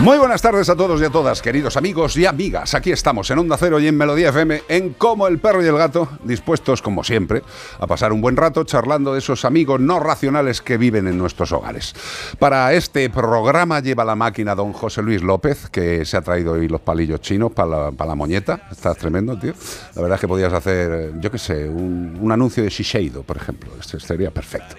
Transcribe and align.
Muy 0.00 0.16
buenas 0.16 0.40
tardes 0.40 0.66
a 0.70 0.76
todos 0.76 0.98
y 1.02 1.04
a 1.04 1.10
todas, 1.10 1.42
queridos 1.42 1.76
amigos 1.76 2.16
y 2.16 2.24
amigas. 2.24 2.72
Aquí 2.72 2.90
estamos 2.90 3.30
en 3.30 3.38
Onda 3.38 3.58
Cero 3.58 3.78
y 3.80 3.86
en 3.86 3.98
Melodía 3.98 4.30
FM, 4.30 4.62
en 4.70 4.94
Como 4.94 5.26
el 5.26 5.38
perro 5.38 5.62
y 5.62 5.66
el 5.66 5.76
gato, 5.76 6.08
dispuestos, 6.24 6.80
como 6.80 7.04
siempre, 7.04 7.42
a 7.78 7.86
pasar 7.86 8.10
un 8.14 8.22
buen 8.22 8.34
rato 8.34 8.64
charlando 8.64 9.12
de 9.12 9.18
esos 9.18 9.44
amigos 9.44 9.78
no 9.78 10.00
racionales 10.00 10.62
que 10.62 10.78
viven 10.78 11.06
en 11.06 11.18
nuestros 11.18 11.52
hogares. 11.52 11.94
Para 12.38 12.72
este 12.72 13.10
programa 13.10 13.80
lleva 13.80 14.02
la 14.06 14.16
máquina 14.16 14.54
don 14.54 14.72
José 14.72 15.02
Luis 15.02 15.20
López, 15.20 15.68
que 15.68 16.06
se 16.06 16.16
ha 16.16 16.22
traído 16.22 16.52
hoy 16.52 16.66
los 16.66 16.80
palillos 16.80 17.20
chinos 17.20 17.52
para 17.52 17.68
la, 17.68 17.90
para 17.90 18.08
la 18.08 18.14
moñeta. 18.14 18.68
Estás 18.70 18.96
tremendo, 18.96 19.38
tío. 19.38 19.52
La 19.96 20.00
verdad 20.00 20.14
es 20.14 20.20
que 20.22 20.28
podías 20.28 20.52
hacer, 20.54 21.12
yo 21.20 21.30
qué 21.30 21.38
sé, 21.38 21.68
un, 21.68 22.16
un 22.18 22.32
anuncio 22.32 22.62
de 22.62 22.70
Shiseido, 22.70 23.22
por 23.22 23.36
ejemplo. 23.36 23.70
Este 23.78 24.00
sería 24.00 24.30
perfecto. 24.30 24.76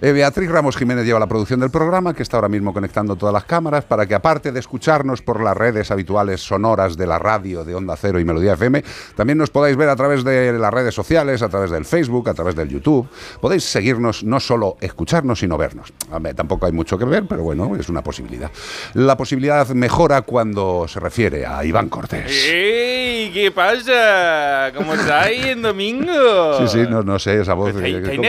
Eh, 0.00 0.10
Beatriz 0.10 0.50
Ramos 0.50 0.76
Jiménez 0.76 1.06
lleva 1.06 1.20
la 1.20 1.28
producción 1.28 1.60
del 1.60 1.70
programa, 1.70 2.12
que 2.12 2.24
está 2.24 2.38
ahora 2.38 2.48
mismo 2.48 2.74
conectando 2.74 3.14
todas 3.14 3.32
las 3.32 3.44
cámaras, 3.44 3.84
para 3.84 4.04
que 4.04 4.16
aparte 4.16 4.50
de 4.50 4.63
escucharnos 4.64 5.20
por 5.20 5.42
las 5.42 5.54
redes 5.54 5.90
habituales 5.90 6.40
sonoras 6.40 6.96
de 6.96 7.06
la 7.06 7.18
radio 7.18 7.64
de 7.64 7.74
Onda 7.74 7.96
Cero 7.96 8.18
y 8.18 8.24
Melodía 8.24 8.54
FM, 8.54 8.82
también 9.14 9.36
nos 9.36 9.50
podáis 9.50 9.76
ver 9.76 9.90
a 9.90 9.96
través 9.96 10.24
de 10.24 10.54
las 10.54 10.72
redes 10.72 10.94
sociales, 10.94 11.42
a 11.42 11.50
través 11.50 11.70
del 11.70 11.84
Facebook, 11.84 12.30
a 12.30 12.34
través 12.34 12.56
del 12.56 12.70
YouTube. 12.70 13.06
Podéis 13.42 13.64
seguirnos, 13.64 14.24
no 14.24 14.40
solo 14.40 14.76
escucharnos, 14.80 15.38
sino 15.40 15.58
vernos. 15.58 15.92
Tampoco 16.34 16.64
hay 16.64 16.72
mucho 16.72 16.96
que 16.96 17.04
ver, 17.04 17.26
pero 17.28 17.42
bueno, 17.42 17.76
es 17.76 17.90
una 17.90 18.02
posibilidad. 18.02 18.50
La 18.94 19.18
posibilidad 19.18 19.68
mejora 19.68 20.22
cuando 20.22 20.86
se 20.88 20.98
refiere 20.98 21.44
a 21.44 21.62
Iván 21.62 21.90
Cortés. 21.90 22.46
¡Ey! 22.48 23.30
¿Qué 23.34 23.50
pasa? 23.50 24.72
¿Cómo 24.74 24.94
estáis 24.94 25.44
en 25.44 25.60
domingo? 25.60 26.58
Sí, 26.58 26.68
sí, 26.68 26.86
no, 26.88 27.02
no 27.02 27.18
sé 27.18 27.38
esa 27.40 27.52
voz. 27.52 27.68
¿Estáis, 27.74 27.96
que- 27.96 28.00
estáis 28.02 28.20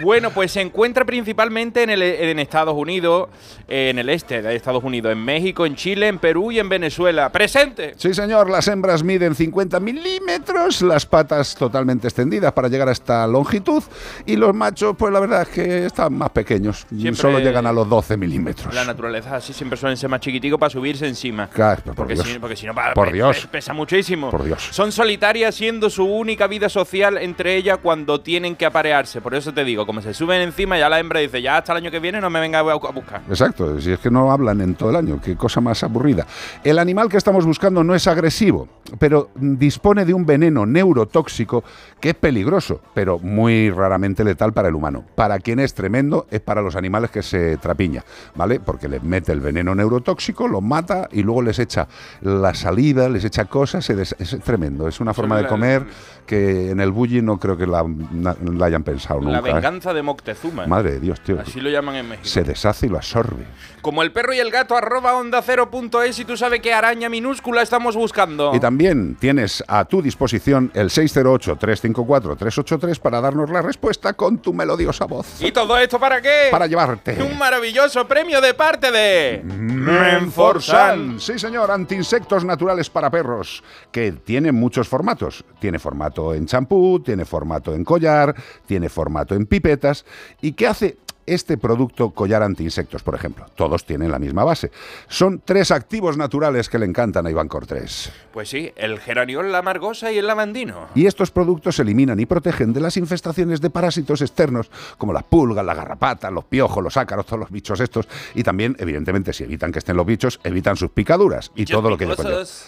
Bueno, 0.03 0.31
pues 0.31 0.53
se 0.53 0.61
encuentra 0.61 1.05
principalmente 1.05 1.83
en, 1.83 1.91
el, 1.91 2.03
en 2.03 2.39
Estados 2.39 2.75
Unidos, 2.75 3.29
en 3.69 3.99
el 3.99 4.09
este 4.09 4.41
de 4.43 4.55
Estados 4.55 4.85
Unidos, 4.85 5.13
en 5.13 5.19
México, 5.25 5.67
en 5.67 5.75
Chile, 5.75 6.07
en 6.09 6.19
Perú 6.19 6.53
y 6.53 6.59
en 6.59 6.69
Venezuela. 6.69 7.31
¡Presente! 7.33 7.95
Sí, 7.97 8.15
señor, 8.15 8.49
las 8.51 8.69
hembras 8.69 9.03
miden 9.03 9.35
50 9.35 9.81
milímetros, 9.81 10.83
las 10.83 11.07
patas 11.07 11.55
totalmente 11.57 12.07
extendidas 12.07 12.53
para 12.53 12.69
llegar 12.69 12.89
a 12.89 12.93
esta 12.93 13.27
longitud, 13.27 13.83
y 14.27 14.37
los 14.37 14.55
machos, 14.55 14.95
pues 14.97 15.13
la 15.13 15.21
verdad 15.21 15.43
es 15.43 15.49
que 15.49 15.87
están 15.87 16.15
más 16.15 16.31
pequeños, 16.31 16.87
Siempre- 16.89 17.15
solo 17.21 17.39
llegan 17.41 17.67
a 17.67 17.73
los 17.73 17.89
12 17.89 18.17
milímetros. 18.17 18.73
La 18.75 18.85
naturaleza 18.85 19.37
así 19.37 19.53
siempre 19.53 19.77
suelen 19.77 19.97
ser 19.97 20.09
más 20.09 20.21
chiquiticos 20.21 20.59
para 20.59 20.71
subirse 20.71 21.07
encima. 21.07 21.49
Claro, 21.49 21.83
por 21.85 21.95
Porque 21.95 22.15
Dios. 22.15 22.27
si, 22.29 22.39
porque 22.39 22.57
si 22.57 22.67
no, 22.67 22.75
pa- 22.75 22.95
Por 22.95 23.09
pe- 23.09 23.15
Dios. 23.15 23.41
pe- 23.41 23.49
pesa 23.49 23.73
muchísimo. 23.73 24.31
Por 24.31 24.45
Dios. 24.45 24.69
Son 24.71 24.93
solitarias 24.93 25.55
siendo 25.55 25.91
su 25.91 26.05
única 26.05 26.47
vida 26.47 26.69
social 26.69 27.19
entre 27.19 27.57
ellas 27.61 27.79
cuando 27.83 28.21
tienen 28.21 28.57
que 28.57 28.67
aparearse. 28.67 29.21
Por 29.21 29.35
eso 29.35 29.53
te 29.55 29.65
digo, 29.65 29.87
como 29.87 30.01
se 30.03 30.13
suben 30.13 30.41
encima, 30.43 30.79
ya 30.79 30.89
la 30.89 30.99
hembra 30.99 31.21
dice, 31.21 31.41
ya 31.41 31.57
hasta 31.59 31.73
el 31.73 31.79
año 31.79 31.91
que 31.91 32.01
viene 32.01 32.21
no 32.21 32.29
me 32.31 32.41
venga 32.41 32.59
a 32.61 32.63
bu- 32.65 32.89
a 32.89 32.93
buscar. 32.93 33.23
Exacto, 33.29 33.81
si 33.81 33.93
es 33.93 33.99
que 34.01 34.11
no 34.11 34.31
hablan 34.33 34.61
en 34.61 34.75
todo 34.75 34.91
el 34.91 34.97
año, 34.97 35.21
qué 35.23 35.37
cosa 35.37 35.61
más 35.61 35.83
aburrida. 35.85 36.27
El 36.65 36.79
animal 36.79 37.09
que 37.09 37.17
estamos 37.17 37.47
buscando 37.47 37.85
no 37.85 37.95
es 37.95 38.07
agresivo, 38.07 38.69
pero 38.99 39.31
dispone 39.37 40.05
de 40.05 40.15
un 40.15 40.27
veneno 40.27 40.67
neurotóxico 40.67 41.65
que 42.01 42.11
es 42.11 42.15
peligroso, 42.15 42.81
pero 42.95 43.19
muy 43.19 43.71
raramente 43.71 44.25
letal 44.25 44.53
para 44.53 44.69
el 44.69 44.75
humano. 44.75 45.05
Para 45.15 45.39
quien 45.39 45.61
es 45.61 45.75
tremendo 45.75 46.27
es 46.31 46.41
para 46.41 46.63
los 46.63 46.77
animales 46.77 47.11
que 47.11 47.23
se 47.23 47.57
trapiña, 47.59 48.05
¿vale? 48.35 48.61
Porque 48.61 48.89
les 48.89 49.03
mete 49.03 49.33
el 49.33 49.41
veneno 49.41 49.75
neurotóxico, 49.75 50.49
los 50.49 50.63
mata 50.63 51.09
y 51.13 51.23
luego 51.23 51.43
les 51.43 51.59
echa 51.59 51.87
la 52.23 52.55
saliva, 52.55 53.09
les 53.09 53.25
echa 53.25 53.45
cosas, 53.45 53.89
es 53.91 54.15
tremendo. 54.45 54.89
Es 54.89 55.01
una 55.01 55.15
forma 55.15 55.37
de 55.39 55.47
comer 55.47 55.85
que 56.31 56.71
en 56.71 56.79
el 56.79 56.93
bully 56.93 57.23
no 57.23 57.39
creo 57.39 57.57
que 57.57 57.67
la, 57.67 57.85
na- 58.13 58.37
la 58.41 58.67
hayan 58.67 58.85
pensado 58.85 59.21
nunca. 59.21 59.41
La 59.41 59.49
¿eh? 59.49 59.53
venganza 59.53 59.93
de 59.93 60.01
Moctezuma. 60.03 60.65
Madre 60.65 60.93
de 60.93 61.01
Dios, 61.01 61.21
tío. 61.23 61.41
Así 61.41 61.61
lo 61.61 61.69
llaman 61.71 61.97
en 61.97 62.09
México. 62.09 62.29
Se 62.29 62.45
deshace 62.45 62.87
y 62.87 62.89
lo 62.89 62.99
absorbe. 62.99 63.45
Como 63.83 64.03
el 64.03 64.13
perro 64.13 64.35
y 64.35 64.39
el 64.39 64.51
gato 64.51 64.77
arroba 64.77 65.15
onda 65.15 65.41
cero 65.43 65.71
punto 65.71 66.03
es 66.03 66.19
y 66.19 66.25
tú 66.25 66.37
sabes 66.37 66.61
qué 66.61 66.75
araña 66.75 67.09
minúscula 67.09 67.63
estamos 67.63 67.97
buscando. 67.97 68.53
Y 68.55 68.61
también 68.61 69.17
tienes 69.19 69.65
a 69.67 69.87
tu 69.87 70.03
disposición 70.03 70.71
el 70.75 70.91
608-354-383 70.91 73.01
para 73.01 73.21
darnos 73.21 73.51
la 73.51 73.63
respuesta 73.63 74.13
con 74.13 74.39
tu 74.39 74.53
melodiosa 74.53 75.07
voz. 75.07 75.41
¿Y 75.41 75.53
todo 75.53 75.79
esto 75.79 75.99
para 75.99 76.21
qué? 76.21 76.49
Para 76.51 76.67
llevarte. 76.67 77.23
Un 77.23 77.39
maravilloso 77.39 78.07
premio 78.07 78.41
de 78.41 78.55
parte 78.55 78.91
de 78.91 79.43
Menforsan. 79.45 81.21
Sí, 81.21 81.39
señor, 81.39 81.71
antiinsectos 81.71 82.45
naturales 82.45 82.91
para 82.91 83.11
perros, 83.11 83.63
que 83.91 84.13
tiene 84.13 84.53
muchos 84.53 84.89
formatos. 84.89 85.45
Tiene 85.59 85.79
formato 85.79 86.35
en 86.35 86.47
champú, 86.47 87.01
tiene 87.01 87.25
formato 87.25 87.75
en 87.75 87.85
collar, 87.85 88.35
tiene 88.67 88.89
formato 88.89 89.35
en 89.35 89.47
pipetas. 89.47 90.05
¿Y 90.41 90.53
qué 90.53 90.67
hace? 90.67 90.99
Este 91.31 91.57
producto 91.57 92.11
collar 92.11 92.43
antiinsectos, 92.43 93.05
por 93.05 93.15
ejemplo, 93.15 93.47
todos 93.55 93.85
tienen 93.85 94.11
la 94.11 94.19
misma 94.19 94.43
base. 94.43 94.73
Son 95.07 95.41
tres 95.45 95.71
activos 95.71 96.17
naturales 96.17 96.69
que 96.69 96.77
le 96.77 96.87
encantan 96.87 97.25
a 97.25 97.31
Iván 97.31 97.47
Cortés. 97.47 98.11
Pues 98.33 98.49
sí, 98.49 98.73
el 98.75 98.99
geraniol, 98.99 99.53
la 99.53 99.63
margosa 99.63 100.11
y 100.11 100.19
el 100.19 100.27
lavandino. 100.27 100.89
Y 100.97 101.07
estos 101.07 101.31
productos 101.31 101.79
eliminan 101.79 102.19
y 102.19 102.27
protegen 102.27 102.73
de 102.73 102.81
las 102.81 102.97
infestaciones 102.97 103.61
de 103.61 103.71
parásitos 103.71 104.23
externos, 104.23 104.73
como 104.99 105.13
la 105.13 105.23
pulga, 105.23 105.63
la 105.63 105.73
garrapata, 105.73 106.33
los 106.33 106.47
piojos, 106.47 106.83
los 106.83 106.97
ácaros, 106.97 107.27
todos 107.27 107.39
los 107.39 107.51
bichos 107.53 107.79
estos. 107.79 108.09
Y 108.35 108.43
también, 108.43 108.75
evidentemente, 108.81 109.33
si 109.33 109.45
evitan 109.45 109.71
que 109.71 109.79
estén 109.79 109.97
los 109.97 110.07
bichos, 110.07 110.41
evitan 110.43 110.75
sus 110.75 110.91
picaduras 110.91 111.53
y 111.55 111.61
Bichos 111.61 111.79
todo 111.79 111.91
lo 111.91 111.97
que. 111.97 112.07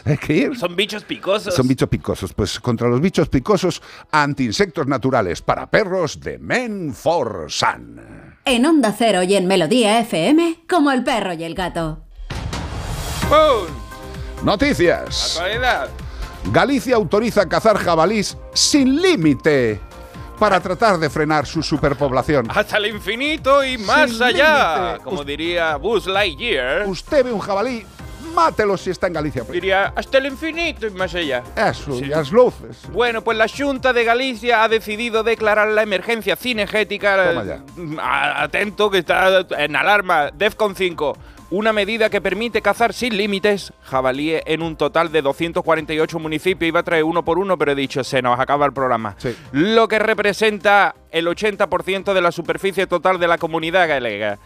¿Eh? 0.07 0.51
Son 0.55 0.77
bichos 0.77 1.03
picosos. 1.03 1.53
Son 1.53 1.67
bichos 1.67 1.89
picosos. 1.89 2.33
Pues 2.33 2.61
contra 2.61 2.89
los 2.89 3.01
bichos 3.01 3.29
picosos, 3.29 3.83
antiinsectos 4.13 4.87
naturales 4.87 5.43
para 5.43 5.69
perros 5.69 6.21
de 6.21 6.39
Menforsan. 6.39 8.32
En 8.45 8.67
Onda 8.67 8.93
Cero 8.97 9.23
y 9.23 9.37
en 9.37 9.47
Melodía 9.47 10.01
FM, 10.01 10.63
como 10.69 10.91
el 10.91 11.05
perro 11.05 11.33
y 11.33 11.45
el 11.45 11.55
gato. 11.55 12.01
¡Pum! 13.29 13.69
Noticias. 14.45 15.37
Actualidad. 15.37 15.89
Galicia 16.51 16.97
autoriza 16.97 17.49
cazar 17.49 17.77
jabalís 17.79 18.37
sin 18.53 19.01
límite. 19.01 19.81
para 20.41 20.59
tratar 20.59 20.99
de 20.99 21.09
frenar 21.09 21.47
su 21.47 21.63
superpoblación. 21.63 22.49
Hasta 22.51 22.77
el 22.79 22.87
infinito 22.87 23.63
y 23.63 23.79
más 23.79 24.11
Sin 24.11 24.23
allá. 24.25 24.87
límite. 24.87 25.05
Como 25.05 25.23
diría 25.23 25.77
Buzz 25.77 26.07
Lightyear. 26.09 26.89
Usted 26.89 27.25
ve 27.27 27.33
un 27.33 27.39
jabalí, 27.39 27.87
mátelo 28.33 28.77
si 28.77 28.91
está 28.91 29.07
en 29.07 29.13
Galicia. 29.15 29.43
Diría 29.45 29.93
hasta 29.95 30.19
el 30.19 30.27
infinito 30.27 30.87
y 30.87 30.91
más 30.91 31.15
allá. 31.15 31.43
Eso, 31.57 31.95
Sí. 31.97 32.05
y 32.05 32.09
las 32.09 32.31
luces. 32.33 32.83
Bueno, 32.93 33.23
pues 33.23 33.37
la 33.39 33.47
Junta 33.49 33.93
de 33.93 34.05
Galicia 34.05 34.63
ha 34.65 34.69
decidido 34.69 35.23
declarar 35.23 35.69
la 35.69 35.83
emergencia 35.83 36.37
cinegética. 36.37 37.31
Toma 37.33 37.45
ya. 37.45 37.55
eh, 37.57 37.97
a- 38.01 38.43
Atento, 38.45 38.91
que 38.91 38.99
está 38.99 39.47
en 39.59 39.77
alarma. 39.77 40.31
DEFCON 40.33 40.75
5. 40.75 41.17
Una 41.51 41.75
medida 41.75 42.09
que 42.09 42.23
permite 42.23 42.63
cazar 42.63 42.95
sin 42.95 43.15
límites 43.15 43.75
jabalíes 43.83 44.43
en 44.47 44.63
un 44.63 44.75
total 44.75 45.13
de 45.13 45.21
248 45.21 46.19
municipios. 46.19 46.67
Iba 46.67 46.81
a 46.81 46.83
traer 46.83 47.05
uno 47.05 47.23
por 47.25 47.39
uno, 47.39 47.59
pero 47.59 47.73
he 47.73 47.75
dicho, 47.75 48.03
se 48.05 48.23
nos 48.23 48.41
acaba 48.41 48.65
el 48.65 48.73
programa. 48.73 49.17
Sí. 49.19 49.37
Lo 49.53 49.87
que 49.87 49.99
representa 49.99 50.95
el 51.11 51.27
80% 51.29 52.15
de 52.15 52.21
la 52.23 52.33
superficie 52.33 52.87
total 52.87 53.21
de 53.21 53.29
la 53.29 53.37
comunidad 53.37 53.87
galega. 53.87 54.39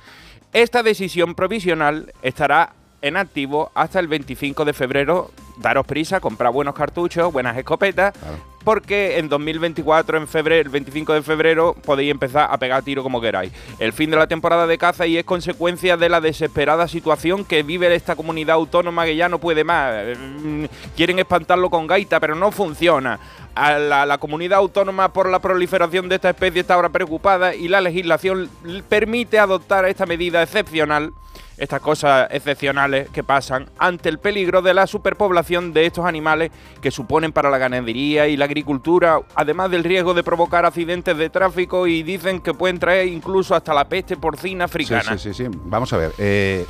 Esta 0.52 0.82
decisión 0.82 1.36
provisional 1.36 2.12
estará 2.22 2.72
en 3.02 3.16
activo 3.16 3.70
hasta 3.74 3.98
el 4.00 4.08
25 4.08 4.64
de 4.64 4.72
febrero. 4.72 5.30
Daros 5.58 5.86
prisa, 5.86 6.20
comprar 6.20 6.52
buenos 6.52 6.74
cartuchos, 6.74 7.32
buenas 7.32 7.56
escopetas, 7.56 8.12
Claro. 8.18 8.36
porque 8.62 9.16
en 9.18 9.30
2024, 9.30 10.18
en 10.18 10.28
febrero, 10.28 10.60
el 10.62 10.68
25 10.68 11.14
de 11.14 11.22
febrero, 11.22 11.74
podéis 11.84 12.10
empezar 12.10 12.48
a 12.52 12.58
pegar 12.58 12.82
tiro 12.82 13.02
como 13.02 13.22
queráis. 13.22 13.52
El 13.78 13.94
fin 13.94 14.10
de 14.10 14.16
la 14.18 14.26
temporada 14.26 14.66
de 14.66 14.76
caza 14.76 15.06
y 15.06 15.16
es 15.16 15.24
consecuencia 15.24 15.96
de 15.96 16.10
la 16.10 16.20
desesperada 16.20 16.88
situación 16.88 17.44
que 17.46 17.62
vive 17.62 17.94
esta 17.94 18.16
comunidad 18.16 18.56
autónoma 18.56 19.06
que 19.06 19.16
ya 19.16 19.30
no 19.30 19.38
puede 19.38 19.64
más. 19.64 19.94
Mm, 20.18 20.64
Quieren 20.94 21.18
espantarlo 21.18 21.70
con 21.70 21.86
gaita, 21.86 22.20
pero 22.20 22.34
no 22.34 22.52
funciona. 22.52 23.18
A 23.54 23.78
la, 23.78 24.04
la 24.04 24.18
comunidad 24.18 24.58
autónoma 24.58 25.10
por 25.14 25.30
la 25.30 25.38
proliferación 25.38 26.10
de 26.10 26.16
esta 26.16 26.28
especie 26.28 26.60
está 26.60 26.74
ahora 26.74 26.90
preocupada 26.90 27.54
y 27.54 27.68
la 27.68 27.80
legislación 27.80 28.50
permite 28.90 29.38
adoptar 29.38 29.86
esta 29.86 30.04
medida 30.04 30.42
excepcional 30.42 31.12
estas 31.58 31.80
cosas 31.80 32.28
excepcionales 32.30 33.08
que 33.10 33.24
pasan 33.24 33.66
ante 33.78 34.08
el 34.08 34.18
peligro 34.18 34.62
de 34.62 34.74
la 34.74 34.86
superpoblación 34.86 35.72
de 35.72 35.86
estos 35.86 36.04
animales 36.04 36.50
que 36.80 36.90
suponen 36.90 37.32
para 37.32 37.50
la 37.50 37.58
ganadería 37.58 38.28
y 38.28 38.36
la 38.36 38.44
agricultura, 38.44 39.20
además 39.34 39.70
del 39.70 39.84
riesgo 39.84 40.14
de 40.14 40.22
provocar 40.22 40.66
accidentes 40.66 41.16
de 41.16 41.30
tráfico 41.30 41.86
y 41.86 42.02
dicen 42.02 42.40
que 42.40 42.54
pueden 42.54 42.78
traer 42.78 43.08
incluso 43.08 43.54
hasta 43.54 43.74
la 43.74 43.88
peste 43.88 44.16
porcina 44.16 44.64
africana. 44.64 45.16
Sí, 45.16 45.18
sí, 45.18 45.34
sí, 45.34 45.44
sí. 45.44 45.58
Vamos 45.64 45.92
a 45.92 45.96
ver. 45.96 46.12
eh, 46.18 46.66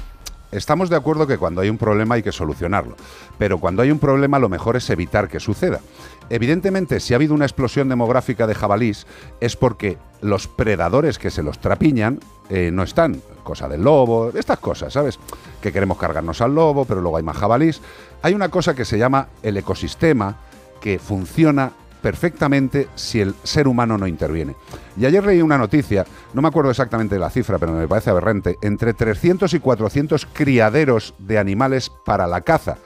estamos 0.52 0.88
de 0.88 0.96
acuerdo 0.96 1.26
que 1.26 1.38
cuando 1.38 1.60
hay 1.60 1.68
un 1.68 1.78
problema 1.78 2.14
hay 2.14 2.22
que 2.22 2.32
solucionarlo. 2.32 2.96
Pero 3.38 3.58
cuando 3.58 3.82
hay 3.82 3.90
un 3.90 3.98
problema 3.98 4.38
lo 4.38 4.48
mejor 4.48 4.76
es 4.76 4.88
evitar 4.90 5.28
que 5.28 5.40
suceda. 5.40 5.80
Evidentemente, 6.30 7.00
si 7.00 7.14
ha 7.14 7.16
habido 7.16 7.34
una 7.34 7.44
explosión 7.44 7.88
demográfica 7.88 8.46
de 8.46 8.54
jabalís 8.54 9.06
es 9.40 9.56
porque 9.56 9.98
los 10.20 10.48
predadores 10.48 11.18
que 11.18 11.30
se 11.30 11.42
los 11.42 11.58
trapiñan 11.58 12.20
eh, 12.48 12.70
no 12.72 12.82
están. 12.82 13.20
Cosa 13.46 13.68
del 13.68 13.84
lobo, 13.84 14.32
estas 14.34 14.58
cosas, 14.58 14.92
¿sabes? 14.92 15.20
Que 15.60 15.72
queremos 15.72 15.98
cargarnos 15.98 16.40
al 16.40 16.52
lobo, 16.52 16.84
pero 16.84 17.00
luego 17.00 17.16
hay 17.16 17.22
más 17.22 17.36
jabalís. 17.36 17.80
Hay 18.22 18.34
una 18.34 18.48
cosa 18.48 18.74
que 18.74 18.84
se 18.84 18.98
llama 18.98 19.28
el 19.40 19.56
ecosistema 19.56 20.36
que 20.80 20.98
funciona 20.98 21.70
perfectamente 22.02 22.88
si 22.96 23.20
el 23.20 23.36
ser 23.44 23.68
humano 23.68 23.96
no 23.98 24.08
interviene. 24.08 24.56
Y 24.96 25.06
ayer 25.06 25.24
leí 25.24 25.42
una 25.42 25.58
noticia, 25.58 26.04
no 26.34 26.42
me 26.42 26.48
acuerdo 26.48 26.72
exactamente 26.72 27.14
de 27.14 27.20
la 27.20 27.30
cifra, 27.30 27.60
pero 27.60 27.72
me 27.72 27.86
parece 27.86 28.10
aberrante, 28.10 28.56
entre 28.62 28.94
300 28.94 29.54
y 29.54 29.60
400 29.60 30.26
criaderos 30.32 31.14
de 31.18 31.38
animales 31.38 31.92
para 32.04 32.26
la 32.26 32.40
caza. 32.40 32.78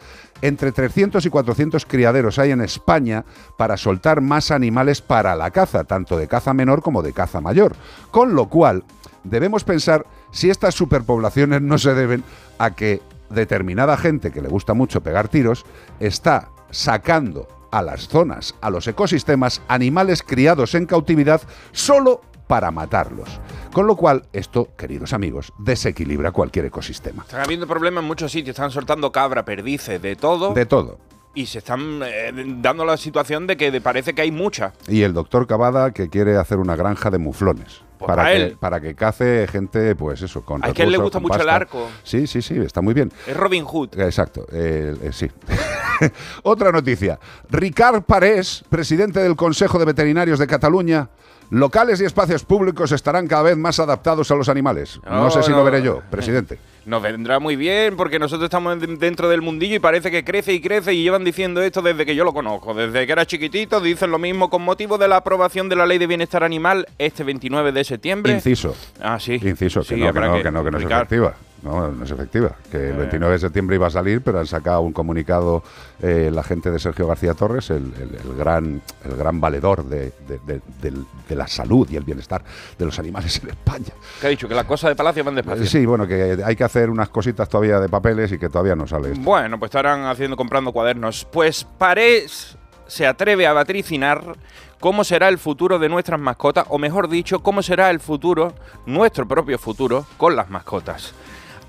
Entre 0.43 0.73
300 0.73 1.25
y 1.25 1.31
400 1.31 1.87
criaderos 1.87 2.39
hay 2.39 2.51
en 2.51 2.61
España 2.61 3.25
para 3.57 3.79
soltar 3.79 4.21
más 4.21 4.51
animales 4.51 5.01
para 5.01 5.35
la 5.37 5.51
caza, 5.51 5.85
tanto 5.85 6.19
de 6.19 6.29
caza 6.29 6.53
menor 6.53 6.83
como 6.83 7.03
de 7.03 7.15
caza 7.15 7.41
mayor. 7.41 7.77
Con 8.11 8.35
lo 8.35 8.49
cual, 8.49 8.85
debemos 9.25 9.65
pensar 9.65 10.07
si 10.31 10.51
estas 10.51 10.75
superpoblaciones 10.75 11.63
no 11.63 11.79
se 11.79 11.95
deben 11.95 12.25
a 12.59 12.73
que 12.73 13.01
determinada 13.31 13.97
gente 13.97 14.31
que 14.31 14.43
le 14.43 14.49
gusta 14.49 14.75
mucho 14.75 15.03
pegar 15.03 15.29
tiros 15.29 15.65
está 16.01 16.49
sacando 16.71 17.49
a 17.71 17.83
las 17.83 18.09
zonas, 18.09 18.55
a 18.61 18.71
los 18.71 18.87
ecosistemas, 18.89 19.63
animales 19.69 20.23
criados 20.23 20.75
en 20.75 20.87
cautividad 20.87 21.41
solo 21.73 22.23
para 22.49 22.73
matarlos. 22.73 23.41
Con 23.73 23.87
lo 23.87 23.95
cual, 23.95 24.25
esto, 24.33 24.71
queridos 24.77 25.13
amigos, 25.13 25.53
desequilibra 25.59 26.33
cualquier 26.33 26.65
ecosistema. 26.65 27.23
Están 27.23 27.43
habiendo 27.45 27.69
problemas 27.69 28.03
en 28.03 28.09
muchos 28.09 28.33
sitios, 28.33 28.55
están 28.55 28.73
soltando 28.73 29.13
cabra, 29.13 29.45
perdices, 29.45 30.03
de 30.03 30.17
todo. 30.17 30.53
De 30.53 30.67
todo. 30.67 30.99
y 31.33 31.47
se 31.47 31.59
están 31.59 32.01
eh, 32.03 32.33
dando 32.61 32.85
la 32.85 32.97
situación 32.97 33.47
de 33.47 33.57
que 33.57 33.81
parece 33.81 34.15
que 34.15 34.23
hay 34.23 34.33
mucha. 34.33 34.73
Y 34.89 35.03
el 35.03 35.15
doctor 35.15 35.47
Cavada 35.47 35.93
que 35.93 36.09
quiere 36.09 36.37
hacer 36.37 36.59
una 36.59 36.75
granja 36.75 37.11
de 37.11 37.19
muflones. 37.19 37.83
Pues 38.01 38.07
para, 38.09 38.23
para 38.23 38.31
que, 38.35 38.43
él. 38.43 38.57
para 38.59 38.81
que 38.81 38.95
cace 38.95 39.47
gente, 39.47 39.95
pues 39.95 40.23
eso, 40.23 40.43
con 40.43 40.65
A 40.65 40.69
él 40.71 40.91
le 40.91 40.97
gusta 40.97 41.19
mucho 41.21 41.39
el 41.41 41.49
arco. 41.51 41.87
Sí, 42.03 42.27
sí, 42.27 42.41
sí, 42.41 42.57
está 42.59 42.81
muy 42.81 42.95
bien. 42.95 43.13
Es 43.27 43.37
Robin 43.37 43.63
Hood. 43.65 44.01
Exacto, 44.01 44.47
eh, 44.51 44.97
eh, 45.03 45.11
sí. 45.13 45.31
Otra 46.43 46.73
noticia. 46.73 47.19
Ricard 47.51 48.03
Parés, 48.03 48.65
presidente 48.71 49.21
del 49.21 49.37
Consejo 49.37 49.79
de 49.79 49.85
Veterinarios 49.85 50.39
de 50.39 50.47
Cataluña. 50.47 51.11
Locales 51.51 52.01
y 52.01 52.05
espacios 52.05 52.45
públicos 52.45 52.91
estarán 52.93 53.27
cada 53.27 53.43
vez 53.43 53.57
más 53.57 53.79
adaptados 53.81 54.31
a 54.31 54.35
los 54.37 54.49
animales. 54.49 55.01
No, 55.05 55.25
No, 55.25 55.31
sé 55.31 55.43
si 55.43 55.51
no. 55.51 55.59
lo 55.59 55.65
veré 55.65 55.83
yo, 55.83 56.01
presidente. 56.11 56.59
Nos 56.87 57.03
vendrá 57.03 57.39
muy 57.39 57.57
bien 57.57 57.97
porque 57.97 58.19
nosotros 58.19 58.45
estamos 58.47 58.81
de- 58.81 58.87
dentro 58.97 59.29
del 59.29 59.43
mundillo 59.43 59.77
y 59.77 59.79
parece 59.79 60.11
que 60.11 60.25
crece 60.25 60.53
y 60.55 60.61
crece 60.61 60.95
y 60.95 61.03
llevan 61.03 61.25
diciendo 61.25 61.61
esto 61.63 61.83
desde 61.83 62.07
que 62.07 62.15
yo 62.15 62.25
lo 62.25 62.33
conozco. 62.33 62.73
Desde 62.75 63.07
que 63.07 63.13
era 63.13 63.27
chiquitito 63.27 63.81
dicen 63.81 64.11
lo 64.11 64.19
mismo 64.19 64.49
con 64.51 64.63
motivo 64.63 64.97
de 64.99 65.07
la 65.09 65.17
aprobación 65.17 65.69
de 65.69 65.77
la 65.77 65.87
Ley 65.87 65.99
de 65.99 66.07
Bienestar 66.07 66.43
Animal 66.43 66.87
este 66.99 67.23
29 67.25 67.73
de 67.73 67.85
septiembre. 67.85 68.33
Inciso. 68.33 68.75
Ah, 69.01 69.19
sí. 69.21 69.35
Inciso, 69.35 69.81
que, 69.81 69.95
Sí, 69.95 70.01
no, 70.01 70.13
que, 70.13 70.21
no, 70.21 70.43
que 70.43 70.51
no, 70.51 70.65
que 70.65 70.71
no 70.71 70.79
Ricard. 70.79 71.03
efectiva. 71.03 71.35
No, 71.63 71.89
no 71.89 72.05
es 72.05 72.11
efectiva. 72.11 72.53
Que 72.71 72.89
el 72.89 72.95
Eh. 72.95 72.99
29 72.99 73.35
de 73.35 73.39
septiembre 73.39 73.77
iba 73.77 73.87
a 73.87 73.91
salir, 73.91 74.23
pero 74.23 74.39
han 74.41 74.47
sacado 74.47 74.81
un 74.81 74.93
comunicado 74.93 75.63
eh, 76.03 76.31
la 76.33 76.43
gente 76.43 76.71
de 76.71 76.79
Sergio 76.79 77.07
García 77.07 77.35
Torres, 77.35 77.69
el, 77.71 77.93
el- 78.01 78.19
el 78.31 78.37
gran, 78.37 78.81
el 79.05 79.17
gran 79.17 79.41
valedor 79.41 79.85
de, 79.85 80.13
de- 80.27 80.39
de- 80.47 80.61
del- 80.81 81.05
de 81.29 81.35
la 81.37 81.47
salud 81.47 81.87
y 81.91 81.97
el 81.97 82.05
bienestar 82.05 82.43
de 82.79 82.85
los 82.87 82.99
animales 82.99 83.41
en 83.43 83.51
España. 83.51 83.93
Que 84.21 84.27
ha 84.27 84.31
dicho 84.31 84.49
que 84.49 84.55
las 84.55 84.65
cosas 84.65 84.89
de 84.91 84.97
Palacio 84.97 85.23
van 85.25 85.35
despacio. 85.35 85.65
Eh, 85.65 85.67
Sí, 85.67 85.85
bueno, 85.85 86.07
que 86.07 86.39
hay 86.45 86.57
que 86.57 86.65
hacer 86.65 86.89
unas 86.91 87.11
cositas 87.11 87.49
todavía 87.49 87.79
de 87.79 87.89
papeles 87.89 88.33
y 88.33 88.39
que 88.39 88.49
todavía 88.49 88.75
no 88.75 88.87
sale 88.87 89.13
esto. 89.13 89.21
Bueno, 89.23 89.59
pues 89.59 89.69
estarán 89.69 90.05
haciendo 90.07 90.37
comprando 90.37 90.73
cuadernos. 90.73 91.27
Pues 91.31 91.65
Parés 91.65 92.57
se 92.87 93.07
atreve 93.07 93.47
a 93.47 93.53
vatricinar 93.53 94.37
cómo 94.81 95.05
será 95.05 95.29
el 95.29 95.39
futuro 95.39 95.79
de 95.79 95.89
nuestras 95.91 96.19
mascotas, 96.19 96.65
o 96.71 96.79
mejor 96.79 97.09
dicho, 97.09 97.41
cómo 97.41 97.63
será 97.63 97.91
el 97.91 98.01
futuro, 98.01 98.55
nuestro 98.87 99.29
propio 99.29 99.59
futuro, 99.59 100.07
con 100.17 100.35
las 100.35 100.49
mascotas. 100.51 101.13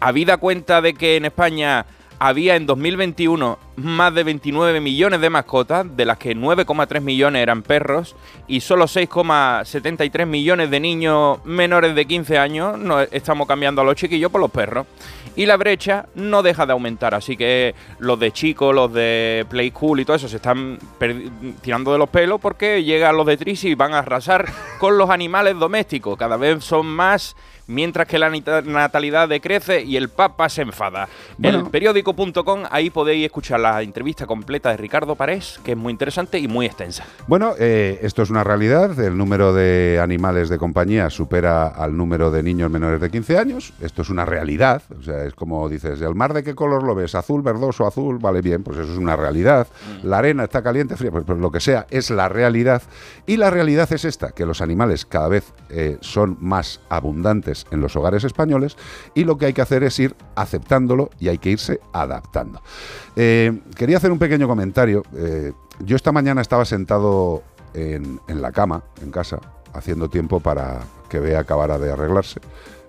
Habida 0.01 0.37
cuenta 0.37 0.81
de 0.81 0.95
que 0.95 1.15
en 1.15 1.25
España 1.25 1.85
había 2.23 2.55
en 2.55 2.67
2021 2.67 3.57
más 3.77 4.13
de 4.13 4.23
29 4.23 4.79
millones 4.79 5.21
de 5.21 5.29
mascotas, 5.29 5.85
de 5.95 6.05
las 6.05 6.19
que 6.19 6.35
9,3 6.35 7.01
millones 7.01 7.41
eran 7.41 7.63
perros 7.63 8.15
y 8.47 8.61
solo 8.61 8.85
6,73 8.85 10.27
millones 10.27 10.69
de 10.69 10.79
niños 10.79 11.43
menores 11.45 11.95
de 11.95 12.05
15 12.05 12.37
años, 12.37 12.77
no 12.77 12.99
estamos 12.99 13.47
cambiando 13.47 13.81
a 13.81 13.85
los 13.85 13.95
chiquillos 13.95 14.31
por 14.31 14.39
los 14.39 14.51
perros. 14.51 14.85
Y 15.35 15.45
la 15.45 15.55
brecha 15.55 16.07
no 16.13 16.43
deja 16.43 16.65
de 16.65 16.73
aumentar, 16.73 17.15
así 17.15 17.37
que 17.37 17.73
los 17.99 18.19
de 18.19 18.31
chicos, 18.31 18.75
los 18.75 18.91
de 18.93 19.45
Play 19.49 19.71
Cool 19.71 20.01
y 20.01 20.05
todo 20.05 20.17
eso 20.17 20.27
se 20.27 20.35
están 20.35 20.77
tirando 21.61 21.93
de 21.93 21.97
los 21.97 22.09
pelos 22.09 22.39
porque 22.41 22.83
llegan 22.83 23.15
los 23.15 23.25
de 23.25 23.37
Trisi 23.37 23.69
y 23.69 23.75
van 23.75 23.93
a 23.93 23.99
arrasar 23.99 24.45
con 24.77 24.97
los 24.97 25.09
animales 25.09 25.57
domésticos. 25.57 26.17
Cada 26.17 26.37
vez 26.37 26.63
son 26.63 26.85
más, 26.85 27.35
mientras 27.71 28.07
que 28.07 28.19
la 28.19 28.29
natalidad 28.29 29.29
decrece 29.29 29.83
y 29.83 29.97
el 29.97 30.09
Papa 30.09 30.49
se 30.49 30.61
enfada. 30.61 31.07
Bueno. 31.37 31.59
El 31.59 31.65
periódico.com, 31.69 32.63
ahí 32.69 32.89
podéis 32.89 33.25
escuchar 33.25 33.59
la 33.59 33.81
entrevista 33.81 34.25
completa 34.25 34.69
de 34.69 34.77
Ricardo 34.77 35.15
Parés, 35.15 35.59
que 35.63 35.71
es 35.71 35.77
muy 35.77 35.91
interesante 35.91 36.37
y 36.37 36.47
muy 36.47 36.65
extensa. 36.65 37.05
Bueno, 37.27 37.53
eh, 37.57 37.99
esto 38.01 38.21
es 38.21 38.29
una 38.29 38.43
realidad. 38.43 38.99
El 38.99 39.17
número 39.17 39.53
de 39.53 39.99
animales 40.01 40.49
de 40.49 40.57
compañía 40.57 41.09
supera 41.09 41.67
al 41.67 41.95
número 41.95 42.31
de 42.31 42.43
niños 42.43 42.69
menores 42.69 42.99
de 43.01 43.09
15 43.09 43.37
años. 43.37 43.73
Esto 43.81 44.01
es 44.01 44.09
una 44.09 44.25
realidad. 44.25 44.83
O 44.97 45.01
sea, 45.01 45.23
es 45.23 45.33
como 45.33 45.67
dices, 45.69 46.01
¿el 46.01 46.15
mar 46.15 46.33
de 46.33 46.43
qué 46.43 46.53
color 46.53 46.83
lo 46.83 46.93
ves? 46.93 47.15
¿Azul, 47.15 47.41
verdoso, 47.41 47.87
azul? 47.87 48.19
Vale, 48.19 48.41
bien, 48.41 48.63
pues 48.63 48.77
eso 48.77 48.91
es 48.91 48.97
una 48.97 49.15
realidad. 49.15 49.67
La 50.03 50.17
arena 50.17 50.43
está 50.43 50.61
caliente, 50.61 50.97
fría, 50.97 51.11
pues, 51.11 51.23
pues 51.25 51.39
lo 51.39 51.51
que 51.51 51.59
sea, 51.59 51.87
es 51.89 52.09
la 52.09 52.29
realidad. 52.29 52.81
Y 53.25 53.37
la 53.37 53.49
realidad 53.49 53.91
es 53.93 54.05
esta, 54.05 54.31
que 54.31 54.45
los 54.45 54.61
animales 54.61 55.05
cada 55.05 55.27
vez 55.27 55.53
eh, 55.69 55.97
son 56.01 56.37
más 56.39 56.81
abundantes 56.89 57.60
en 57.71 57.81
los 57.81 57.95
hogares 57.95 58.23
españoles 58.23 58.77
y 59.13 59.23
lo 59.23 59.37
que 59.37 59.47
hay 59.47 59.53
que 59.53 59.61
hacer 59.61 59.83
es 59.83 59.99
ir 59.99 60.15
aceptándolo 60.35 61.09
y 61.19 61.29
hay 61.29 61.37
que 61.37 61.51
irse 61.51 61.79
adaptando. 61.93 62.61
Eh, 63.15 63.61
quería 63.75 63.97
hacer 63.97 64.11
un 64.11 64.19
pequeño 64.19 64.47
comentario. 64.47 65.03
Eh, 65.15 65.53
yo 65.79 65.95
esta 65.95 66.11
mañana 66.11 66.41
estaba 66.41 66.65
sentado 66.65 67.43
en, 67.73 68.19
la 68.27 68.51
cama, 68.51 68.83
en 69.01 69.11
casa, 69.11 69.39
haciendo 69.73 70.09
tiempo 70.09 70.39
para 70.39 70.79
que 71.09 71.19
Bea 71.19 71.39
acabara 71.39 71.77
de 71.77 71.91
arreglarse. 71.91 72.39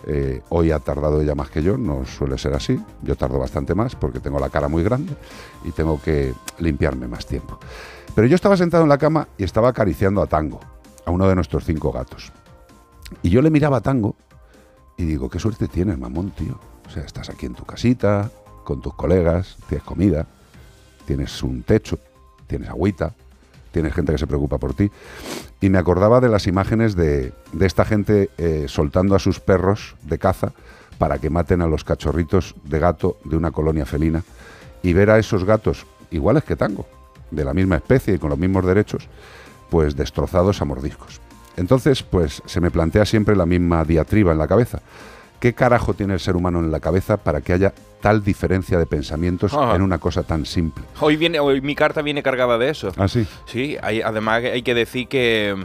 Eh, 0.04 0.42
hoy 0.48 0.72
ha 0.72 0.80
tardado 0.80 1.20
ella 1.20 1.36
más 1.36 1.48
que 1.48 1.62
yo, 1.62 1.76
no 1.76 2.04
suele 2.04 2.38
ser 2.38 2.54
así. 2.54 2.80
Yo 3.02 3.16
tardo 3.16 3.38
bastante 3.38 3.74
más 3.74 3.94
porque 3.94 4.20
tengo 4.20 4.40
la 4.40 4.50
cara 4.50 4.68
muy 4.68 4.82
grande 4.82 5.14
y 5.64 5.70
tengo 5.70 6.00
que 6.02 6.34
limpiarme 6.58 7.06
más 7.06 7.26
tiempo. 7.26 7.58
Pero 8.14 8.26
yo 8.26 8.34
estaba 8.34 8.56
sentado 8.56 8.82
en 8.82 8.88
la 8.88 8.98
cama 8.98 9.28
y 9.38 9.44
estaba 9.44 9.68
acariciando 9.68 10.22
a 10.22 10.26
Tango. 10.26 10.60
a 11.04 11.10
uno 11.10 11.26
de 11.28 11.34
nuestros 11.34 11.64
cinco 11.64 11.90
gatos. 11.90 12.32
Y 13.22 13.30
yo 13.30 13.42
le 13.42 13.50
miraba 13.50 13.78
a 13.78 13.80
Tango 13.80 14.16
y 14.96 15.04
digo, 15.04 15.28
qué 15.30 15.38
suerte 15.38 15.68
tienes, 15.68 15.98
mamón, 15.98 16.30
tío. 16.30 16.58
O 16.86 16.90
sea, 16.90 17.04
estás 17.04 17.30
aquí 17.30 17.46
en 17.46 17.54
tu 17.54 17.64
casita, 17.64 18.30
con 18.64 18.80
tus 18.80 18.94
colegas, 18.94 19.56
tienes 19.68 19.84
comida, 19.84 20.26
tienes 21.06 21.42
un 21.42 21.62
techo, 21.62 21.98
tienes 22.46 22.68
agüita, 22.68 23.14
tienes 23.70 23.94
gente 23.94 24.12
que 24.12 24.18
se 24.18 24.26
preocupa 24.26 24.58
por 24.58 24.74
ti. 24.74 24.90
Y 25.60 25.70
me 25.70 25.78
acordaba 25.78 26.20
de 26.20 26.28
las 26.28 26.46
imágenes 26.46 26.94
de, 26.96 27.32
de 27.52 27.66
esta 27.66 27.84
gente 27.84 28.30
eh, 28.38 28.66
soltando 28.68 29.14
a 29.14 29.18
sus 29.18 29.40
perros 29.40 29.96
de 30.02 30.18
caza 30.18 30.52
para 30.98 31.18
que 31.18 31.30
maten 31.30 31.62
a 31.62 31.66
los 31.66 31.84
cachorritos 31.84 32.54
de 32.64 32.78
gato 32.78 33.16
de 33.24 33.36
una 33.36 33.50
colonia 33.50 33.86
felina 33.86 34.22
y 34.82 34.92
ver 34.92 35.10
a 35.10 35.18
esos 35.18 35.44
gatos 35.44 35.86
iguales 36.10 36.44
que 36.44 36.56
Tango, 36.56 36.86
de 37.30 37.44
la 37.44 37.54
misma 37.54 37.76
especie 37.76 38.14
y 38.14 38.18
con 38.18 38.30
los 38.30 38.38
mismos 38.38 38.66
derechos, 38.66 39.08
pues 39.70 39.96
destrozados 39.96 40.60
a 40.60 40.64
mordiscos. 40.64 41.20
Entonces, 41.56 42.02
pues 42.02 42.42
se 42.46 42.60
me 42.60 42.70
plantea 42.70 43.04
siempre 43.04 43.36
la 43.36 43.46
misma 43.46 43.84
diatriba 43.84 44.32
en 44.32 44.38
la 44.38 44.48
cabeza. 44.48 44.80
¿Qué 45.40 45.54
carajo 45.54 45.92
tiene 45.94 46.14
el 46.14 46.20
ser 46.20 46.36
humano 46.36 46.60
en 46.60 46.70
la 46.70 46.78
cabeza 46.80 47.16
para 47.16 47.40
que 47.40 47.52
haya 47.52 47.72
tal 48.00 48.22
diferencia 48.22 48.78
de 48.78 48.86
pensamientos 48.86 49.52
Ajá. 49.52 49.74
en 49.74 49.82
una 49.82 49.98
cosa 49.98 50.22
tan 50.22 50.46
simple? 50.46 50.84
Hoy, 51.00 51.16
viene, 51.16 51.40
hoy 51.40 51.60
mi 51.60 51.74
carta 51.74 52.00
viene 52.00 52.22
cargada 52.22 52.58
de 52.58 52.70
eso. 52.70 52.92
¿Ah, 52.96 53.08
sí? 53.08 53.26
Sí, 53.46 53.76
hay- 53.82 54.02
además 54.02 54.42
hay 54.44 54.62
que 54.62 54.72
decir 54.74 55.08
que 55.08 55.54
mm, 55.56 55.62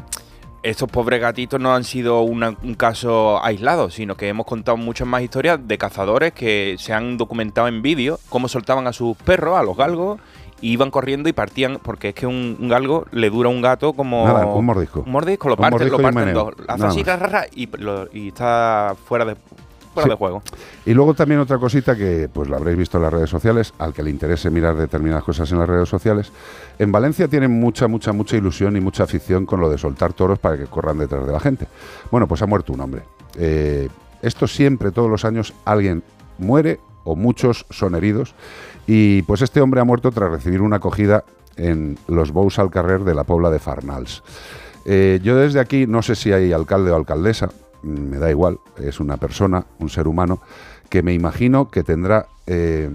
estos 0.63 0.89
pobres 0.89 1.21
gatitos 1.21 1.59
no 1.59 1.75
han 1.75 1.83
sido 1.83 2.21
una- 2.21 2.55
un 2.63 2.73
caso 2.73 3.43
aislado, 3.43 3.91
sino 3.91 4.17
que 4.17 4.27
hemos 4.27 4.47
contado 4.47 4.77
muchas 4.77 5.07
más 5.07 5.21
historias 5.21 5.59
de 5.67 5.77
cazadores 5.77 6.33
que 6.33 6.75
se 6.79 6.91
han 6.93 7.15
documentado 7.17 7.67
en 7.67 7.83
vídeo 7.83 8.19
cómo 8.29 8.47
soltaban 8.47 8.87
a 8.87 8.93
sus 8.93 9.15
perros, 9.17 9.57
a 9.59 9.63
los 9.63 9.77
galgos, 9.77 10.19
y 10.61 10.71
iban 10.71 10.89
corriendo 10.91 11.29
y 11.29 11.33
partían, 11.33 11.79
porque 11.81 12.09
es 12.09 12.15
que 12.15 12.25
un, 12.27 12.57
un 12.59 12.67
galgo 12.69 13.05
le 13.11 13.29
dura 13.29 13.49
a 13.49 13.51
un 13.51 13.61
gato 13.61 13.93
como... 13.93 14.25
Nada, 14.25 14.45
un 14.45 14.65
mordisco. 14.65 15.01
Un 15.05 15.11
mordisco, 15.11 15.49
lo 15.49 15.55
Un 15.55 15.61
parten, 15.61 15.71
mordisco 15.77 15.97
lo 15.97 16.03
parten 16.03 16.33
dos. 16.33 16.53
Hace 16.67 17.03
nada 17.05 17.39
así, 17.41 17.61
y, 17.61 17.67
lo- 17.77 18.07
y 18.11 18.29
está 18.29 18.95
fuera 19.05 19.23
de, 19.25 19.35
fuera 19.35 20.03
Sí. 20.05 20.09
de 20.09 20.15
juego. 20.15 20.43
Y 20.85 20.93
luego 20.93 21.13
también 21.15 21.39
otra 21.39 21.57
cosita 21.57 21.95
que 21.95 22.29
pues 22.31 22.47
lo 22.49 22.55
habréis 22.55 22.77
visto 22.77 22.97
en 22.97 23.03
las 23.03 23.13
redes 23.13 23.29
sociales, 23.29 23.73
al 23.79 23.93
que 23.93 24.03
le 24.03 24.09
interese 24.11 24.49
mirar 24.51 24.75
determinadas 24.75 25.23
cosas 25.23 25.51
en 25.51 25.59
las 25.59 25.67
redes 25.67 25.89
sociales. 25.89 26.31
En 26.79 26.91
Valencia 26.91 27.27
tienen 27.27 27.51
mucha, 27.59 27.87
mucha, 27.87 28.11
mucha 28.13 28.35
ilusión 28.37 28.75
y 28.77 28.79
mucha 28.79 29.03
afición 29.03 29.45
con 29.45 29.59
lo 29.59 29.69
de 29.69 29.77
soltar 29.77 30.13
toros 30.13 30.37
para 30.39 30.57
que 30.57 30.65
corran 30.65 30.97
detrás 30.99 31.25
de 31.25 31.31
la 31.33 31.39
gente. 31.39 31.67
Bueno, 32.11 32.27
pues 32.27 32.41
ha 32.41 32.45
muerto 32.45 32.73
un 32.73 32.81
hombre. 32.81 33.01
Eh, 33.37 33.89
esto 34.21 34.47
siempre, 34.47 34.91
todos 34.91 35.09
los 35.09 35.25
años, 35.25 35.53
alguien 35.65 36.03
muere 36.39 36.79
o 37.03 37.15
muchos 37.15 37.65
son 37.69 37.95
heridos. 37.95 38.35
Y 38.87 39.21
pues 39.23 39.41
este 39.41 39.59
hombre 39.59 39.81
ha 39.81 39.83
muerto 39.83 40.11
tras 40.11 40.31
recibir 40.31 40.61
una 40.61 40.77
acogida 40.77 41.25
en 41.57 41.99
los 42.07 42.31
Bous 42.31 42.57
al 42.57 42.71
Carrer 42.71 43.03
de 43.03 43.13
la 43.13 43.25
Pobla 43.25 43.49
de 43.49 43.59
Farnals. 43.59 44.23
Eh, 44.85 45.19
yo 45.21 45.35
desde 45.35 45.59
aquí, 45.59 45.85
no 45.85 46.01
sé 46.01 46.15
si 46.15 46.31
hay 46.31 46.53
alcalde 46.53 46.91
o 46.91 46.95
alcaldesa, 46.95 47.49
mm, 47.83 47.89
me 47.89 48.17
da 48.17 48.31
igual, 48.31 48.59
es 48.77 49.01
una 49.01 49.17
persona, 49.17 49.65
un 49.79 49.89
ser 49.89 50.07
humano, 50.07 50.39
que 50.89 51.03
me 51.03 51.13
imagino 51.13 51.69
que 51.69 51.83
tendrá 51.83 52.27
eh, 52.45 52.89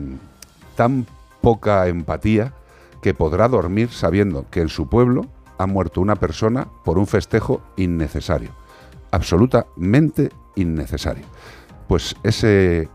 tan 0.75 1.07
poca 1.43 1.87
empatía 1.89 2.55
que 3.03 3.13
podrá 3.13 3.49
dormir 3.49 3.91
sabiendo 3.91 4.47
que 4.51 4.63
en 4.63 4.69
su 4.69 4.89
pueblo 4.89 5.27
ha 5.59 5.67
muerto 5.67 6.01
una 6.01 6.17
persona 6.17 6.69
por 6.85 6.97
un 6.97 7.07
festejo 7.07 7.61
innecesario, 7.77 8.51
absolutamente 9.11 10.31
innecesario. 10.55 11.27
Pues 11.89 12.17
ese, 12.23 12.89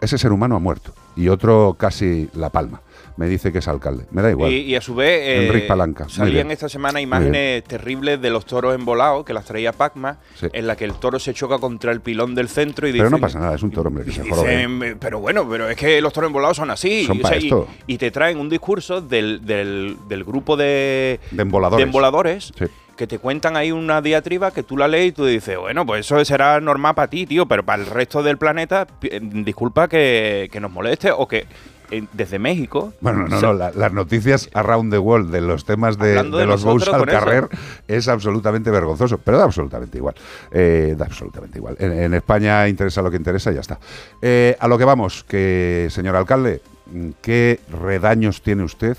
ese 0.00 0.18
ser 0.18 0.32
humano 0.32 0.56
ha 0.56 0.58
muerto 0.58 0.92
y 1.16 1.28
otro 1.28 1.74
casi 1.78 2.28
la 2.34 2.50
palma. 2.50 2.80
Me 3.18 3.28
dice 3.28 3.52
que 3.52 3.58
es 3.58 3.68
alcalde, 3.68 4.06
me 4.10 4.22
da 4.22 4.30
igual. 4.30 4.50
Y, 4.50 4.60
y 4.62 4.74
a 4.74 4.80
su 4.80 4.94
vez, 4.94 5.20
eh, 5.22 5.64
Palanca, 5.68 6.08
salían 6.08 6.50
esta 6.50 6.70
semana 6.70 6.98
imágenes 6.98 7.62
terribles 7.64 8.20
de 8.22 8.30
los 8.30 8.46
toros 8.46 8.74
embolados, 8.74 9.26
que 9.26 9.34
las 9.34 9.44
traía 9.44 9.72
Pacma, 9.72 10.16
Sí. 10.34 10.46
en 10.50 10.66
la 10.66 10.76
que 10.76 10.86
el 10.86 10.94
toro 10.94 11.18
se 11.18 11.34
choca 11.34 11.58
contra 11.58 11.92
el 11.92 12.00
pilón 12.00 12.34
del 12.34 12.48
centro 12.48 12.88
y 12.88 12.92
Pero 12.92 13.04
dicen- 13.04 13.10
no 13.10 13.20
pasa 13.20 13.38
nada, 13.38 13.54
es 13.54 13.62
un 13.62 13.70
toro, 13.70 13.88
hombre, 13.88 14.04
que 14.06 14.12
se 14.12 14.22
dicen, 14.22 14.34
jorobe. 14.34 14.66
"Me- 14.68 14.96
pero 14.96 15.20
bueno, 15.20 15.46
pero 15.48 15.68
es 15.68 15.76
que 15.76 16.00
los 16.00 16.10
toros 16.10 16.28
embolados 16.28 16.56
son 16.56 16.70
así. 16.70 17.04
Son 17.04 17.18
o 17.18 17.20
sea, 17.20 17.30
pa' 17.30 17.36
y- 17.36 17.44
esto. 17.44 17.68
Y, 17.86 17.98
te 17.98 18.10
traen 18.10 18.38
un 18.38 18.48
discurso 18.48 19.02
del, 19.02 19.44
del- 19.44 19.98
del 20.08 20.24
grupo 20.24 20.56
de, 20.56 21.20
De 21.30 21.42
emboladores. 21.42 21.76
de 21.84 21.88
emboladores 21.88 22.52
Sí. 22.58 22.64
Que 23.02 23.08
te 23.08 23.18
cuentan 23.18 23.56
ahí 23.56 23.72
una 23.72 24.00
diatriba 24.00 24.52
que 24.52 24.62
tú 24.62 24.76
la 24.76 24.86
lees 24.86 25.08
y 25.08 25.12
tú 25.12 25.24
dices, 25.26 25.58
bueno, 25.58 25.84
pues 25.84 26.06
eso 26.06 26.24
será 26.24 26.60
normal 26.60 26.94
para 26.94 27.10
ti, 27.10 27.26
tío, 27.26 27.46
pero 27.46 27.64
para 27.64 27.82
el 27.82 27.88
resto 27.88 28.22
del 28.22 28.38
planeta, 28.38 28.86
eh, 29.02 29.18
disculpa 29.20 29.88
que, 29.88 30.48
que 30.52 30.60
nos 30.60 30.70
moleste 30.70 31.10
o 31.10 31.26
que 31.26 31.48
eh, 31.90 32.04
desde 32.12 32.38
México... 32.38 32.92
Bueno, 33.00 33.26
no, 33.26 33.40
no, 33.40 33.52
la- 33.54 33.72
las 33.72 33.92
noticias 33.92 34.48
around 34.54 34.92
the 34.92 35.00
world 35.00 35.32
de 35.32 35.40
los 35.40 35.64
temas 35.64 35.98
de, 35.98 36.10
Hablando 36.10 36.36
de 36.36 36.44
de 36.44 36.46
los 36.46 36.62
Bous 36.62 36.86
al 36.86 36.94
eso. 36.94 37.06
carrer 37.06 37.48
es 37.88 38.06
absolutamente 38.06 38.70
vergonzoso, 38.70 39.18
pero 39.18 39.36
da 39.36 39.42
absolutamente 39.46 39.98
igual. 39.98 40.14
Eh, 40.52 40.94
da 40.96 41.06
absolutamente 41.06 41.58
igual. 41.58 41.74
En, 41.80 41.90
en 41.90 42.14
España 42.14 42.68
interesa 42.68 43.02
lo 43.02 43.10
que 43.10 43.16
interesa 43.16 43.50
y 43.50 43.54
ya 43.56 43.62
está. 43.62 43.80
Eh, 44.22 44.56
a 44.60 44.68
lo 44.68 44.78
que 44.78 44.84
vamos, 44.84 45.24
que 45.24 45.88
señor 45.90 46.14
alcalde, 46.14 46.60
¿qué 47.20 47.58
redaños 47.68 48.42
tiene 48.42 48.62
usted 48.62 48.96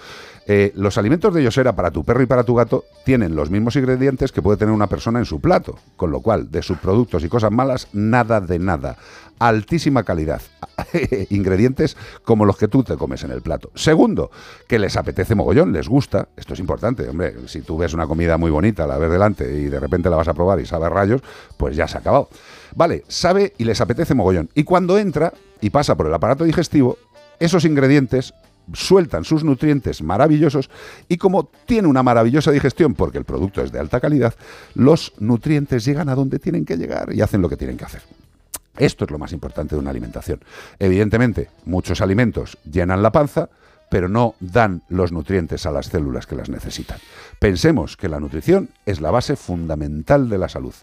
Eh, 0.53 0.73
los 0.75 0.97
alimentos 0.97 1.33
de 1.33 1.41
Yosera 1.41 1.77
para 1.77 1.91
tu 1.91 2.03
perro 2.03 2.21
y 2.21 2.25
para 2.25 2.43
tu 2.43 2.53
gato 2.53 2.83
tienen 3.05 3.37
los 3.37 3.49
mismos 3.49 3.77
ingredientes 3.77 4.33
que 4.33 4.41
puede 4.41 4.57
tener 4.57 4.73
una 4.73 4.87
persona 4.87 5.17
en 5.17 5.23
su 5.23 5.39
plato, 5.39 5.79
con 5.95 6.11
lo 6.11 6.19
cual 6.19 6.51
de 6.51 6.61
sus 6.61 6.77
productos 6.77 7.23
y 7.23 7.29
cosas 7.29 7.53
malas, 7.53 7.87
nada 7.93 8.41
de 8.41 8.59
nada. 8.59 8.97
Altísima 9.39 10.03
calidad. 10.03 10.41
ingredientes 11.29 11.95
como 12.25 12.43
los 12.43 12.57
que 12.57 12.67
tú 12.67 12.83
te 12.83 12.97
comes 12.97 13.23
en 13.23 13.31
el 13.31 13.41
plato. 13.41 13.71
Segundo, 13.75 14.29
que 14.67 14.77
les 14.77 14.97
apetece 14.97 15.35
mogollón, 15.35 15.71
les 15.71 15.87
gusta. 15.87 16.27
Esto 16.35 16.53
es 16.53 16.59
importante, 16.59 17.07
hombre. 17.07 17.33
Si 17.47 17.61
tú 17.61 17.77
ves 17.77 17.93
una 17.93 18.05
comida 18.05 18.37
muy 18.37 18.51
bonita, 18.51 18.85
la 18.85 18.97
ves 18.97 19.09
delante 19.09 19.49
y 19.57 19.69
de 19.69 19.79
repente 19.79 20.09
la 20.09 20.17
vas 20.17 20.27
a 20.27 20.33
probar 20.33 20.59
y 20.59 20.65
sabe 20.65 20.89
rayos, 20.89 21.21
pues 21.55 21.77
ya 21.77 21.87
se 21.87 21.95
ha 21.95 22.01
acabado. 22.01 22.27
Vale, 22.75 23.05
sabe 23.07 23.53
y 23.57 23.63
les 23.63 23.79
apetece 23.79 24.15
mogollón. 24.15 24.49
Y 24.53 24.65
cuando 24.65 24.97
entra 24.97 25.31
y 25.61 25.69
pasa 25.69 25.95
por 25.95 26.07
el 26.07 26.13
aparato 26.13 26.43
digestivo, 26.43 26.97
esos 27.39 27.63
ingredientes 27.63 28.33
sueltan 28.73 29.23
sus 29.23 29.43
nutrientes 29.43 30.01
maravillosos 30.01 30.69
y 31.07 31.17
como 31.17 31.49
tiene 31.65 31.87
una 31.87 32.03
maravillosa 32.03 32.51
digestión 32.51 32.93
porque 32.93 33.17
el 33.17 33.25
producto 33.25 33.61
es 33.61 33.71
de 33.71 33.79
alta 33.79 33.99
calidad, 33.99 34.33
los 34.75 35.13
nutrientes 35.19 35.85
llegan 35.85 36.09
a 36.09 36.15
donde 36.15 36.39
tienen 36.39 36.65
que 36.65 36.77
llegar 36.77 37.13
y 37.13 37.21
hacen 37.21 37.41
lo 37.41 37.49
que 37.49 37.57
tienen 37.57 37.77
que 37.77 37.85
hacer. 37.85 38.01
Esto 38.77 39.05
es 39.05 39.11
lo 39.11 39.19
más 39.19 39.33
importante 39.33 39.75
de 39.75 39.81
una 39.81 39.89
alimentación. 39.89 40.39
Evidentemente, 40.79 41.49
muchos 41.65 42.01
alimentos 42.01 42.57
llenan 42.63 43.03
la 43.03 43.11
panza, 43.11 43.49
pero 43.91 44.07
no 44.07 44.35
dan 44.39 44.83
los 44.87 45.11
nutrientes 45.11 45.65
a 45.65 45.71
las 45.71 45.87
células 45.87 46.25
que 46.25 46.37
las 46.37 46.49
necesitan. 46.49 46.97
Pensemos 47.39 47.97
que 47.97 48.07
la 48.07 48.21
nutrición 48.21 48.69
es 48.85 49.01
la 49.01 49.11
base 49.11 49.35
fundamental 49.35 50.29
de 50.29 50.37
la 50.37 50.47
salud. 50.47 50.73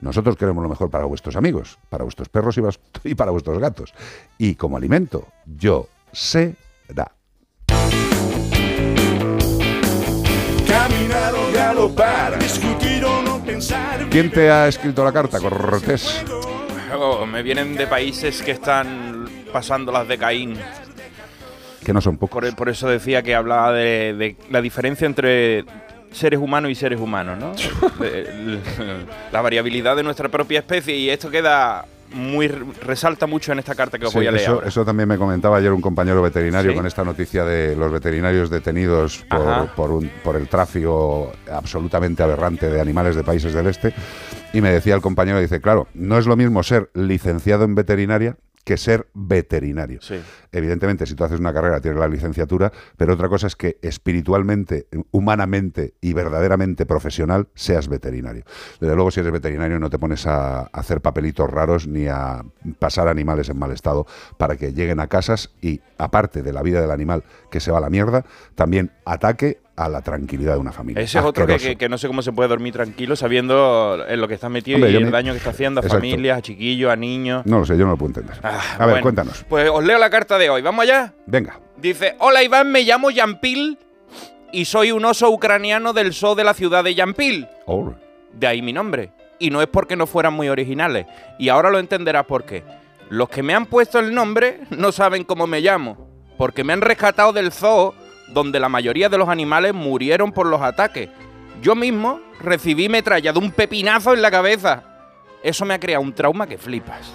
Nosotros 0.00 0.36
queremos 0.36 0.62
lo 0.62 0.68
mejor 0.68 0.90
para 0.90 1.06
vuestros 1.06 1.36
amigos, 1.36 1.78
para 1.88 2.04
vuestros 2.04 2.28
perros 2.28 2.60
y 3.04 3.14
para 3.14 3.30
vuestros 3.30 3.58
gatos. 3.58 3.94
Y 4.36 4.54
como 4.54 4.76
alimento, 4.76 5.28
yo 5.46 5.88
será. 6.12 7.17
Discutir 12.40 13.04
o 13.04 13.22
no 13.22 13.38
pensar. 13.44 14.06
¿Quién 14.10 14.32
te 14.32 14.50
ha 14.50 14.66
escrito 14.66 15.04
la 15.04 15.12
carta, 15.12 15.38
Cortés? 15.38 16.24
Oh, 16.92 17.24
me 17.24 17.42
vienen 17.44 17.76
de 17.76 17.86
países 17.86 18.42
que 18.42 18.50
están 18.50 19.28
pasando 19.52 19.92
las 19.92 20.08
de 20.08 20.18
Caín. 20.18 20.58
Que 21.84 21.92
no 21.92 22.00
son 22.00 22.16
pocos. 22.16 22.42
Por, 22.42 22.56
por 22.56 22.68
eso 22.68 22.88
decía 22.88 23.22
que 23.22 23.36
hablaba 23.36 23.72
de, 23.72 24.12
de 24.14 24.36
la 24.50 24.60
diferencia 24.60 25.06
entre 25.06 25.64
seres 26.10 26.40
humanos 26.40 26.72
y 26.72 26.74
seres 26.74 26.98
humanos, 26.98 27.38
¿no? 27.38 27.52
La 29.32 29.40
variabilidad 29.40 29.94
de 29.94 30.02
nuestra 30.02 30.28
propia 30.28 30.58
especie 30.58 30.96
y 30.96 31.10
esto 31.10 31.30
queda 31.30 31.84
muy 32.14 32.48
resalta 32.48 33.26
mucho 33.26 33.52
en 33.52 33.58
esta 33.58 33.74
carta 33.74 33.98
que 33.98 34.06
os 34.06 34.12
Sí, 34.12 34.18
voy 34.18 34.26
a 34.26 34.30
leer. 34.32 34.42
eso, 34.42 34.52
ahora. 34.54 34.68
eso 34.68 34.84
también 34.84 35.08
me 35.08 35.18
comentaba 35.18 35.58
ayer 35.58 35.72
un 35.72 35.80
compañero 35.80 36.22
veterinario 36.22 36.70
Sí. 36.72 36.76
con 36.76 36.86
esta 36.86 37.04
noticia 37.04 37.44
de 37.44 37.76
los 37.76 37.92
veterinarios 37.92 38.50
detenidos 38.50 39.24
por, 39.28 39.68
por, 39.74 39.90
un- 39.92 40.10
por 40.24 40.36
el 40.36 40.48
tráfico 40.48 41.32
absolutamente 41.50 42.22
aberrante 42.22 42.68
de 42.70 42.80
animales 42.80 43.14
de 43.16 43.24
países 43.24 43.52
del 43.52 43.66
este. 43.66 43.92
Y 44.52 44.60
me 44.60 44.70
decía 44.72 44.94
el 44.94 45.00
compañero, 45.02 45.38
dice, 45.40 45.60
claro, 45.60 45.88
no 45.94 46.16
es 46.18 46.26
lo 46.26 46.36
mismo 46.36 46.62
ser 46.62 46.90
licenciado 46.94 47.64
en 47.64 47.74
veterinaria 47.74 48.36
que 48.64 48.76
ser 48.76 49.06
veterinario. 49.14 50.00
Sí. 50.02 50.20
Evidentemente, 50.52 51.06
si 51.06 51.14
tú 51.14 51.24
haces 51.24 51.40
una 51.40 51.52
carrera, 51.52 51.80
tienes 51.80 51.98
la 52.00 52.08
licenciatura, 52.08 52.72
pero 52.96 53.14
otra 53.14 53.28
cosa 53.28 53.46
es 53.46 53.56
que 53.56 53.78
espiritualmente, 53.82 54.86
humanamente 55.10 55.94
y 56.00 56.12
verdaderamente 56.12 56.86
profesional 56.86 57.48
seas 57.54 57.88
veterinario. 57.88 58.44
Desde 58.80 58.94
luego, 58.94 59.10
si 59.10 59.20
eres 59.20 59.32
veterinario, 59.32 59.78
no 59.78 59.90
te 59.90 59.98
pones 59.98 60.26
a 60.26 60.62
hacer 60.72 61.00
papelitos 61.00 61.50
raros 61.50 61.86
ni 61.86 62.06
a 62.08 62.42
pasar 62.78 63.08
animales 63.08 63.48
en 63.48 63.58
mal 63.58 63.70
estado 63.72 64.06
para 64.38 64.56
que 64.56 64.72
lleguen 64.72 65.00
a 65.00 65.06
casas 65.06 65.50
y, 65.60 65.80
aparte 65.98 66.42
de 66.42 66.52
la 66.52 66.62
vida 66.62 66.80
del 66.80 66.90
animal 66.90 67.24
que 67.50 67.60
se 67.60 67.70
va 67.70 67.78
a 67.78 67.80
la 67.82 67.90
mierda, 67.90 68.24
también 68.54 68.90
ataque 69.04 69.60
a 69.76 69.88
la 69.88 70.02
tranquilidad 70.02 70.54
de 70.54 70.58
una 70.58 70.72
familia. 70.72 71.00
Ese 71.04 71.20
es 71.20 71.24
otro 71.24 71.46
que, 71.46 71.56
que- 71.56 71.76
que 71.76 71.88
no 71.88 71.98
sé 71.98 72.08
cómo 72.08 72.20
se 72.22 72.32
puede 72.32 72.48
dormir 72.48 72.72
tranquilo 72.72 73.14
sabiendo 73.14 74.04
en 74.08 74.20
lo 74.20 74.26
que 74.26 74.34
está 74.34 74.48
metido 74.48 74.74
Hombre, 74.76 74.90
y 74.90 74.96
el 74.96 75.04
me- 75.04 75.10
daño 75.12 75.32
que 75.32 75.38
está 75.38 75.50
haciendo 75.50 75.80
a 75.80 75.84
Exacto. 75.84 76.00
familias, 76.04 76.38
a 76.38 76.42
chiquillos, 76.42 76.90
a 76.90 76.96
niños. 76.96 77.46
No 77.46 77.60
lo 77.60 77.64
sé, 77.64 77.76
yo 77.78 77.84
no 77.84 77.92
lo 77.92 77.96
puedo 77.96 78.08
entender. 78.10 78.36
Ah, 78.42 78.60
a 78.74 78.78
ver, 78.86 78.88
bueno. 78.94 79.02
cuéntanos. 79.02 79.44
Pues 79.48 79.70
os 79.72 79.84
leo 79.84 79.98
la 79.98 80.10
carta 80.10 80.36
de 80.38 80.50
hoy. 80.50 80.62
¿Vamos 80.62 80.82
allá? 80.84 81.12
Venga. 81.26 81.58
Dice, 81.76 82.16
hola 82.18 82.42
Iván, 82.42 82.70
me 82.72 82.82
llamo 82.82 83.10
Yampil 83.10 83.78
y 84.52 84.64
soy 84.64 84.92
un 84.92 85.04
oso 85.04 85.30
ucraniano 85.30 85.92
del 85.92 86.12
zoo 86.14 86.34
de 86.34 86.44
la 86.44 86.54
ciudad 86.54 86.82
de 86.84 86.94
Yampil. 86.94 87.46
Oh, 87.66 87.92
De 88.32 88.46
ahí 88.46 88.62
mi 88.62 88.72
nombre. 88.72 89.12
Y 89.38 89.50
no 89.50 89.62
es 89.62 89.68
porque 89.68 89.94
no 89.96 90.06
fueran 90.06 90.34
muy 90.34 90.48
originales. 90.48 91.06
Y 91.38 91.48
ahora 91.48 91.70
lo 91.70 91.78
entenderás 91.78 92.24
por 92.26 92.44
qué. 92.44 92.64
Los 93.08 93.28
que 93.28 93.42
me 93.42 93.54
han 93.54 93.66
puesto 93.66 93.98
el 93.98 94.12
nombre 94.12 94.60
no 94.70 94.90
saben 94.92 95.24
cómo 95.24 95.46
me 95.46 95.60
llamo. 95.60 96.08
Porque 96.36 96.64
me 96.64 96.72
han 96.72 96.80
rescatado 96.80 97.32
del 97.32 97.52
zoo 97.52 97.94
donde 98.28 98.60
la 98.60 98.68
mayoría 98.68 99.08
de 99.08 99.18
los 99.18 99.28
animales 99.28 99.74
murieron 99.74 100.32
por 100.32 100.46
los 100.46 100.60
ataques. 100.60 101.08
Yo 101.62 101.74
mismo 101.74 102.20
recibí 102.40 102.88
metralla 102.88 103.32
de 103.32 103.38
un 103.38 103.50
pepinazo 103.52 104.12
en 104.14 104.22
la 104.22 104.30
cabeza. 104.30 104.82
Eso 105.42 105.64
me 105.64 105.74
ha 105.74 105.80
creado 105.80 106.02
un 106.02 106.12
trauma 106.12 106.46
que 106.46 106.58
flipas. 106.58 107.12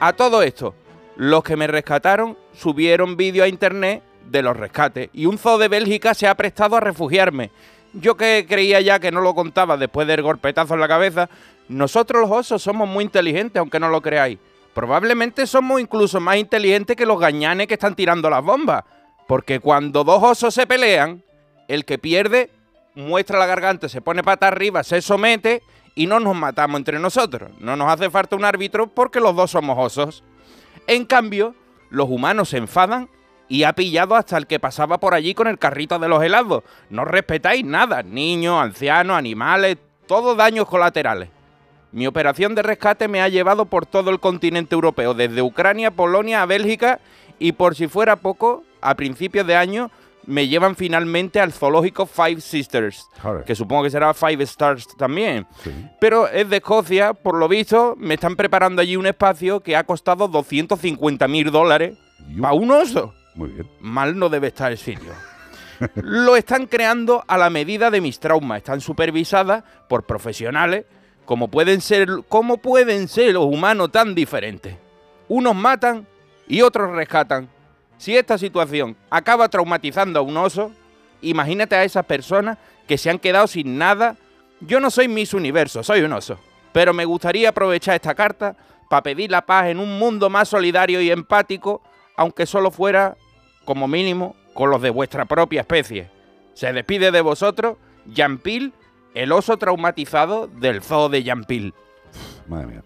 A 0.00 0.12
todo 0.12 0.42
esto, 0.42 0.74
los 1.18 1.42
que 1.42 1.56
me 1.56 1.66
rescataron 1.66 2.38
subieron 2.54 3.16
vídeo 3.16 3.42
a 3.42 3.48
internet 3.48 4.04
de 4.30 4.40
los 4.40 4.56
rescates 4.56 5.10
y 5.12 5.26
un 5.26 5.36
zoo 5.36 5.58
de 5.58 5.66
Bélgica 5.66 6.14
se 6.14 6.28
ha 6.28 6.36
prestado 6.36 6.76
a 6.76 6.80
refugiarme. 6.80 7.50
Yo 7.92 8.16
que 8.16 8.46
creía 8.48 8.80
ya 8.80 9.00
que 9.00 9.10
no 9.10 9.20
lo 9.20 9.34
contaba 9.34 9.76
después 9.76 10.06
del 10.06 10.22
golpetazo 10.22 10.74
en 10.74 10.80
la 10.80 10.86
cabeza, 10.86 11.28
nosotros 11.68 12.22
los 12.22 12.30
osos 12.30 12.62
somos 12.62 12.88
muy 12.88 13.02
inteligentes, 13.02 13.58
aunque 13.58 13.80
no 13.80 13.88
lo 13.88 14.00
creáis. 14.00 14.38
Probablemente 14.74 15.48
somos 15.48 15.80
incluso 15.80 16.20
más 16.20 16.36
inteligentes 16.36 16.96
que 16.96 17.04
los 17.04 17.18
gañanes 17.18 17.66
que 17.66 17.74
están 17.74 17.96
tirando 17.96 18.30
las 18.30 18.44
bombas. 18.44 18.84
Porque 19.26 19.58
cuando 19.58 20.04
dos 20.04 20.22
osos 20.22 20.54
se 20.54 20.68
pelean, 20.68 21.24
el 21.66 21.84
que 21.84 21.98
pierde 21.98 22.50
muestra 22.94 23.40
la 23.40 23.46
garganta, 23.46 23.88
se 23.88 24.00
pone 24.00 24.22
pata 24.22 24.46
arriba, 24.46 24.84
se 24.84 25.02
somete 25.02 25.62
y 25.96 26.06
no 26.06 26.20
nos 26.20 26.36
matamos 26.36 26.78
entre 26.78 27.00
nosotros. 27.00 27.50
No 27.58 27.74
nos 27.74 27.90
hace 27.90 28.08
falta 28.08 28.36
un 28.36 28.44
árbitro 28.44 28.86
porque 28.86 29.18
los 29.18 29.34
dos 29.34 29.50
somos 29.50 29.76
osos. 29.80 30.22
En 30.88 31.04
cambio, 31.04 31.54
los 31.90 32.08
humanos 32.08 32.48
se 32.48 32.56
enfadan 32.56 33.10
y 33.46 33.64
ha 33.64 33.74
pillado 33.74 34.16
hasta 34.16 34.38
el 34.38 34.46
que 34.46 34.58
pasaba 34.58 34.96
por 34.96 35.12
allí 35.12 35.34
con 35.34 35.46
el 35.46 35.58
carrito 35.58 35.98
de 35.98 36.08
los 36.08 36.22
helados. 36.22 36.64
No 36.88 37.04
respetáis 37.04 37.62
nada, 37.62 38.02
niños, 38.02 38.58
ancianos, 38.58 39.18
animales, 39.18 39.76
todos 40.06 40.34
daños 40.34 40.66
colaterales. 40.66 41.28
Mi 41.92 42.06
operación 42.06 42.54
de 42.54 42.62
rescate 42.62 43.06
me 43.06 43.20
ha 43.20 43.28
llevado 43.28 43.66
por 43.66 43.84
todo 43.84 44.08
el 44.08 44.18
continente 44.18 44.74
europeo, 44.74 45.12
desde 45.12 45.42
Ucrania, 45.42 45.90
Polonia 45.90 46.40
a 46.40 46.46
Bélgica 46.46 47.00
y 47.38 47.52
por 47.52 47.74
si 47.76 47.86
fuera 47.86 48.16
poco, 48.16 48.64
a 48.80 48.94
principios 48.94 49.46
de 49.46 49.56
año 49.56 49.90
me 50.28 50.46
llevan 50.46 50.76
finalmente 50.76 51.40
al 51.40 51.52
zoológico 51.52 52.04
Five 52.06 52.40
Sisters, 52.42 53.08
Joder. 53.22 53.44
que 53.44 53.54
supongo 53.54 53.84
que 53.84 53.90
será 53.90 54.12
Five 54.12 54.44
Stars 54.44 54.86
también. 54.96 55.46
Sí. 55.64 55.70
Pero 55.98 56.28
es 56.28 56.48
de 56.50 56.58
Escocia, 56.58 57.14
por 57.14 57.36
lo 57.36 57.48
visto, 57.48 57.94
me 57.96 58.14
están 58.14 58.36
preparando 58.36 58.82
allí 58.82 58.96
un 58.96 59.06
espacio 59.06 59.60
que 59.60 59.74
ha 59.74 59.84
costado 59.84 60.28
250 60.28 61.26
mil 61.28 61.50
dólares 61.50 61.96
para 62.40 62.52
un 62.52 62.70
oso. 62.70 63.14
Muy 63.34 63.48
bien. 63.48 63.68
Mal 63.80 64.18
no 64.18 64.28
debe 64.28 64.48
estar 64.48 64.70
el 64.70 64.78
sitio. 64.78 65.12
Lo 65.94 66.36
están 66.36 66.66
creando 66.66 67.24
a 67.26 67.38
la 67.38 67.50
medida 67.50 67.90
de 67.90 68.00
mis 68.00 68.18
traumas. 68.20 68.58
Están 68.58 68.80
supervisadas 68.80 69.62
por 69.88 70.04
profesionales, 70.04 70.84
como 71.24 71.48
pueden 71.48 71.80
ser, 71.80 72.08
como 72.28 72.58
pueden 72.58 73.08
ser 73.08 73.34
los 73.34 73.44
humanos 73.44 73.92
tan 73.92 74.14
diferentes. 74.14 74.76
Unos 75.28 75.54
matan 75.54 76.06
y 76.48 76.62
otros 76.62 76.90
rescatan. 76.90 77.48
Si 77.98 78.16
esta 78.16 78.38
situación 78.38 78.96
acaba 79.10 79.48
traumatizando 79.48 80.20
a 80.20 80.22
un 80.22 80.36
oso, 80.36 80.72
imagínate 81.20 81.74
a 81.76 81.84
esas 81.84 82.04
personas 82.06 82.56
que 82.86 82.96
se 82.96 83.10
han 83.10 83.18
quedado 83.18 83.46
sin 83.46 83.76
nada. 83.76 84.16
Yo 84.60 84.80
no 84.80 84.90
soy 84.90 85.08
Miss 85.08 85.34
Universo, 85.34 85.82
soy 85.82 86.00
un 86.02 86.12
oso. 86.12 86.38
Pero 86.72 86.92
me 86.94 87.04
gustaría 87.04 87.48
aprovechar 87.50 87.96
esta 87.96 88.14
carta 88.14 88.56
para 88.88 89.02
pedir 89.02 89.30
la 89.30 89.44
paz 89.44 89.66
en 89.66 89.78
un 89.78 89.98
mundo 89.98 90.30
más 90.30 90.48
solidario 90.48 91.00
y 91.00 91.10
empático, 91.10 91.82
aunque 92.16 92.46
solo 92.46 92.70
fuera, 92.70 93.16
como 93.64 93.88
mínimo, 93.88 94.34
con 94.54 94.70
los 94.70 94.80
de 94.80 94.90
vuestra 94.90 95.24
propia 95.24 95.60
especie. 95.62 96.08
Se 96.54 96.72
despide 96.72 97.10
de 97.10 97.20
vosotros, 97.20 97.76
Yampil, 98.06 98.72
el 99.14 99.32
oso 99.32 99.56
traumatizado 99.56 100.46
del 100.46 100.82
zoo 100.82 101.08
de 101.08 101.22
Yampil. 101.22 101.74
Madre 102.48 102.66
mía. 102.66 102.82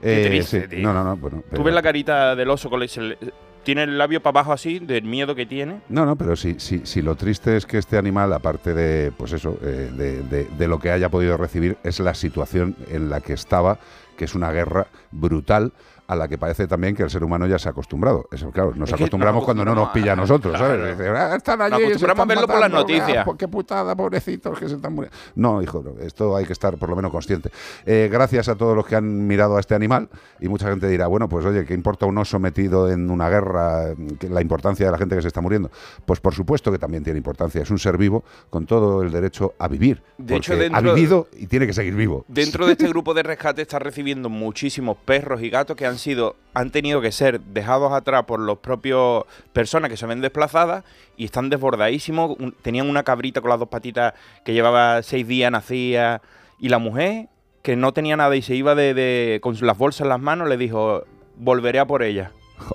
Qué 0.00 0.22
Eh, 0.24 0.28
triste, 0.28 0.62
sí. 0.62 0.68
tío. 0.68 0.78
No, 0.80 0.92
no, 0.92 1.04
no. 1.04 1.16
Bueno, 1.16 1.42
Tú 1.54 1.62
ves 1.62 1.74
la 1.74 1.82
carita 1.82 2.34
del 2.36 2.50
oso 2.50 2.68
con 2.70 2.82
el- 2.82 3.18
tiene 3.64 3.82
el 3.84 3.98
labio 3.98 4.22
para 4.22 4.40
abajo 4.40 4.52
así, 4.52 4.78
del 4.78 5.04
miedo 5.04 5.34
que 5.34 5.46
tiene. 5.46 5.80
No, 5.88 6.04
no, 6.06 6.16
pero 6.16 6.36
si, 6.36 6.60
si, 6.60 6.86
si 6.86 7.02
lo 7.02 7.16
triste 7.16 7.56
es 7.56 7.66
que 7.66 7.78
este 7.78 7.98
animal, 7.98 8.32
aparte 8.32 8.74
de, 8.74 9.10
pues 9.16 9.32
eso, 9.32 9.58
eh, 9.62 9.90
de, 9.96 10.22
de- 10.22 10.44
de 10.56 10.68
lo 10.68 10.78
que 10.78 10.90
haya 10.90 11.08
podido 11.08 11.36
recibir, 11.36 11.76
es 11.82 11.98
la 12.00 12.14
situación 12.14 12.76
en 12.90 13.10
la 13.10 13.20
que 13.20 13.32
estaba, 13.32 13.78
que 14.16 14.24
es 14.26 14.34
una 14.34 14.52
guerra 14.52 14.86
brutal 15.10 15.72
a 16.06 16.14
la 16.16 16.28
que 16.28 16.36
parece 16.38 16.66
también 16.66 16.94
que 16.94 17.02
el 17.02 17.10
ser 17.10 17.24
humano 17.24 17.46
ya 17.46 17.58
se 17.58 17.68
ha 17.68 17.70
acostumbrado. 17.72 18.26
Eso, 18.30 18.50
claro, 18.50 18.72
nos 18.76 18.88
Es 18.90 18.94
acostumbramos 18.94 19.44
cuando 19.44 19.64
no 19.64 19.74
nos 19.74 19.88
pilla 19.88 20.12
a 20.12 20.16
nosotros, 20.16 20.56
Claro. 20.56 20.96
¿sabes? 20.96 21.10
"Ah, 21.16 21.34
están 21.36 21.62
allí, 21.62 21.72
Nos 21.72 21.82
acostumbramos 21.90 22.22
a 22.22 22.26
verlo 22.26 22.46
por 22.46 22.60
las 22.60 22.70
noticias. 22.70 23.16
ah, 23.18 23.24
po- 23.24 23.36
qué 23.36 23.48
putada, 23.48 23.96
pobrecitos 23.96 24.58
que 24.58 24.68
se 24.68 24.74
están 24.76 24.92
muriendo. 24.94 25.16
No, 25.34 25.62
hijo, 25.62 25.82
no, 25.82 25.98
esto 26.02 26.36
hay 26.36 26.44
que 26.44 26.52
estar 26.52 26.76
por 26.76 26.88
lo 26.90 26.96
menos 26.96 27.10
consciente. 27.10 27.50
Eh, 27.86 28.08
gracias 28.12 28.48
a 28.48 28.54
todos 28.54 28.76
los 28.76 28.86
que 28.86 28.96
han 28.96 29.26
mirado 29.26 29.56
a 29.56 29.60
este 29.60 29.74
animal 29.74 30.08
y 30.40 30.48
mucha 30.48 30.68
gente 30.68 30.88
dirá, 30.88 31.06
bueno, 31.06 31.28
pues 31.28 31.46
oye, 31.46 31.64
¿qué 31.64 31.74
importa 31.74 32.06
un 32.06 32.18
oso 32.18 32.38
metido 32.38 32.90
en 32.90 33.10
una 33.10 33.28
guerra? 33.30 33.94
¿Qué- 34.18 34.28
La 34.28 34.40
importancia 34.42 34.84
de 34.86 34.92
la 34.92 34.98
gente 34.98 35.16
que 35.16 35.22
se 35.22 35.28
está 35.28 35.40
muriendo. 35.40 35.70
Pues 36.04 36.20
por 36.20 36.34
supuesto 36.34 36.70
que 36.70 36.78
también 36.78 37.02
tiene 37.04 37.16
importancia. 37.18 37.62
Es 37.62 37.70
un 37.70 37.78
ser 37.78 37.96
vivo 37.96 38.24
con 38.50 38.66
todo 38.66 39.02
el 39.02 39.10
derecho 39.10 39.54
a 39.58 39.68
vivir. 39.68 40.02
De 40.18 40.36
hecho, 40.36 40.52
ha 40.72 40.80
vivido 40.80 41.28
y 41.38 41.46
tiene 41.46 41.66
que 41.66 41.72
seguir 41.72 41.94
vivo. 41.94 42.24
Dentro 42.28 42.66
de 42.66 42.72
este 42.72 42.88
grupo 42.88 43.14
de 43.14 43.22
rescate 43.22 43.62
está 43.62 43.78
recibiendo 43.78 44.28
muchísimos 44.28 44.96
perros 45.04 45.42
y 45.42 45.48
gatos 45.50 45.76
que 45.76 45.86
han 45.86 45.93
sido, 45.98 46.36
han 46.54 46.70
tenido 46.70 47.00
que 47.00 47.12
ser 47.12 47.40
dejados 47.40 47.92
atrás 47.92 48.24
por 48.24 48.40
los 48.40 48.58
propios 48.58 49.24
personas 49.52 49.90
que 49.90 49.96
se 49.96 50.06
ven 50.06 50.20
desplazadas 50.20 50.84
y 51.16 51.24
están 51.24 51.50
desbordadísimos. 51.50 52.36
Tenían 52.62 52.88
una 52.88 53.02
cabrita 53.02 53.40
con 53.40 53.50
las 53.50 53.58
dos 53.58 53.68
patitas 53.68 54.14
que 54.44 54.52
llevaba 54.52 55.02
seis 55.02 55.26
días, 55.26 55.50
nacía. 55.50 56.22
Y 56.60 56.68
la 56.68 56.78
mujer, 56.78 57.28
que 57.62 57.76
no 57.76 57.92
tenía 57.92 58.16
nada 58.16 58.34
y 58.36 58.42
se 58.42 58.54
iba 58.54 58.74
de, 58.74 58.94
de- 58.94 59.38
con 59.42 59.56
las 59.60 59.76
bolsas 59.78 60.02
en 60.02 60.08
las 60.10 60.20
manos, 60.20 60.48
le 60.48 60.56
dijo, 60.56 61.04
volveré 61.36 61.78
a 61.78 61.86
por 61.86 62.02
ella. 62.02 62.32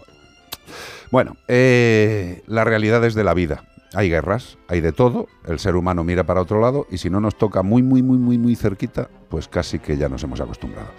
Bueno, 1.11 1.37
eh, 1.47 2.43
la 2.45 2.63
realidad 2.65 3.03
es 3.03 3.15
de 3.15 3.23
la 3.23 3.33
vida. 3.33 3.63
Hay 3.93 4.09
guerras, 4.09 4.57
hay 4.67 4.81
de 4.81 4.91
todo, 4.91 5.27
el 5.45 5.57
ser 5.57 5.75
humano 5.75 6.03
mira 6.03 6.23
para 6.23 6.41
otro 6.41 6.61
lado 6.61 6.85
y 6.91 6.99
si 6.99 7.09
no 7.09 7.19
nos 7.19 7.35
toca 7.37 7.63
muy, 7.63 7.81
muy, 7.81 8.03
muy, 8.03 8.19
muy, 8.19 8.37
muy 8.37 8.55
cerquita, 8.55 9.09
pues 9.29 9.47
casi 9.47 9.79
que 9.79 9.97
ya 9.97 10.07
nos 10.09 10.23
hemos 10.23 10.39
acostumbrado. 10.39 10.89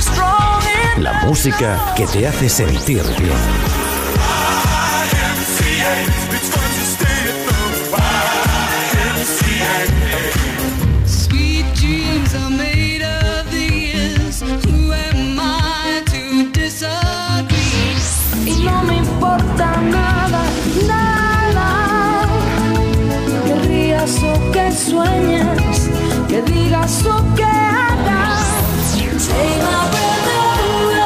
Strong 0.00 0.62
enough. 0.96 1.02
La 1.02 1.12
música 1.26 1.94
que 1.96 2.06
te 2.06 2.26
hace 2.26 2.48
sentir 2.48 3.02
bien. 3.18 3.84
Importa 19.54 19.80
nada, 19.82 20.42
nada. 20.88 22.26
Que 23.46 23.54
rías 23.68 24.22
o 24.22 24.50
que 24.52 24.72
sueñes, 24.72 25.90
que 26.28 26.42
digas 26.42 27.06
o 27.06 27.34
que 27.34 27.44
hagas. 27.44 28.42
Say 29.18 29.56
my 29.58 29.88
breath 29.90 30.28
away. 30.28 31.04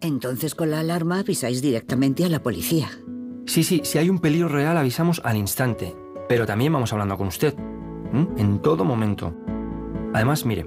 Entonces 0.00 0.54
con 0.54 0.70
la 0.70 0.80
alarma 0.80 1.20
avisáis 1.20 1.62
directamente 1.62 2.24
a 2.24 2.28
la 2.28 2.42
policía. 2.42 2.90
Sí, 3.46 3.62
sí, 3.64 3.80
si 3.84 3.98
hay 3.98 4.10
un 4.10 4.18
peligro 4.18 4.48
real 4.48 4.76
avisamos 4.76 5.22
al 5.24 5.38
instante, 5.38 5.96
pero 6.28 6.44
también 6.44 6.72
vamos 6.72 6.92
hablando 6.92 7.16
con 7.16 7.28
usted, 7.28 7.54
en 8.36 8.60
todo 8.60 8.84
momento. 8.84 9.34
Además, 10.12 10.44
mire, 10.44 10.66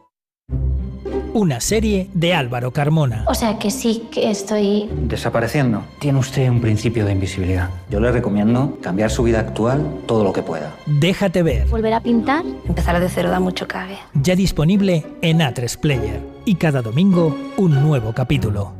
Una 1.33 1.61
serie 1.61 2.09
de 2.13 2.33
Álvaro 2.33 2.71
Carmona. 2.71 3.23
O 3.25 3.33
sea 3.33 3.57
que 3.57 3.71
sí 3.71 4.03
que 4.11 4.29
estoy... 4.29 4.89
Desapareciendo. 5.03 5.83
Tiene 5.99 6.19
usted 6.19 6.49
un 6.49 6.59
principio 6.59 7.05
de 7.05 7.13
invisibilidad. 7.13 7.69
Yo 7.89 8.01
le 8.01 8.11
recomiendo 8.11 8.77
cambiar 8.81 9.09
su 9.09 9.23
vida 9.23 9.39
actual 9.39 10.01
todo 10.07 10.25
lo 10.25 10.33
que 10.33 10.43
pueda. 10.43 10.73
Déjate 10.85 11.41
ver. 11.41 11.67
¿Volver 11.67 11.93
a 11.93 12.01
pintar? 12.01 12.43
Empezar 12.67 12.99
de 12.99 13.07
cero 13.07 13.29
da 13.29 13.39
mucho 13.39 13.65
cague. 13.65 13.97
Ya 14.13 14.35
disponible 14.35 15.05
en 15.21 15.39
A3 15.39 15.77
Player. 15.77 16.19
Y 16.43 16.55
cada 16.55 16.81
domingo 16.81 17.33
un 17.55 17.81
nuevo 17.81 18.11
capítulo. 18.13 18.73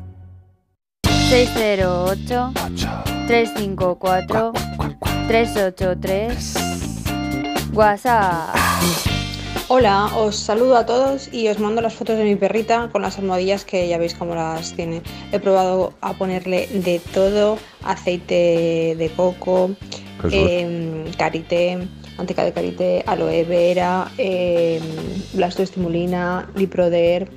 608 1.29 2.51
354 3.27 4.51
383 5.29 6.55
WhatsApp. 7.73 9.10
Hola, 9.73 10.11
os 10.17 10.35
saludo 10.35 10.75
a 10.75 10.85
todos 10.85 11.33
y 11.33 11.47
os 11.47 11.57
mando 11.57 11.79
las 11.79 11.93
fotos 11.93 12.17
de 12.17 12.25
mi 12.25 12.35
perrita 12.35 12.89
con 12.91 13.01
las 13.01 13.17
almohadillas 13.17 13.63
que 13.63 13.87
ya 13.87 13.97
veis 13.97 14.13
cómo 14.13 14.35
las 14.35 14.73
tiene. 14.73 15.01
He 15.31 15.39
probado 15.39 15.93
a 16.01 16.11
ponerle 16.11 16.67
de 16.67 16.99
todo, 16.99 17.57
aceite 17.81 18.97
de 18.99 19.09
coco, 19.15 19.71
em, 20.29 21.09
karité, 21.17 21.87
manteca 22.17 22.43
de 22.43 22.51
karité, 22.51 23.03
aloe 23.07 23.45
vera, 23.45 24.11
em, 24.17 24.83
blastoestimulina, 25.31 26.51
liproder, 26.53 27.29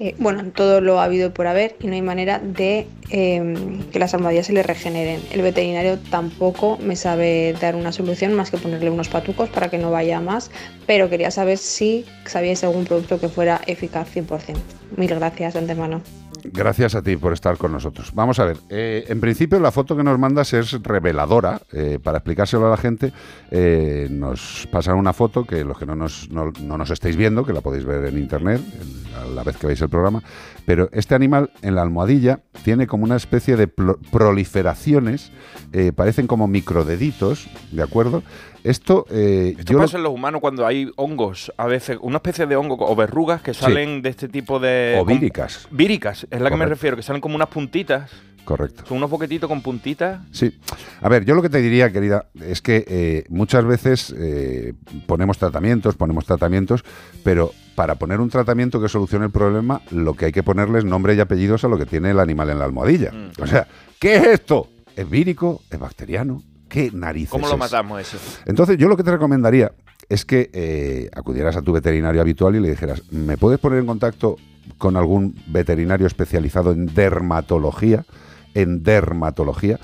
eh, 0.00 0.14
bueno, 0.16 0.42
todo 0.54 0.80
lo 0.80 0.98
ha 0.98 1.04
habido 1.04 1.34
por 1.34 1.46
haber 1.46 1.76
y 1.78 1.86
no 1.86 1.92
hay 1.92 2.00
manera 2.00 2.38
de 2.38 2.86
em, 3.10 3.82
que 3.90 3.98
las 3.98 4.14
almohadillas 4.14 4.46
se 4.46 4.54
le 4.54 4.62
regeneren. 4.62 5.20
El 5.30 5.42
veterinario 5.42 5.98
tampoco 6.10 6.78
me 6.78 6.96
sabe 6.96 7.54
dar 7.60 7.76
una 7.76 7.92
solución 7.92 8.32
más 8.32 8.50
que 8.50 8.56
ponerle 8.56 8.88
unos 8.88 9.10
patucos 9.10 9.50
para 9.50 9.68
que 9.68 9.76
no 9.76 9.90
vaya 9.90 10.18
más, 10.20 10.50
pero 10.86 11.10
quería 11.10 11.30
saber 11.30 11.58
si 11.58 12.06
sabíais 12.24 12.64
algún 12.64 12.86
producto 12.86 13.20
que 13.20 13.28
fuera 13.28 13.60
eficaz 13.66 14.08
100%. 14.16 14.56
Mil 14.96 15.14
gracias 15.14 15.52
de 15.52 15.58
antemano. 15.58 16.00
Gracias 16.44 16.94
a 16.94 17.02
ti 17.02 17.16
por 17.16 17.32
estar 17.32 17.56
con 17.56 17.72
nosotros. 17.72 18.12
Vamos 18.14 18.38
a 18.38 18.44
ver, 18.44 18.56
eh, 18.68 19.04
en 19.08 19.20
principio 19.20 19.58
la 19.60 19.70
foto 19.70 19.96
que 19.96 20.02
nos 20.02 20.18
mandas 20.18 20.52
es 20.52 20.72
reveladora. 20.82 21.60
eh, 21.72 21.98
para 22.02 22.18
explicárselo 22.18 22.66
a 22.66 22.70
la 22.70 22.76
gente, 22.76 23.12
eh, 23.50 24.08
nos 24.10 24.66
pasan 24.70 24.96
una 24.96 25.12
foto 25.12 25.44
que 25.44 25.64
los 25.64 25.78
que 25.78 25.86
no 25.86 25.94
nos, 25.94 26.30
no, 26.30 26.52
no 26.62 26.78
nos 26.78 26.90
estáis 26.90 27.16
viendo, 27.16 27.44
que 27.44 27.52
la 27.52 27.60
podéis 27.60 27.84
ver 27.84 28.06
en 28.06 28.18
internet 28.18 28.60
en- 28.80 29.00
a 29.14 29.24
la 29.26 29.42
vez 29.42 29.56
que 29.56 29.66
veis 29.66 29.80
el 29.82 29.88
programa, 29.88 30.22
pero 30.70 30.88
este 30.92 31.16
animal 31.16 31.50
en 31.62 31.74
la 31.74 31.82
almohadilla 31.82 32.42
tiene 32.62 32.86
como 32.86 33.02
una 33.02 33.16
especie 33.16 33.56
de 33.56 33.66
proliferaciones, 33.66 35.32
eh, 35.72 35.90
parecen 35.92 36.28
como 36.28 36.46
microdeditos, 36.46 37.48
¿de 37.72 37.82
acuerdo? 37.82 38.22
Esto, 38.62 39.04
eh, 39.10 39.56
Esto 39.58 39.72
yo 39.72 39.78
lo- 39.78 39.84
pasa 39.84 39.96
en 39.96 40.04
los 40.04 40.12
humanos 40.12 40.40
cuando 40.40 40.64
hay 40.64 40.88
hongos, 40.94 41.52
a 41.56 41.66
veces, 41.66 41.98
una 42.00 42.18
especie 42.18 42.46
de 42.46 42.54
hongo 42.54 42.76
o 42.78 42.94
verrugas 42.94 43.42
que 43.42 43.52
salen 43.52 44.00
de 44.00 44.10
este 44.10 44.28
tipo 44.28 44.60
de... 44.60 44.96
O 45.00 45.04
víricas. 45.04 45.66
Víricas, 45.72 46.28
es 46.30 46.40
la 46.40 46.50
que 46.50 46.56
me 46.56 46.66
refiero, 46.66 46.94
que 46.96 47.02
salen 47.02 47.20
como 47.20 47.34
unas 47.34 47.48
puntitas. 47.48 48.12
Correcto. 48.44 48.84
Son 48.86 48.96
unos 48.96 49.10
boquetitos 49.10 49.48
con 49.48 49.62
puntitas. 49.62 50.20
Sí. 50.32 50.58
A 51.00 51.08
ver, 51.08 51.24
yo 51.24 51.34
lo 51.34 51.42
que 51.42 51.48
te 51.48 51.58
diría, 51.58 51.92
querida, 51.92 52.26
es 52.40 52.60
que 52.60 52.84
eh, 52.88 53.24
muchas 53.28 53.64
veces 53.64 54.14
eh, 54.16 54.74
ponemos 55.06 55.38
tratamientos, 55.38 55.96
ponemos 55.96 56.24
tratamientos, 56.26 56.84
pero 57.22 57.52
para 57.74 57.94
poner 57.94 58.20
un 58.20 58.28
tratamiento 58.28 58.80
que 58.80 58.88
solucione 58.88 59.26
el 59.26 59.30
problema, 59.30 59.82
lo 59.90 60.14
que 60.14 60.26
hay 60.26 60.32
que 60.32 60.42
ponerle 60.42 60.78
es 60.78 60.84
nombre 60.84 61.14
y 61.14 61.20
apellidos 61.20 61.64
a 61.64 61.68
lo 61.68 61.78
que 61.78 61.86
tiene 61.86 62.10
el 62.10 62.20
animal 62.20 62.50
en 62.50 62.58
la 62.58 62.64
almohadilla. 62.64 63.12
Mm. 63.12 63.42
O 63.42 63.46
sea, 63.46 63.66
¿qué 63.98 64.16
es 64.16 64.26
esto? 64.26 64.68
¿Es 64.96 65.08
vírico? 65.08 65.62
¿Es 65.70 65.78
bacteriano? 65.78 66.42
¿Qué 66.68 66.90
narices 66.92 67.30
¿Cómo 67.30 67.46
lo 67.46 67.54
es? 67.54 67.58
matamos 67.58 68.00
eso? 68.00 68.18
Entonces, 68.46 68.76
yo 68.78 68.88
lo 68.88 68.96
que 68.96 69.02
te 69.02 69.10
recomendaría 69.10 69.72
es 70.08 70.24
que 70.24 70.50
eh, 70.52 71.08
acudieras 71.14 71.56
a 71.56 71.62
tu 71.62 71.72
veterinario 71.72 72.20
habitual 72.20 72.56
y 72.56 72.60
le 72.60 72.70
dijeras, 72.70 73.02
¿me 73.12 73.36
puedes 73.36 73.58
poner 73.58 73.78
en 73.78 73.86
contacto 73.86 74.36
con 74.78 74.96
algún 74.96 75.34
veterinario 75.46 76.06
especializado 76.06 76.72
en 76.72 76.86
dermatología? 76.86 78.04
En 78.54 78.82
dermatología. 78.82 79.78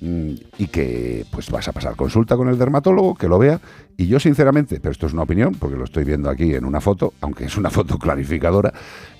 mm, 0.00 0.32
Y 0.58 0.66
que 0.68 1.24
pues 1.30 1.50
vas 1.50 1.68
a 1.68 1.72
pasar 1.72 1.96
consulta 1.96 2.36
con 2.36 2.48
el 2.48 2.58
dermatólogo, 2.58 3.14
que 3.14 3.28
lo 3.28 3.38
vea. 3.38 3.60
Y 3.96 4.06
yo 4.08 4.20
sinceramente, 4.20 4.78
pero 4.80 4.92
esto 4.92 5.06
es 5.06 5.12
una 5.12 5.22
opinión, 5.22 5.54
porque 5.54 5.76
lo 5.76 5.84
estoy 5.84 6.04
viendo 6.04 6.28
aquí 6.28 6.54
en 6.54 6.64
una 6.64 6.80
foto, 6.80 7.14
aunque 7.20 7.44
es 7.44 7.56
una 7.56 7.70
foto 7.78 7.98
clarificadora, 7.98 8.72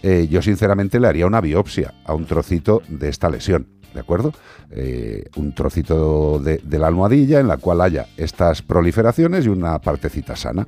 eh, 0.02 0.29
yo 0.31 0.42
sinceramente 0.42 1.00
le 1.00 1.09
haría 1.09 1.26
una 1.26 1.40
biopsia 1.40 1.94
a 2.05 2.14
un 2.14 2.26
trocito 2.26 2.83
de 2.88 3.09
esta 3.09 3.29
lesión. 3.31 3.66
¿De 3.94 4.00
acuerdo? 4.00 4.35
Eh, 4.70 5.24
un 5.37 5.55
trocito 5.55 6.38
de, 6.38 6.59
de 6.62 6.79
la 6.79 6.88
almohadilla 6.88 7.40
en 7.40 7.48
la 7.48 7.57
cual 7.57 7.81
haya 7.81 8.07
estas 8.18 8.61
proliferaciones 8.61 9.46
y 9.46 9.48
una 9.48 9.79
partecita 9.79 10.37
sana. 10.37 10.66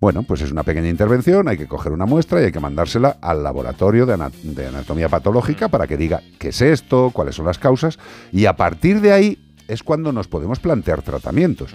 Bueno, 0.00 0.22
pues 0.22 0.40
es 0.40 0.50
una 0.50 0.62
pequeña 0.62 0.88
intervención, 0.88 1.46
hay 1.46 1.58
que 1.58 1.66
coger 1.66 1.92
una 1.92 2.06
muestra 2.06 2.40
y 2.40 2.46
hay 2.46 2.52
que 2.52 2.60
mandársela 2.60 3.18
al 3.20 3.42
laboratorio 3.42 4.06
de, 4.06 4.14
ana- 4.14 4.30
de 4.42 4.66
anatomía 4.68 5.10
patológica 5.10 5.68
para 5.68 5.86
que 5.86 5.98
diga 5.98 6.22
qué 6.38 6.48
es 6.48 6.62
esto, 6.62 7.10
cuáles 7.12 7.34
son 7.34 7.44
las 7.44 7.58
causas, 7.58 7.98
y 8.32 8.46
a 8.46 8.56
partir 8.56 9.02
de 9.02 9.12
ahí 9.12 9.38
es 9.68 9.82
cuando 9.82 10.10
nos 10.10 10.26
podemos 10.26 10.58
plantear 10.58 11.02
tratamientos. 11.02 11.74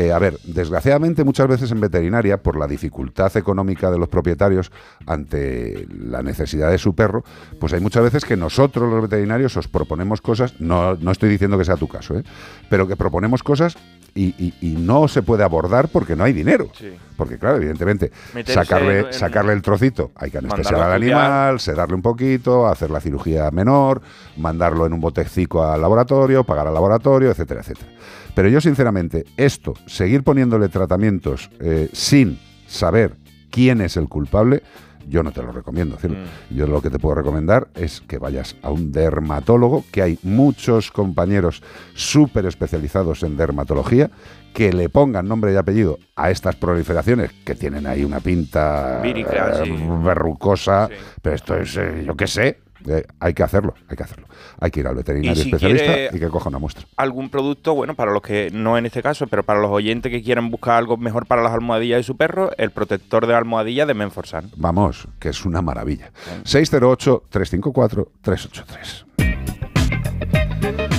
Eh, 0.00 0.12
a 0.12 0.18
ver, 0.20 0.38
desgraciadamente 0.44 1.24
muchas 1.24 1.48
veces 1.48 1.72
en 1.72 1.80
veterinaria, 1.80 2.36
por 2.40 2.56
la 2.56 2.68
dificultad 2.68 3.36
económica 3.36 3.90
de 3.90 3.98
los 3.98 4.08
propietarios 4.08 4.70
ante 5.06 5.88
la 5.90 6.22
necesidad 6.22 6.70
de 6.70 6.78
su 6.78 6.94
perro, 6.94 7.24
pues 7.58 7.72
hay 7.72 7.80
muchas 7.80 8.04
veces 8.04 8.24
que 8.24 8.36
nosotros 8.36 8.88
los 8.92 9.02
veterinarios 9.02 9.56
os 9.56 9.66
proponemos 9.66 10.20
cosas, 10.20 10.54
no, 10.60 10.94
no 10.94 11.10
estoy 11.10 11.28
diciendo 11.30 11.58
que 11.58 11.64
sea 11.64 11.76
tu 11.76 11.88
caso, 11.88 12.16
¿eh? 12.16 12.22
pero 12.70 12.86
que 12.86 12.94
proponemos 12.94 13.42
cosas 13.42 13.76
y, 14.14 14.34
y- 14.38 14.54
y 14.60 14.76
no 14.76 15.08
se 15.08 15.22
puede 15.22 15.42
abordar 15.42 15.88
porque 15.88 16.14
no 16.14 16.22
hay 16.24 16.32
dinero. 16.32 16.68
Sí. 16.78 16.92
Porque 17.16 17.36
claro, 17.38 17.56
evidentemente, 17.56 18.12
Meterse 18.34 18.54
sacarle, 18.54 18.98
en- 19.00 19.12
sacarle 19.12 19.52
el 19.52 19.62
trocito, 19.62 20.12
hay 20.14 20.30
que 20.30 20.38
anestesiar 20.38 20.76
al 20.76 20.92
animal, 20.92 21.58
sedarle 21.60 21.94
un 21.96 22.02
poquito, 22.02 22.68
hacer 22.68 22.90
la 22.90 23.00
cirugía 23.00 23.50
menor, 23.50 24.00
mandarlo 24.36 24.86
en 24.86 24.92
un 24.92 25.00
botecico 25.00 25.64
al 25.64 25.80
laboratorio, 25.80 26.44
pagar 26.44 26.68
al 26.68 26.74
laboratorio, 26.74 27.30
etcétera, 27.30 27.60
etcétera. 27.62 27.90
Pero 28.38 28.50
yo, 28.50 28.60
sinceramente, 28.60 29.24
esto, 29.36 29.74
seguir 29.86 30.22
poniéndole 30.22 30.68
tratamientos 30.68 31.50
eh, 31.58 31.88
sin 31.92 32.38
saber 32.68 33.16
quién 33.50 33.80
es 33.80 33.96
el 33.96 34.08
culpable, 34.08 34.62
yo 35.08 35.24
no 35.24 35.32
te 35.32 35.42
lo 35.42 35.50
recomiendo. 35.50 35.96
cielo. 35.96 36.18
Mm. 36.20 36.54
Yo 36.54 36.68
lo 36.68 36.80
que 36.80 36.88
te 36.88 37.00
puedo 37.00 37.16
recomendar 37.16 37.66
es 37.74 38.00
que 38.00 38.18
vayas 38.18 38.54
a 38.62 38.70
un 38.70 38.92
dermatólogo, 38.92 39.84
que 39.90 40.02
hay 40.02 40.20
muchos 40.22 40.92
compañeros 40.92 41.64
súper 41.94 42.46
especializados 42.46 43.24
en 43.24 43.36
dermatología, 43.36 44.08
que 44.54 44.72
le 44.72 44.88
pongan 44.88 45.26
nombre 45.26 45.52
y 45.52 45.56
apellido 45.56 45.98
a 46.14 46.30
estas 46.30 46.54
proliferaciones 46.54 47.32
que 47.44 47.56
tienen 47.56 47.88
ahí 47.88 48.04
una 48.04 48.20
pinta 48.20 49.00
Vírica, 49.02 49.62
eh, 49.62 49.64
sí. 49.64 49.72
verrucosa, 50.04 50.88
pero 51.22 51.34
esto 51.34 51.56
es, 51.56 51.76
eh, 51.76 52.04
yo 52.06 52.16
qué 52.16 52.28
sé, 52.28 52.60
eh, 52.88 53.04
hay 53.20 53.34
que 53.34 53.42
hacerlo, 53.42 53.74
hay 53.88 53.96
que 53.96 54.02
hacerlo. 54.02 54.26
Hay 54.60 54.70
que 54.70 54.80
ir 54.80 54.86
al 54.86 54.94
veterinario 54.94 55.32
Y 55.32 55.36
si 55.36 55.42
especialista 55.42 56.16
y 56.16 56.18
que 56.18 56.28
coja 56.28 56.48
una 56.48 56.58
muestra. 56.58 56.86
algún 56.96 57.28
producto, 57.30 57.74
bueno, 57.74 57.94
para 57.94 58.12
los 58.12 58.22
que 58.22 58.50
no 58.52 58.78
en 58.78 58.86
este 58.86 59.02
caso, 59.02 59.26
pero 59.26 59.42
para 59.42 59.60
los 59.60 59.70
oyentes 59.70 60.10
que 60.10 60.22
quieran 60.22 60.50
buscar 60.50 60.76
algo 60.76 60.96
mejor 60.96 61.26
para 61.26 61.42
las 61.42 61.52
almohadillas 61.52 61.98
de 61.98 62.02
su 62.02 62.16
perro, 62.16 62.50
el 62.56 62.70
protector 62.70 63.26
de 63.26 63.34
almohadilla 63.34 63.84
de 63.86 63.94
Menforsan. 63.94 64.50
Vamos, 64.56 65.08
que 65.18 65.28
es 65.30 65.44
una 65.44 65.62
maravilla. 65.62 66.10
608-354-383. 66.44 69.04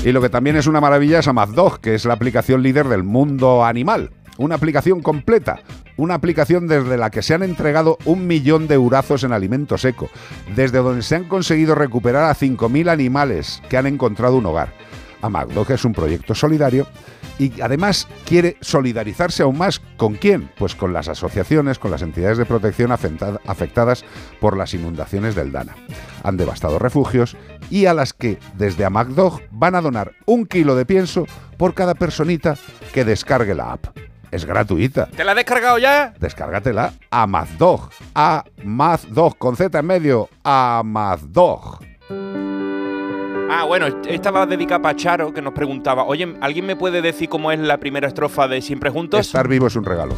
Y 0.05 0.11
lo 0.13 0.21
que 0.21 0.29
también 0.29 0.55
es 0.55 0.67
una 0.67 0.79
maravilla 0.79 1.19
es 1.19 1.27
AmazDog, 1.27 1.81
que 1.81 1.93
es 1.95 2.05
la 2.05 2.13
aplicación 2.13 2.63
líder 2.63 2.87
del 2.87 3.03
mundo 3.03 3.65
animal. 3.65 4.11
Una 4.37 4.55
aplicación 4.55 5.01
completa. 5.01 5.59
Una 5.99 6.13
aplicación 6.13 6.65
desde 6.67 6.95
la 6.97 7.09
que 7.09 7.21
se 7.21 7.33
han 7.33 7.43
entregado 7.43 7.97
un 8.05 8.25
millón 8.25 8.69
de 8.69 8.75
eurazos 8.75 9.25
en 9.25 9.33
alimento 9.33 9.77
seco. 9.77 10.09
Desde 10.55 10.77
donde 10.77 11.01
se 11.01 11.17
han 11.17 11.25
conseguido 11.25 11.75
recuperar 11.75 12.23
a 12.23 12.35
5.000 12.35 12.89
animales 12.89 13.61
que 13.67 13.75
han 13.75 13.85
encontrado 13.85 14.37
un 14.37 14.45
hogar. 14.45 14.73
AmazDog 15.21 15.69
es 15.71 15.83
un 15.83 15.91
proyecto 15.91 16.33
solidario 16.33 16.87
y 17.37 17.59
además 17.59 18.07
quiere 18.25 18.55
solidarizarse 18.61 19.43
aún 19.43 19.57
más 19.57 19.81
con 19.97 20.15
quién? 20.15 20.49
Pues 20.57 20.73
con 20.73 20.93
las 20.93 21.09
asociaciones, 21.09 21.79
con 21.79 21.91
las 21.91 22.01
entidades 22.01 22.37
de 22.37 22.45
protección 22.45 22.93
afecta- 22.93 23.41
afectadas 23.45 24.05
por 24.39 24.55
las 24.55 24.73
inundaciones 24.73 25.35
del 25.35 25.51
Dana. 25.51 25.75
Han 26.23 26.37
devastado 26.37 26.79
refugios 26.79 27.35
y 27.69 27.87
a 27.87 27.93
las 27.93 28.13
que 28.13 28.39
desde 28.57 28.85
AmagDog 28.85 29.41
van 29.51 29.75
a 29.75 29.81
donar 29.81 30.13
un 30.25 30.45
kilo 30.45 30.77
de 30.77 30.85
pienso 30.85 31.25
por 31.57 31.73
cada 31.73 31.93
personita 31.95 32.55
que 32.93 33.03
descargue 33.03 33.53
la 33.53 33.73
app. 33.73 33.87
Es 34.31 34.45
gratuita. 34.45 35.07
¿Te 35.07 35.23
la 35.23 35.31
has 35.31 35.37
descargado 35.37 35.77
ya? 35.77 36.13
Descárgatela 36.19 36.93
a 37.09 37.25
Mazdog. 37.27 37.89
A 38.13 38.43
Mazdog, 38.63 39.37
con 39.37 39.55
Z 39.55 39.79
en 39.79 39.85
medio. 39.85 40.29
A 40.43 40.81
Mazdog. 40.85 41.79
Ah, 43.51 43.65
bueno, 43.65 43.87
esta 44.07 44.29
va 44.29 44.45
dedicada 44.45 44.81
para 44.81 44.95
Charo, 44.95 45.33
que 45.33 45.41
nos 45.41 45.53
preguntaba, 45.53 46.03
oye, 46.03 46.35
¿alguien 46.39 46.67
me 46.67 46.75
puede 46.75 47.01
decir 47.01 47.27
cómo 47.29 47.51
es 47.51 47.59
la 47.59 47.77
primera 47.77 48.07
estrofa 48.07 48.47
de 48.47 48.61
Siempre 48.61 48.91
Juntos? 48.91 49.21
Estar 49.21 49.47
vivo 49.47 49.67
es 49.67 49.75
un 49.75 49.85
regalo. 49.85 50.15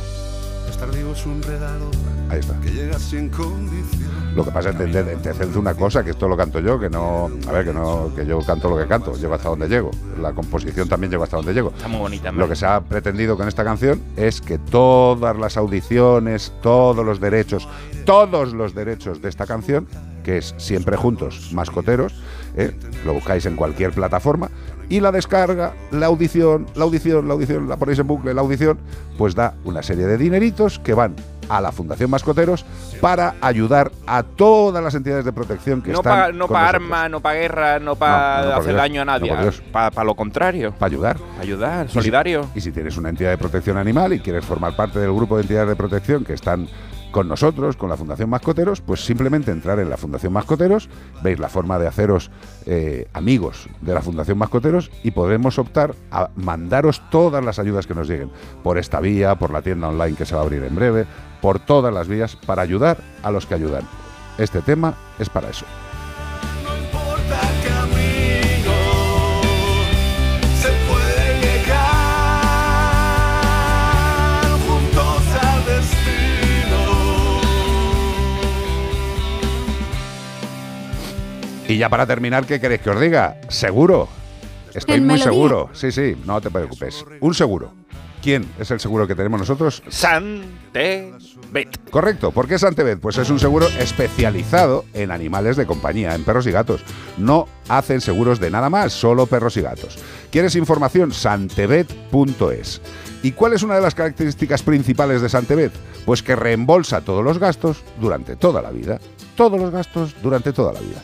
Estar 0.69 0.91
vivo 0.91 1.13
es 1.13 1.25
un 1.25 1.41
regalo 1.41 1.89
Ahí 2.31 2.39
está. 2.39 2.57
que 2.61 2.71
llega 2.71 2.97
sin 2.97 3.27
condición. 3.27 4.09
Lo 4.33 4.45
que 4.45 4.51
pasa 4.51 4.69
es 4.69 4.77
que 4.77 4.85
te, 4.85 5.03
te, 5.03 5.15
te 5.17 5.29
haces 5.31 5.53
una 5.57 5.73
cosa, 5.73 6.01
que 6.01 6.11
esto 6.11 6.29
lo 6.29 6.37
canto 6.37 6.61
yo, 6.61 6.79
que 6.79 6.89
no. 6.89 7.29
A 7.45 7.51
ver, 7.51 7.65
que 7.65 7.73
no, 7.73 8.09
que 8.15 8.25
yo 8.25 8.39
canto 8.39 8.69
lo 8.69 8.77
que 8.77 8.87
canto, 8.87 9.13
llego 9.15 9.33
hasta 9.33 9.49
donde 9.49 9.67
llego. 9.67 9.91
La 10.21 10.31
composición 10.31 10.87
también 10.87 11.11
llego 11.11 11.25
hasta 11.25 11.35
donde 11.35 11.53
llego. 11.53 11.73
Está 11.75 11.89
muy 11.89 11.99
bonita. 11.99 12.31
Lo 12.31 12.47
que 12.47 12.55
se 12.55 12.65
ha 12.65 12.79
pretendido 12.79 13.35
con 13.35 13.49
esta 13.49 13.65
canción 13.65 14.01
es 14.15 14.39
que 14.39 14.57
todas 14.57 15.35
las 15.35 15.57
audiciones, 15.57 16.53
todos 16.61 17.05
los 17.05 17.19
derechos, 17.19 17.67
todos 18.05 18.53
los 18.53 18.73
derechos 18.73 19.21
de 19.21 19.27
esta 19.27 19.45
canción, 19.45 19.85
que 20.23 20.37
es 20.37 20.55
Siempre 20.57 20.95
Juntos, 20.95 21.49
Mascoteros, 21.51 22.13
¿eh? 22.55 22.73
lo 23.05 23.13
buscáis 23.13 23.45
en 23.45 23.57
cualquier 23.57 23.91
plataforma, 23.91 24.49
y 24.87 25.01
la 25.01 25.11
descarga, 25.11 25.73
la 25.91 26.05
audición, 26.05 26.67
la 26.75 26.85
audición, 26.85 27.27
la 27.27 27.33
audición, 27.33 27.67
la 27.67 27.77
ponéis 27.77 27.99
en 27.99 28.07
bucle, 28.07 28.33
la 28.33 28.41
audición, 28.41 28.77
pues 29.17 29.35
da 29.35 29.55
una 29.65 29.83
serie 29.83 30.05
de 30.05 30.17
dineritos 30.17 30.79
que 30.79 30.93
van 30.93 31.15
a 31.57 31.61
la 31.61 31.71
Fundación 31.71 32.09
Mascoteros 32.09 32.65
para 33.01 33.35
ayudar 33.41 33.91
a 34.07 34.23
todas 34.23 34.83
las 34.83 34.95
entidades 34.95 35.25
de 35.25 35.33
protección 35.33 35.81
que 35.81 35.91
no 35.91 35.97
están 35.99 36.13
para 36.13 36.31
no 36.33 36.47
con 36.47 36.53
pa 36.55 36.61
nosotros. 36.61 36.81
armas, 36.83 37.09
no 37.11 37.19
para 37.19 37.39
guerra, 37.39 37.79
no 37.79 37.95
para 37.95 38.37
No, 38.37 38.43
no, 38.43 38.43
por 38.51 38.53
hacer 38.61 38.65
Dios. 38.73 38.77
daño 38.77 39.01
a 39.01 39.05
nadie, 39.05 39.33
para 39.71 40.03
lo 40.03 40.15
contrario. 40.15 40.71
Para 40.73 40.87
ayudar. 40.91 41.17
Ayudar, 41.39 41.85
Y 41.85 41.89
si- 41.89 41.93
solidario. 41.95 42.49
Y 42.55 42.61
si, 42.61 42.71
tienes 42.71 42.97
una 42.97 43.09
entidad 43.09 43.31
de 43.31 43.37
protección 43.37 43.77
animal 43.77 44.13
y 44.13 44.19
quieres 44.19 44.45
formar 44.45 44.75
parte 44.75 44.99
del 44.99 45.11
grupo 45.13 45.35
de 45.37 45.43
entidades 45.43 45.69
de 45.69 45.75
protección 45.75 46.23
que 46.23 46.33
están 46.33 46.67
con 47.11 47.27
nosotros, 47.27 47.75
con 47.75 47.89
la 47.89 47.97
Fundación 47.97 48.29
Mascoteros, 48.29 48.79
pues 48.79 49.03
simplemente 49.03 49.51
entrar 49.51 49.79
en 49.79 49.89
la 49.89 49.97
Fundación 49.97 50.31
Mascoteros, 50.31 50.87
veis 51.21 51.39
la 51.39 51.49
forma 51.49 51.77
de 51.77 51.85
haceros 51.87 52.31
eh, 52.65 53.09
amigos 53.11 53.67
de 53.81 53.93
la 53.93 54.01
Fundación 54.01 54.37
Mascoteros 54.37 54.89
y 55.03 55.11
podremos 55.11 55.59
optar 55.59 55.93
a 56.09 56.29
mandaros 56.37 57.01
todas 57.09 57.43
las 57.43 57.59
ayudas 57.59 57.85
que 57.85 57.95
nos 57.95 58.07
lleguen, 58.07 58.31
por 58.63 58.77
esta 58.77 59.01
vía, 59.01 59.35
por 59.35 59.51
la 59.51 59.61
tienda 59.61 59.89
online 59.89 60.15
que 60.15 60.25
se 60.25 60.35
va 60.35 60.39
a 60.39 60.43
abrir 60.45 60.63
en 60.63 60.73
breve, 60.73 61.05
por 61.41 61.59
todas 61.59 61.93
las 61.93 62.07
vías, 62.07 62.35
para 62.35 62.61
ayudar 62.61 62.97
a 63.23 63.31
los 63.31 63.45
que 63.45 63.55
ayudan. 63.55 63.83
Este 64.37 64.61
tema 64.61 64.93
es 65.19 65.29
para 65.29 65.49
eso. 65.49 65.65
Se 70.61 70.69
puede 70.87 71.39
llegar 71.41 72.83
juntos 74.67 75.23
al 75.41 75.65
destino. 75.65 76.81
Y 81.67 81.77
ya 81.77 81.89
para 81.89 82.05
terminar, 82.05 82.45
¿qué 82.45 82.59
queréis 82.59 82.81
que 82.81 82.89
os 82.91 82.99
diga? 82.99 83.37
Seguro. 83.49 84.07
Estoy 84.73 84.99
muy 84.99 85.07
Melodía. 85.19 85.23
seguro. 85.25 85.69
Sí, 85.73 85.91
sí, 85.91 86.15
no 86.25 86.39
te 86.39 86.49
preocupes. 86.51 87.03
Un 87.19 87.33
seguro. 87.33 87.73
¿Quién 88.21 88.47
es 88.59 88.69
el 88.71 88.79
seguro 88.79 89.07
que 89.07 89.15
tenemos 89.15 89.39
nosotros? 89.39 89.81
Correcto. 91.89 92.31
¿Por 92.31 92.47
qué 92.47 92.57
Santebet? 92.57 92.99
Pues 92.99 93.17
es 93.17 93.29
un 93.29 93.39
seguro 93.39 93.67
especializado 93.67 94.85
en 94.93 95.11
animales 95.11 95.57
de 95.57 95.65
compañía, 95.65 96.15
en 96.15 96.23
perros 96.23 96.47
y 96.47 96.51
gatos. 96.51 96.81
No 97.17 97.47
hacen 97.67 97.99
seguros 97.99 98.39
de 98.39 98.49
nada 98.49 98.69
más, 98.69 98.93
solo 98.93 99.25
perros 99.25 99.57
y 99.57 99.61
gatos. 99.61 99.97
¿Quieres 100.31 100.55
información? 100.55 101.11
Santebet.es. 101.11 102.81
¿Y 103.23 103.33
cuál 103.33 103.53
es 103.53 103.63
una 103.63 103.75
de 103.75 103.81
las 103.81 103.95
características 103.95 104.63
principales 104.63 105.21
de 105.21 105.29
Santebet? 105.29 105.73
Pues 106.05 106.23
que 106.23 106.35
reembolsa 106.35 107.01
todos 107.01 107.23
los 107.23 107.37
gastos 107.37 107.83
durante 107.99 108.35
toda 108.35 108.61
la 108.61 108.71
vida. 108.71 108.99
Todos 109.35 109.59
los 109.59 109.71
gastos 109.71 110.15
durante 110.23 110.53
toda 110.53 110.73
la 110.73 110.79
vida. 110.79 111.01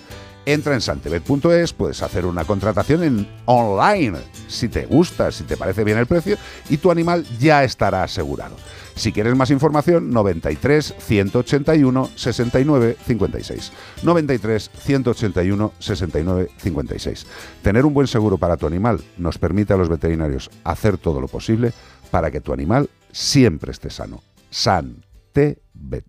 Entra 0.47 0.75
en 0.75 0.79
santebet.es, 0.79 1.73
puedes 1.73 2.01
hacer 2.01 2.25
una 2.25 2.45
contratación 2.45 3.03
en 3.03 3.27
online 3.43 4.17
si 4.47 4.69
te 4.69 4.85
gusta, 4.85 5.29
si 5.29 5.43
te 5.43 5.57
parece 5.57 5.83
bien 5.83 5.97
el 5.97 6.05
precio 6.05 6.37
y 6.69 6.77
tu 6.77 6.89
animal 6.89 7.25
ya 7.37 7.65
estará 7.65 8.01
asegurado. 8.01 8.55
Si 8.95 9.11
quieres 9.11 9.35
más 9.35 9.51
información, 9.51 10.09
93 10.09 10.95
181 10.97 12.11
69 12.15 12.95
56. 13.05 13.73
93 14.03 14.71
181 14.73 15.73
69 15.79 16.49
56. 16.57 17.27
Tener 17.61 17.85
un 17.85 17.93
buen 17.93 18.07
seguro 18.07 18.37
para 18.37 18.55
tu 18.55 18.67
animal 18.67 19.01
nos 19.17 19.37
permite 19.37 19.73
a 19.73 19.77
los 19.77 19.89
veterinarios 19.89 20.49
hacer 20.63 20.97
todo 20.97 21.19
lo 21.19 21.27
posible 21.27 21.73
para 22.09 22.31
que 22.31 22.39
tu 22.39 22.53
animal 22.53 22.89
siempre 23.11 23.71
esté 23.71 23.89
sano. 23.89 24.23
Santebet. 24.49 26.05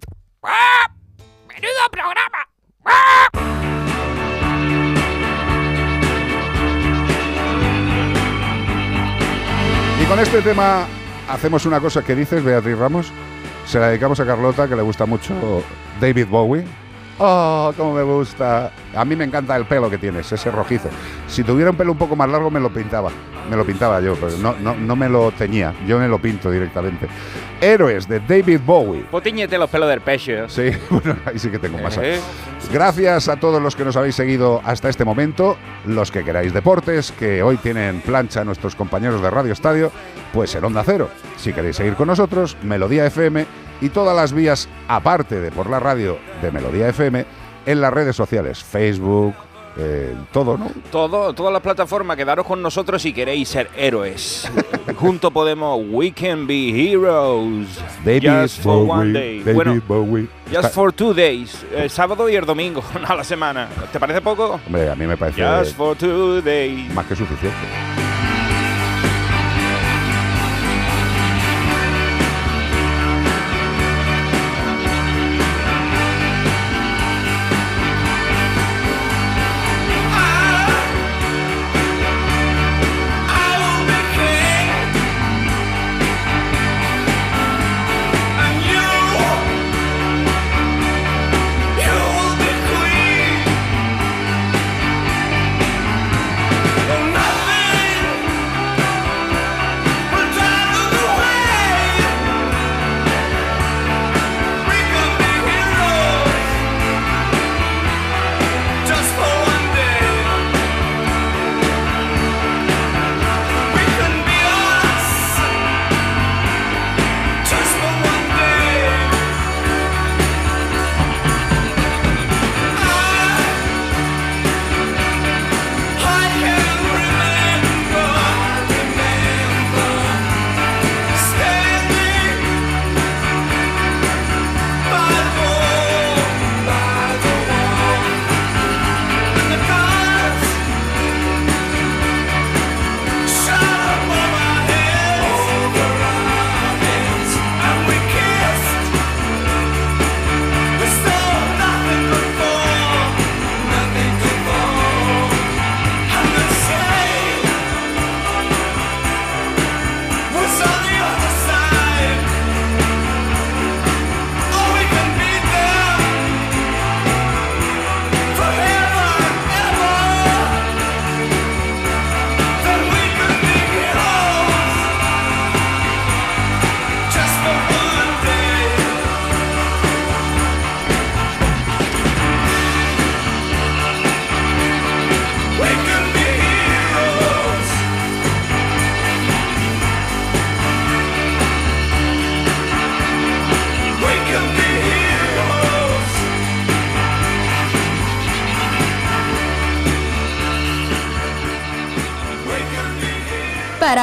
¡Menudo 1.48 1.90
programa! 1.90 2.48
Y 3.44 3.57
con 10.08 10.18
este 10.20 10.40
tema 10.40 10.86
hacemos 11.28 11.66
una 11.66 11.80
cosa 11.80 12.02
que 12.02 12.14
dices, 12.14 12.42
Beatriz 12.42 12.78
Ramos. 12.78 13.12
Se 13.66 13.78
la 13.78 13.88
dedicamos 13.88 14.18
a 14.20 14.24
Carlota, 14.24 14.66
que 14.66 14.74
le 14.74 14.80
gusta 14.80 15.04
mucho 15.04 15.62
David 16.00 16.28
Bowie. 16.28 16.64
¡Oh, 17.20 17.72
cómo 17.76 17.94
me 17.94 18.02
gusta! 18.02 18.70
A 18.94 19.04
mí 19.04 19.16
me 19.16 19.24
encanta 19.24 19.56
el 19.56 19.64
pelo 19.64 19.90
que 19.90 19.98
tienes, 19.98 20.30
ese 20.30 20.50
rojizo. 20.50 20.88
Si 21.26 21.42
tuviera 21.42 21.70
un 21.70 21.76
pelo 21.76 21.92
un 21.92 21.98
poco 21.98 22.14
más 22.14 22.28
largo, 22.28 22.50
me 22.50 22.60
lo 22.60 22.72
pintaba. 22.72 23.10
Me 23.50 23.56
lo 23.56 23.64
pintaba 23.64 24.00
yo, 24.00 24.14
pero 24.14 24.36
no, 24.38 24.54
no, 24.60 24.74
no 24.76 24.94
me 24.94 25.08
lo 25.08 25.32
teñía. 25.32 25.74
Yo 25.86 25.98
me 25.98 26.06
lo 26.06 26.20
pinto 26.20 26.50
directamente. 26.50 27.08
Héroes 27.60 28.06
de 28.06 28.20
David 28.20 28.60
Bowie. 28.64 29.04
Potíñete 29.10 29.58
los 29.58 29.68
pelos 29.68 29.88
del 29.88 30.00
pecho. 30.00 30.48
Sí, 30.48 30.70
bueno, 30.90 31.16
ahí 31.24 31.38
sí 31.38 31.50
que 31.50 31.58
tengo 31.58 31.78
más. 31.78 31.98
Eh. 31.98 32.20
Gracias 32.72 33.28
a 33.28 33.36
todos 33.36 33.60
los 33.60 33.74
que 33.74 33.84
nos 33.84 33.96
habéis 33.96 34.14
seguido 34.14 34.60
hasta 34.64 34.88
este 34.88 35.04
momento, 35.04 35.56
los 35.86 36.12
que 36.12 36.22
queráis 36.22 36.52
deportes, 36.52 37.10
que 37.12 37.42
hoy 37.42 37.56
tienen 37.56 38.00
plancha 38.02 38.44
nuestros 38.44 38.76
compañeros 38.76 39.22
de 39.22 39.30
Radio 39.30 39.52
Estadio, 39.52 39.90
pues 40.32 40.54
en 40.54 40.64
Onda 40.64 40.84
Cero. 40.84 41.08
Si 41.36 41.52
queréis 41.52 41.76
seguir 41.76 41.94
con 41.94 42.08
nosotros, 42.08 42.56
Melodía 42.62 43.06
FM 43.06 43.67
y 43.80 43.88
todas 43.90 44.14
las 44.16 44.32
vías, 44.32 44.68
aparte 44.88 45.40
de 45.40 45.50
por 45.50 45.68
la 45.70 45.80
radio 45.80 46.18
de 46.42 46.50
Melodía 46.50 46.88
FM, 46.88 47.24
en 47.66 47.80
las 47.80 47.92
redes 47.92 48.16
sociales, 48.16 48.62
Facebook, 48.64 49.34
eh, 49.80 50.12
todo, 50.32 50.58
¿no? 50.58 50.70
Todo, 50.90 51.32
todas 51.34 51.52
las 51.52 51.62
plataformas, 51.62 52.16
quedaros 52.16 52.44
con 52.44 52.60
nosotros 52.60 53.00
si 53.00 53.12
queréis 53.12 53.48
ser 53.48 53.70
héroes. 53.76 54.50
Juntos 54.96 55.30
podemos 55.32 55.80
We 55.88 56.10
Can 56.12 56.46
Be 56.48 56.70
Heroes. 56.70 57.68
David 58.04 58.22
just 58.42 58.60
for 58.62 58.84
Bowie, 58.86 58.90
one 58.90 59.12
day. 59.12 59.38
David 59.40 59.54
bueno, 59.54 59.80
Bowie. 59.86 60.28
just 60.46 60.56
Está- 60.64 60.68
for 60.70 60.92
two 60.92 61.14
days. 61.14 61.64
El 61.72 61.90
sábado 61.90 62.28
y 62.28 62.34
el 62.34 62.44
domingo 62.44 62.82
a 63.06 63.14
la 63.14 63.22
semana. 63.22 63.68
¿Te 63.92 64.00
parece 64.00 64.20
poco? 64.20 64.58
Hombre, 64.66 64.90
a 64.90 64.96
mí 64.96 65.06
me 65.06 65.16
parece 65.16 65.42
Just 65.44 65.76
for 65.76 65.94
two 65.96 66.40
days. 66.42 66.92
más 66.92 67.06
que 67.06 67.14
suficiente. 67.14 68.07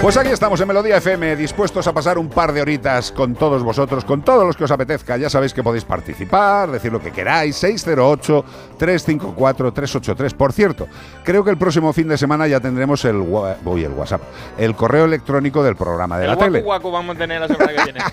Pues 0.00 0.16
aquí 0.16 0.28
estamos 0.30 0.60
en 0.60 0.68
Melodía 0.68 0.98
FM, 0.98 1.34
dispuestos 1.34 1.84
a 1.88 1.92
pasar 1.92 2.18
un 2.18 2.28
par 2.28 2.52
de 2.52 2.62
horitas 2.62 3.10
con 3.10 3.34
todos 3.34 3.64
vosotros, 3.64 4.04
con 4.04 4.22
todos 4.22 4.46
los 4.46 4.56
que 4.56 4.62
os 4.64 4.70
apetezca. 4.70 5.16
Ya 5.16 5.28
sabéis 5.28 5.52
que 5.52 5.62
podéis 5.64 5.84
participar, 5.84 6.70
decir 6.70 6.92
lo 6.92 7.00
que 7.00 7.10
queráis. 7.10 7.60
608-354-383. 7.64 10.34
Por 10.34 10.52
cierto, 10.52 10.86
creo 11.24 11.42
que 11.44 11.50
el 11.50 11.58
próximo 11.58 11.92
fin 11.92 12.06
de 12.08 12.16
semana 12.16 12.46
ya 12.46 12.60
tendremos 12.60 13.04
el, 13.04 13.16
WhatsApp, 13.16 14.22
el 14.56 14.76
correo 14.76 15.04
electrónico 15.04 15.64
del 15.64 15.74
programa 15.74 16.16
de 16.16 16.26
el 16.26 16.30
la 16.30 16.36
guacu 16.36 16.52
tele. 16.52 16.62
guacu 16.64 16.92
vamos 16.92 17.16
a 17.16 17.18
tener 17.18 17.40
la 17.40 17.48
semana 17.48 17.72
que 17.74 17.82
viene. 17.84 18.00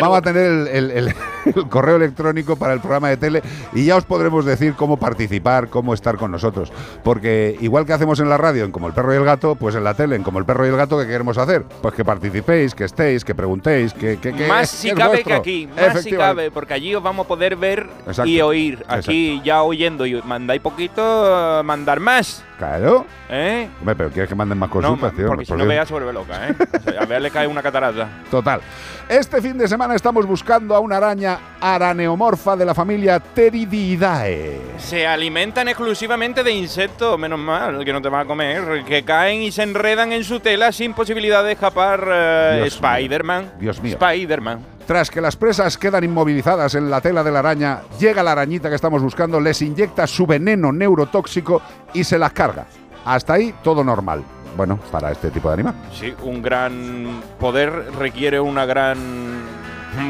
Vamos 0.00 0.18
a 0.18 0.22
tener 0.22 0.44
el, 0.46 0.68
el- 0.68 0.90
el- 0.92 1.14
el 1.54 1.68
correo 1.68 1.96
electrónico 1.96 2.56
para 2.56 2.72
el 2.74 2.80
programa 2.80 3.08
de 3.08 3.16
tele 3.16 3.42
y 3.72 3.84
ya 3.86 3.96
os 3.96 4.04
podremos 4.04 4.44
decir 4.44 4.74
cómo 4.74 4.98
participar, 4.98 5.68
cómo 5.68 5.94
estar 5.94 6.16
con 6.16 6.30
nosotros. 6.30 6.70
Porque 7.02 7.56
igual 7.60 7.86
que 7.86 7.92
hacemos 7.94 8.20
en 8.20 8.28
la 8.28 8.36
radio, 8.36 8.64
en 8.64 8.70
Como 8.70 8.86
el 8.86 8.92
Perro 8.92 9.14
y 9.14 9.16
el 9.16 9.24
Gato, 9.24 9.54
pues 9.56 9.74
en 9.74 9.82
la 9.84 9.94
tele, 9.94 10.14
en 10.16 10.22
Como 10.22 10.38
el 10.38 10.44
Perro 10.44 10.66
y 10.66 10.68
el 10.68 10.76
Gato, 10.76 10.97
¿qué 11.06 11.12
queremos 11.12 11.36
hacer? 11.38 11.64
Pues 11.82 11.94
que 11.94 12.04
participéis, 12.04 12.74
que 12.74 12.84
estéis, 12.84 13.24
que 13.24 13.34
preguntéis, 13.34 13.92
que... 13.92 14.18
que, 14.18 14.32
que- 14.34 14.46
más 14.46 14.70
que 14.70 14.76
si 14.76 14.90
cabe 14.92 15.22
que 15.22 15.34
aquí, 15.34 15.68
más 15.74 16.02
si 16.02 16.10
cabe, 16.12 16.50
porque 16.50 16.74
allí 16.74 16.94
os 16.94 17.02
vamos 17.02 17.24
a 17.26 17.28
poder 17.28 17.56
ver 17.56 17.86
Exacto. 18.06 18.26
y 18.26 18.40
oír. 18.40 18.84
Aquí 18.88 19.40
ya 19.44 19.62
oyendo 19.62 20.06
y 20.06 20.20
mandáis 20.22 20.60
poquito, 20.60 21.62
mandar 21.64 22.00
más. 22.00 22.44
Claro. 22.58 23.06
¿Eh? 23.30 23.68
Hombre, 23.80 23.94
pero 23.94 24.10
quieres 24.10 24.28
que 24.28 24.34
manden 24.34 24.58
más 24.58 24.68
No, 24.68 24.72
consultas, 24.72 25.12
tío. 25.14 25.26
porque 25.28 25.44
si 25.44 25.48
Por 25.50 25.58
no 25.58 25.64
Dios. 25.64 25.68
veas 25.74 25.88
sobre 25.88 26.12
loca, 26.12 26.48
¿eh? 26.48 26.54
O 26.58 26.90
sea, 26.90 27.02
a 27.02 27.06
ver 27.06 27.22
le 27.22 27.30
cae 27.30 27.46
una 27.46 27.62
catarata. 27.62 28.08
Total. 28.30 28.60
Este 29.08 29.40
fin 29.40 29.56
de 29.56 29.66
semana 29.66 29.94
estamos 29.94 30.26
buscando 30.26 30.74
a 30.74 30.80
una 30.80 30.98
araña 30.98 31.38
araneomorfa 31.62 32.54
de 32.56 32.66
la 32.66 32.74
familia 32.74 33.18
Teridiidae. 33.18 34.60
Se 34.76 35.06
alimentan 35.06 35.66
exclusivamente 35.66 36.44
de 36.44 36.52
insectos, 36.52 37.18
menos 37.18 37.38
mal, 37.38 37.82
que 37.86 37.92
no 37.94 38.02
te 38.02 38.10
van 38.10 38.20
a 38.20 38.24
comer, 38.26 38.84
que 38.84 39.04
caen 39.04 39.40
y 39.40 39.50
se 39.50 39.62
enredan 39.62 40.12
en 40.12 40.24
su 40.24 40.40
tela 40.40 40.72
sin 40.72 40.92
posibilidad 40.92 41.42
de 41.42 41.52
escapar 41.52 42.06
eh. 42.06 42.64
Spider-Man. 42.66 43.54
Dios 43.58 43.82
mío. 43.82 43.96
Spider-Man. 43.98 44.60
Tras 44.86 45.10
que 45.10 45.22
las 45.22 45.36
presas 45.36 45.78
quedan 45.78 46.04
inmovilizadas 46.04 46.74
en 46.74 46.90
la 46.90 47.00
tela 47.00 47.24
de 47.24 47.30
la 47.30 47.38
araña, 47.38 47.80
llega 47.98 48.22
la 48.22 48.32
arañita 48.32 48.68
que 48.68 48.74
estamos 48.74 49.02
buscando, 49.02 49.40
les 49.40 49.62
inyecta 49.62 50.06
su 50.06 50.26
veneno 50.26 50.70
neurotóxico 50.70 51.62
y 51.94 52.04
se 52.04 52.18
las 52.18 52.32
carga. 52.32 52.66
Hasta 53.06 53.32
ahí 53.32 53.54
todo 53.62 53.82
normal. 53.82 54.22
Bueno, 54.56 54.78
para 54.90 55.12
este 55.12 55.30
tipo 55.30 55.48
de 55.48 55.54
animal. 55.54 55.74
Sí, 55.92 56.12
un 56.22 56.42
gran 56.42 57.20
poder 57.38 57.70
requiere 57.98 58.40
una 58.40 58.64
gran... 58.66 58.98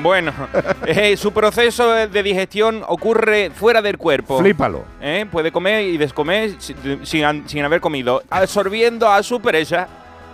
Bueno, 0.02 0.32
eh, 0.86 1.16
su 1.16 1.32
proceso 1.32 1.90
de 1.92 2.22
digestión 2.22 2.82
ocurre 2.88 3.50
fuera 3.50 3.80
del 3.80 3.96
cuerpo. 3.96 4.38
Flípalo. 4.38 4.82
¿Eh? 5.00 5.24
Puede 5.30 5.52
comer 5.52 5.84
y 5.84 5.96
descomer 5.96 6.52
si- 6.58 6.74
sin, 7.04 7.64
haber 7.64 7.80
comido, 7.80 8.22
absorbiendo 8.28 9.08
a 9.08 9.22
su 9.22 9.40
presa 9.40 9.86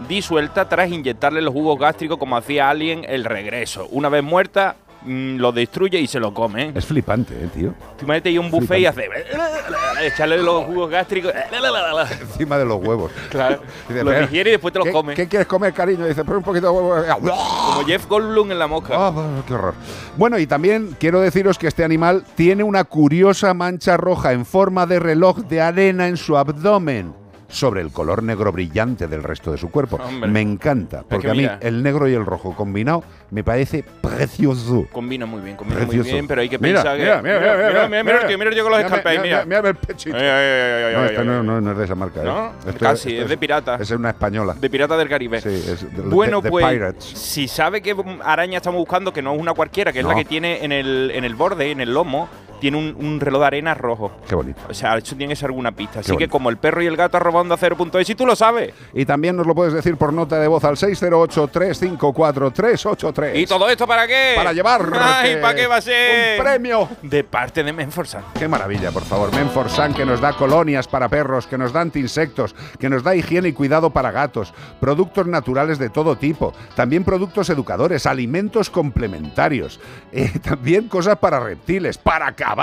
disuelta 0.09 0.69
tras 0.69 0.91
inyectarle 0.91 1.41
los 1.41 1.53
jugos 1.53 1.79
gástricos 1.79 2.19
como 2.19 2.37
hacía 2.37 2.69
Alien 2.71 3.05
el 3.07 3.25
regreso. 3.25 3.87
Una 3.91 4.09
vez 4.09 4.25
muerta, 4.25 4.75
mm, 5.05 5.37
lo 5.37 5.53
destruye 5.53 5.99
y 6.01 6.07
se 6.07 6.19
lo 6.21 6.33
come. 6.35 6.73
Es 6.75 6.87
flipante, 6.87 7.35
eh, 7.35 7.49
tío. 7.55 7.75
Tú 7.99 8.07
metes 8.07 8.31
ahí 8.31 8.39
un 8.39 8.51
buffet 8.51 8.79
y 8.81 8.87
hace... 8.87 9.09
Echarle 10.03 10.39
los 10.43 10.65
jugos 10.65 10.91
gástricos... 10.91 11.33
Encima 12.21 12.59
de 12.59 12.65
los 12.65 12.83
huevos. 12.85 13.13
Claro. 13.31 13.61
Dice, 13.89 14.03
Los 14.05 14.13
"Pero, 14.15 14.27
digiere 14.27 14.51
y 14.51 14.53
después 14.53 14.73
te 14.73 14.79
los 14.79 14.87
¿qué- 14.87 14.93
come. 14.93 15.15
¿Qué 15.15 15.29
quieres 15.29 15.47
comer, 15.47 15.73
cariño? 15.73 16.07
Dice, 16.07 16.25
pero 16.25 16.39
un 16.39 16.45
poquito 16.45 16.67
de 16.67 16.73
huevo. 16.73 17.05
Como 17.21 17.85
Jeff 17.87 18.07
Goldblum 18.09 18.51
en 18.53 18.59
la 18.59 18.67
mosca. 18.67 18.95
Ah, 18.97 19.43
qué 19.47 19.55
horror. 19.55 19.75
Bueno, 20.17 20.39
y 20.39 20.47
también 20.47 20.97
quiero 20.99 21.21
deciros 21.21 21.59
que 21.59 21.69
este 21.69 21.85
animal 21.85 22.25
tiene 22.35 22.63
una 22.65 22.85
curiosa 22.85 23.55
mancha 23.55 23.97
roja 23.97 24.33
en 24.33 24.45
forma 24.45 24.87
de 24.87 24.99
reloj 24.99 25.39
de 25.39 25.61
arena 25.61 26.09
en 26.09 26.17
su 26.17 26.37
abdomen 26.37 27.15
sobre 27.55 27.81
el 27.81 27.91
color 27.93 28.23
negro 28.23 28.51
brillante 28.53 29.07
del 29.07 29.23
resto 29.23 29.53
de 29.53 29.59
su 29.59 29.71
cuerpo. 29.71 29.97
Hombre. 29.97 30.29
Me 30.31 30.41
encanta, 30.41 31.05
porque 31.09 31.27
que 31.27 31.31
a 31.31 31.35
mí 31.35 31.39
mira. 31.41 31.59
el 31.63 31.83
negro 31.83 32.09
y 32.09 32.15
el 32.15 32.27
rojo 32.27 32.55
combinado 32.57 33.05
me 33.31 33.45
parece 33.45 33.85
precioso. 34.03 34.87
Combina 34.93 35.25
muy 35.27 35.41
bien, 35.41 35.57
combina 35.57 35.79
Precioso. 35.81 36.05
muy 36.05 36.13
bien, 36.13 36.27
pero 36.29 36.41
hay 36.41 36.49
que 36.49 36.59
Mira, 36.59 36.83
pensar 36.83 36.99
mira, 36.99 37.17
que... 37.17 37.23
mira, 37.23 37.41
mira, 37.41 37.55
mira, 37.57 37.89
mira, 37.89 37.89
mira 38.05 38.37
mira 38.37 38.49
el 38.51 38.55
tío 38.55 38.63
con 38.65 38.73
los 38.73 38.79
Mira, 38.79 38.89
escarpéis, 38.89 39.21
mira, 39.23 39.45
mira. 39.45 39.59
mira 39.61 39.69
el 39.71 39.75
pechito. 39.77 40.17
No, 40.17 41.05
esta 41.05 41.25
no, 41.25 41.43
no- 41.43 41.61
no 41.61 41.73
es 41.73 41.79
de 41.79 41.85
esa 41.85 41.95
marca. 41.95 42.21
¿eh? 42.21 42.25
¿No? 42.25 42.53
Esto 42.67 42.79
Casi, 42.79 43.11
es 43.13 43.15
esto 43.19 43.29
de 43.29 43.39
pirata. 43.39 43.77
Es 43.81 43.91
una 43.93 44.11
española. 44.11 44.55
De 44.61 44.69
Pirata 44.71 44.97
del 44.97 45.09
Caribe. 45.09 45.41
Sí, 45.41 45.49
es 45.49 45.95
de- 45.95 46.03
Bueno, 46.03 46.39
de- 46.41 46.45
de 46.45 46.51
pues, 46.51 46.67
Pirates. 46.67 47.05
si 47.05 47.47
sabe 47.49 47.81
qué 47.83 47.95
araña 48.25 48.57
estamos 48.59 48.79
buscando, 48.79 49.13
que 49.13 49.23
no 49.23 49.33
es 49.35 49.41
una 49.41 49.55
cualquiera, 49.55 49.93
que 49.93 50.01
es 50.01 50.05
la 50.05 50.13
No. 50.13 50.19
que 50.19 50.25
tiene 50.25 50.65
en 50.65 50.73
el, 50.73 51.13
en 51.15 51.25
el 51.25 51.35
borde, 51.35 51.71
en 51.71 51.81
el 51.81 51.93
lomo, 51.95 52.29
tiene 52.61 52.79
un, 52.79 52.97
un 52.99 53.21
reloj 53.21 53.41
de 53.41 53.47
arena 53.47 53.75
rojo. 53.75 54.13
Qué 54.29 54.35
bonito. 54.35 54.61
O 54.69 54.75
sea, 54.75 54.97
eso 54.97 55.17
tiene 55.17 55.33
que 55.33 55.37
ser 55.37 55.51
alguna 55.51 55.73
pista. 55.73 56.01
Así 56.01 56.17
que 56.17 56.29
como 56.29 56.51
el 56.51 56.57
perro 56.57 56.83
y 56.83 56.87
el 56.87 56.97
gato 56.97 57.17
arrobando 57.17 57.55
a 57.55 57.59
0.es, 57.59 58.11
y 58.11 58.15
tú 58.15 58.27
lo 58.27 58.37
sabes. 58.37 58.73
Y 58.93 59.05
también 59.05 59.37
nos 59.37 59.47
lo 59.47 59.55
puedes 59.55 59.73
decir 59.73 59.97
por 59.97 60.13
nota 60.13 60.39
de 60.39 60.49
voz 60.49 60.65
al 60.65 60.77
608-354-383. 60.77 63.37
¿Y 63.37 63.47
todo 63.47 63.69
esto 63.69 63.87
para 63.87 64.07
qué? 64.07 64.33
Para 64.37 64.53
llevarte 64.53 64.97
Ay, 65.01 65.37
¿para 65.41 65.55
qué 65.55 65.67
va 65.67 65.77
a 65.77 65.81
ser? 65.81 66.39
un 66.39 66.45
premio. 66.45 66.89
De 67.03 67.25
parte 67.25 67.63
de 67.63 67.73
Menforsan. 67.73 68.23
Qué 68.39 68.49
maravilla, 68.49 68.91
por 68.91 69.05
favor. 69.05 69.35
Menforsan 69.35 69.95
que 69.95 70.05
nos 70.05 70.21
da 70.21 70.33
colonias 70.35 70.89
para 70.89 71.09
perros, 71.09 71.47
que 71.47 71.59
nos 71.59 71.73
da 71.73 71.81
antiinsectos, 71.81 72.55
que 72.79 72.89
nos 72.89 73.03
da 73.03 73.15
higiene 73.15 73.49
y 73.49 73.53
cuidado 73.53 73.91
para 73.91 74.11
gatos, 74.11 74.53
productos 74.81 75.27
naturales 75.27 75.79
de 75.79 75.91
todo 75.91 76.17
tipo, 76.17 76.53
también 76.75 77.05
productos 77.05 77.51
educadores, 77.51 78.07
alimentos 78.07 78.71
complementarios, 78.71 79.81
eh, 80.13 80.31
también 80.43 80.89
cosas 80.89 81.19
para 81.19 81.41
reptiles, 81.41 81.99
para 81.99 82.33
caballos, 82.33 82.54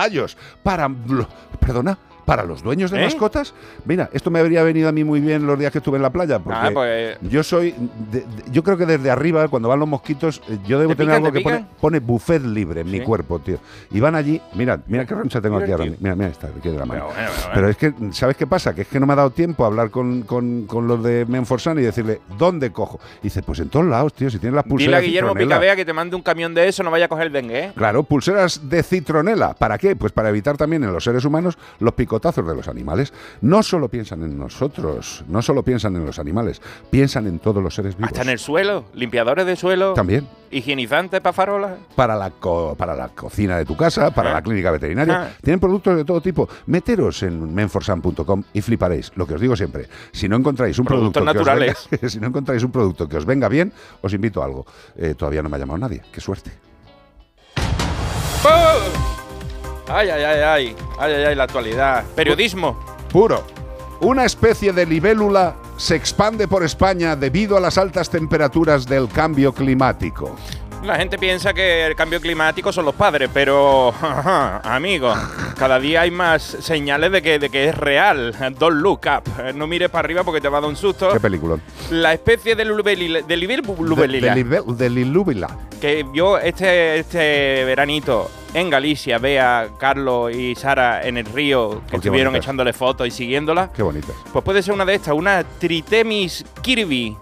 para... 0.63 0.87
lo- 0.87 1.27
Perdona. 1.59 1.97
Para 2.25 2.43
los 2.43 2.61
dueños 2.63 2.91
de 2.91 2.99
¿Eh? 3.01 3.05
mascotas, 3.05 3.53
mira, 3.85 4.09
esto 4.13 4.29
me 4.31 4.39
habría 4.39 4.63
venido 4.63 4.87
a 4.87 4.91
mí 4.91 5.03
muy 5.03 5.19
bien 5.19 5.45
los 5.45 5.57
días 5.57 5.71
que 5.71 5.79
estuve 5.79 5.97
en 5.97 6.03
la 6.03 6.11
playa, 6.11 6.39
porque 6.39 6.59
Ah, 6.61 6.69
pues- 6.73 7.17
yo 7.21 7.43
soy, 7.43 7.73
de- 8.11 8.19
de- 8.21 8.25
yo 8.51 8.63
creo 8.63 8.77
que 8.77 8.85
desde 8.85 9.09
arriba, 9.09 9.47
cuando 9.47 9.67
van 9.69 9.79
los 9.79 9.87
mosquitos, 9.89 10.41
eh, 10.49 10.57
yo 10.65 10.79
debo 10.79 10.91
¿Te 10.91 10.97
tener 10.97 11.15
pican, 11.15 11.25
algo 11.25 11.31
te 11.33 11.43
que 11.43 11.65
pone, 11.79 11.99
buffet 11.99 12.43
libre 12.43 12.81
en 12.81 12.91
mi 12.91 12.99
cuerpo, 13.01 13.39
tío. 13.39 13.57
Y 13.91 13.99
van 13.99 14.15
allí, 14.15 14.41
mira, 14.53 14.79
mira 14.87 15.05
qué 15.05 15.15
roncha 15.15 15.41
tengo 15.41 15.57
aquí 15.57 15.71
ahora. 15.71 15.85
Mira, 15.99 16.15
mira 16.15 16.29
esta, 16.29 16.47
aquí 16.47 16.69
de 16.69 16.77
la 16.77 16.85
mano. 16.85 17.05
Bueno, 17.05 17.15
bueno, 17.15 17.31
bueno. 17.37 17.51
Pero 17.53 17.69
es 17.69 17.77
que, 17.77 17.93
¿sabes 18.13 18.37
qué 18.37 18.47
pasa? 18.47 18.73
Que 18.75 18.81
es 18.83 18.87
que 18.87 18.99
no 18.99 19.07
me 19.07 19.13
ha 19.13 19.17
dado 19.17 19.31
tiempo 19.31 19.63
a 19.63 19.67
hablar 19.67 19.89
con, 19.89 20.21
con- 20.23 20.65
con 20.67 20.87
los 20.87 21.03
de 21.03 21.25
Menforsan 21.25 21.79
y 21.79 21.81
decirle, 21.81 22.21
¿dónde 22.37 22.71
cojo? 22.71 22.99
Y 23.21 23.23
dice, 23.23 23.41
pues 23.43 23.59
en 23.59 23.69
todos 23.69 23.85
lados, 23.85 24.13
tío, 24.13 24.29
si 24.29 24.37
tienes 24.39 24.55
las 24.55 24.65
pulseras 24.65 24.87
Dile 24.87 24.95
a 24.97 25.01
Guillermo 25.07 25.29
citronela. 25.29 25.55
Picabea 25.55 25.75
que 25.75 25.85
te 25.85 25.93
mande 25.93 26.15
un 26.15 26.21
camión 26.21 26.53
de 26.53 26.67
eso, 26.67 26.83
no 26.83 26.91
vaya 26.91 27.05
a 27.05 27.07
coger 27.07 27.27
el 27.27 27.33
dengue, 27.33 27.59
¿eh? 27.65 27.71
Claro, 27.75 28.03
pulseras 28.03 28.69
de 28.69 28.83
citronela. 28.83 29.53
¿Para 29.53 29.77
qué? 29.77 29.95
Pues 29.95 30.11
para 30.11 30.29
evitar 30.29 30.57
también 30.57 30.83
en 30.83 30.93
los 30.93 31.03
seres 31.03 31.25
humanos 31.25 31.57
los 31.79 31.93
picotazos 32.11 32.45
de 32.45 32.53
los 32.55 32.67
animales. 32.67 33.13
No 33.39 33.63
solo 33.63 33.87
piensan 33.87 34.21
en 34.23 34.37
nosotros, 34.37 35.23
no 35.29 35.41
solo 35.41 35.63
piensan 35.63 35.95
en 35.95 36.05
los 36.05 36.19
animales, 36.19 36.61
piensan 36.89 37.25
en 37.25 37.39
todos 37.39 37.63
los 37.63 37.73
seres 37.73 37.95
vivos. 37.95 38.09
Hasta 38.11 38.23
en 38.23 38.29
el 38.29 38.37
suelo, 38.39 38.83
limpiadores 38.93 39.45
de 39.45 39.55
suelo. 39.55 39.93
También. 39.93 40.27
Higienizantes 40.51 41.21
para 41.21 41.31
farolas. 41.31 41.71
para 41.95 42.17
la, 42.17 42.29
co- 42.31 42.75
para 42.75 42.93
la 42.93 43.07
cocina 43.07 43.57
de 43.57 43.63
tu 43.63 43.77
casa, 43.77 44.11
para 44.11 44.31
Ah. 44.31 44.33
la 44.33 44.41
clínica 44.41 44.69
veterinaria. 44.71 45.21
Ah. 45.23 45.37
Tienen 45.41 45.61
productos 45.61 45.95
de 45.95 46.03
todo 46.03 46.19
tipo. 46.19 46.49
Meteros 46.65 47.23
en 47.23 47.53
menforsan.com 47.55 48.43
y 48.51 48.59
fliparéis. 48.61 49.13
Lo 49.15 49.25
que 49.25 49.35
os 49.35 49.39
digo 49.41 49.55
siempre, 49.55 49.87
si 50.11 50.27
no 50.27 50.35
encontráis 50.35 50.77
un 50.79 50.85
Productos 50.85 51.23
producto 51.23 51.33
que 51.33 51.39
os 51.39 51.45
naturales. 51.47 51.87
venga- 51.89 52.09
si 52.09 52.19
no 52.19 52.27
encontráis 52.27 52.63
un 52.65 52.71
producto 52.73 53.07
que 53.07 53.15
os 53.15 53.25
venga 53.25 53.47
bien, 53.47 53.71
os 54.01 54.13
invito 54.13 54.41
a 54.41 54.45
algo. 54.45 54.65
Eh, 54.97 55.15
todavía 55.15 55.41
no 55.41 55.47
me 55.47 55.55
ha 55.55 55.59
llamado 55.59 55.77
nadie. 55.79 56.01
Qué 56.11 56.19
suerte. 56.19 56.51
¡Oh! 58.43 59.20
Ay, 59.93 60.09
ay, 60.09 60.23
ay, 60.23 60.41
ay. 60.41 60.75
Ay, 60.97 61.13
ay, 61.13 61.23
ay, 61.25 61.35
la 61.35 61.43
actualidad. 61.43 62.05
Periodismo. 62.15 62.79
Puro. 63.11 63.43
Una 63.99 64.25
especie 64.25 64.71
de 64.71 64.85
libélula 64.85 65.55
se 65.75 65.95
expande 65.95 66.47
por 66.47 66.63
España 66.63 67.15
debido 67.15 67.57
a 67.57 67.59
las 67.59 67.77
altas 67.77 68.09
temperaturas 68.09 68.85
del 68.85 69.09
cambio 69.09 69.53
climático. 69.53 70.37
La 70.83 70.95
gente 70.95 71.19
piensa 71.19 71.53
que 71.53 71.85
el 71.85 71.95
cambio 71.95 72.19
climático 72.19 72.71
son 72.71 72.85
los 72.85 72.95
padres, 72.95 73.29
pero, 73.31 73.93
amigo, 74.63 75.13
cada 75.55 75.79
día 75.79 76.01
hay 76.01 76.09
más 76.09 76.41
señales 76.41 77.11
de 77.11 77.21
que, 77.21 77.37
de 77.37 77.49
que 77.49 77.69
es 77.69 77.77
real. 77.77 78.35
Don't 78.57 78.81
look 78.81 79.01
up. 79.05 79.53
No 79.53 79.67
mires 79.67 79.89
para 79.89 80.05
arriba 80.05 80.23
porque 80.23 80.41
te 80.41 80.49
va 80.49 80.57
a 80.57 80.61
dar 80.61 80.69
un 80.69 80.75
susto. 80.75 81.13
Qué 81.13 81.19
película. 81.19 81.57
La 81.91 82.13
especie 82.13 82.55
de 82.55 82.65
lubelila, 82.65 83.21
de 83.21 83.37
De, 83.37 83.61
que 85.79 86.05
yo 86.13 86.39
este, 86.39 86.99
este 86.99 87.63
veranito 87.65 88.29
en 88.53 88.69
Galicia 88.69 89.17
ve 89.17 89.39
a 89.39 89.69
Carlos 89.79 90.33
y 90.35 90.55
Sara 90.55 91.01
en 91.07 91.17
el 91.17 91.25
río, 91.25 91.81
que 91.89 91.95
Oh, 91.95 91.99
estuvieron 91.99 92.33
bonitas. 92.33 92.45
echándole 92.45 92.73
fotos 92.73 93.07
y 93.07 93.11
siguiéndola. 93.11 93.71
Qué 93.73 93.81
bonitas. 93.83 94.11
Pues 94.33 94.43
puede 94.43 94.61
ser 94.61 94.73
una 94.73 94.85
de 94.85 94.95
estas, 94.95 95.13
una 95.13 95.43
Tritemis 95.43 96.43
kirby, 96.61 97.15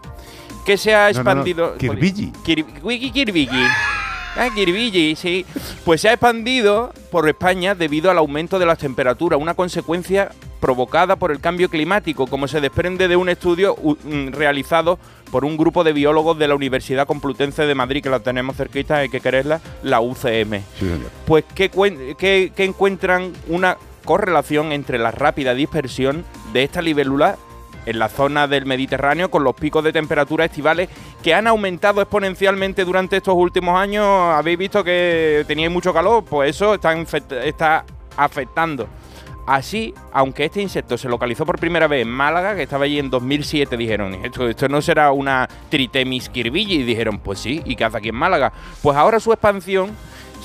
que 0.65 0.77
se 0.77 0.93
ha 0.95 1.11
No, 1.11 1.13
no, 1.13 1.13
no, 1.13 1.19
expandido. 1.19 1.77
Kirbilli. 1.77 2.31
Kir- 2.43 2.65
Wiki 2.83 3.11
Kirbilli. 3.11 3.65
Ah, 4.35 4.47
Kirbilli, 4.53 5.15
sí. 5.15 5.45
Pues 5.83 6.01
se 6.01 6.09
ha 6.09 6.13
expandido 6.13 6.91
por 7.11 7.27
España 7.27 7.75
debido 7.75 8.09
al 8.11 8.17
aumento 8.17 8.57
de 8.59 8.65
las 8.65 8.77
temperaturas, 8.77 9.39
una 9.39 9.53
consecuencia 9.53 10.31
provocada 10.59 11.15
por 11.15 11.31
el 11.31 11.39
cambio 11.39 11.69
climático, 11.69 12.27
como 12.27 12.47
se 12.47 12.61
desprende 12.61 13.07
de 13.07 13.15
un 13.15 13.29
estudio 13.29 13.75
mm, 13.75 14.29
realizado 14.33 14.99
por 15.31 15.45
un 15.45 15.57
grupo 15.57 15.83
de 15.83 15.93
biólogos 15.93 16.37
de 16.39 16.47
la 16.47 16.55
Universidad 16.55 17.05
Complutense 17.07 17.65
de 17.65 17.75
Madrid, 17.75 18.01
que 18.03 18.09
la 18.09 18.19
tenemos 18.19 18.55
cerquita, 18.57 18.97
hay 18.97 19.09
que 19.09 19.21
quererla, 19.21 19.61
la 19.83 19.99
UCM. 20.01 20.59
Sí, 20.77 20.79
señor. 20.79 21.09
Pues 21.25 21.43
que- 21.55 21.69
que 21.69 22.63
encuentran 22.65 23.33
una 23.47 23.77
correlación 24.05 24.71
entre 24.71 24.97
la 24.97 25.11
rápida 25.11 25.53
dispersión 25.53 26.25
de 26.53 26.63
esta 26.63 26.81
libélula 26.81 27.37
en 27.85 27.97
la 27.99 28.09
zona 28.09 28.47
del 28.47 28.65
Mediterráneo 28.65 29.31
con 29.31 29.43
los 29.43 29.55
picos 29.55 29.83
de 29.83 29.93
temperatura 29.93 30.45
estivales 30.45 30.89
que 31.23 31.33
han 31.33 31.47
aumentado 31.47 32.01
exponencialmente 32.01 32.85
durante 32.85 33.17
estos 33.17 33.35
últimos 33.35 33.79
años. 33.79 34.05
Habéis 34.05 34.57
visto 34.57 34.83
que 34.83 35.43
teníais 35.47 35.71
mucho 35.71 35.93
calor, 35.93 36.23
pues 36.25 36.49
eso 36.55 36.73
está, 36.75 36.93
está 37.43 37.85
afectando. 38.17 38.87
Así, 39.49 39.95
aunque 40.13 40.45
este 40.45 40.61
insecto 40.61 40.95
se 40.95 41.09
localizó 41.09 41.43
por 41.43 41.57
primera 41.57 41.87
vez 41.87 42.03
en 42.03 42.11
Málaga, 42.11 42.55
que 42.55 42.61
estaba 42.61 42.85
allí 42.85 42.99
en 42.99 43.09
2007, 43.09 43.77
dijeron, 43.77 44.13
esto, 44.23 44.47
esto 44.47 44.69
no 44.69 44.79
será 44.79 45.11
una 45.11 45.49
Tritemis 45.71 46.29
kirbilli, 46.29 46.75
y 46.75 46.83
dijeron, 46.83 47.17
pues 47.17 47.39
sí, 47.39 47.59
¿y 47.65 47.75
qué 47.75 47.83
hace 47.83 47.97
aquí 47.97 48.09
en 48.09 48.15
Málaga? 48.15 48.53
Pues 48.83 48.95
ahora 48.95 49.19
su 49.19 49.33
expansión 49.33 49.89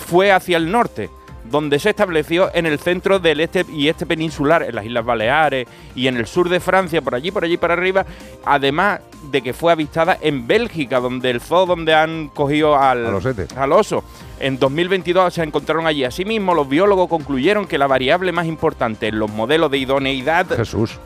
fue 0.06 0.32
hacia 0.32 0.56
el 0.56 0.72
norte, 0.72 1.10
donde 1.50 1.78
se 1.80 1.90
estableció 1.90 2.50
en 2.54 2.64
el 2.64 2.78
centro 2.78 3.18
del 3.18 3.40
este 3.40 3.66
y 3.70 3.88
este 3.88 4.06
peninsular, 4.06 4.62
en 4.62 4.74
las 4.74 4.86
Islas 4.86 5.04
Baleares 5.04 5.68
y 5.94 6.06
en 6.06 6.16
el 6.16 6.26
sur 6.26 6.48
de 6.48 6.58
Francia, 6.58 7.02
por 7.02 7.14
allí, 7.14 7.30
por 7.30 7.44
allí 7.44 7.58
para 7.58 7.74
arriba, 7.74 8.06
además 8.46 9.00
de 9.30 9.42
que 9.42 9.52
fue 9.52 9.70
avistada 9.70 10.16
en 10.22 10.46
Bélgica, 10.46 10.98
donde 10.98 11.28
el 11.28 11.42
zoo 11.42 11.66
donde 11.66 11.92
han 11.92 12.28
cogido 12.28 12.74
al, 12.78 13.04
al 13.04 13.72
oso. 13.72 14.02
En 14.40 14.58
2022 14.58 15.34
se 15.34 15.42
encontraron 15.42 15.86
allí. 15.86 16.04
Asimismo, 16.04 16.54
los 16.54 16.68
biólogos 16.68 17.08
concluyeron 17.08 17.66
que 17.66 17.78
la 17.78 17.86
variable 17.86 18.32
más 18.32 18.46
importante 18.46 19.08
en 19.08 19.18
los 19.18 19.30
modelos 19.30 19.70
de 19.70 19.78
idoneidad 19.78 20.46
Jesús. 20.56 20.98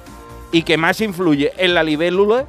y 0.53 0.62
que 0.62 0.76
más 0.76 1.01
influye 1.01 1.53
en 1.57 1.74
la 1.74 1.83
libélula 1.83 2.47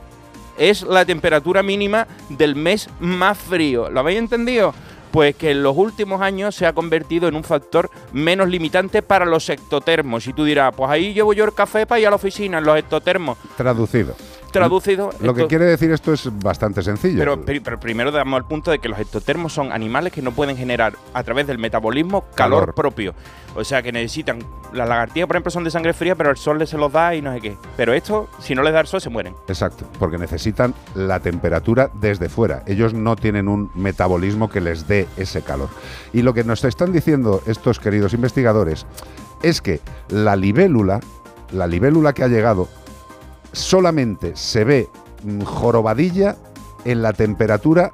es 0.58 0.84
la 0.84 1.06
temperatura 1.06 1.64
mínima 1.64 2.08
del 2.30 2.56
mes 2.56 2.90
más 3.00 3.38
frío. 3.38 3.90
¿Lo 3.90 4.02
habéis 4.02 4.20
entendido? 4.20 4.74
Pues 5.12 5.36
que 5.36 5.52
en 5.52 5.64
los 5.64 5.76
últimos 5.76 6.22
años 6.22 6.54
se 6.54 6.68
ha 6.68 6.74
convertido 6.74 7.28
en 7.28 7.36
un 7.36 7.44
factor 7.44 7.90
menos 8.14 8.48
limitante 8.48 9.02
para 9.02 9.26
los 9.26 9.50
ectotermos. 9.50 10.28
Y 10.28 10.34
tú 10.34 10.44
dirás, 10.44 10.74
pues 10.76 10.90
ahí 10.92 11.14
llevo 11.14 11.34
yo 11.34 11.46
el 11.46 11.54
café 11.54 11.88
para 11.88 12.00
ir 12.00 12.08
a 12.08 12.12
la 12.12 12.18
oficina, 12.18 12.60
en 12.60 12.66
los 12.66 12.78
ectotermos. 12.78 13.38
Traducido. 13.58 14.16
Traducido. 14.52 15.10
Lo 15.22 15.34
que 15.34 15.48
quiere 15.48 15.66
decir 15.66 15.92
esto 15.92 16.12
es 16.14 16.30
bastante 16.42 16.82
sencillo. 16.82 17.20
pero, 17.20 17.42
pri- 17.42 17.60
pero 17.60 17.80
primero 17.80 18.12
damos 18.12 18.38
el 18.40 18.46
punto 18.46 18.72
de 18.72 18.80
que 18.80 18.90
los 18.90 19.00
ectotermos 19.00 19.54
son 19.54 19.72
animales 19.72 20.12
que 20.14 20.22
no 20.22 20.32
pueden 20.32 20.58
generar 20.58 20.94
a 21.14 21.24
través 21.24 21.48
del 21.48 21.58
metabolismo 21.58 22.22
calor, 22.36 22.62
Calor. 22.62 22.76
propio. 22.76 23.14
O 23.56 23.64
sea 23.64 23.82
que 23.82 23.92
necesitan. 23.92 24.40
Las 24.74 24.88
lagartijas, 24.88 25.26
por 25.26 25.36
ejemplo, 25.36 25.50
son 25.52 25.64
de 25.64 25.72
sangre 25.72 25.94
fría, 25.94 26.14
pero 26.16 26.30
el 26.30 26.38
sol 26.38 26.60
les 26.60 26.70
se 26.70 26.78
los 26.78 26.92
da 26.92 27.16
y 27.16 27.22
no 27.24 27.34
sé 27.34 27.42
qué. 27.42 27.58
Pero 27.76 27.94
esto, 27.94 28.30
si 28.40 28.54
no 28.54 28.62
les 28.62 28.72
da 28.74 28.82
el 28.82 28.88
sol, 28.88 29.02
se 29.02 29.10
mueren. 29.10 29.34
Exacto, 29.48 29.86
porque 29.98 30.20
necesitan 30.20 30.76
la 30.94 31.20
temperatura 31.20 31.90
desde 31.96 32.30
fuera. 32.30 32.62
Ellos 32.68 32.94
no 32.94 33.16
tienen 33.16 33.48
un 33.48 33.72
metabolismo 33.74 34.50
que 34.50 34.62
les 34.62 34.88
dé 34.88 35.08
ese 35.18 35.42
calor. 35.42 35.70
Y 36.14 36.22
lo 36.22 36.34
que 36.36 36.44
nos 36.44 36.64
están 36.64 36.92
diciendo 36.92 37.42
estos 37.48 37.80
queridos 37.80 38.14
investigadores 38.14 38.86
es 39.42 39.62
que 39.62 39.80
la 40.10 40.36
libélula, 40.36 41.00
la 41.52 41.66
libélula 41.66 42.14
que 42.14 42.24
ha 42.24 42.28
llegado, 42.28 42.68
solamente 43.52 44.36
se 44.36 44.64
ve 44.64 44.88
mm, 45.24 45.42
jorobadilla 45.42 46.36
en 46.86 47.02
la 47.02 47.14
temperatura 47.14 47.92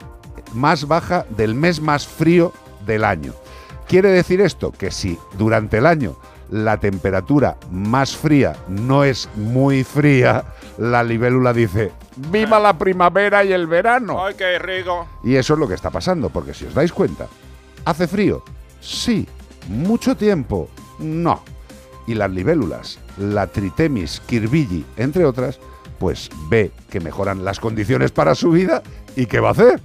más 0.53 0.87
baja 0.87 1.25
del 1.29 1.55
mes 1.55 1.81
más 1.81 2.07
frío 2.07 2.53
del 2.85 3.03
año. 3.03 3.33
Quiere 3.87 4.09
decir 4.09 4.41
esto 4.41 4.71
que 4.71 4.91
si 4.91 5.17
durante 5.37 5.77
el 5.77 5.85
año 5.85 6.15
la 6.49 6.79
temperatura 6.79 7.57
más 7.71 8.15
fría 8.15 8.55
no 8.67 9.03
es 9.03 9.29
muy 9.35 9.83
fría, 9.83 10.43
la 10.77 11.03
libélula 11.03 11.53
dice, 11.53 11.91
¡Viva 12.15 12.59
la 12.59 12.77
primavera 12.77 13.43
y 13.43 13.51
el 13.51 13.67
verano! 13.67 14.23
¡Ay, 14.23 14.35
qué 14.35 14.59
rico! 14.59 15.07
Y 15.23 15.35
eso 15.35 15.53
es 15.53 15.59
lo 15.59 15.67
que 15.67 15.73
está 15.73 15.89
pasando, 15.89 16.29
porque 16.29 16.53
si 16.53 16.65
os 16.65 16.73
dais 16.73 16.91
cuenta, 16.91 17.27
¿hace 17.83 18.07
frío? 18.07 18.43
Sí. 18.79 19.27
¿Mucho 19.67 20.15
tiempo? 20.15 20.69
No. 20.99 21.41
Y 22.07 22.13
las 22.15 22.29
libélulas, 22.31 22.99
la 23.17 23.47
Tritemis 23.47 24.21
kirbilli, 24.27 24.85
entre 24.97 25.25
otras, 25.25 25.59
pues 25.99 26.29
ve 26.49 26.71
que 26.89 26.99
mejoran 26.99 27.43
las 27.45 27.59
condiciones 27.59 28.11
para 28.11 28.35
su 28.35 28.51
vida 28.51 28.83
y 29.15 29.25
¿qué 29.25 29.39
va 29.39 29.49
a 29.49 29.51
hacer? 29.51 29.81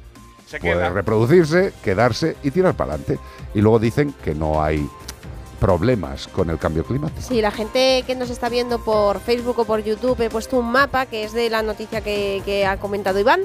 Se 0.46 0.58
Puede 0.58 0.74
queda. 0.74 0.90
reproducirse, 0.90 1.72
quedarse 1.82 2.36
y 2.42 2.50
tirar 2.50 2.74
para 2.74 2.94
adelante. 2.94 3.18
Y 3.54 3.60
luego 3.60 3.78
dicen 3.78 4.12
que 4.24 4.34
no 4.34 4.62
hay 4.62 4.86
problemas 5.60 6.26
con 6.28 6.50
el 6.50 6.58
cambio 6.58 6.84
climático. 6.84 7.20
Sí, 7.20 7.40
la 7.40 7.50
gente 7.50 8.02
que 8.06 8.14
nos 8.16 8.30
está 8.30 8.48
viendo 8.48 8.78
por 8.82 9.20
Facebook 9.20 9.58
o 9.60 9.64
por 9.64 9.84
YouTube, 9.84 10.20
he 10.22 10.30
puesto 10.30 10.58
un 10.58 10.72
mapa 10.72 11.06
que 11.06 11.22
es 11.24 11.32
de 11.32 11.50
la 11.50 11.62
noticia 11.62 12.00
que, 12.00 12.42
que 12.44 12.66
ha 12.66 12.78
comentado 12.78 13.18
Iván, 13.20 13.40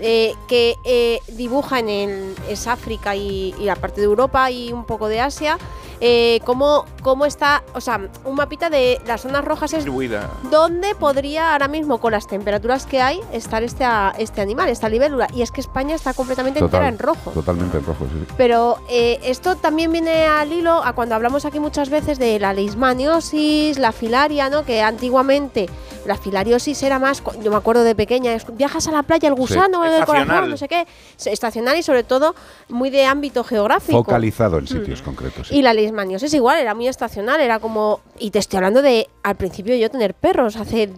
eh, 0.00 0.34
que 0.48 0.76
eh, 0.84 1.20
dibuja 1.28 1.78
en 1.78 1.88
el, 1.88 2.34
es 2.48 2.66
África 2.66 3.14
y, 3.16 3.54
y 3.58 3.64
la 3.64 3.76
parte 3.76 4.00
de 4.00 4.06
Europa 4.06 4.50
y 4.50 4.72
un 4.72 4.84
poco 4.84 5.08
de 5.08 5.20
Asia, 5.20 5.58
eh, 6.00 6.40
cómo, 6.44 6.84
cómo 7.02 7.24
está, 7.24 7.62
o 7.74 7.80
sea, 7.80 7.98
un 8.26 8.34
mapita 8.34 8.68
de 8.68 9.00
las 9.06 9.22
zonas 9.22 9.42
rojas 9.44 9.72
es 9.72 9.78
Distribuida. 9.78 10.28
¿Dónde 10.50 10.94
podría 10.94 11.52
ahora 11.52 11.68
mismo, 11.68 11.96
con 11.98 12.12
las 12.12 12.26
temperaturas 12.26 12.84
que 12.84 13.00
hay, 13.00 13.20
estar 13.32 13.62
este, 13.62 13.84
a- 13.84 14.14
este 14.18 14.42
animal, 14.42 14.68
esta 14.68 14.90
libélula? 14.90 15.26
Y 15.34 15.40
es 15.40 15.50
que 15.50 15.62
España 15.62 15.94
está 15.94 16.12
completamente 16.12 16.58
entera 16.60 16.88
en 16.88 16.98
rojo. 16.98 17.30
Totalmente 17.30 17.78
en 17.78 17.84
rojo, 17.86 18.04
sí. 18.12 18.26
Pero 18.36 18.76
eh, 18.90 19.18
esto 19.22 19.56
también 19.56 19.90
viene 19.90 20.26
al 20.26 20.52
hilo 20.52 20.84
a 20.84 20.92
cuando 20.92 21.14
hablamos 21.14 21.46
aquí 21.46 21.60
muchas 21.60 21.88
veces 21.88 22.18
de 22.18 22.38
la 22.38 22.52
leishmaniosis, 22.52 23.78
la 23.78 23.92
filaria, 23.92 24.50
¿no? 24.50 24.64
Que 24.64 24.82
antiguamente 24.82 25.68
la 26.04 26.16
filariosis 26.16 26.82
era 26.82 26.98
más, 26.98 27.22
yo 27.42 27.50
me 27.50 27.56
acuerdo 27.56 27.82
de 27.84 27.94
pequeña, 27.94 28.32
es- 28.34 28.44
viajas 28.56 28.86
a 28.86 28.92
la 28.92 29.02
playa, 29.02 29.28
el 29.28 29.34
gusano 29.34 29.84
en 29.88 29.94
el 29.94 30.00
Estacional. 30.00 30.26
corazón, 30.26 30.50
no 30.50 30.56
sé 30.56 30.68
qué, 30.68 30.86
estacional 31.30 31.76
y 31.76 31.82
sobre 31.82 32.02
todo 32.04 32.34
muy 32.68 32.90
de 32.90 33.04
ámbito 33.04 33.44
geográfico. 33.44 33.98
Focalizado 34.04 34.58
en 34.58 34.64
Mm. 34.64 34.68
sitios 34.68 35.02
concretos. 35.02 35.48
sí. 35.48 35.56
Y 35.56 35.62
la 35.62 35.72
leishmaniosis 35.74 36.32
igual, 36.34 36.58
era 36.58 36.74
muy 36.74 36.88
estacional, 36.88 37.40
era 37.40 37.58
como... 37.58 38.00
Y 38.18 38.30
te 38.30 38.38
estoy 38.38 38.58
hablando 38.58 38.82
de, 38.82 39.08
al 39.22 39.36
principio 39.36 39.74
yo 39.76 39.90
tener 39.90 40.14
perros, 40.14 40.56
hace 40.56 40.88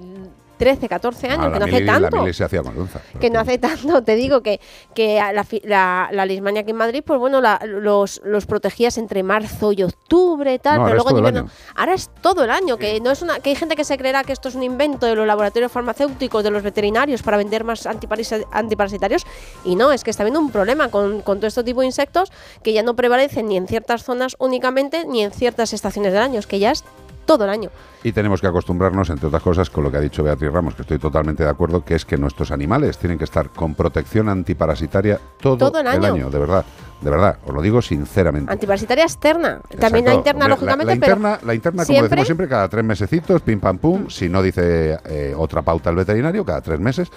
13, 0.58 0.88
14 0.88 1.28
años, 1.28 1.46
Ah, 1.46 1.52
que 1.52 1.58
no 1.60 1.64
hace 1.66 1.74
mili- 1.82 1.86
tanto. 1.86 2.16
mili 2.20 2.34
se 2.34 2.44
hacía 2.44 2.62
con 2.62 2.74
lonza. 2.74 3.00
Que 3.20 3.30
no 3.30 3.40
hace 3.40 3.58
tanto, 3.58 4.02
te 4.02 4.16
digo 4.16 4.42
que, 4.42 4.60
que 4.94 5.20
a 5.20 5.32
la, 5.32 5.44
fi- 5.44 5.62
la, 5.64 6.08
la 6.12 6.26
leishmania 6.26 6.62
aquí 6.62 6.72
en 6.72 6.76
Madrid, 6.76 7.02
pues 7.06 7.18
bueno, 7.20 7.40
la- 7.40 7.60
los, 7.64 8.20
los 8.24 8.44
protegías 8.46 8.98
entre 8.98 9.22
marzo 9.22 9.72
y 9.72 9.82
octubre, 9.84 10.58
tal, 10.58 10.74
No, 10.76 10.80
ahora 10.82 10.90
pero 10.92 10.98
es 10.98 11.04
luego 11.12 11.18
en 11.18 11.24
invierno. 11.34 11.50
Ahora 11.76 11.94
es 11.94 12.10
todo 12.20 12.44
el 12.44 12.50
año, 12.50 12.76
que 12.76 13.00
no 13.00 13.10
es 13.10 13.22
una, 13.22 13.38
que 13.40 13.50
hay 13.50 13.56
gente 13.56 13.76
que 13.76 13.84
se 13.84 13.96
creerá 13.96 14.24
que 14.24 14.32
esto 14.32 14.48
es 14.48 14.54
un 14.54 14.62
invento 14.62 15.06
de 15.06 15.14
los 15.14 15.26
laboratorios 15.26 15.70
farmacéuticos, 15.70 16.42
de 16.42 16.50
los 16.50 16.62
veterinarios 16.62 17.22
para 17.22 17.36
vender 17.36 17.64
más 17.64 17.86
antiparasi- 17.86 18.44
antiparasitarios, 18.52 19.24
y 19.64 19.76
no, 19.76 19.92
es 19.92 20.02
que 20.04 20.10
está 20.10 20.24
habiendo 20.24 20.40
un 20.40 20.50
problema 20.50 20.90
con, 20.90 21.22
con 21.22 21.38
todo 21.38 21.46
este 21.46 21.62
tipo 21.64 21.80
de 21.80 21.86
insectos 21.86 22.32
que 22.62 22.72
ya 22.72 22.82
no 22.82 22.96
prevalecen 22.96 23.46
ni 23.46 23.56
en 23.56 23.66
ciertas 23.68 24.02
zonas 24.02 24.34
únicamente, 24.38 25.04
ni 25.06 25.22
en 25.22 25.30
ciertas 25.30 25.72
estaciones 25.72 26.12
del 26.12 26.22
año, 26.22 26.38
es 26.40 26.46
que 26.46 26.58
ya 26.58 26.70
es 26.72 26.84
todo 27.26 27.44
el 27.44 27.50
año. 27.50 27.70
Y 28.04 28.12
tenemos 28.12 28.40
que 28.40 28.46
acostumbrarnos, 28.46 29.10
entre 29.10 29.26
otras 29.26 29.42
cosas, 29.42 29.70
con 29.70 29.82
lo 29.82 29.90
que 29.90 29.96
ha 29.96 30.00
dicho 30.00 30.22
Beatriz 30.22 30.52
Ramos, 30.52 30.74
que 30.74 30.82
estoy 30.82 30.98
totalmente 30.98 31.42
de 31.42 31.50
acuerdo, 31.50 31.84
que 31.84 31.94
es 31.96 32.04
que 32.04 32.16
nuestros 32.16 32.52
animales 32.52 32.96
tienen 32.96 33.18
que 33.18 33.24
estar 33.24 33.50
con 33.50 33.74
protección 33.74 34.28
antiparasitaria 34.28 35.18
todo, 35.40 35.56
Todo 35.56 35.80
el 35.80 35.86
año. 35.88 36.30
de 36.30 36.38
verdad. 36.38 36.64
De 37.00 37.10
verdad, 37.10 37.38
os 37.46 37.54
lo 37.54 37.62
digo 37.62 37.80
sinceramente. 37.80 38.50
Antiparasitaria 38.52 39.04
externa, 39.04 39.60
también 39.78 40.04
la 40.04 40.14
interna, 40.14 40.48
lógicamente, 40.48 40.86
la, 40.86 40.94
interna, 40.94 41.36
pero 41.36 41.46
la 41.46 41.54
interna, 41.54 41.82
como 41.84 41.86
siempre- 41.86 42.08
decimos 42.08 42.26
siempre, 42.26 42.48
cada 42.48 42.68
tres 42.68 42.84
mesecitos, 42.84 43.40
pim 43.42 43.60
pam 43.60 43.78
pum, 43.78 44.08
si 44.10 44.28
no 44.28 44.42
dice 44.42 44.98
eh, 45.06 45.32
otra 45.36 45.62
pauta 45.62 45.90
el 45.90 45.96
veterinario, 45.96 46.44
cada 46.44 46.60
tres 46.60 46.80
meses. 46.80 47.08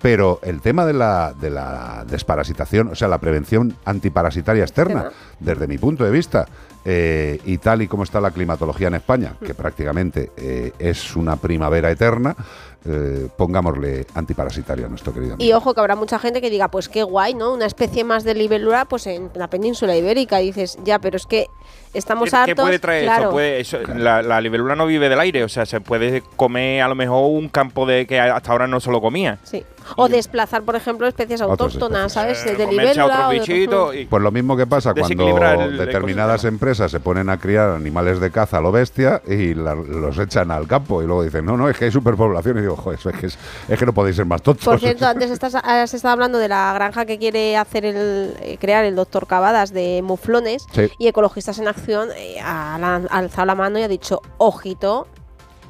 Pero 0.00 0.40
el 0.42 0.62
tema 0.62 0.86
de 0.86 0.94
la, 0.94 1.34
de 1.38 1.50
la 1.50 2.06
desparasitación, 2.08 2.88
o 2.88 2.94
sea, 2.94 3.08
la 3.08 3.18
prevención 3.18 3.76
antiparasitaria 3.84 4.62
externa, 4.64 5.10
desde 5.38 5.66
mi 5.66 5.76
punto 5.76 6.02
de 6.04 6.10
vista, 6.12 6.46
eh, 6.86 7.38
y 7.44 7.58
tal 7.58 7.82
y 7.82 7.88
como 7.88 8.04
está 8.04 8.22
la 8.22 8.30
climatología 8.30 8.88
en 8.88 8.94
España, 8.94 9.34
que 9.44 9.52
prácticamente 9.52 10.25
eh, 10.36 10.72
es 10.78 11.16
una 11.16 11.36
primavera 11.36 11.90
eterna, 11.90 12.36
eh, 12.84 13.28
pongámosle 13.36 14.06
antiparasitario 14.14 14.86
a 14.86 14.88
nuestro 14.88 15.12
querido 15.12 15.34
amigo. 15.34 15.48
Y 15.48 15.52
ojo 15.52 15.74
que 15.74 15.80
habrá 15.80 15.96
mucha 15.96 16.18
gente 16.18 16.40
que 16.40 16.50
diga, 16.50 16.68
pues 16.68 16.88
qué 16.88 17.02
guay, 17.02 17.34
¿no? 17.34 17.52
Una 17.52 17.66
especie 17.66 18.04
más 18.04 18.24
de 18.24 18.34
libélula 18.34 18.84
pues 18.84 19.06
en 19.06 19.30
la 19.34 19.48
península 19.48 19.96
ibérica. 19.96 20.40
Y 20.42 20.46
dices, 20.46 20.78
ya, 20.84 20.98
pero 20.98 21.16
es 21.16 21.26
que 21.26 21.46
estamos 21.94 22.30
¿Qué, 22.30 22.36
hartos. 22.36 22.54
qué 22.54 22.60
puede 22.62 22.78
traer 22.78 23.04
claro. 23.04 23.22
esto? 23.22 23.32
Puede- 23.32 23.60
eso- 23.60 23.78
la, 23.94 24.22
la 24.22 24.40
libélula 24.40 24.76
no 24.76 24.86
vive 24.86 25.08
del 25.08 25.18
aire, 25.20 25.42
o 25.44 25.48
sea, 25.48 25.66
se 25.66 25.80
puede 25.80 26.22
comer 26.36 26.82
a 26.82 26.88
lo 26.88 26.94
mejor 26.94 27.30
un 27.30 27.48
campo 27.48 27.86
de 27.86 28.06
que 28.06 28.20
hasta 28.20 28.52
ahora 28.52 28.66
no 28.66 28.80
se 28.80 28.90
lo 28.90 29.00
comía. 29.00 29.38
Sí. 29.42 29.64
O 29.96 30.08
desplazar, 30.08 30.62
por 30.62 30.74
ejemplo, 30.74 31.06
especies 31.06 31.40
autóctonas, 31.40 32.12
¿sabes? 32.12 32.44
De, 32.44 32.56
de 32.56 32.64
Eh, 32.64 32.66
a 32.66 32.70
libélula. 32.70 33.28
otros 33.28 33.46
de- 33.46 34.06
Pues 34.10 34.22
lo 34.22 34.32
mismo 34.32 34.56
que 34.56 34.66
pasa 34.66 34.92
cuando 34.94 35.38
el 35.62 35.78
determinadas 35.78 36.44
empresas 36.44 36.90
se 36.90 36.98
ponen 37.00 37.30
a 37.30 37.38
criar 37.38 37.70
animales 37.70 38.18
de 38.20 38.30
caza 38.32 38.58
a 38.58 38.60
lo 38.60 38.72
bestia 38.72 39.22
y 39.28 39.54
la- 39.54 39.74
los 39.76 40.18
echan 40.18 40.50
al 40.50 40.66
campo 40.66 41.02
y 41.02 41.06
luego 41.06 41.22
dicen, 41.22 41.44
no, 41.44 41.56
no, 41.56 41.68
es 41.68 41.78
que 41.78 41.84
hay 41.86 41.90
superpoblación. 41.92 42.58
Y 42.58 42.62
digo, 42.62 42.75
joder, 42.76 42.98
es 43.04 43.20
que, 43.20 43.26
es, 43.26 43.38
es 43.68 43.78
que 43.78 43.86
no 43.86 43.92
podéis 43.92 44.16
ser 44.16 44.26
más 44.26 44.42
tontos. 44.42 44.64
Por 44.64 44.78
cierto, 44.78 45.06
antes 45.06 45.30
estás, 45.30 45.54
has 45.54 45.92
estado 45.94 46.12
hablando 46.12 46.38
de 46.38 46.48
la 46.48 46.72
granja 46.74 47.04
que 47.06 47.18
quiere 47.18 47.56
hacer 47.56 47.84
el 47.84 48.34
eh, 48.40 48.58
crear 48.60 48.84
el 48.84 48.94
doctor 48.96 49.26
Cavadas 49.26 49.72
de 49.72 50.00
muflones 50.04 50.66
Sí. 50.72 50.88
y 50.98 51.08
Ecologistas 51.08 51.58
en 51.58 51.68
Acción 51.68 52.08
eh, 52.16 52.38
ha 52.42 52.76
alzado 53.10 53.46
la 53.46 53.54
mano 53.54 53.78
y 53.78 53.82
ha 53.82 53.88
dicho, 53.88 54.20
ojito, 54.38 55.06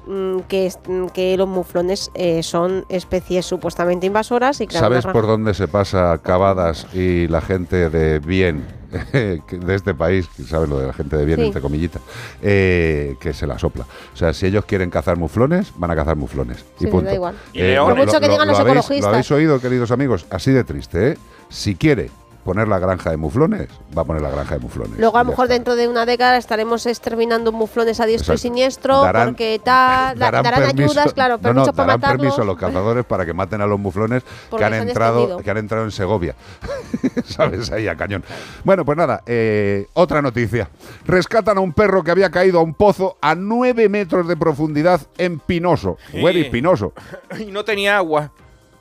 mm, 0.07 0.41
que, 0.49 0.67
es- 0.67 0.79
mm, 0.87 1.07
que 1.07 1.37
los 1.37 1.49
muflones 1.49 2.11
eh, 2.15 2.43
son 2.43 2.85
especies 2.89 3.47
supuestamente 3.47 4.07
invasoras 4.07 4.61
y 4.61 4.67
¿Sabes 4.69 5.05
por 5.07 5.27
dónde 5.27 5.55
se 5.55 5.69
pasa 5.69 6.19
Cavadas 6.23 6.87
y 6.95 7.27
la 7.29 7.41
gente 7.41 7.91
de 7.91 8.19
bien 8.21 8.65
de 9.13 9.75
este 9.75 9.95
país, 9.95 10.27
que 10.37 10.43
sabes 10.45 10.69
lo 10.69 10.79
de 10.79 10.87
la 10.89 10.93
gente 10.93 11.17
de 11.17 11.25
bien, 11.25 11.39
Sí. 11.39 11.47
entre 11.47 11.61
comillitas, 11.61 12.03
eh, 12.43 13.17
que 13.21 13.33
se 13.33 13.47
la 13.47 13.59
sopla? 13.59 13.87
O 14.15 14.17
sea, 14.17 14.33
si 14.33 14.47
ellos 14.47 14.65
quieren 14.65 14.91
cazar 14.91 15.17
muflones, 15.17 15.73
van 15.77 15.91
a 15.91 15.97
cazar 15.97 16.17
muflones. 16.17 16.59
Sí, 16.79 16.87
y 16.87 16.91
punto. 16.91 17.07
da 17.11 17.15
igual. 17.15 17.35
Y 17.53 17.61
leones. 17.63 17.95
Por 17.97 18.07
mucho 18.07 18.21
que 18.21 18.29
digan 18.29 18.49
los 18.49 18.59
habéis, 18.59 18.77
ecologistas. 18.77 19.03
lo 19.03 19.09
habéis 19.09 19.31
oído, 19.31 19.61
queridos 19.61 19.91
amigos, 19.91 20.27
así 20.31 20.51
de 20.53 20.65
triste, 20.65 21.13
¿eh? 21.13 21.19
Si 21.49 21.75
quiere 21.77 22.11
poner 22.47 22.67
la 22.69 22.79
granja 22.79 23.11
de 23.11 23.19
muflones, 23.19 23.69
va 23.97 24.01
a 24.03 24.05
poner 24.07 24.23
la 24.23 24.31
granja 24.31 24.55
de 24.55 24.61
muflones. 24.61 24.99
Luego 24.99 25.19
a 25.19 25.25
lo 25.25 25.31
mejor 25.31 25.45
está. 25.45 25.55
dentro 25.55 25.77
de 25.77 25.87
una 25.89 26.07
década 26.07 26.39
estaremos 26.39 26.87
exterminando 26.87 27.53
muflones 27.53 28.01
a 28.01 28.07
diestro 28.07 28.33
y 28.35 28.39
siniestro 28.39 29.03
Darán- 29.03 29.27
porque 29.29 29.61
tal, 29.63 30.19
da- 30.19 30.31
darán, 30.31 30.55
permiso- 30.73 30.93
ayudas, 30.93 31.13
claro, 31.13 31.35
no, 31.35 31.37
no, 31.37 31.43
permisos 31.43 31.75
para 31.75 31.87
darán 31.89 32.01
matarlos. 32.01 32.21
permiso 32.23 32.43
a 32.43 32.45
los 32.47 32.57
cazadores 32.57 33.05
para 33.05 33.27
que 33.27 33.35
maten 33.35 33.61
a 33.61 33.67
los 33.67 33.79
muflones 33.79 34.23
que 34.57 34.65
han 34.65 34.73
entrado 34.73 35.19
extendido. 35.19 35.39
que 35.45 35.51
han 35.51 35.57
entrado 35.59 35.85
en 35.85 35.91
Segovia. 35.91 36.35
¿Sabes? 37.27 37.71
Ahí 37.71 37.89
a 37.89 37.97
cañón. 37.97 38.25
Bueno, 38.65 38.85
pues 38.85 38.97
nada, 38.97 39.23
eh, 39.27 39.87
otra 39.95 40.23
noticia. 40.23 40.71
Rescatan 41.07 41.59
a 41.59 41.61
un 41.61 41.73
perro 41.73 42.03
que 42.05 42.11
había 42.13 42.31
caído 42.31 42.61
a 42.61 42.63
un 42.63 42.75
pozo 42.75 43.17
a 43.21 43.35
9 43.35 43.89
metros 43.89 44.27
de 44.29 44.37
profundidad 44.37 45.01
en 45.19 45.39
Pinoso. 45.41 45.99
Huele 46.15 46.45
Sí. 46.45 46.51
Pinoso. 46.51 46.93
Y 47.39 47.47
no 47.47 47.65
tenía 47.65 47.97
agua. 47.97 48.31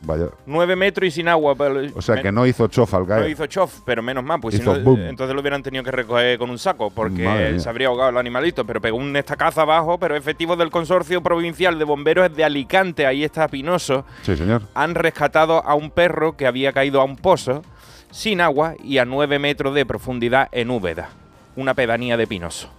Vaya. 0.05 0.27
Nueve 0.45 0.75
metros 0.75 1.07
y 1.07 1.11
sin 1.11 1.27
agua. 1.27 1.55
pero- 1.55 1.81
O 1.95 2.01
sea, 2.01 2.21
que 2.21 2.31
no 2.31 2.45
hizo 2.45 2.67
chof 2.67 2.93
al 2.93 3.01
No 3.01 3.07
caer. 3.07 3.29
hizo 3.29 3.45
chof, 3.47 3.79
pero 3.85 4.01
menos 4.03 4.23
mal, 4.23 4.39
pues 4.39 4.55
si 4.55 4.61
no, 4.63 4.75
entonces 4.75 5.33
lo 5.33 5.41
hubieran 5.41 5.63
tenido 5.63 5.83
que 5.83 5.91
recoger 5.91 6.37
con 6.37 6.49
un 6.49 6.59
saco, 6.59 6.91
porque 6.91 7.55
se 7.59 7.69
habría 7.69 7.87
ahogado 7.87 8.09
el 8.11 8.17
animalito, 8.17 8.65
pero 8.65 8.79
pegó 8.81 8.97
un 8.97 9.15
estacazo 9.15 9.61
abajo, 9.61 9.97
pero 9.99 10.15
efectivos 10.15 10.57
del 10.57 10.69
Consorcio 10.69 11.21
Provincial 11.21 11.77
de 11.79 11.85
Bomberos 11.85 12.35
de 12.35 12.43
Alicante, 12.43 13.05
ahí 13.05 13.23
está 13.23 13.47
Pinoso, 13.47 14.05
Sí, 14.23 14.35
señor. 14.37 14.61
han 14.73 14.95
rescatado 14.95 15.63
a 15.65 15.73
un 15.75 15.89
perro 15.91 16.37
que 16.37 16.45
había 16.47 16.71
caído 16.71 17.01
a 17.01 17.03
un 17.03 17.15
pozo 17.15 17.63
sin 18.11 18.41
agua 18.41 18.75
y 18.83 18.97
a 18.99 19.05
9 19.05 19.39
metros 19.39 19.73
de 19.75 19.85
profundidad 19.85 20.47
en 20.51 20.69
Úbeda, 20.69 21.09
una 21.55 21.73
pedanía 21.73 22.15
de 22.17 22.27
Pinoso. 22.27 22.69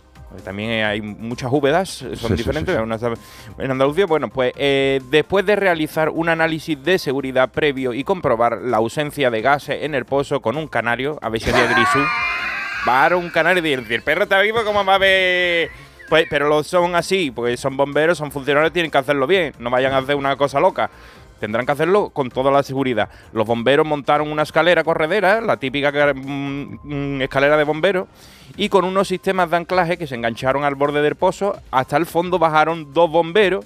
También 0.45 0.85
hay 0.85 1.01
muchas 1.01 1.51
Úbedas, 1.53 2.03
eh, 2.03 2.16
son 2.16 2.31
sí, 2.31 2.37
diferentes. 2.37 2.77
sí, 2.77 2.99
sí. 2.99 3.53
En 3.59 3.70
Andalucía, 3.70 4.07
bueno, 4.07 4.29
pues 4.29 4.53
eh, 4.57 5.01
después 5.11 5.47
de 5.47 5.57
realizar 5.57 6.11
un 6.11 6.29
análisis 6.29 6.83
de 6.83 6.99
seguridad 6.99 7.51
previo 7.51 7.95
y 7.95 8.05
comprobar 8.05 8.61
la 8.61 8.79
ausencia 8.79 9.31
de 9.31 9.41
gases 9.41 9.83
en 9.83 9.95
el 9.95 10.05
pozo 10.05 10.41
con 10.41 10.57
un 10.57 10.66
canario, 10.66 11.18
a 11.22 11.29
ver 11.29 11.41
si 11.41 11.51
había 11.51 11.66
grisú, 11.66 12.01
va 12.87 13.07
a 13.07 13.16
un 13.16 13.31
canario 13.31 13.64
y 13.64 13.77
decir, 13.77 13.93
el 13.95 14.03
perro 14.03 14.24
está 14.24 14.41
vivo, 14.41 14.62
¿cómo 14.64 14.85
va 14.85 14.97
a 14.97 14.99
ver? 14.99 15.70
Pues, 16.09 16.27
pero 16.31 16.49
lo 16.49 16.62
son 16.62 16.95
así, 16.95 17.31
porque 17.31 17.57
son 17.57 17.77
bomberos, 17.77 18.18
son 18.18 18.31
funcionarios, 18.31 18.72
tienen 18.72 18.91
que 18.91 18.99
hacerlo 18.99 19.27
bien, 19.27 19.55
no 19.59 19.70
vayan 19.70 19.93
a 19.93 19.99
hacer 19.99 20.16
una 20.16 20.37
cosa 20.37 20.61
loca. 20.61 20.91
Tendrán 21.41 21.66
que 21.66 21.72
hacerlo 21.72 22.11
con 22.11 22.30
toda 22.30 22.51
la 22.51 22.62
seguridad. 22.62 23.09
Los 23.32 23.47
bomberos 23.47 23.87
montaron 23.87 24.30
una 24.30 24.43
escalera 24.43 24.84
corredera, 24.84 25.41
la 25.41 25.57
típica 25.57 25.93
mm, 26.14 26.78
mm, 26.82 27.22
escalera 27.22 27.57
de 27.57 27.64
bomberos, 27.64 28.09
y 28.57 28.68
con 28.68 28.84
unos 28.84 29.09
sistemas 29.09 29.51
de 29.51 29.57
anclaje 29.57 29.99
que 29.99 30.07
se 30.07 30.14
engancharon 30.14 30.64
al 30.64 30.74
borde 30.74 31.03
del 31.03 31.14
pozo, 31.14 31.57
hasta 31.70 31.97
el 31.97 32.07
fondo 32.07 32.39
bajaron 32.39 32.93
dos 32.93 33.11
bomberos 33.11 33.64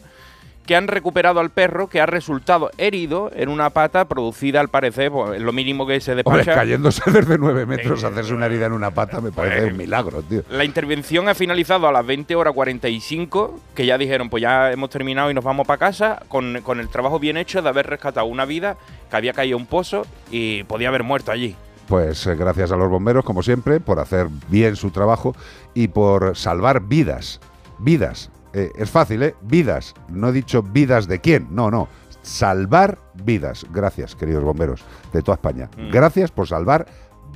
que 0.71 0.77
han 0.77 0.87
recuperado 0.87 1.41
al 1.41 1.51
perro 1.51 1.89
que 1.89 2.01
ha 2.01 2.07
resultado 2.07 2.71
herido 2.79 3.33
en 3.35 3.49
una 3.49 3.71
pata 3.71 4.05
producida 4.05 4.61
al 4.61 4.69
parecer, 4.69 5.11
pues, 5.11 5.35
es 5.35 5.43
lo 5.43 5.53
mínimo 5.53 5.85
que 5.85 6.01
se 6.01 6.13
Hombre, 6.13 6.23
despacha. 6.23 6.55
cayéndose 6.55 7.03
desde 7.11 7.39
9 7.39 7.67
metros, 7.67 8.05
hacerse 8.05 8.33
una 8.33 8.47
herida 8.47 8.67
en 8.67 8.73
una 8.75 8.93
pata 8.93 9.21
me 9.21 9.33
parece 9.33 9.73
un 9.73 9.77
milagro, 9.77 10.23
tío. 10.23 10.45
La 10.49 10.65
intervención 10.65 11.29
ha 11.29 11.35
finalizado 11.35 11.89
a 11.89 11.93
las 11.93 12.07
20 12.07 12.37
horas 12.37 12.55
45, 12.55 13.59
que 13.75 13.85
ya 13.85 13.99
dijeron, 13.99 14.31
pues 14.31 14.43
ya 14.43 14.71
hemos 14.71 14.91
terminado 14.91 15.29
y 15.33 15.35
nos 15.35 15.43
vamos 15.43 15.67
para 15.67 15.79
casa, 15.79 16.23
con, 16.29 16.61
con 16.63 16.79
el 16.79 16.89
trabajo 16.89 17.19
bien 17.19 17.37
hecho 17.37 17.63
de 17.63 17.69
haber 17.69 17.89
rescatado 17.89 18.27
una 18.27 18.45
vida 18.45 18.77
que 19.11 19.17
había 19.17 19.33
caído 19.33 19.57
un 19.57 19.67
pozo 19.67 20.07
y 20.31 20.63
podía 20.63 20.87
haber 20.87 21.03
muerto 21.03 21.33
allí. 21.33 21.57
Pues 21.89 22.25
eh, 22.29 22.37
gracias 22.37 22.71
a 22.71 22.77
los 22.77 22.89
bomberos, 22.89 23.25
como 23.25 23.43
siempre, 23.43 23.81
por 23.81 23.99
hacer 23.99 24.29
bien 24.49 24.77
su 24.77 24.93
trabajo 24.93 25.35
y 25.75 25.89
por 25.89 26.37
salvar 26.37 26.83
vidas. 26.83 27.41
Vidas. 27.81 28.31
Eh, 28.53 28.73
es 28.77 28.91
fácil, 28.91 29.23
¿eh? 29.23 29.35
Vidas. 29.43 29.95
No 30.09 30.29
he 30.29 30.33
dicho 30.33 30.63
vidas 30.63 31.07
de 31.07 31.21
quién. 31.21 31.49
No, 31.51 31.71
no. 31.71 31.89
Salvar 32.23 32.99
vidas. 33.25 33.65
Gracias, 33.73 34.15
queridos 34.15 34.45
bomberos 34.45 34.83
de 35.13 35.23
toda 35.23 35.37
España. 35.37 35.71
Mm. 35.77 35.91
Gracias 35.91 36.31
por 36.31 36.47
salvar 36.49 36.87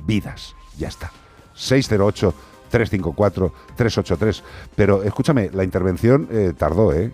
vidas. 0.05 0.55
Ya 0.77 0.87
está. 0.87 1.11
608 1.53 2.33
354 2.69 3.53
383. 3.75 4.43
Pero 4.75 5.03
escúchame, 5.03 5.49
la 5.53 5.63
intervención 5.63 6.27
eh, 6.31 6.53
tardó, 6.57 6.93
¿eh? 6.93 7.11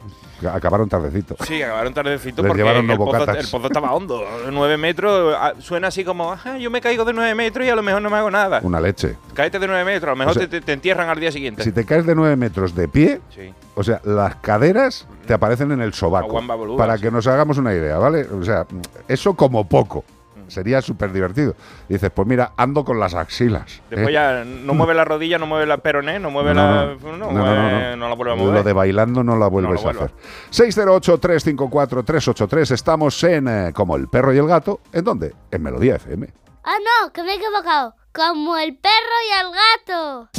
Acabaron 0.47 0.87
tardecito. 0.89 1.35
Sí, 1.45 1.61
acabaron 1.61 1.93
tardecito 1.93 2.41
Les 2.41 2.49
porque 2.49 2.61
llevaron 2.63 2.89
el 2.89 2.97
pozo, 2.97 3.11
bocatas. 3.11 3.37
el 3.45 3.47
pozo 3.51 3.67
estaba 3.67 3.91
hondo. 3.93 4.23
9 4.51 4.77
metros, 4.77 5.35
ah, 5.37 5.53
suena 5.59 5.87
así 5.87 6.03
como, 6.03 6.31
"Ajá, 6.31 6.57
yo 6.57 6.69
me 6.71 6.81
caigo 6.81 7.05
de 7.05 7.13
9 7.13 7.35
metros 7.35 7.65
y 7.65 7.69
a 7.69 7.75
lo 7.75 7.81
mejor 7.83 8.01
no 8.01 8.09
me 8.09 8.17
hago 8.17 8.31
nada. 8.31 8.59
Una 8.63 8.79
leche. 8.81 9.15
Cáete 9.33 9.59
de 9.59 9.67
9 9.67 9.83
metros, 9.85 10.07
a 10.09 10.11
lo 10.11 10.15
mejor 10.17 10.31
O 10.37 10.39
sea, 10.39 10.47
te, 10.49 10.71
entierran 10.73 11.09
al 11.09 11.19
día 11.19 11.31
siguiente. 11.31 11.63
Si 11.63 11.71
te 11.71 11.85
caes 11.85 12.05
de 12.05 12.15
9 12.15 12.35
metros 12.35 12.73
de 12.75 12.87
pie, 12.87 13.21
Sí. 13.35 13.53
o 13.75 13.83
sea, 13.83 14.01
las 14.03 14.35
caderas 14.37 15.07
te 15.25 15.33
aparecen 15.33 15.71
en 15.71 15.81
el 15.81 15.93
sobaco. 15.93 16.41
Boluda, 16.41 16.77
Para 16.77 16.97
sí. 16.97 17.03
que 17.03 17.11
nos 17.11 17.27
hagamos 17.27 17.57
una 17.57 17.73
idea, 17.73 17.97
¿vale? 17.97 18.23
O 18.23 18.43
sea, 18.43 18.65
eso 19.07 19.33
como 19.35 19.67
poco. 19.67 20.03
Mm. 20.51 20.53
Sería 20.53 20.81
súper 20.81 21.13
divertido. 21.13 21.55
Dices, 21.87 22.11
pues 22.13 22.27
mira, 22.27 22.51
ando 22.57 22.83
con 22.83 22.99
las 22.99 23.13
axilas. 23.13 23.81
Después 23.89 24.09
¿eh? 24.09 24.13
ya 24.13 24.43
no 24.43 24.73
mueve 24.73 24.93
la 24.93 25.05
rodilla, 25.05 25.37
no 25.37 25.47
mueve 25.47 25.65
la 25.65 25.77
peroné, 25.77 26.19
no 26.19 26.29
mueve 26.29 26.53
No, 26.53 26.61
la. 26.61 26.85
no, 26.95 27.17
No, 27.17 27.19
no, 27.31 27.31
no, 27.31 27.55
no, 27.55 27.69
eh, 27.69 27.95
no 27.97 28.09
la 28.09 28.15
vuelve 28.15 28.33
a 28.33 28.35
Lo 28.35 28.43
mover. 28.43 28.63
de 28.63 28.73
bailando 28.73 29.23
no 29.23 29.37
la 29.37 29.47
vuelves 29.47 29.81
No 29.83 29.89
a 29.89 29.93
lo 29.93 30.03
hacer. 30.03 30.13
608-354-383. 30.51 32.71
Estamos 32.71 33.23
en 33.23 33.47
eh, 33.47 33.71
Como 33.73 33.95
el 33.95 34.07
perro 34.07 34.33
y 34.33 34.37
el 34.37 34.47
gato. 34.47 34.81
¿En 34.91 35.03
dónde? 35.03 35.33
En 35.51 35.63
Melodía 35.63 35.95
FM. 35.95 36.27
Ah, 36.63 36.75
no, 36.79 37.11
que 37.11 37.23
me 37.23 37.31
he 37.33 37.37
equivocado. 37.37 37.95
Como 38.13 38.55
el 38.57 38.77
perro 38.77 38.93
y 39.27 39.31
el 39.39 39.47
gato. 39.87 40.29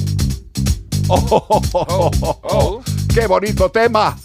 ¡Oh, 1.08 2.80
qué 3.12 3.26
bonito 3.26 3.68
tema! 3.70 4.16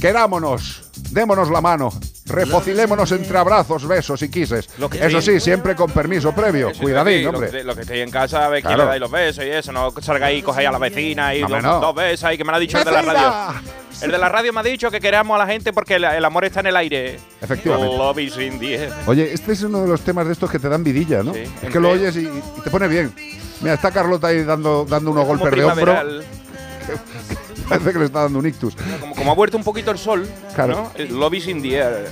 Querámonos, 0.00 0.90
démonos 1.10 1.50
la 1.50 1.60
mano, 1.60 1.90
refocilémonos 2.30 3.10
entre 3.12 3.36
abrazos, 3.38 3.86
besos 3.86 4.22
y 4.22 4.28
quises. 4.30 4.68
Eso 5.00 5.20
sí. 5.20 5.40
siempre 5.40 5.74
con 5.74 5.90
permiso 5.90 6.32
previo. 6.34 6.70
Eso, 6.70 6.80
Cuidadín, 6.82 7.18
sí, 7.18 7.22
lo 7.24 7.30
hombre. 7.30 7.50
que- 7.50 7.64
Lo 7.64 7.74
que 7.74 7.82
estéis 7.82 8.02
en 8.04 8.10
casa, 8.10 8.46
a 8.46 8.48
ver 8.48 8.62
quién 8.62 8.78
le 8.78 8.84
dais 8.84 9.00
los 9.00 9.10
besos 9.10 9.44
y 9.44 9.48
eso. 9.48 9.72
No 9.72 9.90
salgáis 10.00 10.38
y 10.38 10.42
cogéis 10.42 10.68
a 10.68 10.72
la 10.72 10.78
vecina 10.78 11.34
y 11.34 11.40
dos, 11.40 11.62
no. 11.62 11.80
dos 11.80 11.94
besos 11.94 12.24
ahí 12.24 12.36
que 12.38 12.44
me 12.44 12.50
lo 12.50 12.56
ha 12.56 12.60
dicho 12.60 12.78
el 12.78 12.84
de 12.84 12.90
la 12.92 13.02
radio. 13.02 13.60
El 14.02 14.10
de 14.12 14.18
la 14.18 14.28
radio 14.30 14.52
me 14.52 14.60
ha 14.60 14.62
dicho 14.62 14.90
que 14.90 14.98
queramos 15.00 15.34
a 15.34 15.38
la 15.38 15.46
gente 15.46 15.72
porque 15.74 15.96
el, 15.96 16.04
el 16.04 16.24
amor 16.24 16.44
está 16.46 16.60
en 16.60 16.66
el 16.68 16.76
aire. 16.76 17.18
Efectivamente. 17.42 17.96
Love 17.98 18.18
is 18.20 18.36
in 18.38 18.58
the 18.58 18.74
air. 18.74 18.92
Oye, 19.06 19.32
este 19.32 19.52
es 19.52 19.62
uno 19.62 19.82
de 19.82 19.88
los 19.88 20.00
temas 20.00 20.26
de 20.26 20.32
estos 20.32 20.50
que 20.50 20.58
te 20.58 20.68
dan 20.70 20.82
vidilla, 20.82 21.22
¿no? 21.22 21.34
Sí, 21.34 21.40
es 21.40 21.64
¿en 21.64 21.72
que 21.72 21.80
lo 21.80 21.90
oyes 21.90 22.16
y, 22.16 22.20
y 22.20 22.42
te 22.64 22.70
pone 22.70 22.88
bien. 22.88 23.12
Mira, 23.60 23.74
está 23.74 23.90
Carlota 23.90 24.28
ahí 24.28 24.42
dando, 24.42 24.86
dando 24.88 25.10
unos 25.10 25.26
golpes 25.26 25.50
de 25.50 25.64
hombro. 25.64 25.94
Parece 27.70 27.92
que 27.92 27.98
le 28.00 28.04
está 28.06 28.20
dando 28.22 28.38
un 28.38 28.46
ictus. 28.46 28.74
Como, 29.00 29.14
como 29.14 29.30
ha 29.32 29.34
vuelto 29.34 29.56
un 29.56 29.64
poquito 29.64 29.90
el 29.90 29.98
sol, 29.98 30.28
Claro. 30.54 30.74
¿no? 30.74 30.92
El 30.96 31.18
Love 31.18 31.34
is 31.34 31.46
in 31.46 31.62
the 31.62 31.76
air. 31.76 32.10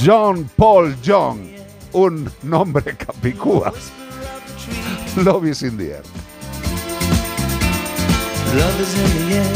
John 0.00 0.48
Paul 0.56 0.94
John. 1.04 1.50
Un 1.92 2.30
nombre 2.42 2.96
capicúa. 2.96 3.72
Love 5.16 5.46
is 5.48 5.62
in 5.62 5.76
the 5.76 5.92
air. 5.94 6.02
Love 8.54 8.80
is 8.80 8.94
in 8.94 9.28
the 9.28 9.34
air, 9.36 9.54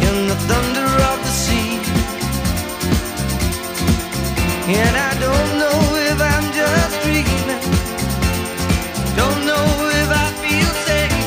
in 0.00 0.28
the 0.28 0.34
thunder 0.46 0.86
of 1.10 1.18
the 1.22 1.30
sea. 1.30 1.78
And 4.68 4.96
I 4.96 5.12
don't 5.18 5.58
know 5.58 5.78
if 6.10 6.20
I'm 6.20 6.46
just 6.52 7.02
dreaming, 7.02 7.62
don't 9.16 9.44
know 9.44 9.66
if 9.90 10.08
I 10.10 10.30
feel 10.42 10.70
safe, 10.86 11.18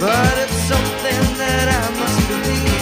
but 0.00 0.27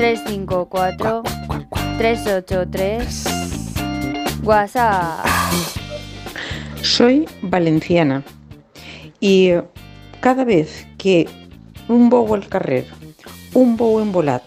354 0.00 1.22
383 1.98 3.24
WhatsApp. 4.42 5.26
Soy 6.80 7.26
valenciana 7.42 8.24
y 9.20 9.50
cada 10.20 10.44
vez 10.44 10.86
que 10.96 11.28
un 11.88 12.08
bobo 12.08 12.34
al 12.34 12.48
carrer, 12.48 12.86
un 13.52 13.76
bobo 13.76 14.00
en 14.00 14.10
volat, 14.10 14.42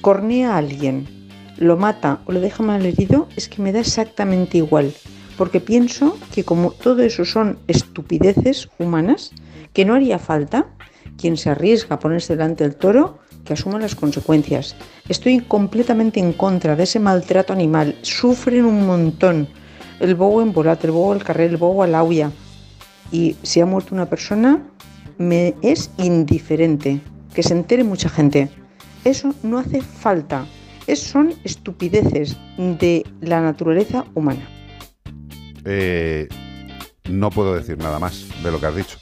cornea 0.00 0.54
a 0.54 0.58
alguien, 0.58 1.08
lo 1.56 1.76
mata 1.76 2.20
o 2.26 2.30
lo 2.30 2.38
deja 2.38 2.62
mal 2.62 2.86
herido, 2.86 3.26
es 3.34 3.48
que 3.48 3.60
me 3.60 3.72
da 3.72 3.80
exactamente 3.80 4.58
igual. 4.58 4.94
Porque 5.36 5.58
pienso 5.58 6.16
que 6.32 6.44
como 6.44 6.70
todo 6.70 7.02
eso 7.02 7.24
son 7.24 7.58
estupideces 7.66 8.68
humanas, 8.78 9.32
que 9.72 9.84
no 9.84 9.94
haría 9.94 10.20
falta 10.20 10.68
quien 11.18 11.36
se 11.36 11.50
arriesga 11.50 11.96
a 11.96 11.98
ponerse 11.98 12.36
delante 12.36 12.62
del 12.62 12.76
toro, 12.76 13.18
que 13.44 13.52
asuma 13.52 13.78
las 13.78 13.94
consecuencias. 13.94 14.74
Estoy 15.08 15.40
completamente 15.40 16.20
en 16.20 16.32
contra 16.32 16.76
de 16.76 16.84
ese 16.84 16.98
maltrato 16.98 17.52
animal. 17.52 17.96
Sufren 18.02 18.64
un 18.64 18.86
montón. 18.86 19.48
El 20.00 20.14
bobo 20.14 20.42
en 20.42 20.52
volat, 20.52 20.84
el 20.84 20.90
bobo 20.90 21.12
al 21.12 21.22
carrer, 21.22 21.50
el 21.50 21.56
bobo 21.56 21.82
al 21.82 21.94
auya. 21.94 22.30
Y 23.12 23.36
si 23.42 23.60
ha 23.60 23.66
muerto 23.66 23.94
una 23.94 24.06
persona, 24.06 24.62
me 25.18 25.54
es 25.62 25.90
indiferente. 25.98 27.00
Que 27.34 27.42
se 27.42 27.54
entere 27.54 27.84
mucha 27.84 28.08
gente. 28.08 28.48
Eso 29.04 29.34
no 29.42 29.58
hace 29.58 29.82
falta. 29.82 30.46
Es, 30.86 31.00
son 31.00 31.34
estupideces 31.44 32.36
de 32.56 33.04
la 33.20 33.40
naturaleza 33.40 34.04
humana. 34.14 34.48
Eh, 35.64 36.28
no 37.08 37.30
puedo 37.30 37.54
decir 37.54 37.78
nada 37.78 37.98
más 37.98 38.26
de 38.42 38.50
lo 38.50 38.60
que 38.60 38.66
has 38.66 38.76
dicho. 38.76 38.98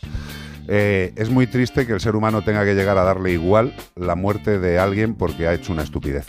Eh, 0.74 1.12
es 1.16 1.28
muy 1.28 1.46
triste 1.46 1.86
que 1.86 1.92
el 1.92 2.00
ser 2.00 2.16
humano 2.16 2.40
tenga 2.40 2.64
que 2.64 2.74
llegar 2.74 2.96
a 2.96 3.04
darle 3.04 3.30
igual 3.32 3.74
la 3.94 4.14
muerte 4.14 4.58
de 4.58 4.78
alguien 4.78 5.14
porque 5.14 5.46
ha 5.46 5.52
hecho 5.52 5.70
una 5.70 5.82
estupidez. 5.82 6.24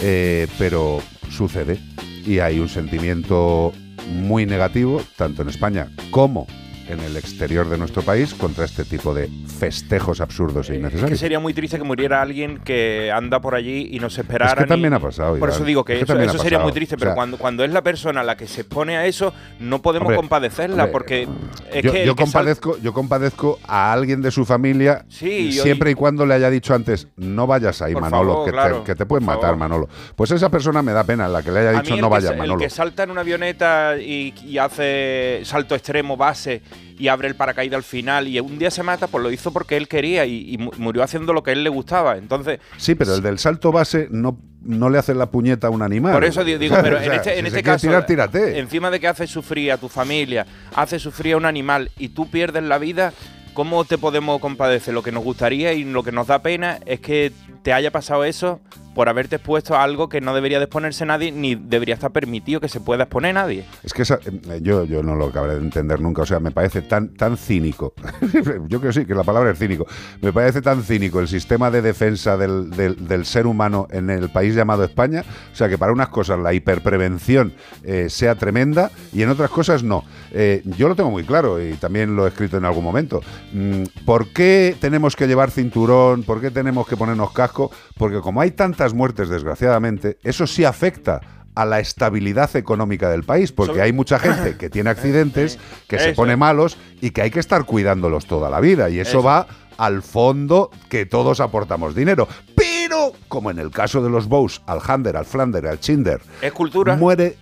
Eh, 0.00 0.46
pero 0.58 1.02
sucede 1.28 1.78
y 2.24 2.38
hay 2.38 2.58
un 2.58 2.70
sentimiento 2.70 3.74
muy 4.08 4.46
negativo, 4.46 5.02
tanto 5.18 5.42
en 5.42 5.50
España 5.50 5.90
como 6.10 6.46
en 6.88 7.00
el 7.00 7.16
exterior 7.16 7.68
de 7.68 7.78
nuestro 7.78 8.02
país, 8.02 8.34
contra 8.34 8.64
este 8.64 8.84
tipo 8.84 9.14
de 9.14 9.28
festejos 9.58 10.20
absurdos 10.20 10.68
e 10.68 10.72
Es 10.74 10.78
que 10.78 10.80
innecesarios. 10.80 11.18
sería 11.18 11.38
muy 11.40 11.54
triste 11.54 11.78
que 11.78 11.84
muriera 11.84 12.20
alguien 12.20 12.58
que 12.58 13.10
anda 13.12 13.40
por 13.40 13.54
allí 13.54 13.88
y 13.92 13.98
no 14.00 14.10
se 14.10 14.22
esperara. 14.22 14.52
Es 14.52 14.58
que 14.58 14.64
también 14.66 14.92
ha 14.94 15.00
pasado, 15.00 15.38
Por 15.38 15.48
eso 15.50 15.64
digo 15.64 15.84
que, 15.84 15.94
Es 15.94 16.04
que 16.04 16.12
eso, 16.12 16.20
eso 16.20 16.38
sería 16.38 16.58
muy 16.58 16.72
triste, 16.72 16.94
O 16.96 16.98
pero 16.98 17.10
sea- 17.10 17.14
cuando, 17.14 17.38
cuando 17.38 17.64
es 17.64 17.70
la 17.72 17.82
persona 17.82 18.22
la 18.22 18.36
que 18.36 18.46
se 18.46 18.62
expone 18.62 18.96
a 18.96 19.06
eso, 19.06 19.32
no 19.60 19.80
podemos 19.80 20.06
Hombre, 20.06 20.16
compadecerla, 20.16 20.84
hombre, 20.84 20.92
porque 20.92 21.28
es 21.72 21.82
yo, 21.82 21.92
que. 21.92 22.04
yo 22.06 22.16
compadezco, 22.16 22.76
yo 22.78 22.92
compadezco 22.92 23.58
a 23.66 23.92
alguien 23.92 24.20
de 24.22 24.30
su 24.30 24.44
familia 24.44 25.04
Sí, 25.08 25.52
siempre 25.52 25.90
y 25.92 25.94
cuando 25.94 26.26
le 26.26 26.34
haya 26.34 26.50
dicho 26.50 26.74
antes, 26.74 27.08
no 27.16 27.46
vayas 27.46 27.80
ahí, 27.82 27.94
Manolo, 27.94 28.32
favor, 28.32 28.44
que, 28.46 28.50
claro, 28.52 28.78
te, 28.78 28.84
que 28.84 28.94
te 28.96 29.06
pueden 29.06 29.24
matar, 29.24 29.42
favor. 29.42 29.56
Manolo. 29.56 29.88
Pues 30.16 30.30
esa 30.32 30.48
persona 30.50 30.82
me 30.82 30.92
da 30.92 31.04
pena, 31.04 31.28
la 31.28 31.42
que 31.42 31.50
le 31.52 31.60
haya 31.60 31.80
dicho 31.80 31.96
no 31.96 32.08
que 32.08 32.12
vaya, 32.12 32.28
sa- 32.28 32.34
Manolo. 32.36 32.54
El 32.54 32.60
que 32.60 32.70
salta 32.70 33.04
en 33.04 33.10
una 33.12 33.20
avioneta 33.22 33.96
y, 33.98 34.34
y 34.44 34.58
hace 34.58 35.40
salto 35.44 35.74
extremo, 35.74 36.16
base, 36.16 36.62
y 36.98 37.08
abre 37.08 37.28
el 37.28 37.34
paracaídas 37.34 37.76
al 37.78 37.82
final, 37.82 38.28
y 38.28 38.38
un 38.40 38.58
día 38.58 38.70
se 38.70 38.82
mata, 38.82 39.06
pues 39.06 39.22
lo 39.22 39.30
hizo 39.30 39.52
porque 39.52 39.76
él 39.76 39.88
quería 39.88 40.24
y, 40.26 40.54
y 40.54 40.58
mu- 40.58 40.70
murió 40.78 41.02
haciendo 41.02 41.32
lo 41.32 41.42
que 41.42 41.50
a 41.50 41.52
él 41.54 41.64
le 41.64 41.70
gustaba. 41.70 42.16
Entonces, 42.16 42.60
Sí, 42.76 42.94
pero 42.94 43.14
el 43.14 43.22
del 43.22 43.38
salto 43.38 43.72
base 43.72 44.08
no, 44.10 44.38
no 44.62 44.90
le 44.90 44.98
hace 44.98 45.14
la 45.14 45.30
puñeta 45.30 45.66
a 45.66 45.70
un 45.70 45.82
animal. 45.82 46.12
Por 46.12 46.24
eso 46.24 46.44
di- 46.44 46.56
digo, 46.58 46.76
pero 46.82 46.98
en 47.02 47.12
este, 47.12 47.38
en 47.38 47.44
si 47.44 47.48
este 47.48 47.62
caso, 47.62 47.86
tirar, 47.88 48.06
tírate. 48.06 48.58
encima 48.58 48.90
de 48.90 49.00
que 49.00 49.08
haces 49.08 49.30
sufrir 49.30 49.72
a 49.72 49.78
tu 49.78 49.88
familia, 49.88 50.46
haces 50.74 51.02
sufrir 51.02 51.34
a 51.34 51.36
un 51.36 51.44
animal 51.46 51.90
y 51.98 52.10
tú 52.10 52.30
pierdes 52.30 52.62
la 52.62 52.78
vida, 52.78 53.12
¿cómo 53.54 53.84
te 53.84 53.98
podemos 53.98 54.40
compadecer? 54.40 54.94
Lo 54.94 55.02
que 55.02 55.12
nos 55.12 55.24
gustaría 55.24 55.72
y 55.72 55.84
lo 55.84 56.02
que 56.02 56.12
nos 56.12 56.26
da 56.26 56.40
pena 56.42 56.78
es 56.86 57.00
que 57.00 57.32
te 57.62 57.72
haya 57.72 57.90
pasado 57.90 58.24
eso 58.24 58.60
por 58.94 59.08
haberte 59.08 59.36
expuesto 59.36 59.74
a 59.74 59.82
algo 59.82 60.08
que 60.08 60.20
no 60.20 60.34
debería 60.34 60.58
de 60.58 60.64
exponerse 60.64 61.06
nadie, 61.06 61.32
ni 61.32 61.54
debería 61.54 61.94
estar 61.94 62.10
permitido 62.12 62.60
que 62.60 62.68
se 62.68 62.80
pueda 62.80 63.04
exponer 63.04 63.34
nadie. 63.34 63.64
Es 63.82 63.92
que 63.92 64.02
esa- 64.02 64.18
eh, 64.24 64.60
yo, 64.62 64.84
yo 64.84 65.02
no 65.02 65.14
lo 65.14 65.26
acabaré 65.26 65.54
de 65.54 65.60
entender 65.60 66.00
nunca. 66.00 66.22
O 66.22 66.26
sea, 66.26 66.40
me 66.40 66.50
parece 66.50 66.82
tan, 66.82 67.14
tan 67.14 67.36
cínico. 67.36 67.94
yo 68.68 68.80
creo 68.80 68.92
sí, 68.92 69.04
que 69.06 69.14
la 69.14 69.24
palabra 69.24 69.50
es 69.52 69.58
cínico. 69.58 69.86
Me 70.20 70.32
parece 70.32 70.60
tan 70.62 70.82
cínico 70.82 71.20
el 71.20 71.28
sistema 71.28 71.70
de 71.70 71.82
defensa 71.82 72.36
del, 72.36 72.70
del- 72.70 73.22
ser 73.26 73.46
humano 73.46 73.86
en 73.90 74.10
el 74.10 74.30
país 74.30 74.54
llamado 74.54 74.84
España. 74.84 75.24
O 75.52 75.56
sea, 75.56 75.68
que 75.68 75.78
para 75.78 75.92
unas 75.92 76.08
cosas 76.08 76.38
la 76.38 76.52
hiperprevención 76.52 77.52
eh, 77.84 78.08
sea 78.10 78.34
tremenda 78.34 78.90
y 79.12 79.22
en 79.22 79.28
otras 79.28 79.50
cosas 79.50 79.82
no. 79.82 80.04
Eh, 80.32 80.62
yo 80.76 80.88
lo 80.88 80.96
tengo 80.96 81.10
muy 81.10 81.24
claro 81.24 81.62
y 81.62 81.74
también 81.74 82.16
lo 82.16 82.26
he 82.26 82.28
escrito 82.28 82.56
en 82.56 82.64
algún 82.64 82.84
momento. 82.84 83.20
Mm, 83.52 83.84
¿Por 84.04 84.28
qué 84.28 84.76
tenemos 84.80 85.14
que 85.16 85.26
llevar 85.26 85.50
cinturón? 85.50 86.24
¿Por 86.24 86.40
qué 86.40 86.50
tenemos 86.50 86.86
que 86.86 86.96
ponernos 86.96 87.32
casco? 87.32 87.70
Porque 87.96 88.20
como 88.20 88.40
hay 88.40 88.50
muertes, 88.94 89.28
desgraciadamente, 89.28 90.18
eso 90.22 90.46
sí 90.46 90.64
afecta 90.64 91.20
a 91.54 91.64
la 91.66 91.80
estabilidad 91.80 92.56
económica 92.56 93.10
del 93.10 93.24
país, 93.24 93.52
porque 93.52 93.82
hay 93.82 93.92
mucha 93.92 94.18
gente 94.18 94.56
que 94.56 94.70
tiene 94.70 94.90
accidentes, 94.96 95.58
que 95.86 95.98
se 95.98 96.12
pone 96.14 96.36
malos 96.36 96.78
y 97.00 97.10
que 97.10 97.22
hay 97.22 97.30
que 97.30 97.40
estar 97.40 97.64
cuidándolos 97.64 98.26
toda 98.26 98.48
la 98.50 98.58
vida. 98.60 98.88
Y 98.90 98.98
eso, 99.00 99.18
Eso. 99.18 99.22
va 99.22 99.46
al 99.76 100.02
fondo 100.02 100.70
que 100.88 101.06
todos 101.06 101.40
aportamos 101.40 101.94
dinero. 101.94 102.26
Pero, 102.56 103.12
como 103.28 103.50
en 103.50 103.58
el 103.58 103.70
caso 103.70 104.02
de 104.02 104.10
los 104.10 104.28
Bows, 104.28 104.62
al 104.66 104.80
Hander, 104.86 105.16
al 105.16 105.24
Flander, 105.26 105.66
al 105.66 105.78
Chinder, 105.80 106.20
Es 106.40 106.52
cultura. 106.52 106.96
muere 106.96 107.36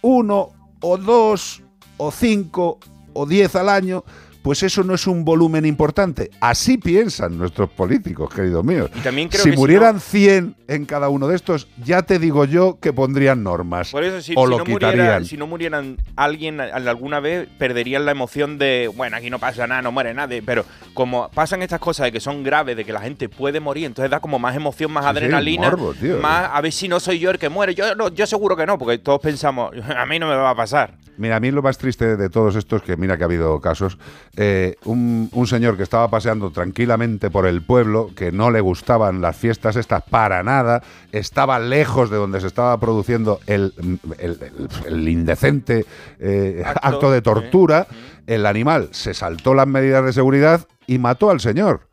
uno 0.00 0.48
o 0.80 0.96
dos 0.98 1.62
o 1.98 2.10
cinco 2.10 2.78
o 3.12 3.26
diez 3.26 3.54
al 3.54 3.68
año, 3.68 4.04
pues 4.42 4.62
eso 4.64 4.82
no 4.82 4.94
es 4.94 5.06
un 5.06 5.24
volumen 5.24 5.64
importante. 5.64 6.30
Así 6.40 6.76
piensan 6.78 7.38
nuestros 7.38 7.70
políticos, 7.70 8.32
queridos 8.34 8.64
míos. 8.64 8.90
Y 8.94 9.00
también 9.00 9.28
creo 9.28 9.42
si 9.42 9.50
que 9.50 9.54
si 9.56 9.60
murieran 9.60 9.94
no- 9.94 10.00
100 10.00 10.56
en 10.68 10.84
cada 10.84 11.08
uno 11.08 11.28
de 11.28 11.36
estos, 11.36 11.68
ya 11.84 12.02
te 12.02 12.18
digo 12.18 12.44
yo 12.44 12.78
que 12.80 12.92
pondrían 12.92 13.42
normas. 13.42 13.90
Por 13.90 14.02
eso, 14.04 14.20
si, 14.20 14.34
o 14.36 14.44
si 14.44 14.50
lo 14.50 14.58
no 14.58 14.64
quitarían. 14.64 15.06
muriera, 15.06 15.24
si 15.24 15.36
no 15.36 15.46
murieran 15.46 15.96
alguien 16.16 16.60
alguna 16.60 17.20
vez, 17.20 17.48
perderían 17.58 18.04
la 18.04 18.10
emoción 18.12 18.58
de, 18.58 18.90
bueno, 18.96 19.16
aquí 19.16 19.30
no 19.30 19.38
pasa 19.38 19.66
nada, 19.66 19.80
no 19.82 19.92
muere 19.92 20.12
nadie. 20.14 20.42
Pero 20.42 20.64
como 20.94 21.28
pasan 21.30 21.62
estas 21.62 21.80
cosas 21.80 22.04
de 22.04 22.12
que 22.12 22.20
son 22.20 22.42
graves, 22.42 22.76
de 22.76 22.84
que 22.84 22.92
la 22.92 23.00
gente 23.00 23.28
puede 23.28 23.60
morir, 23.60 23.86
entonces 23.86 24.10
da 24.10 24.20
como 24.20 24.38
más 24.38 24.56
emoción, 24.56 24.90
más 24.92 25.04
Sí, 25.04 25.10
sí, 25.12 25.16
adrenalina, 25.18 25.70
morbo, 25.70 25.94
tío. 25.94 26.18
más 26.18 26.50
a 26.52 26.60
ver 26.60 26.72
si 26.72 26.88
no 26.88 26.98
soy 27.00 27.18
yo 27.18 27.30
el 27.30 27.38
que 27.38 27.48
muere. 27.48 27.74
Yo, 27.74 27.94
no, 27.94 28.08
yo 28.08 28.26
seguro 28.26 28.56
que 28.56 28.66
no, 28.66 28.76
porque 28.78 28.98
todos 28.98 29.20
pensamos, 29.20 29.72
a 29.96 30.04
mí 30.06 30.18
no 30.18 30.26
me 30.28 30.34
va 30.34 30.50
a 30.50 30.54
pasar. 30.56 30.94
Mira, 31.18 31.36
a 31.36 31.40
mí 31.40 31.50
lo 31.50 31.62
más 31.62 31.76
triste 31.76 32.16
de 32.16 32.30
todos 32.30 32.56
estos, 32.56 32.82
que 32.82 32.96
mira 32.96 33.16
que 33.18 33.24
ha 33.24 33.26
habido 33.26 33.60
casos, 33.60 33.98
eh, 34.36 34.76
un, 34.84 35.28
un 35.32 35.46
señor 35.46 35.76
que 35.76 35.82
estaba 35.82 36.08
paseando 36.08 36.50
tranquilamente 36.50 37.30
por 37.30 37.46
el 37.46 37.62
pueblo, 37.62 38.10
que 38.16 38.32
no 38.32 38.50
le 38.50 38.60
gustaban 38.62 39.20
las 39.20 39.36
fiestas 39.36 39.76
estas 39.76 40.02
para 40.04 40.42
nada, 40.42 40.82
estaba 41.12 41.58
lejos 41.58 42.08
de 42.10 42.16
donde 42.16 42.40
se 42.40 42.46
estaba 42.46 42.78
produciendo 42.80 43.40
el, 43.46 43.74
el- 44.18 44.38
el- 44.40 44.68
el 44.86 45.08
indecente 45.08 45.84
eh, 46.18 46.62
acto, 46.64 46.88
Acto, 46.88 47.10
de 47.10 47.20
tortura, 47.22 47.86
el 48.26 48.46
animal 48.46 48.88
se 48.92 49.12
saltó 49.12 49.52
las 49.54 49.66
medidas 49.66 50.04
de 50.04 50.12
seguridad 50.14 50.66
y 50.86 50.98
mató 50.98 51.30
al 51.30 51.40
señor. 51.40 51.88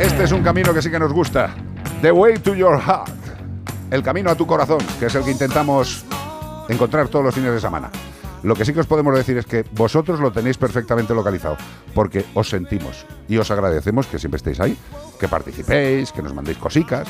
Este 0.00 0.24
es 0.24 0.32
un 0.32 0.42
camino 0.42 0.72
que 0.72 0.80
sí 0.80 0.90
que 0.90 0.98
nos 0.98 1.12
gusta. 1.12 1.54
The 2.00 2.10
Way 2.10 2.38
to 2.38 2.54
Your 2.54 2.80
Heart. 2.80 3.10
El 3.90 4.02
camino 4.02 4.30
a 4.30 4.34
tu 4.34 4.46
corazón, 4.46 4.78
que 4.98 5.06
es 5.06 5.14
el 5.14 5.22
que 5.22 5.30
intentamos 5.30 6.06
encontrar 6.70 7.08
todos 7.08 7.22
los 7.22 7.34
fines 7.34 7.52
de 7.52 7.60
semana. 7.60 7.90
Lo 8.42 8.54
que 8.54 8.64
sí 8.64 8.72
que 8.72 8.80
os 8.80 8.86
podemos 8.86 9.14
decir 9.14 9.36
es 9.36 9.44
que 9.44 9.62
vosotros 9.72 10.18
lo 10.18 10.32
tenéis 10.32 10.56
perfectamente 10.56 11.12
localizado, 11.12 11.58
porque 11.94 12.24
os 12.32 12.48
sentimos 12.48 13.04
y 13.28 13.36
os 13.36 13.50
agradecemos 13.50 14.06
que 14.06 14.18
siempre 14.18 14.38
estéis 14.38 14.60
ahí, 14.60 14.74
que 15.20 15.28
participéis, 15.28 16.12
que 16.12 16.22
nos 16.22 16.32
mandéis 16.32 16.56
cosicas. 16.56 17.06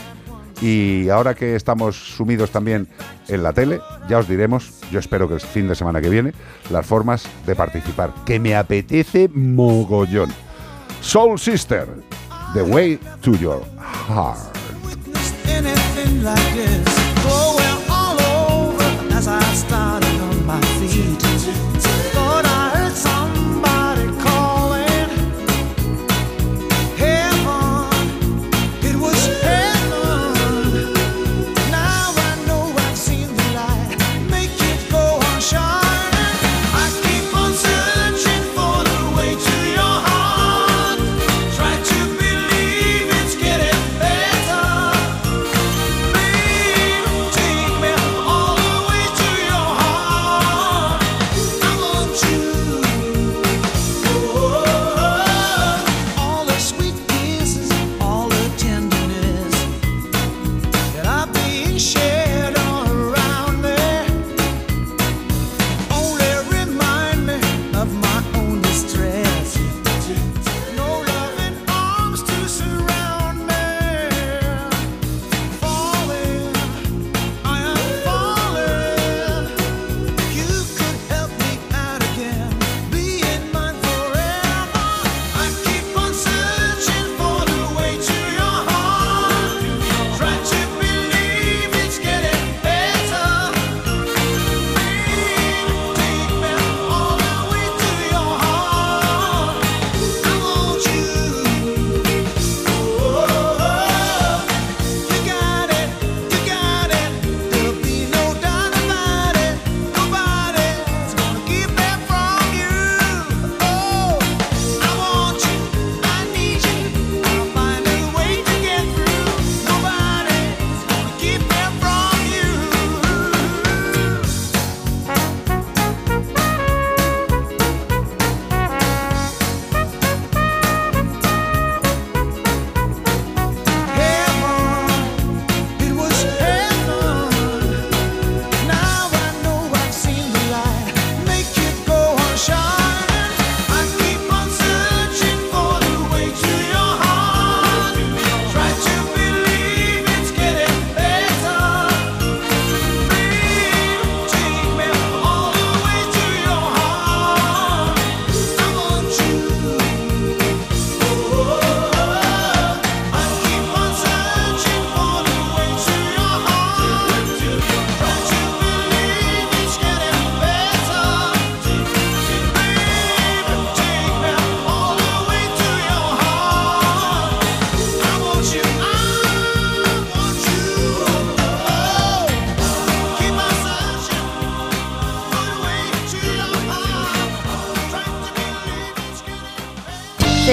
Y 0.61 1.09
ahora 1.11 1.37
que 1.37 1.55
estamos 1.55 2.17
sumidos 2.17 2.51
también 2.51 2.89
en 3.29 3.45
la 3.45 3.53
tele, 3.53 3.81
ya 4.09 4.19
os 4.19 4.27
diremos, 4.27 4.81
yo 4.91 4.99
espero 4.99 5.29
que 5.29 5.35
el 5.35 5.41
fin 5.41 5.69
de 5.69 5.77
semana 5.77 6.01
que 6.01 6.09
viene, 6.09 6.33
las 6.71 6.85
formas 6.85 7.23
de 7.47 7.55
participar, 7.55 8.13
que 8.27 8.41
me 8.41 8.57
apetece 8.57 9.29
mogollón. 9.33 10.33
Soul 11.01 11.39
Sister, 11.39 11.89
The 12.53 12.65
Way 12.65 12.99
to 13.23 13.37
Your 13.37 13.65
Heart. 13.79 14.51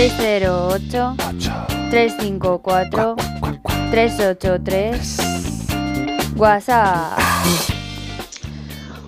608 0.09 1.15
354 1.89 3.15
383 3.91 5.17
WhatsApp. 6.37 7.19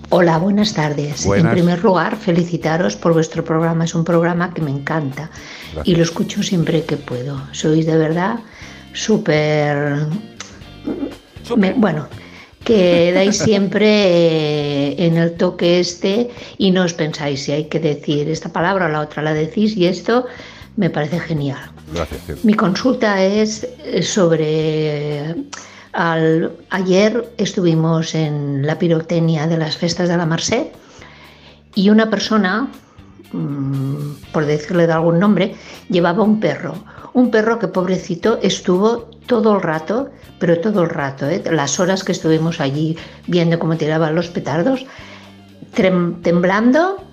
Hola, 0.09 0.37
buenas 0.39 0.73
tardes. 0.73 1.25
Buenas. 1.25 1.45
En 1.45 1.51
primer 1.51 1.81
lugar, 1.81 2.17
felicitaros 2.17 2.97
por 2.97 3.13
vuestro 3.13 3.45
programa. 3.45 3.85
Es 3.85 3.95
un 3.95 4.03
programa 4.03 4.53
que 4.53 4.61
me 4.61 4.71
encanta 4.71 5.29
y 5.85 5.95
lo 5.95 6.03
escucho 6.03 6.43
siempre 6.43 6.83
que 6.83 6.97
puedo. 6.97 7.39
Sois 7.53 7.85
de 7.85 7.95
verdad 7.95 8.39
súper... 8.91 9.99
Bueno, 11.77 12.07
que 12.65 13.13
dais 13.13 13.37
siempre 13.45 13.87
eh, 13.87 14.95
en 14.97 15.15
el 15.15 15.35
toque 15.35 15.79
este 15.79 16.29
y 16.57 16.71
no 16.71 16.83
os 16.83 16.93
pensáis 16.93 17.43
si 17.43 17.53
hay 17.53 17.65
que 17.65 17.79
decir 17.79 18.27
esta 18.29 18.51
palabra 18.51 18.87
o 18.87 18.89
la 18.89 18.99
otra 18.99 19.23
la 19.23 19.33
decís 19.33 19.77
y 19.77 19.85
esto 19.85 20.25
me 20.79 20.89
parece 20.89 21.19
genial. 21.19 21.59
Gracias. 21.93 22.43
Mi 22.45 22.53
consulta 22.53 23.21
es 23.21 23.67
eh, 23.83 24.01
sobre... 24.01 25.35
al- 25.91 26.53
ayer 26.69 27.33
estuvimos 27.37 28.15
en 28.15 28.65
la 28.65 28.79
pirotecnia 28.79 29.45
de 29.47 29.57
las 29.57 29.75
festas 29.75 30.07
de 30.07 30.15
la 30.15 30.25
Merced 30.25 30.67
y 31.75 31.89
una 31.89 32.09
persona, 32.09 32.69
mm, 33.33 34.31
por 34.31 34.45
decirle 34.45 34.87
de 34.87 34.93
algún 34.93 35.19
nombre, 35.19 35.53
llevaba 35.89 36.23
un 36.23 36.39
perro. 36.39 36.75
Un 37.13 37.29
perro 37.29 37.59
que 37.59 37.67
pobrecito 37.67 38.39
estuvo 38.41 39.09
todo 39.27 39.55
el 39.57 39.61
rato, 39.61 40.09
pero 40.39 40.59
todo 40.61 40.83
el 40.83 40.89
rato, 40.89 41.27
¿eh? 41.27 41.43
las 41.51 41.77
horas 41.81 42.05
que 42.05 42.13
estuvimos 42.13 42.61
allí 42.61 42.97
viendo 43.27 43.59
cómo 43.59 43.75
tiraban 43.75 44.15
los 44.15 44.29
petardos, 44.29 44.85
trem- 45.75 46.21
temblando, 46.21 47.03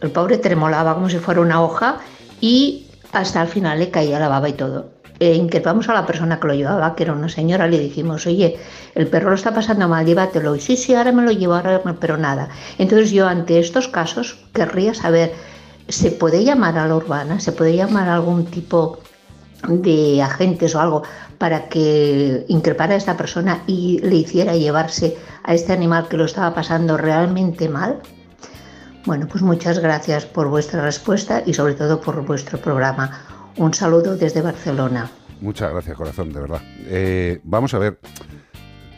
el 0.00 0.10
pobre 0.12 0.38
tremolaba 0.38 0.94
como 0.94 1.10
si 1.10 1.18
fuera 1.18 1.40
una 1.40 1.60
hoja 1.60 1.98
y 2.40 2.86
hasta 3.12 3.42
el 3.42 3.48
final 3.48 3.78
le 3.78 3.90
caía 3.90 4.18
la 4.18 4.28
baba 4.28 4.48
y 4.48 4.52
todo. 4.52 5.00
Eh, 5.18 5.34
increpamos 5.34 5.86
a 5.90 5.94
la 5.94 6.06
persona 6.06 6.40
que 6.40 6.46
lo 6.46 6.54
llevaba, 6.54 6.94
que 6.94 7.02
era 7.02 7.12
una 7.12 7.28
señora, 7.28 7.66
le 7.66 7.78
dijimos, 7.78 8.26
oye, 8.26 8.58
el 8.94 9.06
perro 9.06 9.28
lo 9.28 9.34
está 9.34 9.52
pasando 9.52 9.86
mal, 9.86 10.06
llévatelo. 10.06 10.56
Y 10.56 10.60
sí, 10.60 10.78
sí, 10.78 10.94
ahora 10.94 11.12
me 11.12 11.22
lo 11.22 11.30
llevo, 11.30 11.54
ahora 11.54 11.82
me-". 11.84 11.92
pero 11.94 12.16
nada. 12.16 12.48
Entonces 12.78 13.10
yo 13.10 13.28
ante 13.28 13.58
estos 13.58 13.88
casos 13.88 14.38
querría 14.54 14.94
saber, 14.94 15.32
¿se 15.88 16.10
puede 16.10 16.42
llamar 16.42 16.78
a 16.78 16.86
la 16.88 16.96
urbana? 16.96 17.38
¿Se 17.38 17.52
puede 17.52 17.76
llamar 17.76 18.08
a 18.08 18.14
algún 18.14 18.46
tipo 18.46 18.98
de 19.68 20.22
agentes 20.22 20.74
o 20.74 20.80
algo 20.80 21.02
para 21.36 21.68
que 21.68 22.46
increpara 22.48 22.94
a 22.94 22.96
esta 22.96 23.18
persona 23.18 23.62
y 23.66 23.98
le 23.98 24.16
hiciera 24.16 24.56
llevarse 24.56 25.18
a 25.42 25.52
este 25.52 25.74
animal 25.74 26.08
que 26.08 26.16
lo 26.16 26.24
estaba 26.24 26.54
pasando 26.54 26.96
realmente 26.96 27.68
mal? 27.68 28.00
Bueno, 29.06 29.26
pues 29.26 29.42
muchas 29.42 29.78
gracias 29.78 30.26
por 30.26 30.48
vuestra 30.48 30.82
respuesta 30.82 31.42
y 31.46 31.54
sobre 31.54 31.74
todo 31.74 32.00
por 32.00 32.24
vuestro 32.24 32.58
programa. 32.58 33.10
Un 33.56 33.72
saludo 33.72 34.16
desde 34.16 34.42
Barcelona. 34.42 35.10
Muchas 35.40 35.72
gracias, 35.72 35.96
corazón, 35.96 36.32
de 36.32 36.40
verdad. 36.40 36.60
Eh, 36.86 37.40
vamos 37.44 37.72
a 37.72 37.78
ver. 37.78 37.98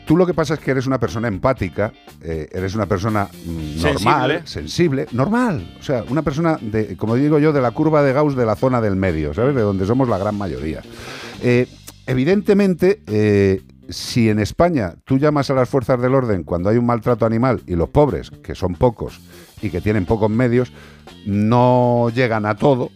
Tú 0.05 0.17
lo 0.17 0.25
que 0.25 0.33
pasa 0.33 0.55
es 0.55 0.59
que 0.59 0.71
eres 0.71 0.85
una 0.85 0.99
persona 0.99 1.29
empática, 1.29 1.93
eh, 2.21 2.49
eres 2.51 2.75
una 2.75 2.85
persona 2.85 3.29
mm, 3.45 3.81
normal, 3.81 4.41
sensible. 4.43 5.07
normal. 5.13 5.77
O 5.79 5.83
sea, 5.83 6.03
una 6.09 6.21
persona, 6.21 6.57
de, 6.59 6.97
como 6.97 7.15
digo 7.15 7.39
yo, 7.39 7.53
de 7.53 7.61
la 7.61 7.71
curva 7.71 8.03
de 8.03 8.11
Gauss 8.11 8.35
de 8.35 8.45
la 8.45 8.57
zona 8.57 8.81
del 8.81 8.97
medio, 8.97 9.33
¿sabes? 9.33 9.55
De 9.55 9.61
donde 9.61 9.85
somos 9.85 10.09
la 10.09 10.17
gran 10.17 10.37
mayoría. 10.37 10.81
Eh, 11.41 11.67
evidentemente, 12.05 13.01
eh, 13.07 13.61
si 13.87 14.29
en 14.29 14.39
España 14.39 14.95
tú 15.05 15.17
llamas 15.17 15.49
a 15.49 15.53
las 15.53 15.69
fuerzas 15.69 16.01
del 16.01 16.15
orden 16.15 16.43
cuando 16.43 16.69
hay 16.69 16.77
un 16.77 16.85
maltrato 16.85 17.25
animal 17.25 17.61
y 17.65 17.75
los 17.75 17.87
pobres, 17.87 18.29
que 18.29 18.55
son 18.55 18.75
pocos 18.75 19.21
y 19.63 19.69
que 19.69 19.81
tienen 19.81 20.05
pocos 20.05 20.29
medios, 20.29 20.71
no 21.25 22.09
llegan 22.13 22.45
a 22.45 22.55
todo, 22.55 22.91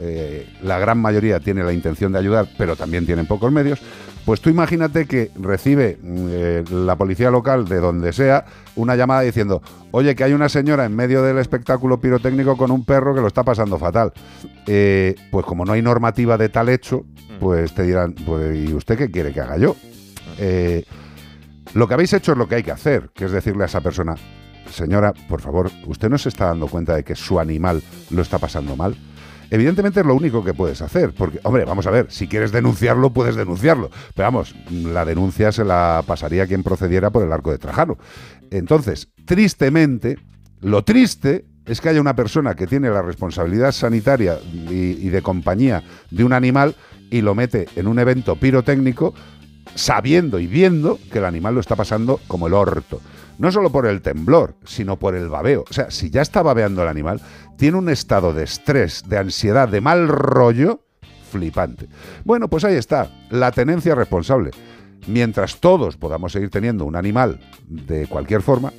eh, 0.00 0.48
la 0.62 0.78
gran 0.78 0.98
mayoría 0.98 1.40
tiene 1.40 1.62
la 1.64 1.72
intención 1.72 2.12
de 2.12 2.18
ayudar, 2.18 2.48
pero 2.56 2.76
también 2.76 3.06
tienen 3.06 3.26
pocos 3.26 3.52
medios, 3.52 3.80
pues 4.24 4.40
tú 4.40 4.50
imagínate 4.50 5.06
que 5.06 5.30
recibe 5.34 5.98
mm, 6.00 6.26
eh, 6.30 6.64
la 6.70 6.96
policía 6.96 7.30
local 7.30 7.66
de 7.66 7.80
donde 7.80 8.12
sea 8.12 8.44
una 8.76 8.94
llamada 8.94 9.22
diciendo, 9.22 9.62
oye, 9.90 10.14
que 10.14 10.24
hay 10.24 10.32
una 10.32 10.48
señora 10.48 10.84
en 10.84 10.94
medio 10.94 11.22
del 11.22 11.38
espectáculo 11.38 12.00
pirotécnico 12.00 12.56
con 12.56 12.70
un 12.70 12.84
perro 12.84 13.14
que 13.14 13.20
lo 13.20 13.26
está 13.26 13.42
pasando 13.42 13.78
fatal. 13.78 14.12
Eh, 14.66 15.16
pues 15.30 15.44
como 15.44 15.64
no 15.64 15.72
hay 15.72 15.82
normativa 15.82 16.38
de 16.38 16.48
tal 16.48 16.68
hecho, 16.68 17.04
pues 17.40 17.74
te 17.74 17.82
dirán, 17.82 18.14
pues, 18.24 18.68
¿y 18.68 18.72
usted 18.72 18.96
qué 18.96 19.10
quiere 19.10 19.32
que 19.32 19.40
haga 19.40 19.58
yo? 19.58 19.74
Eh, 20.38 20.84
lo 21.74 21.88
que 21.88 21.94
habéis 21.94 22.12
hecho 22.12 22.32
es 22.32 22.38
lo 22.38 22.48
que 22.48 22.56
hay 22.56 22.62
que 22.62 22.70
hacer, 22.70 23.10
que 23.14 23.24
es 23.24 23.32
decirle 23.32 23.64
a 23.64 23.66
esa 23.66 23.80
persona, 23.80 24.14
señora, 24.72 25.12
por 25.28 25.40
favor, 25.40 25.70
¿usted 25.86 26.08
no 26.08 26.18
se 26.18 26.28
está 26.28 26.46
dando 26.46 26.66
cuenta 26.66 26.96
de 26.96 27.04
que 27.04 27.14
su 27.14 27.38
animal 27.38 27.82
lo 28.10 28.22
está 28.22 28.38
pasando 28.38 28.76
mal? 28.76 28.96
Evidentemente 29.50 30.00
es 30.00 30.06
lo 30.06 30.14
único 30.14 30.42
que 30.42 30.54
puedes 30.54 30.80
hacer, 30.80 31.12
porque, 31.12 31.38
hombre, 31.42 31.66
vamos 31.66 31.86
a 31.86 31.90
ver, 31.90 32.06
si 32.08 32.26
quieres 32.26 32.52
denunciarlo, 32.52 33.10
puedes 33.10 33.36
denunciarlo. 33.36 33.90
Pero 34.14 34.26
vamos, 34.26 34.54
la 34.70 35.04
denuncia 35.04 35.52
se 35.52 35.62
la 35.62 36.02
pasaría 36.06 36.46
quien 36.46 36.62
procediera 36.62 37.10
por 37.10 37.22
el 37.22 37.32
arco 37.32 37.50
de 37.50 37.58
Trajano. 37.58 37.98
Entonces, 38.50 39.08
tristemente, 39.26 40.16
lo 40.60 40.84
triste 40.84 41.44
es 41.66 41.82
que 41.82 41.90
haya 41.90 42.00
una 42.00 42.16
persona 42.16 42.54
que 42.54 42.66
tiene 42.66 42.88
la 42.88 43.02
responsabilidad 43.02 43.72
sanitaria 43.72 44.38
y, 44.52 44.96
y 45.06 45.10
de 45.10 45.20
compañía 45.20 45.82
de 46.10 46.24
un 46.24 46.32
animal 46.32 46.74
y 47.10 47.20
lo 47.20 47.34
mete 47.34 47.68
en 47.76 47.88
un 47.88 47.98
evento 47.98 48.36
pirotécnico 48.36 49.12
sabiendo 49.74 50.38
y 50.38 50.46
viendo 50.46 50.98
que 51.10 51.18
el 51.18 51.24
animal 51.26 51.54
lo 51.54 51.60
está 51.60 51.76
pasando 51.76 52.20
como 52.26 52.46
el 52.46 52.54
orto. 52.54 53.00
No 53.38 53.50
solo 53.50 53.70
por 53.70 53.86
el 53.86 54.02
temblor, 54.02 54.56
sino 54.64 54.98
por 54.98 55.14
el 55.14 55.28
babeo. 55.28 55.64
O 55.68 55.72
sea, 55.72 55.90
si 55.90 56.10
ya 56.10 56.22
está 56.22 56.42
babeando 56.42 56.82
el 56.82 56.88
animal, 56.88 57.20
tiene 57.56 57.78
un 57.78 57.88
estado 57.88 58.32
de 58.32 58.44
estrés, 58.44 59.04
de 59.08 59.18
ansiedad, 59.18 59.68
de 59.68 59.80
mal 59.80 60.08
rollo 60.08 60.84
flipante. 61.30 61.88
Bueno, 62.24 62.48
pues 62.48 62.64
ahí 62.64 62.76
está, 62.76 63.10
la 63.30 63.50
tenencia 63.50 63.94
responsable. 63.94 64.50
Mientras 65.06 65.58
todos 65.58 65.96
podamos 65.96 66.32
seguir 66.32 66.50
teniendo 66.50 66.84
un 66.84 66.94
animal 66.94 67.40
de 67.66 68.06
cualquier 68.06 68.42
forma, 68.42 68.72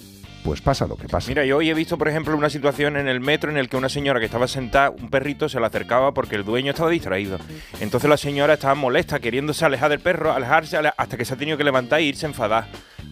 pues 0.44 0.62
pasa 0.62 0.86
lo 0.88 0.98
que 0.98 1.08
pasa. 1.08 1.30
Mira, 1.30 1.46
yo 1.46 1.58
hoy 1.58 1.70
he 1.70 1.74
visto, 1.74 1.98
por 1.98 2.08
ejemplo, 2.10 2.36
una 2.36 2.50
situación 2.50 2.98
en 2.98 3.08
el 3.08 3.20
metro 3.20 3.50
en 3.50 3.58
el 3.58 3.70
que 3.70 3.78
una 3.78 3.90
señora 3.90 4.20
que 4.20 4.26
estaba 4.26 4.48
sentada, 4.48 4.90
un 4.90 5.10
perrito 5.10 5.48
se 5.50 5.60
le 5.60 5.66
acercaba 5.66 6.14
porque 6.14 6.36
el 6.36 6.44
dueño 6.44 6.72
estaba 6.72 6.90
distraído. 6.90 7.40
Entonces 7.80 8.10
la 8.10 8.18
señora 8.18 8.56
estaba 8.56 8.76
molesta, 8.76 9.20
queriéndose 9.20 9.64
alejar 9.66 9.90
del 9.90 10.00
perro, 10.00 10.32
alejarse, 10.34 10.78
ale- 10.78 10.92
hasta 10.98 11.18
que 11.18 11.26
se 11.26 11.34
ha 11.34 11.38
tenido 11.38 11.58
que 11.58 11.64
levantar 11.64 12.00
e 12.00 12.04
irse 12.04 12.26
enfadada. 12.26 12.68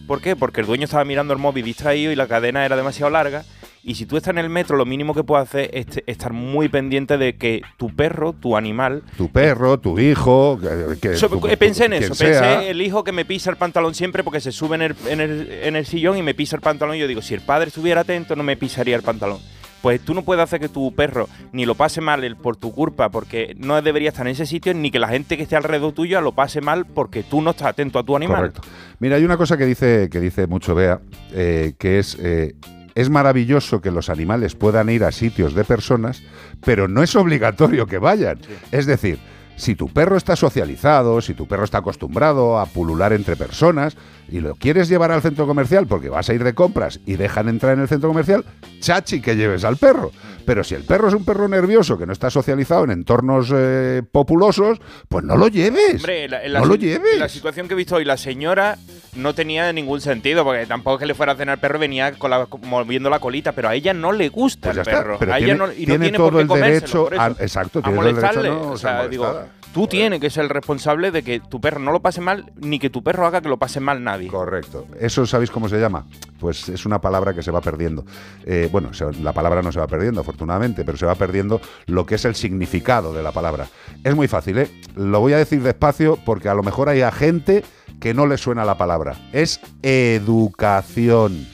¿Por 0.06 0.20
qué? 0.20 0.36
Porque 0.36 0.60
el 0.60 0.66
dueño 0.66 0.84
estaba 0.84 1.04
mirando 1.04 1.32
el 1.32 1.38
móvil 1.38 1.64
distraído 1.64 2.12
y 2.12 2.16
la 2.16 2.26
cadena 2.26 2.64
era 2.66 2.76
demasiado 2.76 3.10
larga. 3.10 3.44
Y 3.84 3.96
si 3.96 4.06
tú 4.06 4.16
estás 4.16 4.30
en 4.30 4.38
el 4.38 4.48
metro, 4.48 4.76
lo 4.76 4.84
mínimo 4.84 5.12
que 5.12 5.24
puedes 5.24 5.48
hacer 5.48 5.68
es 5.72 5.86
estar 6.06 6.32
muy 6.32 6.68
pendiente 6.68 7.18
de 7.18 7.36
que 7.36 7.62
tu 7.76 7.88
perro, 7.94 8.32
tu 8.32 8.56
animal, 8.56 9.02
Tu 9.16 9.28
perro, 9.28 9.80
tu 9.80 9.98
hijo, 9.98 10.56
que, 10.60 10.98
que- 11.00 11.16
So- 11.16 11.28
tu- 11.28 11.48
eh, 11.48 11.56
pensé 11.56 11.86
en 11.86 11.94
eso, 11.94 12.14
sea. 12.14 12.40
pensé 12.58 12.70
el 12.70 12.80
hijo 12.80 13.02
que 13.02 13.10
me 13.10 13.24
pisa 13.24 13.50
el 13.50 13.56
pantalón 13.56 13.94
siempre 13.94 14.22
porque 14.22 14.40
se 14.40 14.52
sube 14.52 14.76
en 14.76 14.82
el, 14.82 14.96
en, 15.08 15.20
el, 15.20 15.48
en 15.64 15.74
el 15.74 15.84
sillón 15.84 16.16
y 16.16 16.22
me 16.22 16.32
pisa 16.32 16.54
el 16.54 16.62
pantalón 16.62 16.94
y 16.94 17.00
yo 17.00 17.08
digo, 17.08 17.22
si 17.22 17.34
el 17.34 17.40
padre 17.40 17.68
estuviera 17.68 18.02
atento 18.02 18.36
no 18.36 18.44
me 18.44 18.56
pisaría 18.56 18.94
el 18.94 19.02
pantalón. 19.02 19.38
Pues 19.82 20.00
tú 20.00 20.14
no 20.14 20.22
puedes 20.22 20.44
hacer 20.44 20.60
que 20.60 20.68
tu 20.68 20.94
perro 20.94 21.28
ni 21.50 21.66
lo 21.66 21.74
pase 21.74 22.00
mal 22.00 22.36
por 22.36 22.54
tu 22.56 22.70
culpa 22.70 23.08
porque 23.10 23.56
no 23.58 23.82
debería 23.82 24.10
estar 24.10 24.24
en 24.24 24.30
ese 24.30 24.46
sitio 24.46 24.72
ni 24.74 24.92
que 24.92 25.00
la 25.00 25.08
gente 25.08 25.36
que 25.36 25.42
esté 25.42 25.56
alrededor 25.56 25.90
tuyo 25.92 26.20
lo 26.20 26.30
pase 26.30 26.60
mal 26.60 26.86
porque 26.86 27.24
tú 27.24 27.42
no 27.42 27.50
estás 27.50 27.66
atento 27.70 27.98
a 27.98 28.04
tu 28.04 28.14
animal. 28.14 28.36
Correcto. 28.36 28.60
Mira, 29.00 29.16
hay 29.16 29.24
una 29.24 29.36
cosa 29.36 29.56
que 29.56 29.66
dice, 29.66 30.08
que 30.08 30.20
dice 30.20 30.46
mucho 30.46 30.76
Bea, 30.76 31.00
eh, 31.32 31.72
que 31.80 31.98
es, 31.98 32.16
eh, 32.20 32.54
es 32.94 33.10
maravilloso 33.10 33.80
que 33.80 33.90
los 33.90 34.08
animales 34.08 34.54
puedan 34.54 34.88
ir 34.90 35.04
a 35.04 35.12
sitios 35.12 35.54
de 35.54 35.64
personas, 35.64 36.22
pero 36.64 36.88
no 36.88 37.02
es 37.02 37.14
obligatorio 37.16 37.86
que 37.86 37.98
vayan. 37.98 38.38
Es 38.70 38.86
decir, 38.86 39.18
si 39.56 39.74
tu 39.74 39.88
perro 39.88 40.16
está 40.16 40.34
socializado, 40.34 41.20
si 41.20 41.34
tu 41.34 41.46
perro 41.46 41.64
está 41.64 41.78
acostumbrado 41.78 42.58
a 42.58 42.66
pulular 42.66 43.12
entre 43.12 43.36
personas 43.36 43.96
y 44.28 44.40
lo 44.40 44.54
quieres 44.56 44.88
llevar 44.88 45.12
al 45.12 45.22
centro 45.22 45.46
comercial 45.46 45.86
porque 45.86 46.08
vas 46.08 46.28
a 46.28 46.34
ir 46.34 46.42
de 46.42 46.54
compras 46.54 47.00
y 47.06 47.16
dejan 47.16 47.48
entrar 47.48 47.74
en 47.74 47.80
el 47.80 47.88
centro 47.88 48.08
comercial, 48.08 48.44
chachi 48.80 49.20
que 49.20 49.36
lleves 49.36 49.64
al 49.64 49.76
perro. 49.76 50.10
Pero 50.44 50.64
si 50.64 50.74
el 50.74 50.82
perro 50.82 51.06
es 51.06 51.14
un 51.14 51.24
perro 51.24 51.46
nervioso 51.46 51.96
que 51.96 52.06
no 52.06 52.12
está 52.12 52.28
socializado 52.28 52.82
en 52.84 52.90
entornos 52.90 53.52
eh, 53.54 54.02
populosos, 54.10 54.80
pues 55.08 55.24
no 55.24 55.36
lo 55.36 55.46
lleves. 55.46 55.96
Hombre, 55.96 56.28
la, 56.28 56.48
la 56.48 56.60
no 56.60 56.66
lo 56.66 56.74
lleves. 56.74 57.16
La 57.18 57.28
situación 57.28 57.68
que 57.68 57.74
he 57.74 57.76
visto 57.76 57.94
hoy, 57.94 58.04
la 58.04 58.16
señora 58.16 58.76
no 59.14 59.34
tenía 59.34 59.72
ningún 59.72 60.00
sentido, 60.00 60.42
porque 60.42 60.66
tampoco 60.66 60.96
es 60.96 61.00
que 61.00 61.06
le 61.06 61.14
fuera 61.14 61.32
a 61.32 61.36
cenar 61.36 61.58
perro, 61.60 61.78
venía 61.78 62.12
con 62.14 62.30
la, 62.30 62.48
moviendo 62.62 63.08
la 63.08 63.20
colita, 63.20 63.52
pero 63.52 63.68
a 63.68 63.74
ella 63.76 63.94
no 63.94 64.10
le 64.10 64.30
gusta 64.30 64.70
Pues 64.72 64.78
el 64.78 64.80
está, 64.82 65.02
perro. 65.02 65.16
pero 65.20 65.32
a 65.32 65.38
ella 65.38 65.46
tiene- 65.46 65.58
no, 65.58 65.72
y 65.72 65.86
no 65.86 65.98
tiene 66.00 66.10
todo 66.16 66.30
por 66.30 66.36
qué 66.48 66.54
el 66.54 66.60
derecho 66.72 67.08
a- 67.16 67.28
exacto, 67.38 67.78
a 67.78 67.82
tiene 67.82 67.98
el 68.08 68.14
derecho 68.16 68.42
no 68.42 68.70
o 68.70 68.76
sea, 68.78 69.06
digo. 69.06 69.42
Tú 69.72 69.86
tienes 69.86 70.20
que 70.20 70.30
ser 70.30 70.44
el 70.44 70.50
responsable 70.50 71.10
de 71.10 71.22
que 71.22 71.40
tu 71.40 71.60
perro 71.60 71.80
no 71.80 71.92
lo 71.92 72.00
pase 72.00 72.20
mal, 72.20 72.52
ni 72.56 72.78
que 72.78 72.90
tu 72.90 73.02
perro 73.02 73.26
haga 73.26 73.40
que 73.40 73.48
lo 73.48 73.58
pase 73.58 73.80
mal 73.80 74.04
nadie. 74.04 74.28
Correcto. 74.28 74.86
¿Eso 75.00 75.26
sabéis 75.26 75.50
cómo 75.50 75.68
se 75.68 75.80
llama? 75.80 76.06
Pues 76.38 76.68
es 76.68 76.86
una 76.86 77.00
palabra 77.00 77.34
que 77.34 77.42
se 77.42 77.50
va 77.50 77.60
perdiendo. 77.60 78.04
Eh, 78.44 78.68
bueno, 78.70 78.90
la 79.22 79.32
palabra 79.32 79.62
no 79.62 79.72
se 79.72 79.80
va 79.80 79.86
perdiendo, 79.86 80.20
afortunadamente, 80.20 80.84
pero 80.84 80.98
se 80.98 81.06
va 81.06 81.14
perdiendo 81.14 81.60
lo 81.86 82.06
que 82.06 82.16
es 82.16 82.24
el 82.24 82.34
significado 82.34 83.12
de 83.12 83.22
la 83.22 83.32
palabra. 83.32 83.68
Es 84.04 84.14
muy 84.14 84.28
fácil, 84.28 84.58
¿eh? 84.58 84.70
Lo 84.96 85.20
voy 85.20 85.32
a 85.32 85.38
decir 85.38 85.62
despacio 85.62 86.18
porque 86.24 86.48
a 86.48 86.54
lo 86.54 86.62
mejor 86.62 86.88
hay 86.88 87.02
a 87.02 87.10
gente 87.10 87.64
que 88.00 88.14
no 88.14 88.26
le 88.26 88.36
suena 88.38 88.64
la 88.64 88.76
palabra. 88.76 89.16
Es 89.32 89.60
educación. 89.82 91.46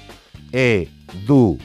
Educación. 0.52 1.58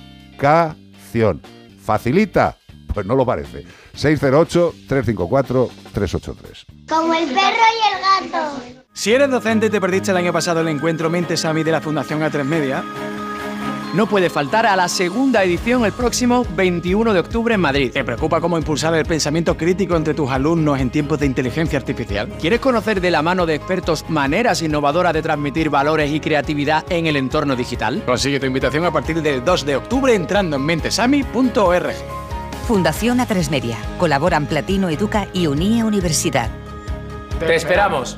¿Facilita? 1.80 2.58
Pues 2.94 3.06
no 3.06 3.16
lo 3.16 3.26
parece. 3.26 3.66
608-354-383. 3.96 6.66
Como 6.88 7.14
el 7.14 7.28
perro 7.28 7.42
y 7.42 7.94
el 7.94 8.32
gato. 8.32 8.62
Si 8.94 9.12
eres 9.12 9.30
docente 9.30 9.66
y 9.68 9.70
te 9.70 9.82
perdiste 9.82 10.12
el 10.12 10.18
año 10.18 10.32
pasado 10.32 10.62
el 10.62 10.68
encuentro 10.68 11.10
Mente 11.10 11.36
Sami 11.36 11.64
de 11.64 11.72
la 11.72 11.82
Fundación 11.82 12.22
A3 12.22 12.44
Media, 12.44 12.84
no 13.94 14.08
puedes 14.08 14.34
faltar 14.34 14.66
a 14.66 14.76
la 14.76 14.90
segunda 14.90 15.44
edición 15.44 15.86
el 15.86 15.92
próximo 15.92 16.48
21 16.56 17.14
de 17.14 17.20
octubre 17.20 17.54
en 17.54 17.62
Madrid. 17.62 17.92
¿Te 17.92 18.04
preocupa 18.04 18.42
cómo 18.42 18.58
impulsar 18.58 18.96
el 18.96 19.06
pensamiento 19.06 19.56
crítico 19.56 19.96
entre 19.96 20.16
tus 20.16 20.32
alumnos 20.32 20.80
en 20.80 20.90
tiempos 20.90 21.20
de 21.20 21.28
inteligencia 21.28 21.78
artificial? 21.78 22.28
¿Quieres 22.42 22.60
conocer 22.60 23.02
de 23.02 23.12
la 23.12 23.22
mano 23.22 23.46
de 23.46 23.54
expertos 23.54 24.04
maneras 24.10 24.64
innovadoras 24.64 25.14
de 25.14 25.22
transmitir 25.22 25.70
valores 25.70 26.12
y 26.12 26.20
creatividad 26.20 26.92
en 26.92 27.06
el 27.06 27.18
entorno 27.18 27.56
digital? 27.56 28.02
Consigue 28.04 28.40
tu 28.40 28.48
invitación 28.48 28.84
a 28.84 28.92
partir 28.92 29.22
del 29.22 29.46
2 29.46 29.64
de 29.64 29.76
octubre 29.76 30.16
entrando 30.16 30.56
en 30.56 30.66
mentesami.org. 30.66 32.23
Fundación 32.64 33.20
A3 33.20 33.50
Media. 33.50 33.78
Colaboran 33.98 34.46
Platino 34.46 34.88
Educa 34.88 35.28
y 35.34 35.48
Unie 35.48 35.84
Universidad. 35.84 36.50
¡Te 37.38 37.56
esperamos! 37.56 38.18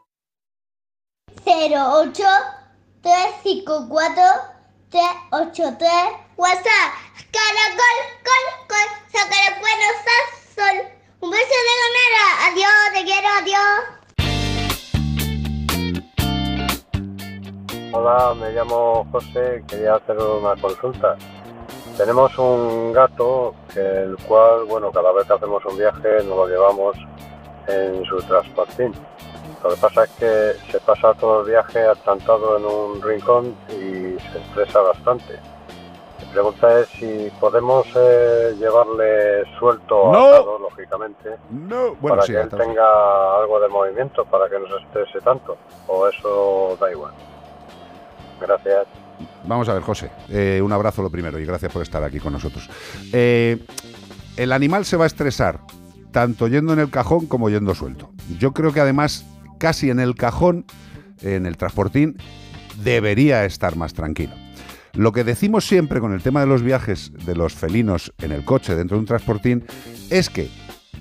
08 1.61 2.23
354 3.03 4.23
383 4.89 5.87
WhatsApp 6.35 6.89
Caracol, 7.29 7.97
col, 8.25 8.45
col 8.67 8.87
Saca 9.11 9.37
el 9.45 9.53
sol. 10.55 10.77
Un 11.19 11.29
beso 11.29 11.55
de 11.67 11.73
ganera 11.81 12.25
Adiós, 12.47 12.77
te 12.93 13.01
quiero, 13.05 13.29
adiós. 13.41 13.79
Hola, 17.93 18.33
me 18.33 18.49
llamo 18.53 19.05
José, 19.11 19.63
quería 19.67 19.95
hacer 19.95 20.17
una 20.17 20.55
consulta. 20.59 21.15
Tenemos 21.95 22.35
un 22.39 22.91
gato 22.91 23.53
el 23.75 24.17
cual, 24.27 24.63
bueno, 24.65 24.91
cada 24.91 25.11
vez 25.11 25.27
que 25.27 25.33
hacemos 25.33 25.63
un 25.65 25.77
viaje 25.77 26.23
nos 26.23 26.37
lo 26.37 26.47
llevamos 26.47 26.97
en 27.67 28.03
su 28.05 28.17
transportín. 28.23 28.93
Lo 29.63 29.69
que 29.69 29.75
pasa 29.77 30.03
es 30.05 30.09
que 30.11 30.71
se 30.71 30.79
pasa 30.79 31.13
todo 31.13 31.41
el 31.41 31.47
viaje 31.51 31.79
atrantado 31.85 32.57
en 32.57 32.65
un 32.65 33.01
rincón 33.01 33.55
y 33.69 34.19
se 34.31 34.39
estresa 34.39 34.79
bastante. 34.81 35.39
Mi 36.19 36.25
pregunta 36.33 36.79
es 36.79 36.87
si 36.89 37.29
podemos 37.39 37.85
eh, 37.95 38.55
llevarle 38.57 39.43
suelto, 39.59 40.11
No. 40.11 40.25
atado, 40.25 40.59
lógicamente, 40.59 41.29
No, 41.51 41.95
bueno, 41.95 42.09
para 42.17 42.21
sí, 42.23 42.33
que 42.33 42.39
él 42.39 42.47
atado. 42.47 42.63
tenga 42.63 43.37
algo 43.39 43.59
de 43.59 43.67
movimiento, 43.67 44.25
para 44.25 44.49
que 44.49 44.57
no 44.59 44.67
se 44.67 44.83
estrese 44.85 45.19
tanto, 45.21 45.57
o 45.87 46.07
eso 46.07 46.77
da 46.79 46.91
igual. 46.91 47.13
Gracias. 48.39 48.87
Vamos 49.43 49.69
a 49.69 49.73
ver, 49.73 49.83
José. 49.83 50.09
eh, 50.29 50.59
un 50.63 50.71
abrazo 50.73 51.03
lo 51.03 51.09
primero 51.11 51.37
y 51.37 51.45
gracias 51.45 51.71
por 51.71 51.81
estar 51.83 52.03
aquí 52.03 52.19
con 52.19 52.33
nosotros. 52.33 52.67
Eh, 53.13 53.59
el 54.37 54.51
animal 54.51 54.85
se 54.85 54.97
va 54.97 55.03
a 55.03 55.07
estresar 55.07 55.59
tanto 56.11 56.47
yendo 56.47 56.73
en 56.73 56.79
el 56.79 56.89
cajón 56.89 57.27
como 57.27 57.49
yendo 57.49 57.75
suelto. 57.75 58.09
Yo 58.39 58.51
creo 58.53 58.73
que 58.73 58.79
además 58.81 59.25
casi 59.61 59.91
en 59.91 59.99
el 59.99 60.15
cajón, 60.15 60.65
en 61.21 61.45
el 61.45 61.55
transportín, 61.55 62.17
debería 62.83 63.45
estar 63.45 63.75
más 63.75 63.93
tranquilo. 63.93 64.33
Lo 64.93 65.11
que 65.11 65.23
decimos 65.23 65.67
siempre 65.67 65.99
con 65.99 66.13
el 66.13 66.23
tema 66.23 66.39
de 66.39 66.47
los 66.47 66.63
viajes 66.63 67.13
de 67.27 67.35
los 67.35 67.53
felinos 67.53 68.11
en 68.17 68.31
el 68.31 68.43
coche 68.43 68.75
dentro 68.75 68.97
de 68.97 69.01
un 69.01 69.05
transportín 69.05 69.63
es 70.09 70.31
que 70.31 70.49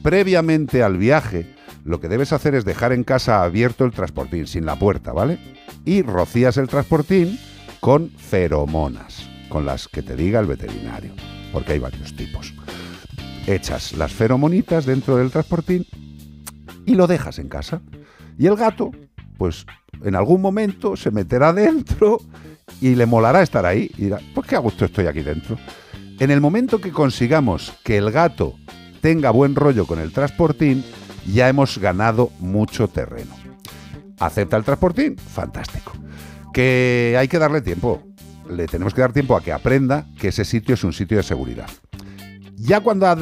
previamente 0.03 0.83
al 0.83 0.99
viaje 0.99 1.57
lo 1.85 2.01
que 2.01 2.09
debes 2.09 2.35
hacer 2.35 2.55
es 2.55 2.67
dejar 2.67 2.93
en 2.93 3.03
casa 3.03 3.43
abierto 3.43 3.87
el 3.87 3.93
transportín, 3.93 4.47
sin 4.47 4.67
la 4.67 4.79
puerta, 4.79 5.13
¿vale? 5.13 5.39
Y 5.87 6.03
rocías 6.03 6.59
el 6.59 6.69
transportín 6.69 7.41
con 7.81 8.11
feromonas, 8.11 9.27
con 9.49 9.65
las 9.65 9.89
que 9.89 10.03
te 10.03 10.17
diga 10.17 10.39
el 10.39 10.47
veterinario, 10.47 11.15
porque 11.51 11.73
hay 11.73 11.79
varios 11.79 12.15
tipos. 12.15 12.53
Echas 13.47 13.95
las 13.95 14.13
feromonitas 14.13 14.85
dentro 14.85 15.17
del 15.17 15.31
transportín 15.31 15.87
y 16.85 16.95
lo 16.95 17.07
dejas 17.07 17.39
en 17.39 17.49
casa. 17.49 17.81
Y 18.41 18.47
el 18.47 18.57
gato, 18.57 18.91
pues 19.37 19.67
en 20.03 20.17
algún 20.17 20.41
momento 20.41 20.97
se 20.97 21.11
meterá 21.11 21.53
dentro 21.53 22.23
y 22.81 22.95
le 22.95 23.05
molará 23.05 23.43
estar 23.43 23.67
ahí 23.67 23.91
y 23.99 24.05
dirá, 24.05 24.19
pues 24.35 24.47
qué 24.47 24.57
a 24.57 24.61
gusto 24.61 24.87
estoy 24.87 25.07
aquí 25.09 25.21
dentro. 25.21 25.59
En 26.19 26.31
el 26.31 26.41
momento 26.41 26.81
que 26.81 26.91
consigamos 26.91 27.75
que 27.85 27.99
el 27.99 28.11
gato 28.11 28.55
tenga 29.03 29.31
buen 29.31 29.55
rollo 29.55 29.87
con 29.87 30.01
el 30.01 30.11
transportín, 30.11 30.83
ya 31.31 31.51
hemos 31.51 31.77
ganado 31.77 32.31
mucho 32.39 32.89
terreno. 32.89 33.37
¿Acepta 34.19 34.57
el 34.57 34.65
transportín? 34.65 35.19
Fantástico. 35.19 35.93
Que 36.55 37.17
hay 37.19 37.29
que 37.29 37.39
darle 37.39 37.61
tiempo. 37.61 38.03
Le 38.49 38.67
tenemos 38.69 38.95
que 38.95 39.03
dar 39.03 39.13
tiempo 39.13 39.37
a 39.37 39.43
que 39.43 39.53
aprenda 39.53 40.07
que 40.19 40.29
ese 40.29 40.47
sitio 40.47 40.77
es 40.77 40.83
un 40.83 40.95
sitio 40.95 41.19
de 41.19 41.25
seguridad. 41.25 41.69
Ya 42.63 42.81
cuando 42.81 43.07
ha, 43.07 43.17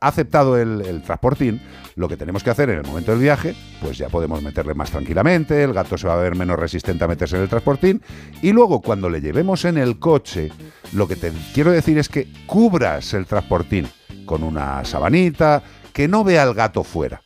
aceptado 0.00 0.58
el, 0.58 0.82
el 0.82 1.02
transportín, 1.02 1.62
lo 1.94 2.08
que 2.08 2.16
tenemos 2.16 2.44
que 2.44 2.50
hacer 2.50 2.68
en 2.68 2.78
el 2.78 2.84
momento 2.84 3.12
del 3.12 3.20
viaje, 3.20 3.54
pues 3.80 3.96
ya 3.96 4.08
podemos 4.08 4.42
meterle 4.42 4.74
más 4.74 4.90
tranquilamente, 4.90 5.62
el 5.62 5.72
gato 5.72 5.96
se 5.96 6.06
va 6.06 6.14
a 6.14 6.18
ver 6.18 6.36
menos 6.36 6.58
resistente 6.58 7.02
a 7.02 7.08
meterse 7.08 7.36
en 7.36 7.42
el 7.42 7.48
transportín, 7.48 8.02
y 8.42 8.52
luego 8.52 8.82
cuando 8.82 9.08
le 9.08 9.22
llevemos 9.22 9.64
en 9.64 9.78
el 9.78 9.98
coche, 9.98 10.50
lo 10.92 11.08
que 11.08 11.16
te 11.16 11.32
quiero 11.54 11.70
decir 11.70 11.96
es 11.96 12.10
que 12.10 12.28
cubras 12.46 13.14
el 13.14 13.24
transportín 13.24 13.88
con 14.26 14.42
una 14.42 14.84
sabanita, 14.84 15.62
que 15.94 16.08
no 16.08 16.24
vea 16.24 16.42
al 16.42 16.52
gato 16.52 16.84
fuera. 16.84 17.22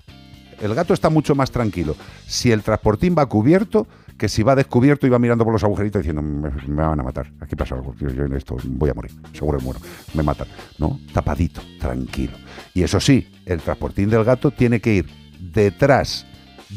El 0.60 0.74
gato 0.76 0.94
está 0.94 1.10
mucho 1.10 1.34
más 1.34 1.50
tranquilo 1.50 1.96
si 2.26 2.52
el 2.52 2.62
transportín 2.62 3.16
va 3.18 3.26
cubierto 3.26 3.88
que 4.20 4.28
si 4.28 4.42
va 4.42 4.54
descubierto 4.54 5.08
va 5.08 5.18
mirando 5.18 5.44
por 5.44 5.54
los 5.54 5.64
agujeritos 5.64 6.02
diciendo 6.02 6.20
me, 6.20 6.50
me 6.50 6.82
van 6.82 7.00
a 7.00 7.02
matar, 7.02 7.32
aquí 7.40 7.56
pasa 7.56 7.74
algo, 7.74 7.94
yo, 7.94 8.10
yo 8.10 8.26
en 8.26 8.34
esto 8.34 8.54
voy 8.64 8.90
a 8.90 8.92
morir, 8.92 9.12
seguro 9.32 9.56
que 9.56 9.64
muero, 9.64 9.80
me 10.12 10.22
matan. 10.22 10.46
No, 10.78 11.00
tapadito, 11.14 11.62
tranquilo. 11.78 12.36
Y 12.74 12.82
eso 12.82 13.00
sí, 13.00 13.32
el 13.46 13.62
transportín 13.62 14.10
del 14.10 14.24
gato 14.24 14.50
tiene 14.50 14.82
que 14.82 14.92
ir 14.92 15.06
detrás 15.40 16.26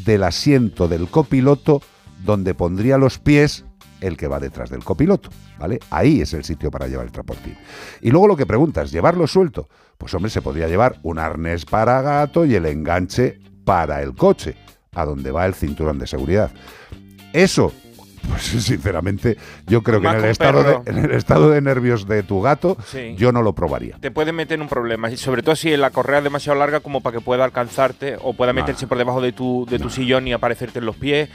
del 0.05 0.23
asiento 0.23 0.87
del 0.87 1.09
copiloto 1.09 1.81
donde 2.23 2.53
pondría 2.53 2.97
los 2.97 3.19
pies 3.19 3.65
el 3.99 4.15
que 4.15 4.29
va 4.29 4.39
detrás 4.39 4.69
del 4.69 4.85
copiloto, 4.85 5.29
¿vale? 5.59 5.79
Ahí 5.89 6.21
es 6.21 6.33
el 6.33 6.45
sitio 6.45 6.71
para 6.71 6.87
llevar 6.87 7.07
el 7.07 7.11
transportín. 7.11 7.57
Y 8.01 8.09
luego 8.09 8.29
lo 8.29 8.37
que 8.37 8.45
preguntas, 8.45 8.89
¿llevarlo 8.89 9.27
suelto? 9.27 9.67
Pues 9.97 10.13
hombre, 10.13 10.29
se 10.31 10.41
podría 10.41 10.69
llevar 10.69 10.97
un 11.03 11.19
arnés 11.19 11.65
para 11.65 12.01
gato 12.01 12.45
y 12.45 12.55
el 12.55 12.65
enganche 12.65 13.41
para 13.65 14.01
el 14.01 14.15
coche, 14.15 14.55
a 14.93 15.03
donde 15.03 15.31
va 15.31 15.45
el 15.45 15.53
cinturón 15.53 15.99
de 15.99 16.07
seguridad. 16.07 16.51
Eso, 17.33 17.73
pues 18.29 18.43
sinceramente, 18.43 19.37
yo 19.67 19.83
creo 19.83 19.99
que 19.99 20.07
en 20.07 20.15
el, 20.15 20.25
estado 20.25 20.63
de, 20.63 20.89
en 20.89 20.97
el 20.97 21.11
estado 21.11 21.49
de 21.49 21.61
nervios 21.61 22.07
de 22.07 22.23
tu 22.23 22.41
gato, 22.41 22.77
Sí. 22.85 23.15
yo 23.17 23.31
no 23.31 23.41
lo 23.41 23.53
probaría. 23.53 23.97
Te 23.99 24.11
puede 24.11 24.31
meter 24.31 24.55
en 24.55 24.61
un 24.61 24.69
problema, 24.69 25.11
y 25.11 25.17
sobre 25.17 25.43
todo 25.43 25.55
si 25.55 25.75
la 25.75 25.89
correa 25.89 26.19
es 26.19 26.23
demasiado 26.23 26.57
larga 26.57 26.79
como 26.79 27.01
para 27.01 27.17
que 27.17 27.21
pueda 27.23 27.43
alcanzarte 27.43 28.17
o 28.21 28.33
pueda 28.33 28.53
meterse 28.53 28.87
por 28.87 28.97
debajo 28.97 29.19
de 29.21 29.33
tu, 29.33 29.65
de 29.69 29.79
tu 29.79 29.89
sillón 29.89 30.27
y 30.27 30.33
aparecerte 30.33 30.79
en 30.79 30.85
los 30.85 30.95
pies. 30.95 31.29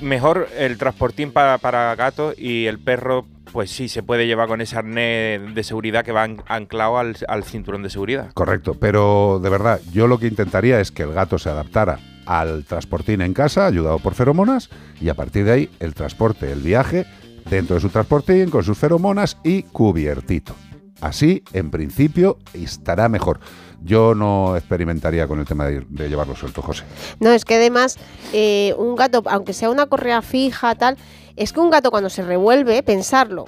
Mejor 0.00 0.48
el 0.58 0.78
transportín 0.78 1.30
para, 1.30 1.58
para 1.58 1.94
gato 1.94 2.32
y 2.36 2.66
el 2.66 2.80
perro, 2.80 3.24
pues 3.50 3.70
sí, 3.70 3.88
se 3.88 4.02
puede 4.02 4.26
llevar 4.26 4.48
con 4.48 4.60
ese 4.60 4.76
arnés 4.76 5.54
de 5.54 5.62
seguridad 5.64 6.04
que 6.04 6.12
va 6.12 6.22
an- 6.22 6.42
anclado 6.46 6.98
al, 6.98 7.16
al 7.28 7.44
cinturón 7.44 7.82
de 7.82 7.90
seguridad. 7.90 8.30
Correcto, 8.34 8.74
pero 8.78 9.40
de 9.42 9.50
verdad, 9.50 9.80
yo 9.92 10.06
lo 10.06 10.18
que 10.18 10.26
intentaría 10.26 10.80
es 10.80 10.90
que 10.92 11.02
el 11.02 11.12
gato 11.12 11.38
se 11.38 11.48
adaptara 11.50 11.98
al 12.26 12.64
transportín 12.64 13.20
en 13.20 13.34
casa, 13.34 13.66
ayudado 13.66 13.98
por 13.98 14.14
feromonas, 14.14 14.70
y 15.00 15.08
a 15.08 15.14
partir 15.14 15.44
de 15.44 15.52
ahí 15.52 15.70
el 15.80 15.92
transporte, 15.94 16.52
el 16.52 16.60
viaje, 16.60 17.04
dentro 17.50 17.74
de 17.74 17.80
su 17.80 17.88
transportín, 17.88 18.48
con 18.50 18.62
sus 18.62 18.78
feromonas 18.78 19.36
y 19.42 19.64
cubiertito. 19.64 20.54
Así, 21.00 21.42
en 21.52 21.72
principio, 21.72 22.38
estará 22.54 23.08
mejor. 23.08 23.40
Yo 23.82 24.14
no 24.14 24.56
experimentaría 24.56 25.26
con 25.26 25.40
el 25.40 25.44
tema 25.46 25.66
de, 25.66 25.84
de 25.88 26.08
llevarlo 26.08 26.36
suelto, 26.36 26.62
José. 26.62 26.84
No, 27.18 27.30
es 27.32 27.44
que 27.44 27.56
además 27.56 27.98
eh, 28.32 28.72
un 28.78 28.94
gato, 28.94 29.24
aunque 29.26 29.52
sea 29.52 29.70
una 29.70 29.86
correa 29.86 30.22
fija, 30.22 30.76
tal, 30.76 30.96
es 31.36 31.52
que 31.52 31.60
un 31.60 31.70
gato 31.70 31.90
cuando 31.90 32.10
se 32.10 32.22
revuelve, 32.22 32.82
pensarlo. 32.82 33.44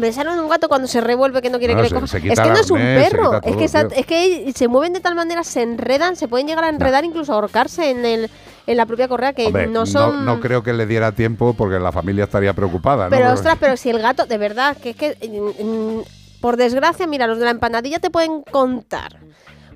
Pensar 0.00 0.26
en 0.26 0.38
un 0.40 0.48
gato 0.48 0.68
cuando 0.68 0.88
se 0.88 1.02
revuelve 1.02 1.42
que 1.42 1.50
no 1.50 1.58
quiere 1.58 1.74
No, 1.74 1.82
que 1.82 1.88
se- 1.88 1.94
le 1.94 2.00
coja. 2.00 2.16
Es 2.16 2.40
que 2.40 2.48
no 2.48 2.56
es 2.56 2.70
un 2.70 2.78
perro. 2.78 3.34
Es 3.42 3.56
que, 3.56 3.68
todo, 3.68 3.88
es 3.94 4.06
que 4.06 4.52
se 4.56 4.66
mueven 4.66 4.94
de 4.94 5.00
tal 5.00 5.14
manera, 5.14 5.44
se 5.44 5.60
enredan, 5.62 6.16
se 6.16 6.28
pueden 6.28 6.46
llegar 6.46 6.64
a 6.64 6.70
enredar, 6.70 7.04
incluso 7.04 7.32
a 7.32 7.34
ahorcarse 7.34 7.90
en, 7.90 8.04
el, 8.06 8.30
en 8.66 8.76
la 8.78 8.86
propia 8.86 9.06
correa, 9.06 9.34
que 9.34 9.46
Hombre, 9.48 9.66
no 9.66 9.84
son. 9.84 10.24
no 10.24 10.40
creo 10.40 10.62
que 10.62 10.72
le 10.72 10.86
diera 10.86 11.12
tiempo 11.12 11.52
porque 11.52 11.78
la 11.78 11.92
familia 11.92 12.24
estaría 12.24 12.54
preocupada. 12.54 13.04
¿no? 13.04 13.10
Pero 13.10 13.32
ostras, 13.34 13.58
pero 13.60 13.76
si 13.76 13.90
el 13.90 13.98
gato, 14.00 14.24
de 14.24 14.38
verdad, 14.38 14.78
que 14.78 14.90
es 14.90 14.96
que, 14.96 15.16
mm, 15.28 15.98
mm, 15.98 16.02
por 16.40 16.56
desgracia, 16.56 17.06
mira, 17.06 17.26
los 17.26 17.38
de 17.38 17.44
la 17.44 17.50
empanadilla 17.50 17.98
te 17.98 18.08
pueden 18.08 18.42
contar 18.42 19.18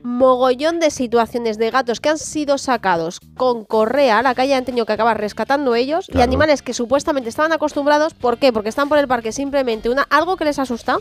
mogollón 0.02 0.80
de 0.80 0.90
situaciones 0.90 1.58
de 1.58 1.70
gatos 1.70 2.00
que 2.00 2.08
han 2.08 2.18
sido 2.18 2.58
sacados 2.58 3.20
con 3.36 3.64
correa 3.64 4.18
a 4.18 4.22
la 4.22 4.34
calle, 4.34 4.54
han 4.54 4.64
tenido 4.64 4.86
que 4.86 4.92
acabar 4.92 5.18
rescatando 5.18 5.74
ellos 5.74 6.06
y 6.12 6.20
animales 6.20 6.62
que 6.62 6.74
supuestamente 6.74 7.28
estaban 7.28 7.52
acostumbrados, 7.52 8.14
¿por 8.14 8.38
qué? 8.38 8.52
Porque 8.52 8.68
están 8.68 8.88
por 8.88 8.98
el 8.98 9.08
parque 9.08 9.32
simplemente 9.32 9.88
una 9.90 10.02
algo 10.10 10.36
que 10.36 10.44
les 10.44 10.58
ha 10.58 10.62
asustado. 10.62 11.00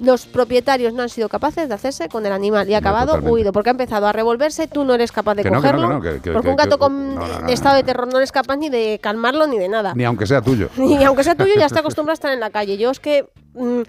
Los 0.00 0.26
propietarios 0.26 0.92
no 0.92 1.02
han 1.02 1.08
sido 1.08 1.28
capaces 1.28 1.68
de 1.68 1.74
hacerse 1.74 2.08
con 2.08 2.26
el 2.26 2.32
animal 2.32 2.68
y 2.68 2.74
ha 2.74 2.78
acabado 2.78 3.06
totalmente. 3.06 3.32
huido 3.32 3.52
porque 3.52 3.70
ha 3.70 3.72
empezado 3.72 4.06
a 4.06 4.12
revolverse, 4.12 4.68
tú 4.68 4.84
no 4.84 4.94
eres 4.94 5.10
capaz 5.10 5.34
de 5.36 5.42
Que 5.42 5.50
no, 5.50 5.62
que 5.62 5.66
no, 5.68 5.72
que 5.72 5.76
cogerlo, 5.78 5.88
no, 5.88 6.00
porque 6.02 6.20
que- 6.42 6.50
un 6.50 6.56
gato 6.56 6.78
con 6.78 7.18
estado 7.48 7.76
de 7.76 7.82
terror 7.82 8.06
no 8.06 8.18
eres 8.18 8.30
capaz 8.32 8.56
ni 8.56 8.68
de 8.68 8.98
calmarlo 9.02 9.46
ni 9.46 9.58
de 9.58 9.68
nada. 9.68 9.94
Ni 9.94 10.04
aunque 10.04 10.26
sea 10.26 10.42
tuyo. 10.42 10.68
Y 10.76 11.02
aunque 11.02 11.24
sea 11.24 11.34
tuyo, 11.34 11.54
ya 11.56 11.66
está 11.66 11.80
acostumbrado 11.80 12.12
a 12.12 12.14
estar 12.14 12.32
en 12.32 12.40
la 12.40 12.50
calle. 12.50 12.76
Yo 12.76 12.90
es 12.90 13.00
que 13.00 13.26
mm, 13.54 13.80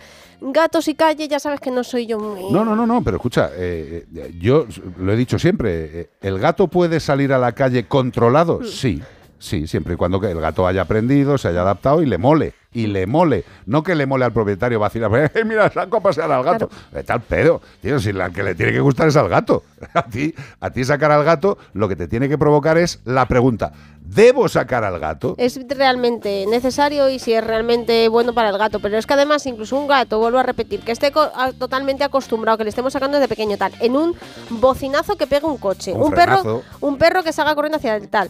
gatos 0.51 0.87
y 0.87 0.95
calle, 0.95 1.27
ya 1.27 1.39
sabes 1.39 1.59
que 1.59 1.71
no 1.71 1.83
soy 1.83 2.05
yo 2.05 2.19
muy... 2.19 2.51
No, 2.51 2.63
no, 2.63 2.75
no, 2.75 2.87
no, 2.87 3.03
pero 3.03 3.17
escucha, 3.17 3.49
eh, 3.53 4.05
eh, 4.15 4.33
yo 4.39 4.65
lo 4.99 5.11
he 5.11 5.15
dicho 5.17 5.37
siempre, 5.37 6.01
eh, 6.01 6.09
¿el 6.21 6.39
gato 6.39 6.67
puede 6.67 6.99
salir 6.99 7.33
a 7.33 7.37
la 7.37 7.51
calle 7.51 7.87
controlado? 7.87 8.63
Sí, 8.63 9.01
Sí, 9.39 9.67
siempre 9.67 9.93
y 9.93 9.97
cuando 9.97 10.19
el 10.23 10.39
gato 10.41 10.65
haya 10.65 10.81
aprendido, 10.81 11.37
se 11.37 11.49
haya 11.49 11.61
adaptado 11.61 12.01
y 12.01 12.07
le 12.07 12.17
mole. 12.17 12.53
Y 12.77 12.85
le 12.87 13.07
mole. 13.07 13.43
No 13.65 13.81
que 13.81 13.95
le 13.95 14.05
mole 14.05 14.25
al 14.25 14.31
propietario 14.33 14.79
vacilar. 14.79 15.31
"Eh, 15.33 15.43
mira, 15.43 15.69
saco 15.71 15.97
a 15.97 16.01
pasear 16.01 16.31
al 16.31 16.43
gato. 16.43 16.69
Vete 16.91 17.11
al 17.11 17.21
pedo. 17.21 17.59
Tío, 17.81 17.99
si 17.99 18.13
la 18.13 18.29
que 18.29 18.43
le 18.43 18.53
tiene 18.53 18.71
que 18.71 18.79
gustar 18.81 19.07
es 19.07 19.15
al 19.15 19.29
gato. 19.29 19.63
A 19.93 20.03
ti, 20.03 20.33
a 20.59 20.69
ti 20.71 20.83
sacar 20.83 21.11
al 21.11 21.23
gato, 21.23 21.57
lo 21.73 21.87
que 21.87 21.95
te 21.95 22.07
tiene 22.07 22.27
que 22.29 22.37
provocar 22.37 22.77
es 22.77 22.99
la 23.05 23.27
pregunta: 23.27 23.71
¿debo 24.07 24.47
sacar 24.49 24.83
al 24.83 24.99
gato? 24.99 25.35
es 25.37 25.59
realmente 25.67 26.45
necesario 26.47 27.09
y 27.09 27.19
si 27.19 27.33
es 27.33 27.43
realmente 27.43 28.07
bueno 28.09 28.33
para 28.33 28.49
el 28.49 28.57
gato. 28.57 28.79
Pero 28.79 28.97
es 28.97 29.05
que 29.05 29.13
además, 29.13 29.45
incluso 29.45 29.77
un 29.77 29.87
gato, 29.87 30.19
vuelvo 30.19 30.39
a 30.39 30.43
repetir, 30.43 30.81
que 30.81 30.91
esté 30.91 31.11
totalmente 31.59 32.03
acostumbrado, 32.03 32.57
que 32.57 32.63
le 32.63 32.69
estemos 32.69 32.93
sacando 32.93 33.17
desde 33.17 33.27
pequeño 33.27 33.57
tal, 33.57 33.73
en 33.79 33.95
un 33.95 34.15
bocinazo 34.49 35.15
que 35.15 35.27
pega 35.27 35.47
un 35.47 35.57
coche, 35.57 35.93
Un 35.93 36.01
un, 36.03 36.11
perro, 36.11 36.63
un 36.81 36.97
perro 36.97 37.23
que 37.23 37.33
salga 37.33 37.53
corriendo 37.55 37.77
hacia 37.77 37.95
el 37.95 38.09
tal. 38.09 38.29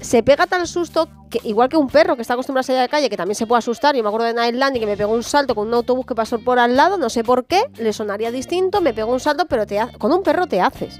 Se 0.00 0.22
pega 0.22 0.46
tal 0.46 0.66
susto 0.66 1.08
que, 1.30 1.40
igual 1.44 1.68
que 1.68 1.76
un 1.76 1.88
perro 1.88 2.16
que 2.16 2.22
está 2.22 2.34
acostumbrado 2.34 2.60
a 2.60 2.64
salir 2.64 2.78
a 2.78 2.82
la 2.82 2.88
calle, 2.88 3.10
que 3.10 3.16
también 3.16 3.34
se 3.34 3.46
puede 3.46 3.58
asustar. 3.58 3.94
Yo 3.94 4.02
me 4.02 4.08
acuerdo 4.08 4.26
de 4.26 4.34
Nightland 4.34 4.76
y 4.76 4.80
que 4.80 4.86
me 4.86 4.96
pegó 4.96 5.12
un 5.12 5.22
salto 5.22 5.54
con 5.54 5.68
un 5.68 5.74
autobús 5.74 6.06
que 6.06 6.14
pasó 6.14 6.38
por 6.38 6.58
al 6.58 6.74
lado, 6.76 6.96
no 6.96 7.10
sé 7.10 7.22
por 7.24 7.44
qué, 7.44 7.62
le 7.78 7.92
sonaría 7.92 8.30
distinto, 8.30 8.80
me 8.80 8.94
pegó 8.94 9.12
un 9.12 9.20
salto, 9.20 9.44
pero 9.46 9.66
te 9.66 9.78
ha- 9.78 9.90
con 9.98 10.12
un 10.12 10.22
perro 10.22 10.46
te 10.46 10.60
haces. 10.60 10.98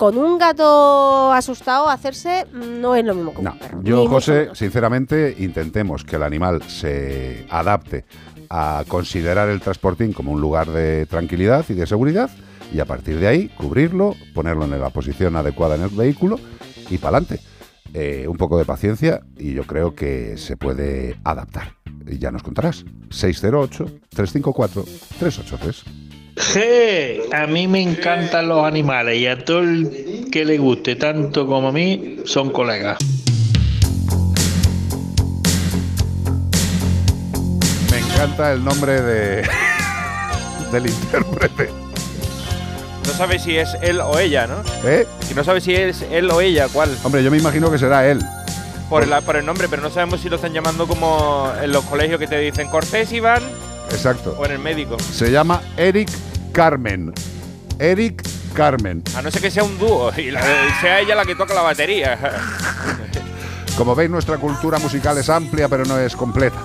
Con 0.00 0.16
un 0.16 0.38
gato 0.38 1.30
asustado 1.30 1.90
hacerse 1.90 2.46
no 2.54 2.94
es 2.94 3.04
lo 3.04 3.14
mismo 3.14 3.32
que 3.32 3.38
un 3.40 3.44
No, 3.44 3.58
perro. 3.58 3.82
yo, 3.82 4.08
José, 4.08 4.48
sinceramente, 4.54 5.36
intentemos 5.40 6.04
que 6.04 6.16
el 6.16 6.22
animal 6.22 6.62
se 6.68 7.44
adapte 7.50 8.06
a 8.48 8.82
considerar 8.88 9.50
el 9.50 9.60
transportín 9.60 10.14
como 10.14 10.32
un 10.32 10.40
lugar 10.40 10.70
de 10.70 11.04
tranquilidad 11.04 11.66
y 11.68 11.74
de 11.74 11.86
seguridad 11.86 12.30
y 12.72 12.80
a 12.80 12.86
partir 12.86 13.20
de 13.20 13.28
ahí 13.28 13.50
cubrirlo, 13.50 14.16
ponerlo 14.32 14.64
en 14.64 14.80
la 14.80 14.88
posición 14.88 15.36
adecuada 15.36 15.74
en 15.74 15.82
el 15.82 15.90
vehículo 15.90 16.40
y 16.88 16.96
para 16.96 17.18
adelante. 17.18 17.42
un 18.26 18.38
poco 18.38 18.56
de 18.56 18.64
paciencia 18.64 19.20
y 19.36 19.52
yo 19.52 19.64
creo 19.64 19.94
que 19.94 20.38
se 20.38 20.56
puede 20.56 21.18
adaptar. 21.24 21.74
Y 22.06 22.16
ya 22.18 22.30
nos 22.30 22.42
contarás. 22.42 22.86
608-354-383. 23.10 25.84
Je, 26.40 27.20
a 27.32 27.46
mí 27.46 27.68
me 27.68 27.82
encantan 27.82 28.48
los 28.48 28.64
animales 28.64 29.18
y 29.18 29.26
a 29.26 29.44
todo 29.44 29.60
el 29.60 30.28
que 30.32 30.44
le 30.44 30.56
guste 30.56 30.96
tanto 30.96 31.46
como 31.46 31.68
a 31.68 31.72
mí 31.72 32.16
son 32.24 32.50
colegas. 32.50 32.98
Me 37.90 37.98
encanta 37.98 38.52
el 38.52 38.64
nombre 38.64 39.02
de 39.02 39.48
del 40.72 40.86
intérprete. 40.86 41.68
No 43.06 43.12
sabes 43.12 43.42
si 43.42 43.58
es 43.58 43.76
él 43.82 44.00
o 44.00 44.18
ella, 44.18 44.46
¿no? 44.46 44.62
¿Eh? 44.88 45.06
Que 45.28 45.34
no 45.34 45.44
sabes 45.44 45.64
si 45.64 45.74
es 45.74 46.06
él 46.10 46.30
o 46.30 46.40
ella, 46.40 46.68
¿cuál? 46.72 46.96
Hombre, 47.02 47.22
yo 47.22 47.30
me 47.30 47.36
imagino 47.36 47.70
que 47.70 47.78
será 47.78 48.08
él. 48.08 48.18
Por 48.88 49.02
el, 49.02 49.10
por 49.24 49.36
el 49.36 49.44
nombre, 49.44 49.68
pero 49.68 49.82
no 49.82 49.90
sabemos 49.90 50.20
si 50.20 50.30
lo 50.30 50.36
están 50.36 50.52
llamando 50.54 50.86
como 50.86 51.52
en 51.62 51.70
los 51.70 51.84
colegios 51.84 52.18
que 52.18 52.26
te 52.26 52.38
dicen 52.38 52.68
Cortés 52.68 53.12
Iván 53.12 53.42
Exacto. 53.90 54.36
o 54.38 54.44
en 54.46 54.52
el 54.52 54.58
médico. 54.58 54.96
Se 54.98 55.30
llama 55.30 55.60
Eric 55.76 56.08
Carmen. 56.52 57.12
Eric 57.78 58.22
Carmen. 58.54 59.02
A 59.16 59.22
no 59.22 59.30
ser 59.30 59.40
que 59.42 59.50
sea 59.50 59.62
un 59.64 59.78
dúo 59.78 60.12
y, 60.16 60.30
la- 60.30 60.40
y 60.40 60.80
sea 60.80 61.00
ella 61.00 61.14
la 61.14 61.24
que 61.24 61.34
toca 61.34 61.54
la 61.54 61.62
batería. 61.62 62.18
Como 63.76 63.94
veis, 63.94 64.10
nuestra 64.10 64.36
cultura 64.38 64.78
musical 64.78 65.16
es 65.18 65.28
amplia, 65.30 65.68
pero 65.68 65.84
no 65.84 65.98
es 65.98 66.14
completa. 66.14 66.58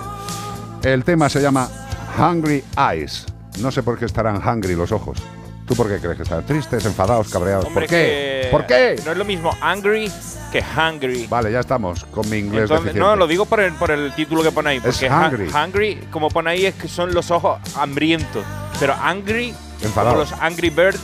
El 0.84 1.04
tema 1.04 1.30
se 1.30 1.42
llama 1.42 1.70
Hungry 2.18 2.64
Eyes. 2.78 3.26
No 3.60 3.72
sé 3.72 3.84
por 3.84 3.98
qué 3.98 4.06
estarán 4.06 4.38
hungry 4.46 4.76
los 4.76 4.92
ojos. 4.92 5.18
¿Tú 5.66 5.76
por 5.76 5.88
qué 5.88 6.00
crees 6.00 6.18
que 6.18 6.24
están 6.24 6.46
tristes, 6.46 6.86
enfadados, 6.86 7.30
cabreados? 7.30 7.66
Hombre, 7.66 7.82
¿Por 7.86 7.90
qué? 7.90 8.48
¿Por 8.52 8.66
qué? 8.66 9.02
No 9.06 9.12
es 9.14 9.18
lo 9.18 9.26
mismo 9.26 9.52
angry 9.62 10.12
que 10.60 10.64
hungry. 10.80 11.28
Vale, 11.28 11.52
ya 11.52 11.60
estamos 11.60 12.06
con 12.06 12.30
mi 12.30 12.38
inglés 12.38 12.64
Entonces, 12.64 12.86
deficiente. 12.86 13.00
no, 13.00 13.16
lo 13.16 13.28
digo 13.28 13.46
por 13.46 13.60
el, 13.60 13.74
por 13.74 13.92
el 13.92 14.14
título 14.14 14.42
que 14.44 14.52
pone 14.52 14.70
ahí. 14.70 14.78
Es 14.78 14.84
Porque 14.84 15.10
hu- 15.10 15.28
hungry. 15.30 15.50
hungry, 15.50 16.08
como 16.12 16.30
pone 16.30 16.52
ahí, 16.52 16.66
es 16.66 16.76
que 16.76 16.88
son 16.88 17.14
los 17.14 17.30
ojos 17.32 17.60
hambrientos. 17.76 18.44
Pero 18.80 18.94
angry, 18.94 19.54
Enfadado. 19.82 20.16
como 20.16 20.30
los 20.30 20.34
Angry 20.42 20.70
Birds, 20.70 21.00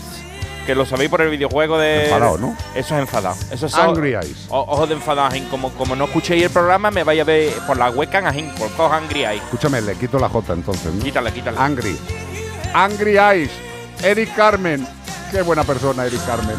que 0.65 0.75
lo 0.75 0.85
sabéis 0.85 1.09
por 1.09 1.21
el 1.21 1.29
videojuego 1.29 1.77
de. 1.77 2.05
Enfadado, 2.05 2.37
¿no? 2.37 2.55
Eso 2.75 2.95
es 2.95 3.01
enfadado. 3.01 3.35
Eso 3.51 3.67
son 3.67 3.89
Angry 3.89 4.13
eyes. 4.13 4.45
ojos 4.49 4.87
de 4.89 4.95
enfadado. 4.95 5.27
ajín. 5.27 5.45
Como, 5.49 5.69
como 5.71 5.95
no 5.95 6.05
escuchéis 6.05 6.43
el 6.43 6.49
programa, 6.49 6.91
me 6.91 7.03
vais 7.03 7.19
a 7.19 7.23
ver 7.23 7.51
por 7.67 7.77
la 7.77 7.89
webcam, 7.89 8.25
ajín, 8.25 8.49
por 8.77 8.91
Angry 8.93 9.25
Eyes. 9.25 9.43
Escúchame, 9.43 9.81
le 9.81 9.95
quito 9.95 10.19
la 10.19 10.29
J 10.29 10.53
entonces. 10.53 10.93
¿no? 10.93 11.03
Quítale, 11.03 11.31
quítale. 11.33 11.57
Angry. 11.59 11.97
Angry 12.73 13.17
Eyes. 13.17 13.51
Eric 14.03 14.33
Carmen. 14.35 14.87
Qué 15.31 15.41
buena 15.41 15.63
persona, 15.63 16.05
Eric 16.05 16.25
Carmen. 16.25 16.55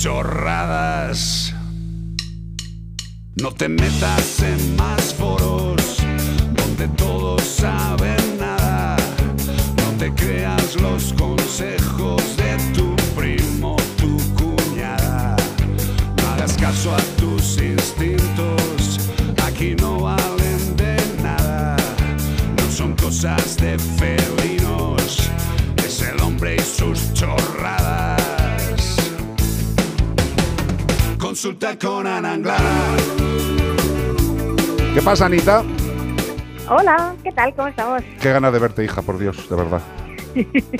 Chorradas. 0.00 1.54
No 3.36 3.52
te 3.52 3.68
metas 3.68 4.40
en 4.40 4.76
más 4.76 5.14
foros 5.14 5.98
donde 6.56 6.88
todos 6.96 7.42
saben 7.42 8.38
nada. 8.38 8.96
No 9.76 9.98
te 9.98 10.10
creas 10.14 10.80
los 10.80 11.12
consejos 11.12 11.79
Consulta 31.42 31.78
con 31.78 32.06
Ana. 32.06 32.36
¿Qué 34.92 35.00
pasa, 35.00 35.24
Anita? 35.24 35.62
Hola, 36.68 37.14
¿qué 37.24 37.32
tal? 37.32 37.54
¿Cómo 37.54 37.68
estamos? 37.68 38.02
Qué 38.20 38.30
ganas 38.30 38.52
de 38.52 38.58
verte, 38.58 38.84
hija, 38.84 39.00
por 39.00 39.18
Dios, 39.18 39.48
de 39.48 39.56
verdad. 39.56 39.80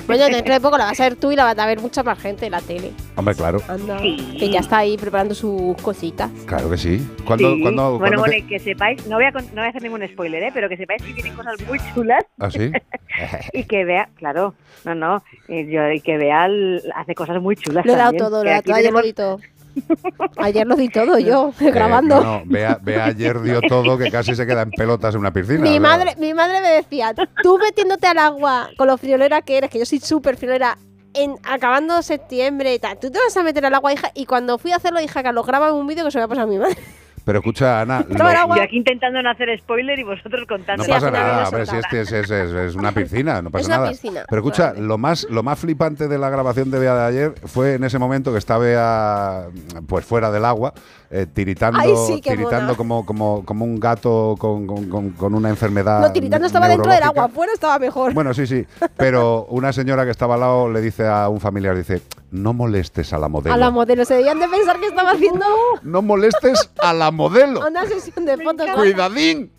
Bueno, 0.07 0.27
dentro 0.27 0.53
de 0.53 0.61
poco 0.61 0.77
la 0.77 0.85
vas 0.85 1.01
a 1.01 1.05
ver 1.05 1.17
tú 1.17 1.33
y 1.33 1.37
la 1.37 1.45
va 1.55 1.63
a 1.63 1.67
ver 1.67 1.81
mucha 1.81 2.03
más 2.03 2.19
gente 2.19 2.45
en 2.45 2.53
la 2.53 2.61
tele. 2.61 2.93
Hombre, 3.17 3.35
claro. 3.37 3.63
Anda. 3.69 4.03
Que 4.03 4.51
ya 4.53 4.61
está 4.61 4.77
ahí 4.79 4.99
preparando 4.99 5.35
sus 5.35 5.81
cositas. 5.81 6.31
Claro 6.45 6.69
que 6.69 6.77
sí. 6.77 7.09
¿Cuándo, 7.25 7.55
Sí. 7.55 7.63
cuándo- 7.63 7.99
bueno, 7.99 7.99
cuándo 7.99 8.17
te- 8.25 8.29
bueno, 8.29 8.37
y 8.37 8.43
que 8.43 8.59
sepáis, 8.59 9.07
no 9.07 9.17
voy, 9.17 9.25
a, 9.25 9.31
no 9.31 9.41
voy 9.55 9.65
a 9.65 9.69
hacer 9.69 9.83
ningún 9.83 10.07
spoiler, 10.07 10.43
¿eh? 10.43 10.51
pero 10.53 10.69
que 10.69 10.77
sepáis 10.77 11.03
que 11.03 11.15
vienen 11.15 11.35
cosas 11.37 11.55
muy 11.67 11.79
chulas 11.95 12.23
¿Ah, 12.39 12.51
sí? 12.51 12.71
y 13.55 13.65
que 13.65 13.87
vea, 13.87 14.11
claro, 14.17 14.53
no, 14.85 14.95
no, 14.95 15.23
y, 15.49 15.71
yo, 15.71 15.91
y 15.91 16.03
que 16.03 16.19
vea, 16.19 16.45
el- 16.45 16.83
hace 16.95 17.15
cosas 17.15 17.41
muy 17.41 17.57
chulas. 17.57 17.87
Lo 17.87 17.95
he 17.95 17.97
dado 17.97 18.11
también, 18.11 18.25
todo, 18.31 18.45
lo 18.45 18.51
he 18.51 18.83
dado 18.83 19.15
todo. 19.15 19.41
Ayer 20.37 20.67
lo 20.67 20.77
di 20.77 20.89
todo. 20.89 21.19
Yo, 21.19 21.53
Eh, 21.61 21.71
grabando. 21.73 22.17
no, 22.23 22.39
no, 22.39 22.43
Bea, 22.47 22.79
Bea 22.81 23.07
ayer 23.07 23.41
dio 23.41 23.61
todo 23.63 23.97
que 23.99 24.11
casi 24.11 24.35
se 24.35 24.47
queda 24.47 24.63
en 24.63 24.71
pelotas 24.71 25.15
en 25.15 25.21
una 25.21 25.33
piscina. 25.33 25.61
Mi 25.61 25.79
madre, 25.81 26.15
mi 26.19 26.35
madre 26.35 26.61
me 26.61 26.69
decía, 26.71 27.15
tú 27.43 27.59
metiéndote 27.59 28.07
al 28.07 28.19
agua 28.19 28.71
con 28.77 28.87
lo 28.87 28.97
friolera 28.99 29.43
que 29.43 29.59
eres, 29.59 29.71
que 29.71 29.79
yo 29.79 29.87
soy 29.87 30.01
súper 30.01 30.37
friolera, 30.37 30.79
en, 31.15 31.35
acabando 31.45 32.01
septiembre 32.03 32.75
y 32.75 32.79
tal, 32.79 32.99
tú 32.99 33.11
te 33.11 33.19
vas 33.19 33.37
a 33.37 33.43
meter 33.43 33.67
al 33.67 33.75
agua, 33.75 33.93
hija, 33.93 34.11
y 34.15 34.27
cuando 34.27 34.59
fui 34.59 34.71
a 34.73 34.77
hacerlo, 34.77 35.01
hija, 35.01 35.23
que 35.23 35.33
lo 35.33 35.43
graba 35.43 35.69
en 35.69 35.75
un 35.75 35.87
vídeo 35.87 36.05
que 36.05 36.11
se 36.13 36.19
me 36.19 36.25
ha 36.25 36.29
pasado 36.29 36.47
a 36.47 36.51
mi 36.51 36.59
madre. 36.59 36.77
Pero 37.25 37.39
escucha, 37.41 37.81
Ana, 37.83 38.05
lo- 38.09 38.57
Yo 38.57 38.63
aquí 38.63 38.77
intentando 38.77 39.23
no 39.23 39.31
hacer 39.31 39.49
spoiler 39.59 39.99
y 39.99 40.03
vosotros 40.05 40.47
contando. 40.49 40.83
no 40.85 40.89
pasa 40.89 41.11
nada. 41.11 41.45
A 41.47 41.51
ver, 41.51 41.67
si 41.67 41.77
este 41.77 42.01
es, 42.01 42.13
es- 42.13 42.31
es- 42.31 42.53
es 42.53 42.75
una 42.75 42.93
piscina, 42.93 43.43
no 43.43 43.51
pasa 43.51 43.61
Es 43.63 43.67
una 43.69 43.77
nada. 43.79 43.91
piscina, 43.91 44.23
Pero 44.29 44.41
escucha, 44.41 44.73
lo 44.75 44.99
más, 44.99 45.27
lo 45.31 45.43
más 45.43 45.59
flipante 45.59 46.09
de 46.09 46.19
la 46.19 46.31
grabación 46.31 46.71
de 46.71 46.79
Bea 46.79 46.95
de 46.95 47.05
ayer 47.05 47.35
fue 47.47 47.75
en 47.75 47.85
ese 47.85 47.99
momento 47.99 48.33
que 48.33 48.39
está 48.39 48.59
Bea 48.59 49.45
pues 49.87 50.05
fuera 50.05 50.31
del 50.31 50.45
agua, 50.45 50.73
eh, 51.11 51.27
tiritando, 51.33 51.79
Ay, 51.81 51.93
sí, 52.07 52.21
qué 52.21 52.31
tiritando 52.31 52.77
como, 52.77 53.05
como, 53.05 53.45
como 53.45 53.65
un 53.65 53.79
gato 53.81 54.35
con, 54.39 54.67
con- 54.67 54.89
con- 54.89 55.11
con 55.11 55.35
una 55.35 55.49
enfermedad. 55.51 56.01
No, 56.01 56.13
tiritando 56.13 56.47
estaba 56.47 56.69
dentro 56.69 56.91
del 56.91 57.03
agua, 57.03 57.25
afuera 57.25 57.53
estaba 57.53 57.79
mejor. 57.79 58.15
Bueno, 58.15 58.33
sí, 58.35 58.47
sí. 58.47 58.65
Pero 58.97 59.45
una 59.51 59.73
señora 59.73 60.05
que 60.05 60.11
estaba 60.11 60.35
al 60.35 60.41
lado 60.41 60.71
le 60.71 60.81
dice 60.81 61.07
a 61.07 61.29
un 61.29 61.41
familiar, 61.41 61.77
dice, 61.77 62.01
no 62.31 62.53
molestes 62.53 63.13
a 63.13 63.19
la 63.19 63.29
modelo. 63.29 63.55
a 63.55 63.59
la 63.59 63.71
modelo, 63.71 64.05
se 64.05 64.15
debían 64.15 64.39
de 64.39 64.49
pensar 64.49 64.79
que 64.81 64.87
estaba 64.87 65.13
haciendo 65.13 65.45
No 65.83 66.03
molestes 66.03 66.71
a 66.79 66.93
la 66.93 67.11
modelo. 67.11 67.61
una 67.69 67.87
sesión 67.87 68.25
de 68.25 68.37
fotos. 68.39 68.69
Cuidadín. 68.75 69.53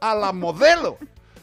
A 0.00 0.14
la 0.14 0.32
modelo. 0.32 0.98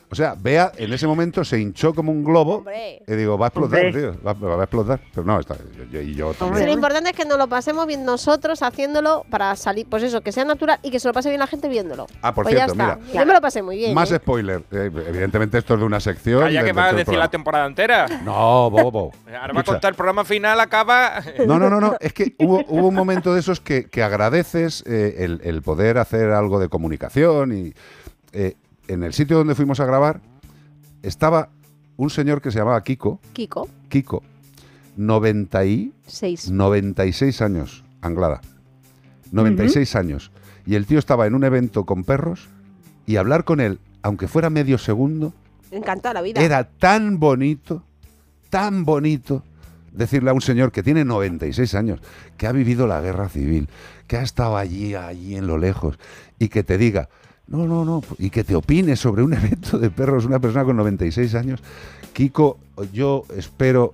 O 0.09 0.15
sea, 0.15 0.35
Bea 0.39 0.71
en 0.77 0.93
ese 0.93 1.05
momento 1.05 1.43
se 1.43 1.59
hinchó 1.59 1.93
como 1.93 2.13
un 2.13 2.23
globo. 2.23 2.59
Hombre. 2.59 3.03
Y 3.05 3.11
digo, 3.15 3.37
va 3.37 3.47
a 3.47 3.49
explotar, 3.49 3.85
Hombre. 3.87 4.01
tío. 4.01 4.15
Va, 4.25 4.31
va 4.33 4.61
a 4.61 4.63
explotar. 4.63 5.01
Pero 5.13 5.27
no, 5.27 5.37
está. 5.37 5.55
yo- 5.57 5.83
yo- 5.91 6.01
y 6.01 6.15
yo 6.15 6.31
Sí, 6.33 6.39
lo 6.39 6.45
también. 6.47 6.69
importante 6.69 7.09
es 7.09 7.15
que 7.15 7.25
nos 7.25 7.37
lo 7.37 7.47
pasemos 7.47 7.85
bien 7.87 8.05
nosotros 8.05 8.61
haciéndolo 8.63 9.25
para 9.29 9.53
salir, 9.57 9.85
pues 9.89 10.03
eso, 10.03 10.21
que 10.21 10.31
sea 10.31 10.45
natural 10.45 10.79
y 10.81 10.91
que 10.91 11.01
se 11.01 11.09
lo 11.09 11.13
pase 11.13 11.27
bien 11.27 11.39
la 11.41 11.47
gente 11.47 11.67
viéndolo. 11.67 12.07
Ah, 12.21 12.33
por 12.33 12.45
Pues 12.45 12.55
cierto, 12.55 12.73
ya 12.73 12.83
está. 12.83 12.95
mira. 13.05 13.19
Yo 13.19 13.25
me 13.25 13.33
lo 13.33 13.41
pasé 13.41 13.61
muy 13.61 13.75
bien. 13.75 13.93
Más 13.93 14.09
¿eh? 14.11 14.15
spoiler. 14.15 14.63
Eh, 14.71 14.89
evidentemente 15.07 15.57
esto 15.57 15.73
es 15.73 15.79
de 15.81 15.85
una 15.85 15.99
sección. 15.99 16.39
Calla 16.41 16.61
que 16.61 16.65
de 16.67 16.71
va 16.73 16.85
a 16.87 16.93
decir 16.93 17.17
la 17.17 17.27
temporada 17.29 17.65
entera. 17.65 18.07
No, 18.23 18.69
bobo. 18.71 19.11
Ahora 19.27 19.53
va 19.53 19.59
a 19.59 19.63
contar 19.65 19.89
el 19.91 19.95
programa 19.95 20.23
final, 20.23 20.57
acaba. 20.61 21.21
No, 21.45 21.59
no, 21.59 21.69
no, 21.69 21.81
no. 21.81 21.97
Es 21.99 22.13
que 22.13 22.33
hubo, 22.39 22.63
hubo 22.69 22.87
un 22.87 22.95
momento 22.95 23.33
de 23.33 23.41
esos 23.41 23.59
que, 23.59 23.89
que 23.89 24.03
agradeces 24.03 24.83
eh, 24.87 25.15
el, 25.19 25.41
el 25.43 25.61
poder 25.61 25.97
hacer 25.97 26.29
algo 26.31 26.59
de 26.59 26.69
comunicación 26.69 27.51
y 27.57 27.73
eh, 28.31 28.55
en 28.87 29.03
el 29.03 29.13
sitio 29.13 29.37
donde 29.37 29.55
fuimos 29.55 29.79
a 29.79 29.85
grabar 29.85 30.21
estaba 31.03 31.49
un 31.95 32.09
señor 32.09 32.41
que 32.41 32.51
se 32.51 32.59
llamaba 32.59 32.81
Kiko. 32.83 33.19
Kiko, 33.33 33.67
Kiko, 33.89 34.23
90 34.95 35.65
y, 35.65 35.93
seis. 36.05 36.49
96 36.49 37.41
años, 37.41 37.83
Anglada. 38.01 38.41
96 39.31 39.95
años. 39.95 40.31
Y 40.65 40.75
el 40.75 40.85
tío 40.85 40.99
estaba 40.99 41.27
en 41.27 41.35
un 41.35 41.43
evento 41.43 41.85
con 41.85 42.03
perros 42.03 42.49
y 43.05 43.15
hablar 43.17 43.43
con 43.45 43.59
él, 43.59 43.79
aunque 44.01 44.27
fuera 44.27 44.49
medio 44.49 44.77
segundo, 44.77 45.33
Encantado 45.71 46.13
la 46.13 46.21
vida. 46.21 46.41
era 46.41 46.65
tan 46.65 47.19
bonito, 47.19 47.83
tan 48.49 48.85
bonito 48.85 49.43
decirle 49.91 50.29
a 50.29 50.33
un 50.33 50.41
señor 50.41 50.71
que 50.71 50.83
tiene 50.83 51.03
96 51.03 51.73
años, 51.75 52.01
que 52.37 52.47
ha 52.47 52.51
vivido 52.51 52.85
la 52.87 53.01
guerra 53.01 53.29
civil, 53.29 53.67
que 54.05 54.17
ha 54.17 54.21
estado 54.21 54.57
allí, 54.57 54.93
allí 54.93 55.35
en 55.35 55.47
lo 55.47 55.57
lejos, 55.57 55.97
y 56.37 56.49
que 56.49 56.63
te 56.63 56.77
diga, 56.77 57.09
no, 57.47 57.65
no, 57.65 57.85
no, 57.85 58.03
y 58.19 58.29
que 58.29 58.43
te 58.43 58.55
opine 58.55 58.95
sobre 58.95 59.23
un 59.23 59.33
evento 59.33 59.77
de 59.79 59.89
perros, 59.89 60.25
una 60.25 60.39
persona 60.39 60.65
con 60.65 60.77
96 60.77 61.35
años. 61.35 61.61
Kiko, 62.13 62.57
yo 62.93 63.25
espero 63.35 63.93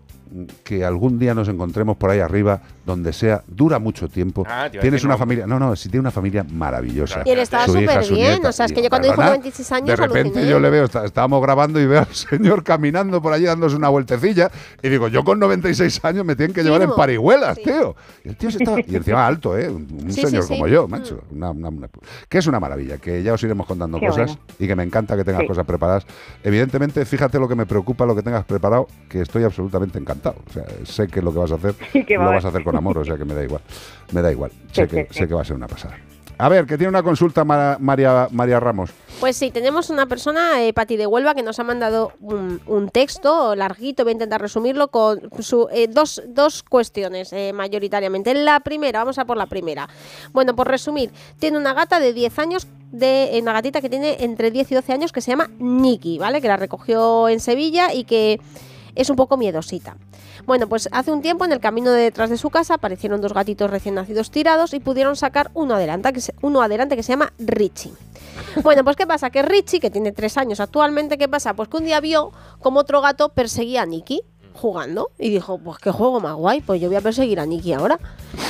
que 0.64 0.84
algún 0.84 1.20
día 1.20 1.34
nos 1.34 1.48
encontremos 1.48 1.98
por 1.98 2.10
ahí 2.10 2.20
arriba, 2.20 2.62
donde 2.86 3.14
sea, 3.14 3.44
dura 3.48 3.80
mucho 3.80 4.10
tiempo. 4.10 4.44
Ah, 4.48 4.68
Tienes 4.70 5.04
una 5.04 5.14
no. 5.14 5.18
familia, 5.20 5.48
no, 5.48 5.60
no, 5.60 5.76
si 5.76 5.90
tiene 5.90 6.02
una 6.02 6.12
familia 6.12 6.44
maravillosa. 6.44 7.22
Y 7.26 7.30
él 7.32 7.40
estaba 7.40 7.66
súper 7.68 8.04
su 8.04 8.16
bien. 8.16 8.32
nieta. 8.32 8.50
O 8.50 8.52
sea, 8.52 8.66
es 8.66 8.74
que 8.74 8.82
yo 8.84 8.90
cuando 8.90 9.08
dijo 9.08 9.16
"Perdona". 9.16 9.38
96 9.38 9.72
años 9.72 9.88
De 9.88 9.96
repente 9.96 10.30
aluciné. 10.40 10.50
yo 10.50 10.60
le 10.60 10.70
veo, 10.70 10.86
está- 10.86 11.06
estábamos 11.06 11.42
grabando 11.42 11.80
y 11.80 11.86
veo 11.86 12.00
al 12.02 12.08
señor 12.14 12.64
caminando 12.64 13.22
por 13.22 13.32
allí 13.34 13.46
dándose 13.46 13.76
una 13.76 13.90
vueltecilla 13.90 14.50
y 14.82 14.90
digo, 14.90 15.08
yo 15.08 15.24
con 15.24 15.40
96 15.40 16.04
años 16.04 16.26
me 16.26 16.36
tienen 16.36 16.54
que 16.54 16.64
llevar 16.64 16.82
en 16.82 16.92
parihuelas, 16.96 17.58
tío. 17.58 17.96
Y 18.26 18.30
el 18.30 18.36
tío 18.38 18.52
se 18.52 18.58
estaba, 18.58 18.80
y 18.80 18.96
encima 18.96 19.26
alto, 19.28 19.58
¿eh? 19.58 19.70
Un, 19.70 19.88
Sí, 20.10 20.22
sí, 20.22 20.28
señor 20.28 20.44
sí. 20.44 20.54
como 20.56 20.68
yo, 20.68 20.88
macho. 20.88 21.22
Una- 21.32 21.52
una- 21.52 21.70
una- 21.70 21.90
que 22.28 22.38
es 22.40 22.48
una 22.48 22.60
maravilla, 22.60 22.98
que 22.98 23.22
ya 23.24 23.34
os 23.34 23.44
iremos 23.44 23.66
contando 23.68 24.00
Qué 24.00 24.08
cosas 24.08 24.32
bueno. 24.32 24.42
y 24.60 24.68
que 24.68 24.76
me 24.76 24.84
encanta 24.84 25.16
que 25.16 25.24
tengas 25.24 25.42
Sí. 25.42 25.48
cosas 25.48 25.66
preparadas. 25.66 26.06
Evidentemente, 26.44 27.06
fíjate 27.06 27.40
lo 27.40 27.48
que 27.48 27.56
me 27.56 27.66
preocupa, 27.66 28.06
lo 28.06 28.16
que 28.16 28.22
tengas 28.24 28.46
preparado, 28.46 28.88
que 29.10 29.22
estoy 29.22 29.44
absolutamente 29.44 30.00
encantado. 30.00 30.23
O 30.32 30.52
sea, 30.54 30.64
sé 30.86 31.08
que 31.08 31.22
lo 31.22 31.32
que 31.34 31.40
vas 31.40 31.52
a 31.52 31.56
hacer 31.56 31.76
Sí, 31.92 32.06
que 32.06 32.18
va 32.18 32.26
lo 32.26 32.32
a 32.32 32.36
vas 32.36 32.46
a 32.46 32.50
hacer 32.50 32.64
con 32.64 32.76
amor, 32.76 32.98
o 32.98 33.06
sea 33.06 33.18
que 33.18 33.26
me 33.26 33.34
da 33.34 33.44
igual. 33.44 33.62
Me 34.12 34.22
da 34.22 34.32
igual. 34.32 34.52
Sé, 34.72 34.88
que, 34.88 35.08
sé 35.12 35.28
que 35.28 35.34
va 35.34 35.42
a 35.42 35.46
ser 35.46 35.56
una 35.56 35.68
pasada. 35.68 35.98
A 36.40 36.50
ver, 36.50 36.66
que 36.66 36.78
tiene 36.80 36.90
una 36.90 37.04
consulta 37.04 37.46
Mara- 37.46 37.78
María, 37.80 38.28
María 38.32 38.60
Ramos. 38.60 38.90
Pues 39.20 39.38
sí, 39.38 39.52
tenemos 39.52 39.92
una 39.92 40.08
persona, 40.08 40.64
eh, 40.64 40.74
Pati 40.74 40.98
de 40.98 41.06
Huelva, 41.06 41.36
que 41.36 41.44
nos 41.44 41.60
ha 41.60 41.64
mandado 41.64 42.12
un, 42.22 42.60
un 42.66 42.90
texto 42.90 43.56
larguito, 43.56 44.04
voy 44.04 44.12
a 44.12 44.14
intentar 44.14 44.42
resumirlo, 44.42 44.88
con 44.90 45.22
su, 45.40 45.70
eh, 45.72 45.88
dos, 45.88 46.24
dos 46.28 46.64
cuestiones 46.64 47.32
eh, 47.34 47.54
mayoritariamente. 47.54 48.34
La 48.34 48.60
primera, 48.62 49.00
vamos 49.00 49.20
a 49.20 49.26
por 49.26 49.38
la 49.38 49.46
primera. 49.46 49.88
Bueno, 50.34 50.56
por 50.56 50.68
resumir, 50.68 51.12
tiene 51.38 51.58
una 51.60 51.74
gata 51.76 52.00
de 52.00 52.12
10 52.14 52.40
años, 52.40 52.68
de, 52.92 53.38
eh, 53.38 53.42
una 53.42 53.54
gatita 53.54 53.80
que 53.80 53.90
tiene 53.90 54.18
entre 54.22 54.50
10 54.50 54.72
y 54.72 54.76
12 54.76 54.92
años 54.92 55.12
que 55.12 55.22
se 55.22 55.30
llama 55.32 55.50
Nikki, 55.60 56.18
¿vale? 56.18 56.42
Que 56.42 56.48
la 56.48 56.58
recogió 56.58 57.30
en 57.30 57.40
Sevilla 57.40 57.94
y 57.94 58.06
que 58.06 58.42
es 58.96 59.10
un 59.10 59.16
poco 59.16 59.38
miedosita. 59.38 59.98
Bueno, 60.46 60.68
pues 60.68 60.90
hace 60.92 61.12
un 61.12 61.22
tiempo 61.22 61.46
en 61.46 61.52
el 61.52 61.60
camino 61.60 61.92
de 61.92 62.02
detrás 62.04 62.30
de 62.30 62.38
su 62.38 62.50
casa 62.50 62.76
aparecieron 62.76 63.22
dos 63.22 63.34
gatitos 63.34 63.70
recién 63.70 63.96
nacidos 63.96 64.30
tirados 64.32 64.74
y 64.74 64.80
pudieron 64.80 65.16
sacar 65.16 65.52
uno 65.54 65.76
adelante 65.76 66.12
que 66.14 66.22
se, 66.22 66.34
uno 66.42 66.62
adelante 66.62 66.96
que 66.96 67.04
se 67.04 67.14
llama 67.14 67.34
Richie. 67.40 67.94
Bueno, 68.64 68.84
pues 68.84 68.96
¿qué 68.96 69.06
pasa? 69.08 69.30
Que 69.30 69.42
Richie, 69.42 69.80
que 69.80 69.90
tiene 69.90 70.12
tres 70.12 70.38
años 70.38 70.60
actualmente, 70.60 71.18
¿qué 71.18 71.28
pasa? 71.28 71.54
Pues 71.54 71.70
que 71.70 71.78
un 71.78 71.86
día 71.86 72.00
vio 72.00 72.32
como 72.60 72.80
otro 72.80 73.02
gato 73.02 73.30
perseguía 73.30 73.84
a 73.84 73.86
Nicky 73.86 74.22
jugando 74.56 75.10
y 75.18 75.30
dijo, 75.32 75.58
pues 75.58 75.80
qué 75.80 75.90
juego 75.92 76.20
más 76.20 76.36
guay, 76.36 76.62
pues 76.62 76.80
yo 76.80 76.88
voy 76.88 76.96
a 76.98 77.02
perseguir 77.02 77.40
a 77.40 77.46
Nicky 77.46 77.74
ahora. 77.74 78.00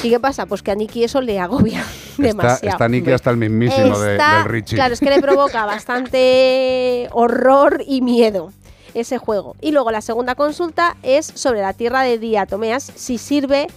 ¿Y 0.04 0.10
qué 0.10 0.20
pasa? 0.20 0.46
Pues 0.46 0.62
que 0.62 0.72
a 0.72 0.76
Nicky 0.76 1.04
eso 1.04 1.22
le 1.22 1.40
agobia 1.40 1.80
Está, 2.12 2.22
demasiado. 2.24 2.68
está 2.70 2.90
Nicky 2.90 3.12
hasta 3.12 3.30
el 3.32 3.38
mismísimo 3.38 3.98
de- 4.00 4.12
del 4.18 4.46
Richie. 4.46 4.76
Claro, 4.76 4.94
es 4.94 5.00
que 5.00 5.10
le 5.10 5.22
provoca 5.22 5.66
bastante 6.18 7.08
horror 7.12 7.82
y 7.86 8.02
miedo 8.02 8.52
ese 8.94 9.18
juego. 9.18 9.56
Y 9.62 9.72
luego 9.72 9.92
la 9.92 10.02
segunda 10.02 10.36
consulta 10.36 10.98
es 11.04 11.26
sobre 11.26 11.62
la 11.62 11.74
tierra 11.74 12.02
de 12.04 12.18
diatomeas, 12.20 12.84
si 12.96 13.18
sirve 13.18 13.68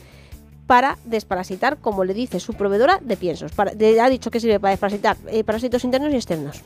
para 0.67 0.99
desparasitar, 1.05 1.77
como 1.79 2.05
le 2.05 2.13
dice 2.15 2.41
su 2.41 2.55
proveedora 2.55 2.99
de 3.01 3.17
piensos. 3.17 3.53
Para- 3.53 3.73
de- 3.75 4.01
ha 4.01 4.09
dicho 4.09 4.31
que 4.31 4.41
sirve 4.41 4.59
para 4.59 4.73
desparasitar 4.73 5.17
eh, 5.29 5.45
parásitos 5.45 5.85
internos 5.85 6.13
y 6.13 6.17
externos. 6.17 6.61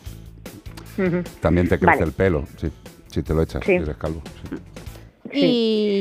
También 1.41 1.69
te 1.69 1.79
crece 1.79 1.87
Vale. 1.99 2.05
el 2.05 2.13
pelo, 2.13 2.45
sí, 2.59 2.71
si 3.11 3.23
te 3.23 3.33
lo 3.35 3.43
echas, 3.43 3.63
Sí. 3.65 3.73
si 3.73 3.83
eres 3.83 3.97
calvo. 3.97 4.21
sí. 5.33 5.39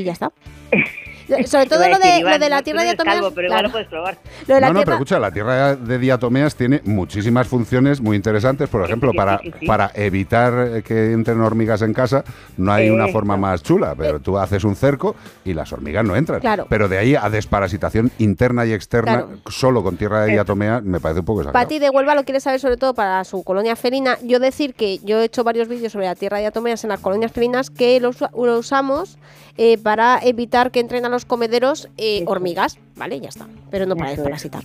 Y 0.00 0.04
ya 0.04 0.12
está. 0.12 0.32
Sobre 1.46 1.66
todo 1.66 1.88
lo 1.88 1.98
de, 1.98 2.06
decir, 2.08 2.24
lo 2.26 2.38
de 2.38 2.48
la 2.48 2.56
no, 2.58 2.62
tierra 2.62 2.80
de 2.82 2.88
eres 2.88 2.94
Atomeas. 3.00 3.16
calvo, 3.16 3.30
pero 3.34 3.46
igual 3.48 3.62
lo 3.64 3.70
puedes 3.70 3.88
probar. 3.88 4.18
Lo 4.46 4.54
de 4.54 4.60
la 4.60 4.66
no, 4.68 4.72
no, 4.74 4.78
tierra- 4.80 4.84
pero 4.84 4.94
escucha, 4.96 5.18
la 5.18 5.30
tierra 5.30 5.76
de 5.76 5.98
diatomeas 5.98 6.54
tiene 6.54 6.80
muchísimas 6.84 7.46
funciones 7.48 8.00
muy 8.00 8.16
interesantes. 8.16 8.68
Por 8.68 8.84
ejemplo, 8.84 9.10
sí, 9.12 9.16
para, 9.16 9.38
sí, 9.38 9.52
sí. 9.60 9.66
para 9.66 9.90
evitar 9.94 10.82
que 10.82 11.12
entren 11.12 11.40
hormigas 11.40 11.82
en 11.82 11.92
casa, 11.94 12.24
no 12.56 12.72
hay 12.72 12.90
una 12.90 13.08
forma 13.08 13.36
más 13.36 13.62
chula. 13.62 13.94
Pero 13.96 14.20
tú 14.20 14.38
haces 14.38 14.64
un 14.64 14.76
cerco 14.76 15.14
y 15.44 15.54
las 15.54 15.72
hormigas 15.72 16.04
no 16.04 16.16
entran. 16.16 16.40
Claro. 16.40 16.66
Pero 16.68 16.88
de 16.88 16.98
ahí 16.98 17.14
a 17.14 17.28
desparasitación 17.30 18.10
interna 18.18 18.66
y 18.66 18.72
externa, 18.72 19.24
Claro. 19.24 19.28
solo 19.50 19.82
con 19.82 19.96
tierra 19.96 20.20
de 20.22 20.26
Eso. 20.28 20.32
diatomea, 20.34 20.80
me 20.82 21.00
parece 21.00 21.20
un 21.20 21.26
poco 21.26 21.40
exagerado. 21.40 21.64
Pati 21.64 21.78
de 21.78 21.90
Huelva 21.90 22.14
lo 22.14 22.24
quiere 22.24 22.40
saber 22.40 22.60
sobre 22.60 22.76
todo 22.76 22.94
para 22.94 23.22
su 23.24 23.42
colonia 23.44 23.76
felina. 23.76 24.16
Yo 24.22 24.38
decir 24.40 24.74
que 24.74 24.98
yo 24.98 25.20
he 25.20 25.24
hecho 25.24 25.44
varios 25.44 25.68
vídeos 25.68 25.92
sobre 25.92 26.06
la 26.06 26.14
tierra 26.14 26.38
de 26.38 26.46
atomeas 26.46 26.84
en 26.84 26.90
las 26.90 27.00
colonias 27.00 27.32
felinas 27.32 27.70
que 27.70 28.00
lo, 28.00 28.10
usa- 28.10 28.30
lo 28.34 28.58
usamos 28.58 29.18
eh, 29.56 29.78
para 29.78 30.18
evitar 30.22 30.70
que 30.70 30.80
entren 30.80 31.04
a 31.04 31.08
los 31.08 31.19
comederos 31.24 31.88
eh, 31.96 32.22
hormigas, 32.26 32.78
¿vale? 32.96 33.20
Ya 33.20 33.28
está. 33.28 33.46
Pero 33.70 33.86
no 33.86 33.96
para 33.96 34.12
Eso 34.12 34.22
es. 34.22 34.26
desparasitar. 34.26 34.62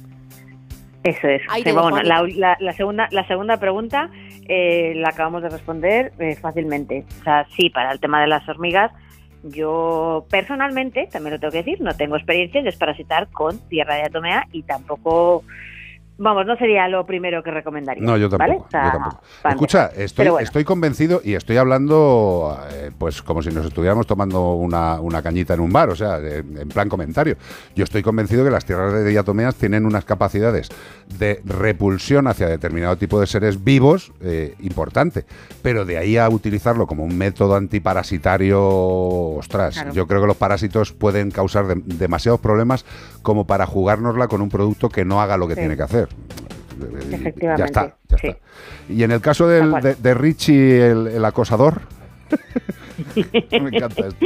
Eso 1.04 1.28
es. 1.28 1.42
Bueno, 1.74 2.02
la, 2.02 2.24
la- 2.24 2.58
la 2.60 2.74
segunda, 2.74 3.08
la 3.12 3.28
segunda 3.28 3.58
pregunta 3.58 4.10
eh, 4.48 4.94
la 4.96 5.10
acabamos 5.10 5.44
de 5.44 5.50
responder 5.50 6.14
eh, 6.20 6.36
fácilmente. 6.36 7.06
O 7.22 7.24
sea, 7.24 7.46
sí, 7.56 7.70
para 7.70 7.92
el 7.92 8.00
tema 8.00 8.22
de 8.22 8.28
las 8.28 8.48
hormigas, 8.50 8.92
yo 9.44 10.26
personalmente, 10.32 11.08
también 11.12 11.34
lo 11.36 11.40
tengo 11.40 11.52
que 11.52 11.60
decir, 11.60 11.80
no 11.82 11.96
tengo 11.96 12.16
experiencia 12.16 12.58
en 12.60 12.66
desparasitar 12.66 13.28
con 13.30 13.60
tierra 13.70 13.96
de 13.96 14.04
atomea 14.04 14.48
y 14.52 14.64
tampoco, 14.64 15.44
vamos, 16.18 16.46
no 16.46 16.56
sería 16.58 16.88
lo 16.88 17.06
primero 17.06 17.44
que 17.44 17.52
recomendaría. 17.52 18.04
No, 18.04 18.18
yo 18.18 18.30
tampoco. 18.30 18.50
¿vale? 18.50 18.62
O 18.66 18.70
sea, 18.70 18.86
yo 18.86 18.92
tampoco. 18.92 19.22
Escucha, 19.50 19.86
estoy, 19.96 20.24
Pero 20.24 20.32
bueno. 20.34 20.44
estoy 20.46 20.64
convencido 20.64 21.22
y 21.24 21.34
estoy 21.34 21.58
hablando 21.58 22.58
eh, 22.72 22.92
pues 22.98 23.22
como 23.22 23.42
si 23.42 23.50
nos 23.52 23.66
estuviéramos 23.66 24.08
tomando 24.08 24.54
una, 24.54 25.00
una 25.02 25.22
cañita 25.22 25.54
en 25.54 25.60
un 25.60 25.72
bar, 25.74 25.90
o 25.90 25.96
sea, 25.96 26.18
en, 26.20 26.58
en 26.58 26.70
plan 26.70 26.90
comentario. 26.90 27.36
Yo 27.76 27.84
estoy 27.84 28.02
convencido 28.04 28.44
que 28.44 28.50
las 28.52 28.66
tierras 28.66 28.94
de 28.94 29.04
diatomeas 29.10 29.56
tienen 29.56 29.86
unas 29.86 30.06
capacidades 30.06 30.70
de 31.20 31.42
repulsión 31.46 32.28
hacia 32.28 32.48
determinado 32.48 32.98
tipo 32.98 33.20
de 33.20 33.28
seres 33.28 33.64
vivos 33.64 34.12
eh, 34.22 34.56
importante, 34.62 35.26
pero 35.62 35.86
de 35.86 35.98
ahí 35.98 36.18
a 36.18 36.30
utilizarlo 36.30 36.88
como 36.88 37.04
un 37.04 37.18
método 37.18 37.56
antiparasitario, 37.56 38.60
ostras, 39.38 39.76
Claro. 39.76 39.94
yo 39.94 40.08
creo 40.08 40.22
que 40.22 40.28
los 40.28 40.38
parásitos 40.38 40.94
pueden 40.94 41.32
causar 41.32 41.68
de- 41.68 41.82
demasiados 41.86 42.40
problemas 42.40 42.86
como 43.26 43.46
para 43.48 43.66
jugárnosla 43.66 44.28
con 44.30 44.40
un 44.42 44.50
producto 44.50 44.88
que 44.88 45.04
no 45.04 45.20
haga 45.20 45.36
lo 45.36 45.48
que 45.48 45.56
Sí. 45.56 45.62
tiene 45.62 45.76
que 45.76 45.82
hacer. 45.84 46.08
Efectivamente, 47.12 47.42
Ya 47.58 47.66
está, 47.66 47.96
ya 48.08 48.18
sí. 48.20 48.28
está. 48.28 48.40
Y 48.88 49.02
en 49.04 49.12
el 49.12 49.20
caso 49.20 49.48
del- 49.48 49.72
de, 49.82 49.96
de 49.96 50.14
Richie, 50.14 50.86
el, 50.92 51.08
el 51.08 51.26
acosador, 51.26 51.82
me 53.16 53.70
encanta 53.76 54.08
esto. 54.08 54.26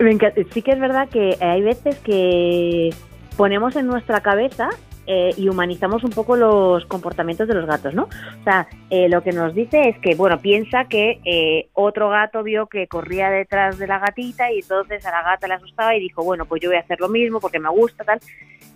Me 0.00 0.10
encanta. 0.10 0.40
Sí 0.52 0.60
que 0.62 0.72
es 0.72 0.80
verdad 0.80 1.08
que 1.08 1.38
hay 1.40 1.62
veces 1.62 1.96
que 2.00 2.90
ponemos 3.36 3.76
en 3.76 3.86
nuestra 3.86 4.20
cabeza 4.20 4.70
eh, 5.06 5.30
y 5.36 5.48
humanizamos 5.48 6.04
un 6.04 6.10
poco 6.10 6.36
los 6.36 6.84
comportamientos 6.86 7.48
de 7.48 7.54
los 7.54 7.66
gatos, 7.66 7.94
¿no? 7.94 8.04
O 8.04 8.44
sea, 8.44 8.68
eh, 8.90 9.08
lo 9.08 9.22
que 9.22 9.32
nos 9.32 9.54
dice 9.54 9.88
es 9.88 9.98
que, 9.98 10.14
bueno, 10.14 10.40
piensa 10.40 10.84
que 10.84 11.20
eh, 11.24 11.68
otro 11.74 12.08
gato 12.10 12.42
vio 12.42 12.66
que 12.66 12.86
corría 12.86 13.30
detrás 13.30 13.78
de 13.78 13.86
la 13.86 13.98
gatita 13.98 14.52
y 14.52 14.58
entonces 14.60 15.04
a 15.06 15.10
la 15.10 15.22
gata 15.22 15.48
le 15.48 15.54
asustaba 15.54 15.94
y 15.96 16.00
dijo, 16.00 16.22
bueno, 16.22 16.44
pues 16.44 16.62
yo 16.62 16.70
voy 16.70 16.76
a 16.76 16.80
hacer 16.80 17.00
lo 17.00 17.08
mismo 17.08 17.40
porque 17.40 17.58
me 17.58 17.70
gusta, 17.70 18.04
tal. 18.04 18.20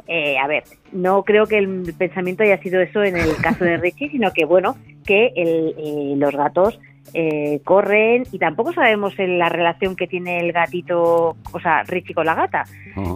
Eh, 0.07 0.39
a 0.39 0.47
ver, 0.47 0.65
no 0.93 1.23
creo 1.23 1.47
que 1.47 1.59
el 1.59 1.94
pensamiento 1.97 2.43
haya 2.43 2.61
sido 2.61 2.81
eso 2.81 3.02
en 3.05 3.16
el 3.16 3.36
caso 3.36 3.65
de 3.65 3.77
Richie, 3.77 4.11
sino 4.11 4.32
que, 4.32 4.44
bueno, 4.44 4.77
que 5.07 5.32
el, 5.36 5.74
eh, 5.78 6.15
los 6.16 6.35
gatos 6.35 6.81
eh, 7.15 7.61
corren 7.65 8.24
y 8.32 8.39
tampoco 8.39 8.73
sabemos 8.73 9.19
en 9.19 9.39
la 9.39 9.49
relación 9.49 9.97
que 9.97 10.07
tiene 10.07 10.41
el 10.41 10.53
gatito, 10.53 11.37
o 11.53 11.61
sea, 11.61 11.82
Richie 11.85 12.15
con 12.15 12.27
la 12.27 12.35
gata. 12.35 12.65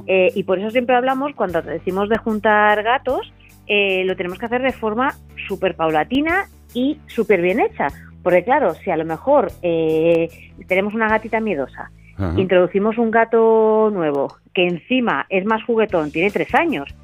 Eh, 0.07 0.33
y 0.35 0.43
por 0.45 0.59
eso 0.59 0.71
siempre 0.71 0.97
hablamos, 0.97 1.35
cuando 1.35 1.63
decimos 1.63 2.09
de 2.09 2.19
juntar 2.19 2.83
gatos, 2.83 3.33
eh, 3.67 4.05
lo 4.05 4.17
tenemos 4.17 4.39
que 4.39 4.47
hacer 4.47 4.63
de 4.63 4.73
forma 4.73 5.15
súper 5.49 5.75
paulatina 5.75 6.49
y 6.75 6.99
súper 7.07 7.41
bien 7.41 7.61
hecha. 7.61 7.89
Porque 8.23 8.43
claro, 8.43 8.75
si 8.75 8.91
a 8.91 8.97
lo 8.97 9.05
mejor 9.05 9.53
eh, 9.63 10.29
tenemos 10.67 10.95
una 10.95 11.09
gatita 11.09 11.41
miedosa, 11.41 11.91
introducimos 12.37 12.97
un 12.97 13.11
gato 13.11 13.91
nuevo, 13.93 14.37
que 14.55 14.69
encima 14.69 15.27
es 15.29 15.45
más 15.45 15.65
juguetón, 15.65 16.13
tiene 16.13 16.31
tres 16.31 16.55
años, 16.55 16.95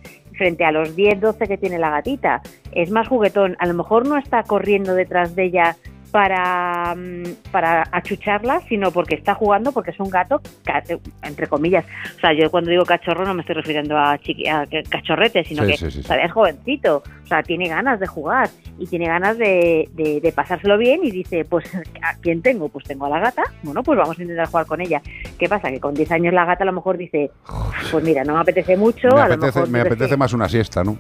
frente 0.41 0.65
a 0.65 0.73
los 0.73 0.97
10, 0.97 1.21
12 1.21 1.49
que 1.49 1.59
tiene 1.59 1.79
la 1.79 1.91
gatita, 1.91 2.41
es 2.73 2.91
más 2.91 3.09
juguetón, 3.09 3.57
a 3.59 3.67
lo 3.67 3.75
mejor 3.75 4.07
no 4.07 4.17
está 4.17 4.43
corriendo 4.45 4.95
detrás 4.95 5.37
de 5.37 5.45
ella 5.45 5.77
para, 6.11 6.95
mm, 6.97 7.23
para 7.53 7.85
achucharla, 7.93 8.61
sino 8.69 8.91
porque 8.91 9.15
está 9.15 9.35
jugando, 9.35 9.73
porque 9.73 9.91
es 9.93 10.01
un 10.01 10.11
gato, 10.11 10.41
entre 11.23 11.47
comillas. 11.47 11.85
O 12.17 12.21
sea, 12.21 12.33
yo 12.33 12.51
cuando 12.51 12.71
digo 12.71 12.85
cachorro 12.85 13.25
no 13.25 13.35
me 13.35 13.41
estoy 13.43 13.55
refiriendo 13.57 13.97
a, 13.97 14.17
chiqui- 14.19 14.49
a 14.49 14.67
cachorrete, 14.89 15.45
sino 15.45 15.65
Sí, 15.65 15.71
que 15.73 15.91
sí, 15.91 16.01
es 16.01 16.33
jovencito. 16.33 17.03
O 17.25 17.27
sea, 17.27 17.43
tiene 17.45 17.69
ganas 17.69 18.01
de 18.01 18.07
jugar 18.09 18.49
y 18.79 18.87
tiene 18.87 19.07
ganas 19.07 19.39
de, 19.39 19.89
de- 19.93 20.21
de 20.21 20.33
pasárselo 20.33 20.77
bien 20.79 21.01
y 21.05 21.11
dice, 21.11 21.45
pues, 21.45 21.65
¿a 22.03 22.15
quién 22.21 22.43
tengo? 22.43 22.69
Pues 22.69 22.85
tengo 22.85 23.07
a 23.07 23.11
la 23.11 23.21
gata. 23.21 23.45
Bueno, 23.63 23.83
pues 23.83 23.99
vamos 23.99 24.19
a 24.19 24.23
intentar 24.23 24.47
jugar 24.49 24.67
con 24.67 24.81
ella. 24.81 25.01
¿Qué 25.39 25.49
pasa? 25.49 25.71
Que 25.71 25.79
con 25.81 25.95
10 25.95 26.11
años 26.13 26.35
la 26.35 26.45
gata 26.45 26.65
a 26.65 26.67
lo 26.67 26.73
mejor 26.73 26.97
dice, 26.97 27.31
pues 27.91 28.03
mira, 28.05 28.25
no 28.25 28.35
me 28.35 28.41
apetece 28.41 28.77
mucho, 28.77 29.09
me 29.09 29.21
a 29.21 29.29
lo 29.29 29.37
mejor... 29.39 29.87
apetece 29.87 30.17
más 30.17 30.33
una 30.33 30.49
siesta, 30.49 30.83
¿no? 30.83 30.97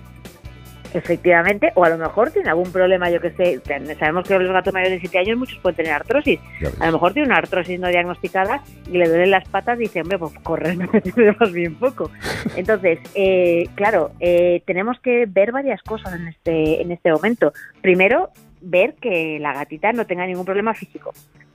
Efectivamente, 0.92 1.72
o 1.74 1.84
a 1.84 1.88
lo 1.88 1.98
mejor 1.98 2.30
tiene 2.30 2.48
algún 2.48 2.72
problema, 2.72 3.10
yo 3.10 3.20
que 3.20 3.30
sé, 3.30 3.60
sabemos 3.98 4.26
que 4.26 4.38
los 4.38 4.52
gatos 4.52 4.72
mayores 4.74 5.00
de 5.00 5.08
7 5.08 5.18
años 5.18 5.38
muchos 5.38 5.58
pueden 5.58 5.76
tener 5.76 5.92
artrosis. 5.92 6.40
A 6.80 6.86
lo 6.86 6.92
mejor 6.92 7.12
tiene 7.12 7.28
una 7.28 7.36
artrosis 7.36 7.78
no 7.78 7.88
diagnosticada 7.88 8.62
y 8.86 8.98
le 8.98 9.08
duelen 9.08 9.30
las 9.30 9.48
patas 9.48 9.78
y 9.78 9.82
dice, 9.82 10.00
hombre, 10.00 10.18
pues 10.18 10.32
correr 10.42 10.76
más 11.40 11.52
bien 11.52 11.74
poco. 11.76 12.10
Entonces, 12.56 12.98
eh, 13.14 13.68
claro, 13.74 14.12
eh, 14.20 14.62
tenemos 14.66 14.98
que 15.00 15.26
ver 15.26 15.52
varias 15.52 15.82
cosas 15.82 16.14
en 16.14 16.28
este, 16.28 16.82
en 16.82 16.90
este 16.90 17.12
momento. 17.12 17.52
Primero, 17.80 18.30
ver 18.60 18.94
que 18.94 19.38
la 19.40 19.52
gatita 19.52 19.92
no 19.92 20.06
tenga 20.06 20.26
ningún 20.26 20.44
problema 20.44 20.74
físico. 20.74 21.12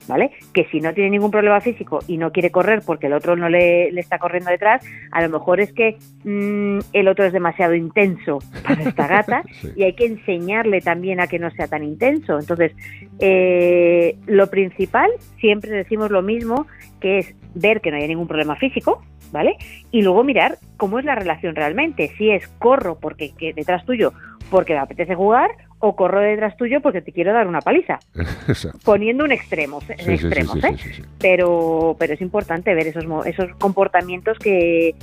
¿Vale? 0.08 0.30
Que 0.52 0.66
si 0.66 0.80
no 0.80 0.94
tiene 0.94 1.10
ningún 1.10 1.32
problema 1.32 1.60
físico 1.60 1.98
y 2.06 2.16
no 2.16 2.30
quiere 2.30 2.52
correr 2.52 2.80
porque 2.86 3.08
el 3.08 3.12
otro 3.12 3.34
no 3.34 3.48
le, 3.48 3.90
le 3.90 4.00
está 4.00 4.20
corriendo 4.20 4.52
detrás, 4.52 4.84
a 5.10 5.20
lo 5.20 5.28
mejor 5.28 5.58
es 5.58 5.72
que 5.72 5.96
mm, 6.22 6.78
el 6.92 7.08
otro 7.08 7.24
es 7.24 7.32
demasiado 7.32 7.74
intenso 7.74 8.38
para 8.62 8.84
esta 8.84 9.08
gata 9.08 9.42
y 9.74 9.82
hay 9.82 9.94
que 9.94 10.06
enseñarle 10.06 10.80
también 10.80 11.18
a 11.18 11.26
que 11.26 11.40
no 11.40 11.50
sea 11.50 11.66
tan 11.66 11.82
intenso. 11.82 12.38
Entonces, 12.38 12.70
eh, 13.18 14.16
lo 14.26 14.46
principal, 14.46 15.10
siempre 15.40 15.72
decimos 15.72 16.12
lo 16.12 16.22
mismo, 16.22 16.68
que 17.00 17.18
es 17.18 17.34
ver 17.56 17.80
que 17.80 17.90
no 17.90 17.96
haya 17.96 18.06
ningún 18.06 18.28
problema 18.28 18.54
físico, 18.54 19.02
¿vale? 19.32 19.56
Y 19.90 20.02
luego 20.02 20.22
mirar 20.22 20.58
cómo 20.76 21.00
es 21.00 21.04
la 21.04 21.16
relación 21.16 21.56
realmente. 21.56 22.12
Si 22.16 22.30
es 22.30 22.46
corro 22.58 22.98
porque 23.00 23.32
que 23.36 23.52
detrás 23.52 23.84
tuyo 23.84 24.12
porque 24.50 24.74
me 24.74 24.80
apetece 24.80 25.14
jugar 25.14 25.50
o 25.78 25.94
corro 25.94 26.20
detrás 26.20 26.56
tuyo 26.56 26.80
porque 26.80 27.02
te 27.02 27.12
quiero 27.12 27.32
dar 27.32 27.46
una 27.46 27.60
paliza. 27.60 27.98
Exacto. 28.48 28.78
Poniendo 28.84 29.24
un 29.24 29.32
extremo, 29.32 29.80
Sí, 29.80 29.92
extremos, 30.12 30.58
sí, 30.60 30.66
¿eh? 30.66 30.76
sí. 30.78 31.02
Pero, 31.20 31.96
pero 31.98 32.14
es 32.14 32.20
importante 32.20 32.74
ver 32.74 32.86
esos, 32.86 33.04
esos 33.26 33.50
comportamientos 33.58 34.38
que, 34.38 34.94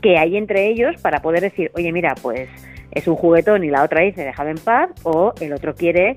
que 0.00 0.18
hay 0.18 0.36
entre 0.36 0.68
ellos 0.68 1.00
para 1.02 1.20
poder 1.20 1.42
decir, 1.42 1.70
oye, 1.74 1.92
mira, 1.92 2.14
pues 2.20 2.48
es 2.90 3.06
un 3.06 3.16
juguetón 3.16 3.64
y 3.64 3.70
la 3.70 3.82
otra 3.84 4.02
dice, 4.02 4.22
déjame 4.24 4.50
en 4.50 4.58
paz, 4.58 4.90
o 5.02 5.32
el 5.40 5.52
otro 5.52 5.74
quiere, 5.74 6.14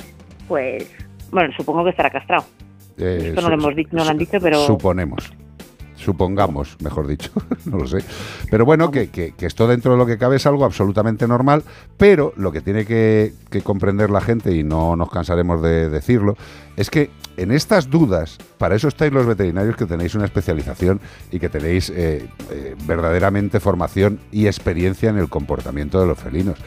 pues, 0.48 0.90
bueno, 1.32 1.54
supongo 1.56 1.84
que 1.84 1.92
estará 1.92 2.10
castrado. 2.10 2.46
Eh, 2.98 3.28
Esto 3.30 3.42
no 3.42 3.50
lo 3.50 3.56
hemos 3.56 3.76
dicho, 3.76 3.90
no 3.94 4.04
lo 4.04 4.10
han 4.12 4.18
dicho, 4.18 4.38
pero... 4.42 4.58
Suponemos. 4.60 5.34
Supongamos, 6.06 6.78
mejor 6.84 7.08
dicho, 7.08 7.32
no 7.66 7.78
lo 7.80 7.88
sé. 7.88 7.98
Pero 8.52 8.64
bueno, 8.64 8.92
que, 8.92 9.10
que- 9.10 9.32
que 9.34 9.48
esto 9.48 9.68
dentro 9.68 9.94
de 9.94 9.98
lo 9.98 10.06
que 10.06 10.18
cabe 10.20 10.36
es 10.36 10.46
algo 10.46 10.64
absolutamente 10.64 11.28
normal, 11.28 11.64
pero 11.98 12.32
lo 12.38 12.52
que 12.52 12.62
tiene 12.62 12.86
que, 12.86 13.34
que 13.50 13.62
comprender 13.64 14.12
la 14.12 14.22
gente, 14.22 14.54
y 14.56 14.64
no 14.64 14.96
nos 14.96 15.10
cansaremos 15.10 15.62
de 15.64 15.90
decirlo, 15.90 16.38
es 16.76 16.90
que 16.90 17.10
en 17.38 17.52
estas 17.52 17.90
dudas, 17.90 18.38
para 18.58 18.76
eso 18.76 18.88
estáis 18.88 19.12
los 19.12 19.26
veterinarios 19.26 19.76
que 19.76 19.86
tenéis 19.86 20.16
una 20.16 20.26
especialización 20.26 21.02
y 21.32 21.40
que 21.40 21.50
tenéis 21.50 21.90
eh, 21.90 22.28
eh, 22.50 22.76
verdaderamente 22.86 23.60
formación 23.60 24.20
y 24.32 24.48
experiencia 24.48 25.10
en 25.10 25.18
el 25.18 25.30
comportamiento 25.30 26.00
de 26.00 26.08
los 26.08 26.18
felinos. 26.18 26.58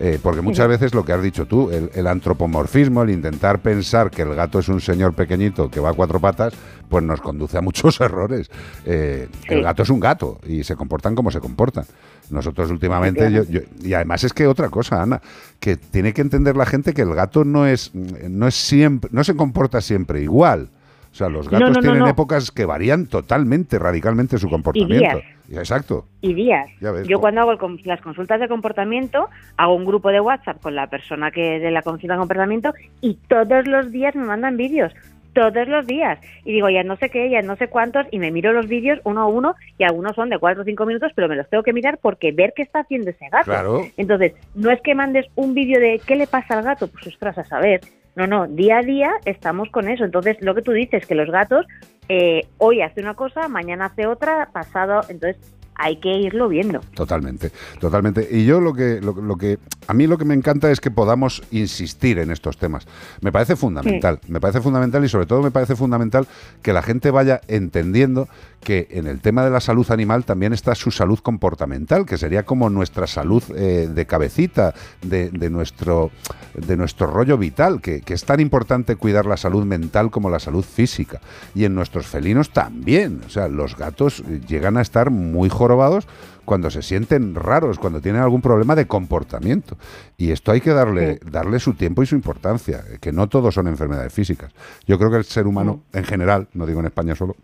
Eh, 0.00 0.18
porque 0.22 0.42
muchas 0.42 0.68
veces 0.68 0.94
lo 0.94 1.04
que 1.04 1.12
has 1.12 1.22
dicho 1.22 1.46
tú, 1.46 1.70
el, 1.70 1.90
el 1.94 2.06
antropomorfismo, 2.06 3.02
el 3.02 3.10
intentar 3.10 3.60
pensar 3.60 4.10
que 4.10 4.22
el 4.22 4.34
gato 4.34 4.60
es 4.60 4.68
un 4.68 4.80
señor 4.80 5.14
pequeñito 5.14 5.70
que 5.70 5.80
va 5.80 5.90
a 5.90 5.94
cuatro 5.94 6.20
patas, 6.20 6.54
pues 6.88 7.02
nos 7.02 7.20
conduce 7.20 7.58
a 7.58 7.60
muchos 7.60 8.00
errores. 8.00 8.50
El 8.84 9.62
gato 9.62 9.82
es 9.82 9.90
un 9.90 10.00
gato 10.00 10.38
y 10.46 10.62
se 10.62 10.76
comportan 10.76 11.14
como 11.14 11.30
se 11.30 11.40
comportan. 11.40 11.84
Nosotros 12.30 12.70
últimamente, 12.70 13.30
yo- 13.32 13.44
yo- 13.44 13.60
y 13.82 13.94
además 13.94 14.24
es 14.24 14.32
que 14.32 14.46
otra 14.46 14.68
cosa, 14.68 15.02
Ana, 15.02 15.20
que 15.60 15.76
tiene 15.76 16.12
que 16.12 16.20
entender 16.20 16.56
la 16.56 16.66
gente 16.66 16.92
que 16.94 17.02
el 17.02 17.14
gato 17.14 17.44
no 17.44 17.66
es, 17.66 17.94
no 17.94 18.46
es 18.46 18.54
siempre, 18.54 19.10
no 19.12 19.24
se 19.24 19.34
comporta 19.36 19.80
siempre 19.80 20.22
igual. 20.22 20.68
O 21.10 21.14
sea, 21.18 21.28
los 21.30 21.48
gatos 21.48 21.68
no, 21.70 21.74
no, 21.74 21.80
tienen 21.80 22.00
no. 22.00 22.08
épocas 22.08 22.50
que 22.50 22.64
varían 22.66 23.06
totalmente, 23.06 23.78
radicalmente 23.78 24.36
su 24.38 24.46
Y 24.46 24.50
comportamiento. 24.50 25.16
días. 25.16 25.24
Exacto. 25.50 26.04
y 26.20 26.34
días. 26.34 26.68
Ya 26.78 26.90
ves, 26.92 27.08
Yo 27.08 27.20
cuando 27.20 27.40
hago 27.40 27.52
el 27.52 27.80
las 27.84 28.02
consultas 28.02 28.38
de 28.38 28.48
comportamiento, 28.48 29.30
hago 29.56 29.74
un 29.74 29.86
grupo 29.86 30.10
de 30.10 30.20
WhatsApp 30.20 30.60
con 30.60 30.74
la 30.74 30.88
persona 30.88 31.30
que 31.30 31.58
de 31.58 31.70
la 31.70 31.80
consulta 31.80 32.12
de 32.12 32.18
comportamiento 32.18 32.74
y 33.00 33.14
todos 33.28 33.66
los 33.66 33.90
días 33.90 34.14
me 34.14 34.24
mandan 34.24 34.58
vídeos. 34.58 34.92
Todos 35.38 35.68
los 35.68 35.86
días. 35.86 36.18
Y 36.44 36.54
digo, 36.54 36.68
ya 36.68 36.82
no 36.82 36.96
sé 36.96 37.10
qué, 37.10 37.30
ya 37.30 37.42
no 37.42 37.54
sé 37.54 37.68
cuántos, 37.68 38.06
y 38.10 38.18
me 38.18 38.32
miro 38.32 38.52
los 38.52 38.66
vídeos 38.66 38.98
uno 39.04 39.20
a 39.20 39.26
uno, 39.26 39.54
y 39.78 39.84
algunos 39.84 40.16
son 40.16 40.30
de 40.30 40.38
cuatro 40.38 40.62
o 40.62 40.64
cinco 40.64 40.84
minutos, 40.84 41.12
pero 41.14 41.28
me 41.28 41.36
los 41.36 41.48
tengo 41.48 41.62
que 41.62 41.72
mirar 41.72 41.98
porque 42.02 42.32
ver 42.32 42.54
qué 42.56 42.62
está 42.62 42.80
haciendo 42.80 43.10
ese 43.10 43.28
gato. 43.30 43.44
Claro. 43.44 43.82
Entonces, 43.96 44.32
no 44.56 44.72
es 44.72 44.80
que 44.80 44.96
mandes 44.96 45.26
un 45.36 45.54
vídeo 45.54 45.78
de 45.78 46.00
qué 46.04 46.16
le 46.16 46.26
pasa 46.26 46.58
al 46.58 46.64
gato, 46.64 46.88
pues 46.88 47.06
ostras, 47.06 47.38
a 47.38 47.44
saber. 47.44 47.82
No, 48.16 48.26
no, 48.26 48.48
día 48.48 48.78
a 48.78 48.82
día 48.82 49.12
estamos 49.26 49.70
con 49.70 49.88
eso. 49.88 50.04
Entonces, 50.04 50.38
lo 50.40 50.56
que 50.56 50.62
tú 50.62 50.72
dices, 50.72 51.06
que 51.06 51.14
los 51.14 51.30
gatos 51.30 51.66
eh, 52.08 52.48
hoy 52.56 52.82
hace 52.82 53.00
una 53.00 53.14
cosa, 53.14 53.46
mañana 53.46 53.84
hace 53.84 54.08
otra, 54.08 54.48
pasado, 54.52 55.02
entonces 55.08 55.36
hay 55.78 55.96
que 55.96 56.12
irlo 56.18 56.48
viendo. 56.48 56.80
Totalmente, 56.94 57.52
totalmente. 57.80 58.28
Y 58.30 58.44
yo 58.44 58.60
lo 58.60 58.74
que, 58.74 59.00
lo, 59.00 59.12
lo 59.12 59.36
que 59.36 59.58
a 59.86 59.94
mí 59.94 60.06
lo 60.06 60.18
que 60.18 60.24
me 60.24 60.34
encanta 60.34 60.70
es 60.70 60.80
que 60.80 60.90
podamos 60.90 61.42
insistir 61.50 62.18
en 62.18 62.30
estos 62.30 62.58
temas. 62.58 62.86
Me 63.20 63.32
parece 63.32 63.56
fundamental, 63.56 64.20
me 64.28 64.40
parece 64.40 64.60
fundamental 64.60 65.04
y 65.04 65.08
sobre 65.08 65.26
todo 65.26 65.40
me 65.40 65.50
parece 65.50 65.76
fundamental 65.76 66.26
que 66.62 66.72
la 66.72 66.82
gente 66.82 67.10
vaya 67.10 67.40
entendiendo 67.48 68.28
que 68.62 68.88
en 68.90 69.06
el 69.06 69.20
tema 69.20 69.44
de 69.44 69.50
la 69.50 69.60
salud 69.60 69.88
animal 69.90 70.24
también 70.24 70.52
está 70.52 70.74
su 70.74 70.90
salud 70.90 71.20
comportamental, 71.20 72.04
que 72.04 72.18
sería 72.18 72.42
como 72.42 72.68
nuestra 72.70 73.06
salud 73.06 73.42
eh, 73.54 73.88
de 73.92 74.06
cabecita, 74.06 74.74
de, 75.00 75.30
de 75.30 75.48
nuestro 75.48 76.10
de 76.54 76.76
nuestro 76.76 77.06
rollo 77.06 77.38
vital, 77.38 77.80
que, 77.80 78.00
que 78.00 78.14
es 78.14 78.24
tan 78.24 78.40
importante 78.40 78.96
cuidar 78.96 79.26
la 79.26 79.36
salud 79.36 79.64
mental 79.64 80.10
como 80.10 80.28
la 80.28 80.40
salud 80.40 80.64
física. 80.64 81.20
Y 81.54 81.64
en 81.64 81.74
nuestros 81.74 82.06
felinos 82.06 82.50
también. 82.50 83.22
O 83.26 83.30
sea, 83.30 83.48
los 83.48 83.76
gatos 83.76 84.24
llegan 84.48 84.76
a 84.76 84.82
estar 84.82 85.10
muy 85.10 85.48
jorobados 85.68 86.06
cuando 86.46 86.70
se 86.70 86.80
sienten 86.80 87.34
raros, 87.34 87.78
cuando 87.78 88.00
tienen 88.00 88.22
algún 88.22 88.40
problema 88.40 88.74
de 88.74 88.86
comportamiento. 88.86 89.76
Y 90.16 90.30
esto 90.30 90.50
hay 90.50 90.62
que 90.62 90.70
darle, 90.70 91.20
darle 91.30 91.60
su 91.60 91.74
tiempo 91.74 92.02
y 92.02 92.06
su 92.06 92.14
importancia, 92.14 92.82
que 93.00 93.12
no 93.12 93.28
todos 93.28 93.54
son 93.54 93.68
enfermedades 93.68 94.12
físicas. 94.14 94.52
Yo 94.86 94.98
creo 94.98 95.10
que 95.10 95.18
el 95.18 95.24
ser 95.24 95.46
humano 95.46 95.82
en 95.92 96.04
general, 96.04 96.48
no 96.54 96.64
digo 96.64 96.80
en 96.80 96.86
España 96.86 97.14
solo, 97.14 97.36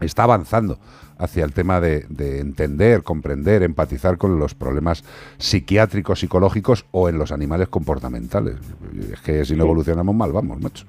está 0.00 0.22
avanzando 0.22 0.78
hacia 1.18 1.44
el 1.44 1.52
tema 1.52 1.80
de, 1.80 2.06
de 2.08 2.38
entender, 2.38 3.02
comprender, 3.02 3.64
empatizar 3.64 4.18
con 4.18 4.38
los 4.38 4.54
problemas 4.54 5.02
psiquiátricos, 5.38 6.20
psicológicos 6.20 6.86
o 6.92 7.08
en 7.08 7.18
los 7.18 7.32
animales 7.32 7.66
comportamentales. 7.66 8.54
Es 9.12 9.20
que 9.20 9.44
si 9.44 9.56
no 9.56 9.64
evolucionamos 9.64 10.14
mal, 10.14 10.30
vamos, 10.30 10.60
macho. 10.60 10.86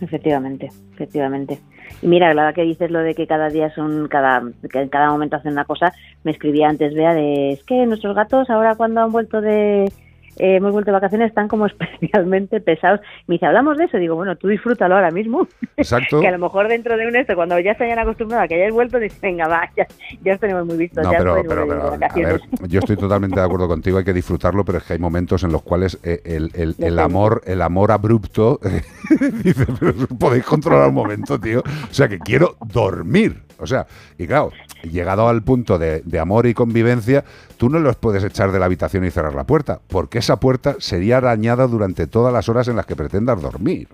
Efectivamente, 0.00 0.70
efectivamente. 0.92 1.58
Y 2.02 2.06
mira, 2.06 2.32
la 2.34 2.42
verdad 2.42 2.54
que 2.54 2.62
dices 2.62 2.90
lo 2.90 3.00
de 3.00 3.14
que 3.14 3.26
cada 3.26 3.48
día 3.48 3.70
son, 3.74 4.08
cada, 4.08 4.42
que 4.70 4.80
en 4.80 4.88
cada 4.88 5.10
momento 5.10 5.36
hacen 5.36 5.52
una 5.52 5.64
cosa, 5.64 5.92
me 6.24 6.32
escribía 6.32 6.68
antes, 6.68 6.94
Bea, 6.94 7.14
de, 7.14 7.52
es 7.52 7.64
que 7.64 7.86
nuestros 7.86 8.14
gatos 8.14 8.50
ahora 8.50 8.74
cuando 8.74 9.00
han 9.00 9.12
vuelto 9.12 9.40
de, 9.40 9.90
eh, 10.36 10.56
hemos 10.56 10.72
vuelto 10.72 10.90
de 10.90 10.94
vacaciones 10.94 11.28
están 11.28 11.48
como 11.48 11.66
especialmente 12.00 12.60
pesados. 12.60 13.00
Me 13.26 13.34
dice, 13.34 13.46
hablamos 13.46 13.76
de 13.78 13.84
eso, 13.84 13.98
digo, 13.98 14.14
bueno, 14.16 14.36
tú 14.36 14.48
disfrútalo 14.48 14.94
ahora 14.96 15.10
mismo. 15.10 15.46
Exacto. 15.76 16.20
que 16.22 16.28
a 16.28 16.32
lo 16.32 16.38
mejor 16.38 16.68
dentro 16.68 16.96
de 16.96 17.06
un 17.06 17.16
esto, 17.16 17.34
cuando 17.34 17.58
ya 17.58 17.74
se 17.76 17.84
hayan 17.84 17.98
acostumbrado 17.98 18.44
a 18.44 18.48
que 18.48 18.54
hayáis 18.54 18.72
vuelto, 18.72 18.98
dices, 18.98 19.20
venga, 19.20 19.48
va, 19.48 19.70
ya, 19.76 19.86
ya 20.22 20.34
os 20.34 20.40
tenemos 20.40 20.66
muy 20.66 20.76
vistos, 20.76 21.04
No, 21.04 21.12
ya 21.12 21.18
pero, 21.18 21.34
pero, 21.46 21.66
pero, 21.68 21.82
a 21.86 21.90
vacaciones. 21.90 22.40
ver, 22.60 22.68
yo 22.68 22.78
estoy 22.80 22.96
totalmente 22.96 23.38
de 23.40 23.46
acuerdo 23.46 23.68
contigo, 23.68 23.98
hay 23.98 24.04
que 24.04 24.12
disfrutarlo, 24.12 24.64
pero 24.64 24.78
es 24.78 24.84
que 24.84 24.92
hay 24.94 24.98
momentos 24.98 25.42
en 25.44 25.52
los 25.52 25.62
cuales 25.62 25.98
eh, 26.02 26.20
el, 26.24 26.50
el- 26.54 26.74
el 26.78 26.98
amor, 26.98 27.42
el 27.46 27.62
amor 27.62 27.90
abrupto 27.92 28.60
dice, 29.42 29.66
pero 29.80 29.92
podéis 30.18 30.44
controlar 30.44 30.88
un 30.88 30.94
momento, 30.94 31.38
tío. 31.40 31.60
O 31.60 31.92
sea, 31.94 32.08
que 32.08 32.18
quiero 32.18 32.56
dormir. 32.66 33.42
O 33.58 33.66
sea, 33.66 33.86
y 34.18 34.26
claro, 34.26 34.50
llegado 34.82 35.28
al 35.28 35.42
punto 35.42 35.78
de, 35.78 36.00
de 36.02 36.18
amor 36.18 36.46
y 36.46 36.54
convivencia, 36.54 37.24
tú 37.56 37.68
no 37.68 37.78
los 37.78 37.96
puedes 37.96 38.22
echar 38.24 38.52
de 38.52 38.58
la 38.58 38.66
habitación 38.66 39.04
y 39.04 39.10
cerrar 39.10 39.34
la 39.34 39.44
puerta, 39.44 39.80
porque 39.88 40.18
esa 40.18 40.38
puerta 40.38 40.76
sería 40.78 41.18
arañada 41.18 41.66
durante 41.66 42.06
todas 42.06 42.32
las 42.32 42.48
horas 42.48 42.68
en 42.68 42.76
las 42.76 42.86
que 42.86 42.96
pretendas 42.96 43.40
dormir. 43.42 43.88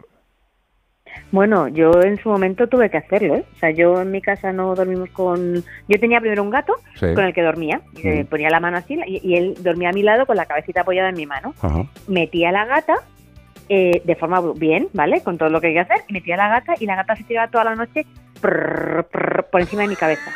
Bueno, 1.31 1.67
yo 1.69 2.03
en 2.03 2.19
su 2.23 2.29
momento 2.29 2.67
tuve 2.69 2.91
que 2.91 2.99
hacerlo, 2.99 3.37
¿eh? 3.37 3.45
O 3.57 3.59
sea, 3.59 3.71
yo 3.71 4.03
en 4.03 4.11
mi 4.11 4.21
casa 4.21 4.53
no 4.53 4.75
dormimos 4.75 5.09
con... 5.11 5.65
Yo 5.89 5.99
tenía 5.99 6.21
primero 6.21 6.43
un 6.43 6.51
gato 6.51 6.75
Sí. 7.01 7.07
con 7.15 7.25
el 7.25 7.33
que 7.33 7.43
dormía. 7.43 7.81
Ponía 8.29 8.51
la 8.51 8.61
mano 8.61 8.77
así 8.77 8.99
y, 9.07 9.21
y 9.27 9.37
él 9.37 9.55
dormía 9.61 9.91
a 9.91 9.93
mi 9.93 10.03
lado 10.03 10.27
con 10.27 10.37
la 10.37 10.45
cabecita 10.45 10.83
apoyada 10.83 11.09
en 11.09 11.17
mi 11.17 11.25
mano. 11.27 11.55
Ajá. 11.63 11.87
Metía 12.07 12.53
la 12.53 12.67
gata 12.67 12.97
eh, 13.75 14.03
de 14.05 14.17
forma 14.17 14.43
bien, 14.55 14.89
¿vale? 14.93 15.23
Con 15.23 15.39
todo 15.39 15.49
lo 15.49 15.59
que 15.61 15.69
hay 15.69 15.73
que 15.75 15.81
hacer. 15.81 15.99
Y 16.09 16.13
metía 16.13 16.35
a 16.35 16.39
la 16.39 16.49
gata 16.49 16.75
y 16.79 16.85
la 16.85 16.97
gata 16.97 17.17
se 17.17 17.25
tiraba 17.25 17.51
toda 17.51 17.65
la 17.65 17.75
noche 17.75 18.05
prrr, 18.41 19.05
prrr, 19.05 19.45
por 19.51 19.61
encima 19.63 19.83
de 19.83 19.89
mi 19.89 19.97
cabeza. 19.97 20.31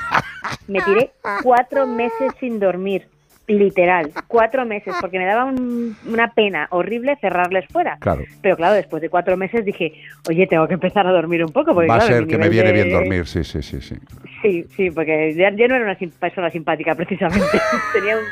Me 0.68 0.80
tiré 0.80 1.10
cuatro 1.42 1.86
meses 1.86 2.32
sin 2.40 2.58
dormir. 2.58 3.06
Literal, 3.48 4.10
cuatro 4.26 4.64
meses, 4.66 4.92
porque 5.00 5.18
me 5.18 5.24
daba 5.26 5.44
un- 5.44 5.96
una 6.08 6.32
pena 6.34 6.66
horrible 6.70 7.16
cerrarles 7.20 7.64
fuera. 7.68 7.96
Claro. 8.00 8.22
Pero 8.42 8.56
claro, 8.56 8.74
después 8.74 9.00
de 9.02 9.08
cuatro 9.08 9.36
meses 9.36 9.64
dije, 9.64 9.92
oye, 10.28 10.48
tengo 10.48 10.66
que 10.66 10.74
empezar 10.74 11.06
a 11.06 11.12
dormir 11.12 11.44
un 11.44 11.52
poco. 11.52 11.72
Porque, 11.72 11.86
Va 11.88 11.96
a 11.96 12.00
ser 12.00 12.26
que 12.26 12.38
me 12.38 12.48
viene 12.48 12.72
de- 12.72 12.82
bien 12.82 12.90
dormir, 12.92 13.24
sí, 13.26 13.44
sí, 13.44 13.62
sí, 13.62 13.80
sí. 13.80 13.94
Sí, 14.42 14.64
sí, 14.76 14.90
porque 14.90 15.32
ya- 15.34 15.50
yo 15.50 15.68
no 15.68 15.76
era 15.76 15.84
una 15.84 15.96
persona 16.18 16.50
simpática 16.50 16.94
precisamente. 16.96 17.46
Tenía 17.92 18.16
un, 18.16 18.24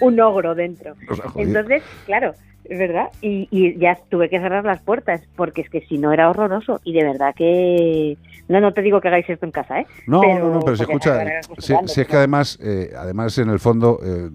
un 0.00 0.20
ogro 0.20 0.54
dentro. 0.54 0.94
Entonces, 1.36 1.82
claro, 2.06 2.34
es 2.64 2.78
verdad. 2.78 3.08
Y, 3.20 3.48
y 3.50 3.76
ya 3.78 3.98
tuve 4.08 4.28
que 4.28 4.38
cerrar 4.38 4.64
las 4.64 4.80
puertas, 4.80 5.22
porque 5.36 5.62
es 5.62 5.70
que 5.70 5.80
si 5.82 5.98
no 5.98 6.12
era 6.12 6.30
horroroso. 6.30 6.80
Y 6.84 6.92
de 6.92 7.04
verdad 7.04 7.34
que... 7.34 8.16
No, 8.48 8.60
no 8.60 8.72
te 8.72 8.82
digo 8.82 9.00
que 9.00 9.06
hagáis 9.06 9.30
esto 9.30 9.46
en 9.46 9.52
casa, 9.52 9.80
¿eh? 9.80 9.86
No, 10.08 10.22
no, 10.22 10.54
no, 10.54 10.60
pero 10.60 10.76
se 10.76 10.82
escucha. 10.82 11.40
Si, 11.58 12.00
es 12.00 12.06
que 12.08 12.16
además, 12.16 12.58
eh, 12.60 12.92
además 12.98 13.38
en 13.38 13.48
el 13.48 13.60
fondo, 13.60 14.00
eh, 14.02 14.28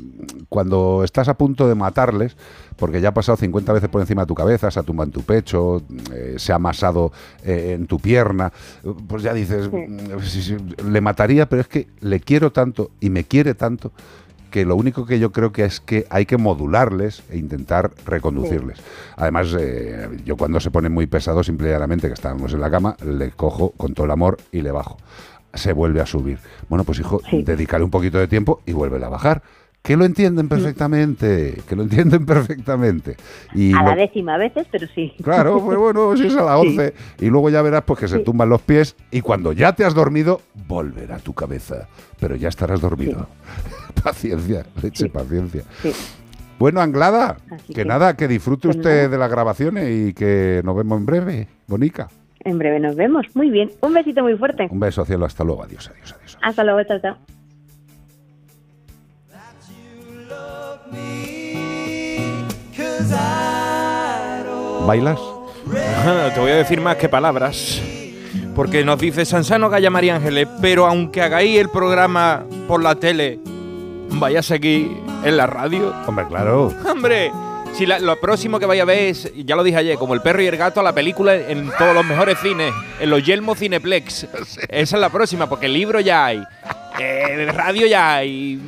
cuando 0.48 1.04
estás 1.04 1.28
a 1.28 1.34
punto 1.34 1.68
de 1.68 1.76
matarles, 1.76 2.38
porque 2.78 3.02
ya 3.02 3.10
ha 3.10 3.14
pasado 3.14 3.38
50 3.38 3.74
veces 3.74 3.90
por 3.90 4.00
encima 4.00 4.22
de 4.22 4.28
tu 4.28 4.36
cabeza, 4.36 4.72
se 4.72 4.80
ha 4.80 4.84
tumbado 4.84 5.08
en 5.08 5.12
tu 5.12 5.24
pecho, 5.24 5.82
eh, 6.14 6.36
se 6.38 6.54
ha 6.54 6.56
amasado 6.56 7.12
eh, 7.44 7.74
en 7.74 7.88
tu 7.88 8.00
pierna, 8.00 8.54
pues 9.08 9.22
ya 9.22 9.34
dices, 9.34 9.70
mm, 9.70 10.20
sí, 10.22 10.56
le 10.90 11.02
mataría, 11.02 11.48
pero 11.48 11.62
es 11.62 11.68
que 11.68 11.88
le 12.00 12.22
quiero 12.22 12.54
tanto 12.54 12.92
y 13.02 13.10
me 13.10 13.26
quiere 13.26 13.54
tanto 13.54 13.92
que 14.56 14.64
lo 14.64 14.78
único 14.78 15.06
que 15.06 15.20
yo 15.20 15.34
creo 15.34 15.52
que 15.52 15.66
es 15.66 15.82
que 15.82 16.08
hay 16.10 16.26
que 16.26 16.38
modularles 16.38 17.24
e 17.30 17.36
intentar 17.36 17.92
reconducirles. 18.06 18.80
Además, 19.18 19.54
eh, 19.60 20.08
yo 20.24 20.38
cuando 20.38 20.62
se 20.62 20.72
ponen 20.72 20.94
muy 20.94 21.08
pesados, 21.08 21.48
simple 21.48 21.68
y 21.68 21.72
llanamente 21.72 22.08
que 22.08 22.14
estábamos 22.14 22.54
en 22.54 22.62
la 22.62 22.72
cama, 22.72 22.96
le 23.06 23.32
cojo 23.32 23.72
con 23.72 23.94
todo 23.94 24.06
el 24.06 24.14
amor 24.14 24.38
y 24.54 24.62
le 24.62 24.72
bajo. 24.72 24.96
Se 25.54 25.74
vuelve 25.74 26.00
a 26.00 26.06
subir. 26.06 26.40
Bueno, 26.70 26.86
pues 26.86 27.00
hijo, 27.00 27.22
dedícale 27.34 27.84
un 27.84 27.92
poquito 27.92 28.18
de 28.18 28.30
tiempo 28.30 28.62
y 28.66 28.72
vuelve 28.72 29.04
a 29.04 29.10
bajar. 29.10 29.44
Que 29.86 29.96
lo 29.96 30.04
entienden 30.04 30.50
perfectamente, 30.50 31.62
que 31.70 31.76
lo 31.76 31.84
entienden 31.84 32.26
perfectamente. 32.26 33.16
Y 33.54 33.72
A 33.74 33.82
lo- 33.84 33.90
la 33.90 33.96
décima 33.96 34.34
a 34.34 34.38
veces, 34.38 34.68
pero 34.72 34.88
sí. 34.94 35.14
Claro, 35.24 35.62
pues 35.66 35.78
bueno, 35.78 36.18
si 36.18 36.28
es 36.28 36.36
a 36.36 36.44
las 36.44 36.60
11. 36.60 36.94
Y 37.22 37.28
luego 37.28 37.50
ya 37.52 37.62
verás 37.62 37.84
pues 37.86 38.00
que 38.00 38.08
se 38.08 38.18
Sí. 38.18 38.24
tumban 38.24 38.50
los 38.50 38.62
pies 38.64 38.96
y 39.12 39.22
cuando 39.22 39.54
ya 39.54 39.74
te 39.74 39.86
has 39.86 39.94
dormido, 39.94 40.42
volverá 40.68 41.20
tu 41.20 41.34
cabeza. 41.34 41.88
Pero 42.20 42.36
ya 42.36 42.50
estarás 42.50 42.82
dormido. 42.82 43.28
paciencia, 44.04 44.66
leche, 44.82 45.08
paciencia. 45.10 45.64
Bueno, 46.58 46.82
Anglada, 46.82 47.38
que, 47.68 47.74
que- 47.74 47.86
nada, 47.86 48.16
que 48.16 48.28
disfrute 48.28 48.68
usted 48.70 48.96
nada. 49.04 49.08
de 49.10 49.18
las 49.18 49.30
grabaciones 49.30 49.90
y 50.10 50.14
que 50.14 50.62
nos 50.66 50.76
vemos 50.76 50.98
en 51.00 51.06
breve, 51.06 51.48
Bonica. 51.68 52.08
En 52.40 52.58
breve 52.58 52.80
nos 52.80 52.96
vemos. 52.96 53.26
Muy 53.36 53.50
bien. 53.50 53.72
Un 53.82 53.94
besito 53.94 54.24
muy 54.24 54.36
fuerte. 54.38 54.68
Un 54.72 54.80
beso, 54.80 55.04
cielo, 55.06 55.26
hasta 55.26 55.44
luego, 55.44 55.64
adiós, 55.64 55.92
adiós, 55.94 56.14
adiós. 56.18 56.38
Hasta 56.42 56.64
luego, 56.64 56.84
chao, 56.88 57.00
chao. 57.02 57.18
¿Bailas? 64.86 65.20
Ajá, 66.00 66.34
Te 66.34 66.40
voy 66.40 66.52
a 66.52 66.56
decir 66.56 66.80
más 66.82 66.96
que 66.98 67.10
palabras. 67.10 67.82
Porque 68.56 68.86
nos 68.86 69.00
dice 69.00 69.26
Sansano 69.26 69.70
Gaya 69.70 69.90
María 69.90 70.16
Ángeles, 70.16 70.48
pero 70.62 70.86
aunque 70.86 71.22
hagáis 71.22 71.60
el 71.60 71.70
programa 71.70 72.46
por 72.68 72.82
la 72.82 72.96
tele, 72.96 73.40
vaya 74.12 74.40
a 74.40 74.44
seguir 74.44 74.92
en 75.24 75.38
la 75.38 75.48
radio. 75.48 75.94
Hombre, 76.08 76.26
claro. 76.30 76.74
Hombre, 76.90 77.32
si 77.74 77.86
la- 77.86 78.00
lo 78.00 78.18
próximo 78.20 78.58
que 78.60 78.66
vaya 78.66 78.84
a 78.84 78.86
ver 78.86 79.00
es, 79.10 79.32
ya 79.36 79.56
lo 79.58 79.64
dije 79.64 79.78
ayer, 79.78 79.98
como 79.98 80.14
el 80.14 80.22
perro 80.22 80.42
y 80.42 80.48
el 80.48 80.56
gato, 80.56 80.82
la 80.82 80.94
película 80.94 81.36
en 81.36 81.70
todos 81.78 81.94
los 81.94 82.06
mejores 82.06 82.38
cines, 82.40 82.72
en 83.00 83.10
los 83.10 83.26
Yelmo 83.26 83.56
Cineplex. 83.56 84.24
Esa 84.70 84.96
es 84.96 85.02
la 85.02 85.10
próxima, 85.10 85.50
porque 85.50 85.68
libro 85.68 86.00
ya 86.00 86.26
hay, 86.26 86.42
eh, 87.00 87.50
radio 87.52 87.88
ya 87.88 88.16
hay, 88.16 88.62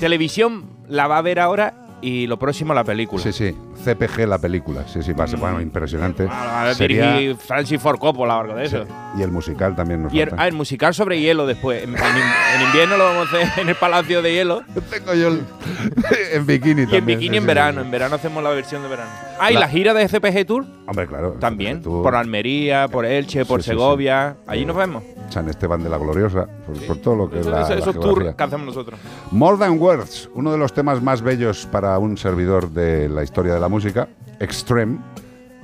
televisión 0.00 0.64
la 0.88 1.06
va 1.06 1.18
a 1.18 1.22
ver 1.22 1.38
ahora 1.40 1.74
y 2.00 2.26
lo 2.26 2.38
próximo 2.38 2.72
la 2.72 2.84
película. 2.84 3.22
Sí, 3.22 3.32
sí, 3.32 3.54
CPG 3.84 4.26
la 4.26 4.38
película, 4.38 4.86
sí, 4.88 5.02
sí, 5.02 5.12
va 5.12 5.24
a 5.24 5.26
ser 5.28 5.38
bueno, 5.38 5.60
impresionante. 5.60 6.24
Va 6.26 6.70
a 6.70 6.74
Sería- 6.74 7.12
dirigir 7.12 7.36
Francis 7.36 7.80
Ford 7.80 7.98
Coppola 7.98 8.36
o 8.36 8.40
algo 8.40 8.54
de 8.54 8.64
eso. 8.64 8.84
Y 9.16 9.22
el 9.22 9.30
musical 9.30 9.74
también 9.76 10.02
nos 10.02 10.12
Y 10.12 10.20
el, 10.20 10.30
falta. 10.30 10.42
ah, 10.44 10.48
el 10.48 10.54
musical 10.54 10.92
sobre 10.94 11.20
hielo 11.20 11.46
después. 11.46 11.82
En, 11.84 11.90
en 11.90 11.96
en 11.96 12.62
invierno 12.66 12.96
lo 12.96 13.04
vamos 13.04 13.28
a 13.32 13.36
hacer 13.36 13.48
en 13.62 13.68
el 13.68 13.74
Palacio 13.76 14.20
de 14.22 14.32
Hielo. 14.34 14.62
Tengo 14.90 15.14
yo 15.14 15.28
el- 15.28 15.42
en 16.32 16.46
bikini 16.46 16.80
Y 16.82 16.84
en 16.84 16.90
también, 16.90 17.06
bikini 17.18 17.28
sí, 17.30 17.36
en 17.36 17.42
sí, 17.42 17.46
verano. 17.46 17.80
sí. 17.80 17.84
En 17.86 17.90
verano 17.90 18.14
hacemos 18.16 18.42
la 18.42 18.50
versión 18.50 18.82
de 18.82 18.88
verano. 18.88 19.10
Ah, 19.40 19.50
y 19.50 19.54
La- 19.54 19.60
la 19.60 19.68
gira 19.68 19.94
de 19.94 20.08
CPG 20.08 20.44
Tour 20.46 20.64
Hombre, 20.86 21.06
claro. 21.06 21.32
también. 21.38 21.82
tú- 21.82 22.02
Por 22.02 22.14
Almería, 22.14 22.88
por 22.88 23.04
Elche, 23.06 23.44
por 23.44 23.60
Sí, 23.62 23.70
sí, 23.70 23.70
sí. 23.70 23.76
Segovia. 23.78 24.36
Allí 24.46 24.64
nos 24.66 24.76
vemos. 24.76 25.02
San 25.30 25.46
Esteban 25.48 25.82
de 25.82 25.90
la 25.90 25.98
Gloriosa, 25.98 26.46
por, 26.66 26.86
por 26.86 26.96
todo 26.96 27.14
lo 27.14 27.30
que 27.30 27.36
es 27.36 27.42
Eso- 27.42 27.50
la, 27.50 27.60
eso- 27.60 27.68
la 27.74 27.74
esos 27.80 27.92
geografía. 27.94 28.22
tours 28.24 28.34
que 28.36 28.42
hacemos 28.44 28.66
nosotros. 28.66 28.98
More 29.30 29.58
Than 29.58 29.78
Words, 29.78 30.30
uno 30.34 30.50
de 30.52 30.58
los 30.58 30.72
temas 30.72 31.02
más 31.02 31.20
bellos 31.20 31.66
para 31.70 31.98
un 31.98 32.16
servidor 32.16 32.70
de 32.70 33.08
la 33.10 33.22
historia 33.22 33.52
de 33.52 33.60
la 33.60 33.67
música, 33.68 34.08
Extreme, 34.40 34.98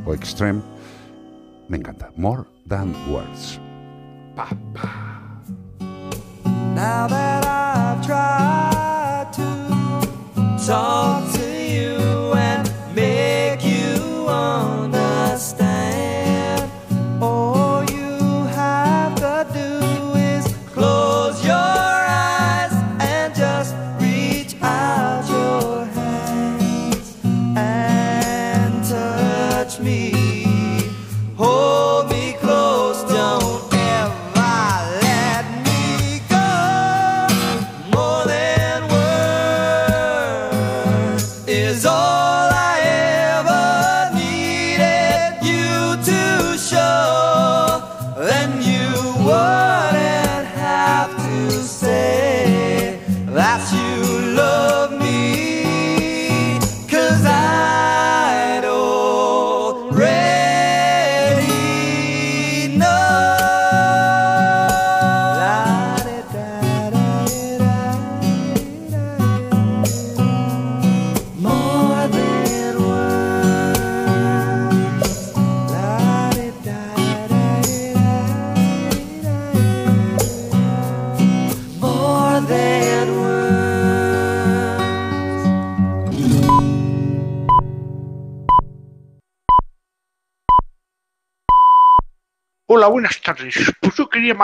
o 0.05 0.13
Extreme, 0.15 0.63
me 1.69 1.79
encanta. 1.79 2.11
More 2.17 2.45
Than 2.67 2.93
Words. 3.11 3.61
Now 6.75 7.07
that 7.07 7.45
I've 7.47 8.05
tried 8.05 9.33
to 9.35 10.67
talk 10.67 11.33
to 11.35 11.45
you 11.45 12.14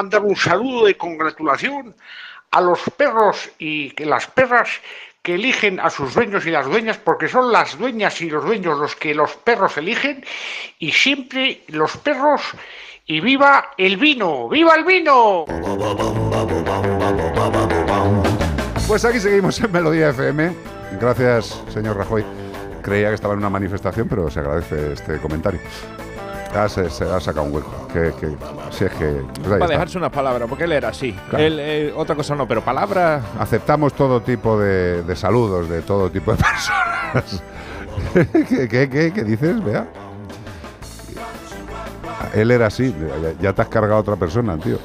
mandar 0.01 0.23
un 0.23 0.35
saludo 0.35 0.87
de 0.87 0.97
congratulación 0.97 1.95
a 2.53 2.61
los 2.63 2.81
perros 2.97 3.51
y 3.59 3.91
que 3.91 4.07
las 4.07 4.27
perras 4.29 4.71
que 5.21 5.35
eligen 5.35 5.79
a 5.79 5.91
sus 5.91 6.15
dueños 6.15 6.47
y 6.47 6.51
las 6.51 6.65
dueñas, 6.65 6.97
porque 6.97 7.29
son 7.29 7.53
las 7.53 7.79
dueñas 7.79 8.19
y 8.23 8.31
los 8.31 8.43
dueños 8.43 8.79
los 8.79 8.97
que 8.97 9.15
los 9.15 9.35
perros 9.35 9.77
eligen, 9.77 10.25
y 10.79 10.91
siempre 10.93 11.65
los 11.69 11.99
perros 11.99 12.41
y 13.05 13.21
viva 13.21 13.73
el 13.77 13.99
vino, 13.99 14.49
viva 14.49 14.75
el 14.75 14.85
vino. 14.85 15.45
Pues 18.89 19.05
aquí 19.05 19.21
seguimos 19.21 19.61
en 19.61 19.71
Melodía 19.71 20.09
FM. 20.09 20.55
Gracias, 20.99 21.63
señor 21.69 21.99
Rajoy. 21.99 22.25
Creía 22.83 23.09
que 23.09 23.17
estaba 23.17 23.35
en 23.35 23.41
una 23.41 23.51
manifestación, 23.51 24.09
pero 24.09 24.31
se 24.31 24.41
agradece 24.41 24.95
este 24.95 25.19
comentario. 25.19 25.61
Ah, 26.55 26.69
se, 26.69 26.91
se 26.91 27.05
ha 27.05 27.21
sacado 27.21 27.47
un 27.47 27.55
hueco. 27.55 27.71
Que, 27.93 28.13
que, 28.19 28.37
si 28.71 28.85
es 28.85 28.91
que. 28.93 29.23
pues 29.35 29.37
ahí 29.37 29.43
Para 29.43 29.55
está. 29.57 29.67
dejarse 29.69 29.99
unas 29.99 30.11
palabras, 30.11 30.49
porque 30.49 30.65
él 30.65 30.73
era 30.73 30.89
así. 30.89 31.13
Claro. 31.29 31.45
Él, 31.45 31.59
eh, 31.61 31.93
otra 31.97 32.17
cosa 32.17 32.35
no, 32.35 32.47
pero 32.49 32.61
palabras. 32.65 33.23
Aceptamos 33.39 33.93
todo 33.95 34.21
tipo 34.21 34.59
de, 34.59 35.03
de 35.03 35.17
saludos 35.17 35.69
de 35.69 35.83
todo 35.83 36.11
tipo 36.11 36.33
de 36.33 36.39
personas. 36.43 37.43
¿Qué, 38.49 38.69
qué, 38.69 38.89
qué, 38.89 39.13
qué 39.13 39.25
dices, 39.25 39.63
Vea? 39.65 39.87
Él 42.35 42.51
era 42.51 42.67
así. 42.67 42.95
Ya, 43.23 43.33
ya 43.41 43.53
te 43.53 43.63
has 43.63 43.69
cargado 43.69 43.97
a 43.97 44.01
otra 44.01 44.17
persona, 44.17 44.57
tío. 44.59 44.79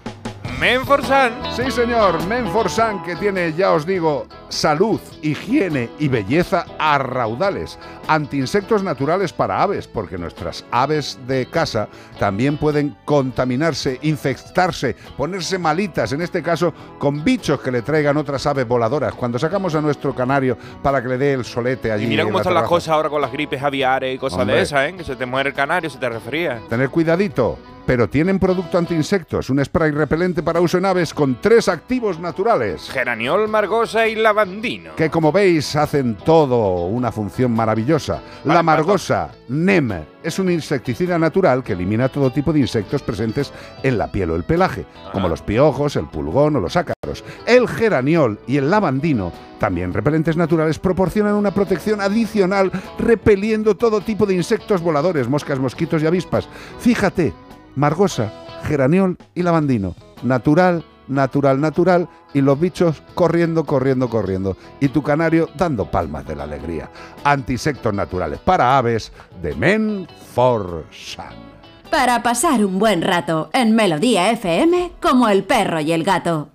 Menforsan. 0.59 1.35
Sí, 1.55 1.71
señor, 1.71 2.27
Menforsan, 2.27 3.05
que 3.05 3.15
tiene, 3.15 3.53
ya 3.53 3.71
os 3.71 3.87
digo, 3.87 4.27
salud, 4.49 4.99
higiene 5.23 5.89
y 6.01 6.09
belleza 6.09 6.67
a 6.81 6.99
raudales. 6.99 7.79
Antiinsectos 8.09 8.83
naturales 8.83 9.33
para 9.33 9.63
aves, 9.63 9.87
porque 9.87 10.19
nuestras 10.19 10.65
aves 10.73 11.17
de 11.29 11.47
casa 11.47 11.89
también 12.19 12.57
pueden 12.57 12.97
contaminarse, 13.05 14.01
infectarse, 14.03 14.97
ponerse 15.17 15.59
malitas, 15.59 16.13
en 16.13 16.23
este 16.23 16.43
caso 16.43 16.75
con 16.99 17.23
bichos 17.23 17.61
que 17.61 17.71
le 17.71 17.83
traigan 17.83 18.17
otras 18.17 18.45
aves 18.45 18.67
voladoras. 18.67 19.15
Cuando 19.15 19.39
sacamos 19.39 19.77
a 19.77 19.81
nuestro 19.81 20.13
canario 20.13 20.59
para 20.83 21.01
que 21.01 21.09
le 21.09 21.19
dé 21.19 21.35
el 21.35 21.45
solete 21.45 21.93
allí. 21.93 22.07
Y 22.07 22.09
mira 22.09 22.25
cómo 22.25 22.39
la 22.39 22.43
están 22.43 22.55
las 22.55 22.69
cosas 22.69 22.89
ahora 22.89 23.09
con 23.09 23.23
las 23.23 23.31
gripes 23.31 23.63
aviares 23.63 24.13
y 24.13 24.19
cosas 24.19 24.41
Hombre. 24.41 24.57
de 24.57 24.63
esas, 24.63 24.89
¿eh? 24.89 24.95
Que 24.97 25.05
se 25.05 25.15
te 25.15 25.25
muere 25.25 25.51
el 25.51 25.55
canario, 25.55 25.89
se 25.89 25.99
te 25.99 26.09
resfría. 26.09 26.61
Tener 26.69 26.91
cuidadito, 26.91 27.59
pero 27.89 28.07
tienen 28.07 28.39
producto 28.39 28.77
antiinsectos, 28.77 29.49
un 29.49 29.65
spray 29.65 29.93
repelente 29.93 30.43
para 30.43 30.61
uso 30.61 30.77
en 30.77 30.85
aves 30.85 31.15
con 31.15 31.41
tres 31.41 31.71
activos 31.71 32.21
naturales. 32.21 32.91
Geraniol, 32.91 33.49
margosa 33.49 34.07
y 34.07 34.15
lavandino. 34.15 34.95
que 34.95 35.09
como 35.09 35.33
veis 35.33 35.75
hacen 35.75 36.15
todo 36.17 36.85
una 36.85 37.11
función 37.11 37.51
maravillosa. 37.53 38.21
La 38.45 38.63
margosa 38.63 39.31
NEM 39.49 40.05
es 40.23 40.39
un 40.39 40.51
insecticida 40.51 41.19
natural 41.19 41.65
que 41.65 41.73
elimina 41.73 42.11
todo 42.11 42.31
tipo 42.31 42.53
de 42.53 42.61
insectos 42.61 43.01
presentes 43.01 43.55
en 43.83 43.97
la 43.97 44.13
piel 44.13 44.33
o 44.33 44.37
el 44.37 44.45
pelaje, 44.45 44.85
como 45.11 45.27
los 45.27 45.41
piojos, 45.41 45.97
el 45.97 46.09
pulgón 46.09 46.57
o 46.57 46.61
los 46.61 46.77
ácaros. 46.77 47.25
El 47.47 47.67
geraniol 47.67 48.39
y 48.47 48.59
el 48.59 48.69
lavandino, 48.71 49.33
también 49.59 49.95
repelentes 49.95 50.37
naturales, 50.37 50.79
proporcionan 50.79 51.37
una 51.37 51.53
protección 51.53 52.03
adicional 52.03 52.71
repeliendo 52.99 53.79
todo 53.79 54.03
tipo 54.03 54.27
de 54.27 54.35
insectos 54.35 54.83
voladores, 54.83 55.27
moscas, 55.27 55.59
mosquitos 55.59 56.03
y 56.03 56.07
avispas. 56.07 56.51
Fíjate, 56.81 57.33
margosa, 57.79 58.33
geraniol 58.65 59.17
y 59.35 59.43
lavandino. 59.43 59.95
Natural, 60.23 60.85
natural, 61.07 61.61
natural 61.61 62.09
y 62.35 62.41
los 62.41 62.59
bichos 62.59 63.03
corriendo, 63.15 63.65
corriendo, 63.65 64.11
corriendo. 64.11 64.57
Y 64.81 64.89
tu 64.89 65.03
canario 65.03 65.49
dando 65.57 65.91
palmas 65.91 66.27
de 66.27 66.37
la 66.37 66.45
alegría. 66.45 66.91
Antisectos 67.25 67.95
naturales 67.95 68.41
para 68.41 68.77
aves 68.77 69.13
de 69.41 69.55
Menforsan. 69.55 71.49
Para 71.91 72.23
pasar 72.23 72.65
un 72.65 72.79
buen 72.79 73.01
rato 73.01 73.49
en 73.55 73.75
Melodía 73.75 74.31
FM 74.33 74.93
como 75.01 75.29
el 75.29 75.45
perro 75.45 75.81
y 75.81 75.93
el 75.93 76.05
gato. 76.05 76.51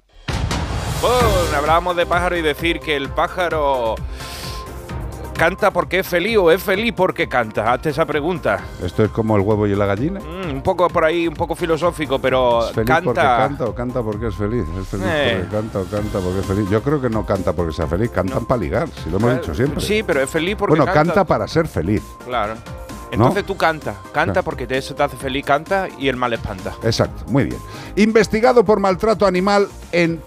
Bueno, 1.01 1.57
hablábamos 1.57 1.95
de 1.95 2.05
pájaro 2.05 2.37
y 2.37 2.41
decir 2.41 2.79
que 2.79 2.95
el 2.95 3.09
pájaro 3.09 3.95
canta 5.37 5.71
porque 5.71 5.99
es 5.99 6.07
feliz 6.07 6.37
o 6.37 6.51
es 6.51 6.61
feliz 6.61 6.93
porque 6.95 7.27
canta. 7.27 7.71
Hazte 7.73 7.89
esa 7.89 8.05
pregunta. 8.05 8.59
Esto 8.83 9.03
es 9.03 9.11
como 9.11 9.35
el 9.35 9.41
huevo 9.41 9.67
y 9.67 9.75
la 9.75 9.85
gallina. 9.85 10.19
Mm, 10.19 10.51
un 10.55 10.61
poco 10.63 10.87
por 10.89 11.03
ahí, 11.05 11.27
un 11.27 11.33
poco 11.33 11.55
filosófico, 11.55 12.19
pero 12.19 12.67
¿Es 12.67 12.73
feliz 12.73 12.87
canta. 12.87 13.03
porque 13.05 13.21
canta 13.21 13.65
o 13.65 13.75
canta 13.75 14.01
porque 14.03 14.27
es 14.27 14.35
feliz? 14.35 14.63
¿Es 14.79 14.87
feliz 14.87 15.05
Eh. 15.09 15.37
porque 15.41 15.55
canta 15.55 15.79
o 15.79 15.85
canta 15.85 16.19
porque 16.19 16.39
es 16.39 16.45
feliz? 16.45 16.69
Yo 16.69 16.81
creo 16.81 17.01
que 17.01 17.09
no 17.09 17.25
canta 17.25 17.53
porque 17.53 17.73
sea 17.73 17.87
feliz, 17.87 18.09
cantan 18.11 18.45
para 18.45 18.61
ligar, 18.61 18.87
si 18.89 19.09
lo 19.09 19.17
hemos 19.17 19.29
Claro, 19.29 19.41
dicho 19.41 19.55
siempre. 19.55 19.81
Sí, 19.81 20.03
pero 20.03 20.21
es 20.21 20.29
feliz 20.29 20.55
porque 20.57 20.71
bueno, 20.71 20.85
canta. 20.85 21.03
canta 21.13 21.23
para 21.25 21.47
ser 21.47 21.67
feliz. 21.67 22.03
Claro. 22.25 22.53
Entonces 23.11 23.43
¿No? 23.43 23.47
tú 23.47 23.57
canta, 23.57 23.93
canta 24.11 24.33
Claro. 24.33 24.43
porque 24.43 24.65
te- 24.65 24.77
eso 24.77 24.95
te 24.95 25.03
hace 25.03 25.17
feliz, 25.17 25.45
canta 25.45 25.87
y 25.99 26.07
el 26.07 26.15
mal 26.17 26.33
espanta. 26.33 26.73
Exacto, 26.83 27.25
muy 27.31 27.43
bien. 27.45 27.59
Investigado 27.95 28.63
por 28.63 28.79
maltrato 28.79 29.27
animal 29.27 29.67
en 29.91 30.19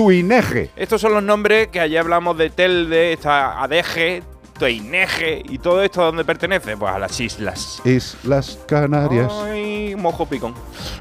Tuineje. 0.00 0.70
Estos 0.76 0.98
son 1.02 1.12
los 1.12 1.22
nombres 1.22 1.68
que 1.68 1.78
allí 1.78 1.98
hablamos 1.98 2.38
de 2.38 2.48
Telde, 2.48 3.12
esta 3.12 3.62
Adeje, 3.62 4.22
Teineje 4.58 5.42
y 5.46 5.58
todo 5.58 5.82
esto 5.82 6.00
a 6.00 6.06
dónde 6.06 6.24
pertenece, 6.24 6.74
pues 6.74 6.90
a 6.90 6.98
las 6.98 7.20
islas. 7.20 7.82
Islas 7.84 8.58
Canarias. 8.66 9.30
Ay, 9.44 9.94
mojo 9.98 10.24
picón. 10.24 10.54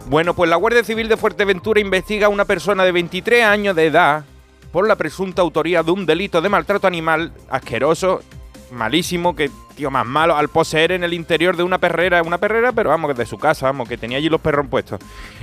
Bueno, 0.08 0.34
pues 0.34 0.50
la 0.50 0.58
Guardia 0.58 0.84
Civil 0.84 1.08
de 1.08 1.16
Fuerteventura 1.16 1.80
investiga 1.80 2.26
a 2.26 2.30
una 2.30 2.44
persona 2.44 2.84
de 2.84 2.92
23 2.92 3.46
años 3.46 3.74
de 3.74 3.86
edad 3.86 4.26
por 4.74 4.86
la 4.86 4.98
presunta 4.98 5.42
autoría 5.42 5.82
de 5.82 5.92
un 5.92 6.06
delito 6.06 6.42
de 6.42 6.50
maltrato 6.50 6.86
animal 6.86 7.32
asqueroso, 7.50 8.20
malísimo, 8.72 9.36
que 9.36 9.50
tío 9.76 9.90
más 9.92 10.06
malo, 10.06 10.36
al 10.36 10.50
poseer 10.50 10.92
en 10.92 11.04
el 11.06 11.14
interior 11.14 11.56
de 11.56 11.64
una 11.64 11.78
perrera, 11.78 12.22
una 12.22 12.38
perrera, 12.38 12.74
pero 12.74 12.90
vamos, 12.90 13.12
que 13.12 13.18
de 13.18 13.26
su 13.26 13.38
casa, 13.38 13.66
vamos, 13.68 13.88
que 13.88 13.98
tenía 13.98 14.18
allí 14.18 14.28
los 14.28 14.42
perros 14.42 14.68
puestos. 14.70 15.00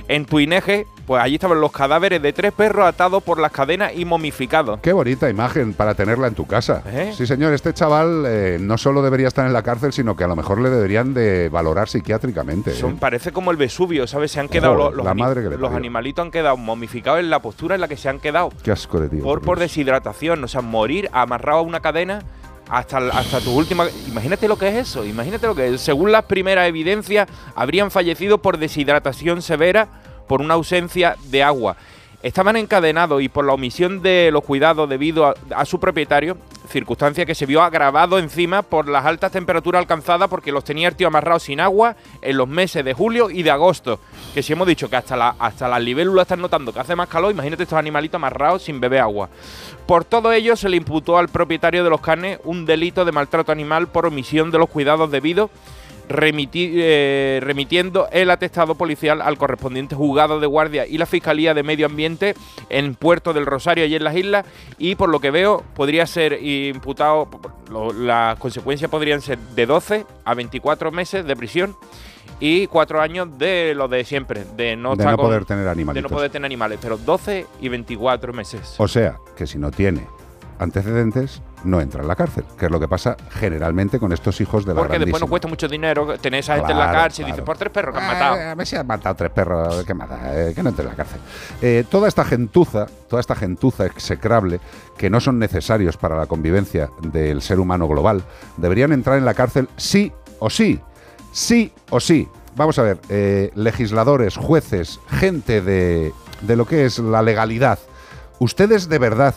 En 0.07 0.25
Tuineje, 0.25 0.85
pues 1.07 1.21
allí 1.23 1.35
estaban 1.35 1.59
los 1.59 1.71
cadáveres 1.71 2.21
de 2.21 2.31
tres 2.33 2.51
perros 2.53 2.85
atados 2.85 3.23
por 3.23 3.39
las 3.39 3.51
cadenas 3.51 3.91
y 3.95 4.05
momificados. 4.05 4.79
Qué 4.81 4.93
bonita 4.93 5.27
imagen 5.29 5.73
para 5.73 5.95
tenerla 5.95 6.27
en 6.27 6.35
tu 6.35 6.45
casa. 6.45 6.83
¿Eh? 6.85 7.13
Sí, 7.17 7.25
señor, 7.25 7.51
este 7.53 7.73
chaval 7.73 8.23
eh, 8.27 8.57
no 8.61 8.77
solo 8.77 9.01
debería 9.01 9.27
estar 9.27 9.45
en 9.47 9.53
la 9.53 9.63
cárcel, 9.63 9.91
sino 9.91 10.15
que 10.15 10.23
a 10.23 10.27
lo 10.27 10.35
mejor 10.35 10.61
le 10.61 10.69
deberían 10.69 11.13
de 11.15 11.49
valorar 11.49 11.89
psiquiátricamente. 11.89 12.71
¿eh? 12.71 12.95
Parece 12.99 13.31
como 13.31 13.49
el 13.51 13.57
Vesubio, 13.57 14.05
¿sabes? 14.07 14.31
Se 14.31 14.39
han 14.39 14.47
quedado 14.49 14.75
Joder, 14.75 14.85
los, 14.89 14.95
los 14.97 15.05
la 15.05 15.11
ani- 15.11 15.21
madre 15.21 15.41
que 15.41 15.49
le 15.49 15.57
los 15.57 15.61
parió. 15.69 15.77
animalitos 15.77 16.23
han 16.23 16.31
quedado 16.31 16.57
momificados 16.57 17.19
en 17.19 17.29
la 17.31 17.41
postura 17.41 17.73
en 17.75 17.81
la 17.81 17.87
que 17.87 17.97
se 17.97 18.07
han 18.07 18.19
quedado. 18.19 18.51
Qué 18.63 18.71
asco 18.71 18.99
de 18.99 19.09
tío. 19.09 19.23
por, 19.23 19.41
por 19.41 19.57
deshidratación, 19.59 20.43
o 20.43 20.47
sea, 20.47 20.61
morir 20.61 21.09
amarrado 21.11 21.59
a 21.59 21.63
una 21.63 21.79
cadena 21.79 22.21
hasta, 22.69 22.97
hasta 22.97 23.39
tu 23.39 23.51
última... 23.51 23.85
Imagínate 24.07 24.47
lo 24.47 24.57
que 24.57 24.67
es 24.67 24.75
eso, 24.75 25.05
imagínate 25.05 25.47
lo 25.47 25.55
que 25.55 25.67
es. 25.67 25.81
Según 25.81 26.11
las 26.11 26.25
primeras 26.25 26.67
evidencias, 26.67 27.27
habrían 27.55 27.91
fallecido 27.91 28.39
por 28.39 28.57
deshidratación 28.57 29.41
severa 29.41 29.87
por 30.27 30.41
una 30.41 30.55
ausencia 30.55 31.15
de 31.25 31.43
agua. 31.43 31.77
Estaban 32.23 32.55
encadenados 32.55 33.21
y 33.21 33.29
por 33.29 33.45
la 33.45 33.53
omisión 33.53 34.01
de 34.01 34.31
los 34.31 34.43
cuidados 34.43 34.89
debido 34.89 35.35
a, 35.55 35.65
su 35.65 35.79
propietario, 35.79 36.35
circunstancia 36.67 37.27
que 37.27 37.35
se 37.35 37.45
vio 37.45 37.61
agravado 37.61 38.17
encima 38.17 38.63
por 38.63 38.89
las 38.89 39.05
altas 39.05 39.31
temperaturas 39.31 39.81
alcanzadas 39.81 40.27
porque 40.27 40.51
los 40.51 40.63
tenía 40.63 40.87
el 40.87 40.95
tío 40.95 41.07
amarrados 41.07 41.43
sin 41.43 41.59
agua 41.59 41.95
en 42.23 42.35
los 42.35 42.47
meses 42.47 42.83
de 42.83 42.95
julio 42.95 43.29
y 43.29 43.43
de 43.43 43.51
agosto. 43.51 43.99
Que 44.33 44.41
si 44.41 44.53
hemos 44.53 44.67
dicho 44.67 44.89
que 44.89 44.95
hasta, 44.95 45.35
hasta 45.37 45.67
las 45.67 45.81
libélulas 45.81 46.23
están 46.23 46.41
notando 46.41 46.73
que 46.73 46.79
hace 46.79 46.95
más 46.95 47.07
calor, 47.07 47.31
imagínate 47.31 47.63
estos 47.63 47.77
animalitos 47.77 48.15
amarrados 48.15 48.63
sin 48.63 48.79
beber 48.79 49.01
agua. 49.01 49.29
Por 49.85 50.03
todo 50.03 50.31
ello 50.31 50.55
se 50.55 50.69
le 50.69 50.77
imputó 50.77 51.19
al 51.19 51.29
propietario 51.29 51.83
de 51.83 51.91
los 51.91 52.01
carnes 52.01 52.39
un 52.45 52.65
delito 52.65 53.05
de 53.05 53.11
maltrato 53.11 53.51
animal 53.51 53.87
por 53.89 54.07
omisión 54.07 54.49
de 54.49 54.57
los 54.57 54.69
cuidados 54.69 55.11
debidos 55.11 55.51
remiti- 56.09 56.71
eh, 56.75 57.39
remitiendo 57.41 58.07
el 58.11 58.29
atestado 58.31 58.75
policial 58.75 59.21
al 59.21 59.37
correspondiente 59.37 59.95
juzgado 59.95 60.39
de 60.39 60.47
guardia 60.47 60.85
y 60.87 60.97
la 60.97 61.05
Fiscalía 61.05 61.53
de 61.53 61.63
Medio 61.63 61.85
Ambiente 61.85 62.33
en 62.69 62.95
Puerto 62.95 63.33
del 63.33 63.45
Rosario 63.45 63.85
y 63.85 63.95
en 63.95 64.03
las 64.03 64.15
islas 64.15 64.45
y 64.77 64.95
por 64.95 65.09
lo 65.09 65.19
que 65.19 65.31
veo 65.31 65.63
podría 65.75 66.05
ser 66.05 66.41
imputado, 66.43 67.27
lo- 67.69 67.91
las 67.93 68.37
consecuencias 68.39 68.89
podrían 68.89 69.21
ser 69.21 69.37
de 69.37 69.65
12 69.65 70.05
a 70.25 70.33
24 70.33 70.91
meses 70.91 71.25
de 71.25 71.35
prisión 71.35 71.75
y 72.39 72.67
4 72.67 73.01
años 73.01 73.37
de 73.39 73.73
lo 73.75 73.87
de 73.87 74.05
siempre, 74.05 74.45
de 74.55 74.75
no, 74.75 74.95
De 74.95 75.03
no 75.05 75.17
con- 75.17 75.25
poder 75.25 75.45
tener 75.45 75.63
De 75.75 76.01
no 76.01 76.09
poder 76.09 76.29
tener 76.31 76.45
animales, 76.45 76.77
pero 76.81 76.97
12 76.97 77.47
y 77.61 77.67
24 77.69 78.31
meses. 78.31 78.75
O 78.77 78.87
sea, 78.87 79.17
que 79.35 79.47
si 79.47 79.57
no 79.57 79.71
tiene 79.71 80.05
antecedentes, 80.59 81.41
no 81.67 81.79
entra 81.81 82.01
en 82.01 82.07
la 82.07 82.15
cárcel, 82.15 82.45
que 82.57 82.65
es 82.65 82.71
lo 82.71 82.79
que 82.79 82.87
pasa 82.87 83.15
generalmente 83.29 83.99
con 83.99 84.11
estos 84.13 84.39
hijos 84.41 84.65
de 84.65 84.73
la 84.73 84.79
Porque 84.81 84.97
después 84.99 85.21
nos 85.21 85.29
cuesta 85.29 85.47
mucho 85.47 85.67
dinero 85.67 86.17
tener 86.19 86.39
esa 86.39 86.55
gente 86.55 86.71
en 86.71 86.77
la 86.79 86.85
Claro, 86.85 86.99
cárcel 87.01 87.27
y 87.27 87.31
dice 87.31 87.41
por 87.43 87.57
tres 87.57 87.71
perros 87.71 87.93
que 87.95 88.01
han 88.01 88.05
Eh, 88.09 88.13
matado. 88.13 88.49
a 88.51 88.55
ver 88.55 88.67
si 88.67 88.75
han 88.75 88.87
matado 88.87 89.15
tres 89.15 89.31
perros, 89.31 89.83
que 89.85 89.93
mata, 89.93 90.19
eh, 90.33 90.53
que 90.55 90.63
no 90.63 90.69
entre 90.69 90.83
en 90.83 90.89
la 90.89 90.95
cárcel. 90.95 91.19
Eh, 91.61 91.83
toda 91.89 92.07
esta 92.07 92.23
gentuza, 92.25 92.87
toda 93.09 93.19
esta 93.19 93.35
gentuza 93.35 93.85
execrable, 93.85 94.59
que 94.97 95.09
no 95.09 95.19
son 95.19 95.37
necesarios 95.39 95.97
para 95.97 96.15
la 96.15 96.25
convivencia 96.25 96.89
del 97.01 97.41
ser 97.41 97.59
humano 97.59 97.87
global, 97.87 98.23
deberían 98.57 98.91
entrar 98.93 99.17
en 99.17 99.25
la 99.25 99.33
cárcel 99.33 99.69
sí 99.77 100.11
o 100.39 100.49
sí. 100.49 100.79
Sí 101.31 101.71
o 101.89 101.99
sí. 101.99 102.27
Vamos 102.55 102.79
a 102.79 102.83
ver, 102.83 102.97
eh, 103.09 103.51
legisladores, 103.53 104.35
jueces, 104.35 104.99
gente 105.09 105.61
de, 105.61 106.11
de 106.41 106.55
lo 106.55 106.65
que 106.65 106.85
es 106.85 106.97
la 106.97 107.21
legalidad, 107.21 107.77
ustedes 108.39 108.89
de 108.89 108.97
verdad 108.99 109.35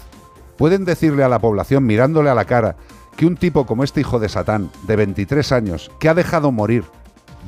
pueden 0.61 0.85
decirle 0.85 1.25
a 1.25 1.31
la 1.31 1.39
población, 1.39 1.87
mirándole 1.87 2.29
a 2.29 2.35
la 2.35 2.45
cara, 2.45 2.77
que 3.17 3.25
un 3.25 3.39
tipo 3.39 3.65
como 3.65 3.83
este 3.83 4.03
hijo 4.03 4.19
de 4.19 4.29
Satán, 4.29 4.71
de 4.83 4.95
23 4.95 5.53
años, 5.53 5.91
que 5.99 6.11
ha 6.11 6.13
dejado 6.13 6.53
morir 6.53 6.85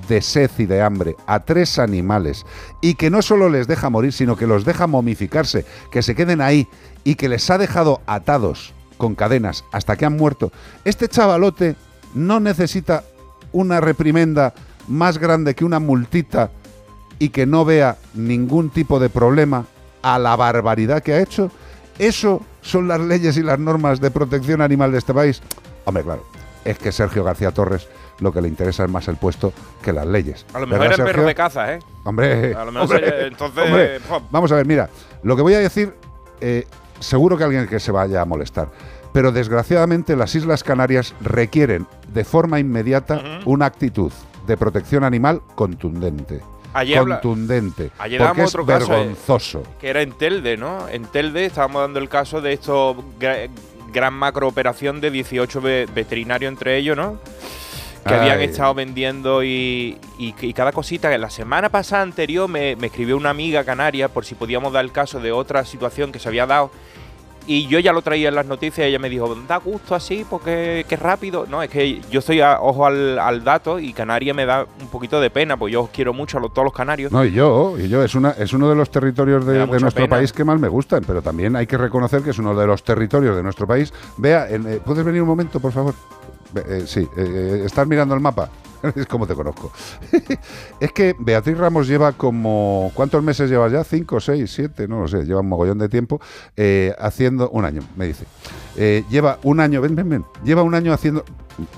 de 0.08 0.22
sed 0.22 0.50
y 0.56 0.64
de 0.64 0.80
hambre 0.80 1.14
a 1.26 1.40
tres 1.40 1.78
animales 1.78 2.46
y 2.80 2.94
que 2.94 3.10
no 3.10 3.20
solo 3.20 3.50
les 3.50 3.66
deja 3.68 3.90
morir, 3.90 4.14
sino 4.14 4.34
que 4.34 4.46
los 4.46 4.64
deja 4.64 4.86
momificarse, 4.86 5.66
que 5.90 6.00
se 6.00 6.14
queden 6.14 6.40
ahí 6.40 6.68
y 7.04 7.16
que 7.16 7.28
les 7.28 7.50
ha 7.50 7.58
dejado 7.58 8.00
atados 8.06 8.72
con 8.96 9.14
cadenas 9.14 9.66
hasta 9.72 9.96
que 9.96 10.06
han 10.06 10.16
muerto, 10.16 10.50
este 10.86 11.06
chavalote 11.06 11.76
no 12.14 12.40
necesita 12.40 13.04
una 13.52 13.82
reprimenda 13.82 14.54
más 14.88 15.18
grande 15.18 15.54
que 15.54 15.66
una 15.66 15.80
multita 15.80 16.50
y 17.18 17.28
que 17.28 17.44
no 17.44 17.66
vea 17.66 17.98
ningún 18.14 18.70
tipo 18.70 18.98
de 18.98 19.10
problema 19.10 19.66
a 20.00 20.18
la 20.18 20.34
barbaridad 20.34 21.02
que 21.02 21.12
ha 21.12 21.20
hecho. 21.20 21.50
Eso 21.98 22.42
son 22.60 22.88
las 22.88 23.00
leyes 23.00 23.36
y 23.36 23.42
las 23.42 23.58
normas 23.58 24.00
de 24.00 24.10
protección 24.10 24.60
animal 24.60 24.92
de 24.92 24.98
este 24.98 25.12
país. 25.14 25.42
Hombre, 25.84 26.02
claro, 26.02 26.24
es 26.64 26.78
que 26.78 26.92
Sergio 26.92 27.24
García 27.24 27.50
Torres 27.50 27.88
lo 28.20 28.32
que 28.32 28.40
le 28.40 28.48
interesa 28.48 28.84
es 28.84 28.90
más 28.90 29.08
el 29.08 29.16
puesto 29.16 29.52
que 29.82 29.92
las 29.92 30.06
leyes. 30.06 30.46
A 30.54 30.60
lo 30.60 30.66
mejor 30.66 30.80
¿Verdad, 30.80 30.94
eran 30.94 31.06
perros 31.06 31.10
Sergio? 31.10 31.26
de 31.26 31.34
caza, 31.34 31.74
¿eh? 31.74 31.78
Hombre, 32.04 32.54
A 32.54 32.64
lo 32.64 32.72
mejor 32.72 32.94
hombre, 32.94 33.26
entonces, 33.26 33.64
hombre, 33.64 34.00
vamos 34.30 34.52
a 34.52 34.56
ver, 34.56 34.66
mira, 34.66 34.88
lo 35.22 35.34
que 35.34 35.42
voy 35.42 35.54
a 35.54 35.58
decir, 35.58 35.94
eh, 36.40 36.66
seguro 37.00 37.36
que 37.36 37.44
alguien 37.44 37.66
que 37.66 37.80
se 37.80 37.90
vaya 37.90 38.22
a 38.22 38.24
molestar, 38.24 38.68
pero 39.12 39.32
desgraciadamente 39.32 40.14
las 40.16 40.34
Islas 40.34 40.62
Canarias 40.62 41.14
requieren 41.20 41.86
de 42.12 42.24
forma 42.24 42.60
inmediata 42.60 43.40
una 43.44 43.66
actitud 43.66 44.12
de 44.46 44.56
protección 44.56 45.04
animal 45.04 45.42
contundente. 45.54 46.40
Ayer 46.74 46.98
contundente. 47.20 47.90
Ayer 47.98 48.20
porque 48.20 48.42
es 48.42 48.48
otro 48.54 48.66
caso, 48.66 48.92
eh, 48.94 48.96
vergonzoso. 48.98 49.62
que 49.80 49.88
era 49.88 50.02
en 50.02 50.12
Telde, 50.12 50.56
¿no? 50.56 50.88
En 50.88 51.04
Telde 51.04 51.44
estábamos 51.46 51.82
dando 51.82 51.98
el 51.98 52.08
caso 52.08 52.40
de 52.40 52.52
esto 52.54 52.96
gra- 53.20 53.48
gran 53.92 54.14
macro 54.14 54.48
operación 54.48 55.00
de 55.00 55.10
18 55.10 55.60
ve- 55.60 55.86
veterinarios 55.94 56.50
entre 56.50 56.76
ellos, 56.78 56.96
¿no? 56.96 57.18
Que 58.06 58.14
habían 58.14 58.40
estado 58.40 58.74
vendiendo 58.74 59.44
y, 59.44 59.96
y- 60.18 60.34
y 60.40 60.52
cada 60.54 60.72
cosita. 60.72 61.08
que 61.08 61.18
La 61.18 61.30
semana 61.30 61.68
pasada 61.68 62.02
anterior 62.02 62.48
me, 62.48 62.74
me 62.74 62.88
escribió 62.88 63.16
una 63.16 63.30
amiga 63.30 63.62
canaria 63.64 64.08
por 64.08 64.24
si 64.24 64.34
podíamos 64.34 64.72
dar 64.72 64.84
el 64.84 64.90
caso 64.90 65.20
de 65.20 65.30
otra 65.30 65.64
situación 65.64 66.10
que 66.10 66.18
se 66.18 66.28
había 66.28 66.44
dado. 66.46 66.72
Y 67.46 67.66
yo 67.66 67.78
ya 67.80 67.92
lo 67.92 68.02
traía 68.02 68.28
en 68.28 68.36
las 68.36 68.46
noticias 68.46 68.86
y 68.86 68.88
ella 68.90 68.98
me 69.00 69.08
dijo, 69.10 69.34
da 69.48 69.56
gusto 69.56 69.94
así 69.96 70.24
porque 70.28 70.86
qué 70.88 70.96
rápido. 70.96 71.44
No, 71.50 71.62
es 71.62 71.68
que 71.70 72.00
yo 72.10 72.20
estoy 72.20 72.40
a 72.40 72.60
ojo 72.60 72.86
al, 72.86 73.18
al 73.18 73.42
dato 73.42 73.78
y 73.80 73.92
Canarias 73.92 74.36
me 74.36 74.46
da 74.46 74.64
un 74.80 74.86
poquito 74.88 75.20
de 75.20 75.28
pena, 75.28 75.56
pues 75.56 75.72
yo 75.72 75.82
os 75.82 75.90
quiero 75.90 76.12
mucho 76.12 76.38
a 76.38 76.40
los- 76.40 76.52
todos 76.54 76.64
los 76.66 76.72
canarios. 76.72 77.10
No, 77.10 77.24
y 77.24 77.32
yo, 77.32 77.74
y 77.78 77.88
yo 77.88 78.02
es 78.04 78.14
una 78.14 78.30
es 78.30 78.52
uno 78.52 78.68
de 78.68 78.76
los 78.76 78.90
territorios 78.90 79.44
de, 79.44 79.66
nuestro 79.66 79.90
pena. 80.04 80.08
país 80.08 80.32
que 80.32 80.44
más 80.44 80.60
me 80.60 80.68
gustan, 80.68 81.02
pero 81.06 81.20
también 81.20 81.56
hay 81.56 81.66
que 81.66 81.76
reconocer 81.76 82.22
que 82.22 82.30
es 82.30 82.38
uno 82.38 82.54
de 82.54 82.66
los 82.66 82.82
territorios 82.84 83.34
de 83.36 83.42
nuestro 83.42 83.66
país. 83.66 83.92
Vea, 84.18 84.46
eh, 84.48 84.80
¿puedes 84.84 85.04
venir 85.04 85.20
un 85.22 85.28
momento, 85.28 85.58
por 85.58 85.72
favor? 85.72 85.94
Eh, 86.54 86.84
sí, 86.86 87.00
eh, 87.00 87.06
eh, 87.16 87.62
estás 87.66 87.86
mirando 87.86 88.14
el 88.14 88.20
mapa. 88.20 88.48
Es 88.96 89.06
como 89.06 89.26
te 89.26 89.34
conozco. 89.34 89.72
es 90.80 90.92
que 90.92 91.14
Beatriz 91.18 91.56
Ramos 91.58 91.86
lleva 91.88 92.12
como. 92.12 92.90
¿Cuántos 92.94 93.22
meses 93.22 93.50
llevas 93.50 93.72
ya? 93.72 93.84
¿Cinco, 93.84 94.20
seis, 94.20 94.52
siete? 94.52 94.88
No 94.88 95.00
lo 95.00 95.08
sé. 95.08 95.24
Lleva 95.24 95.40
un 95.40 95.48
mogollón 95.48 95.78
de 95.78 95.88
tiempo 95.88 96.20
eh, 96.56 96.94
haciendo. 96.98 97.50
Un 97.50 97.64
año, 97.64 97.82
me 97.96 98.06
dice. 98.06 98.24
Eh, 98.76 99.04
lleva 99.10 99.38
un 99.42 99.60
año, 99.60 99.80
ven, 99.80 99.94
ven, 99.94 100.08
ven. 100.08 100.24
Lleva 100.44 100.62
un 100.62 100.74
año 100.74 100.92
haciendo 100.92 101.24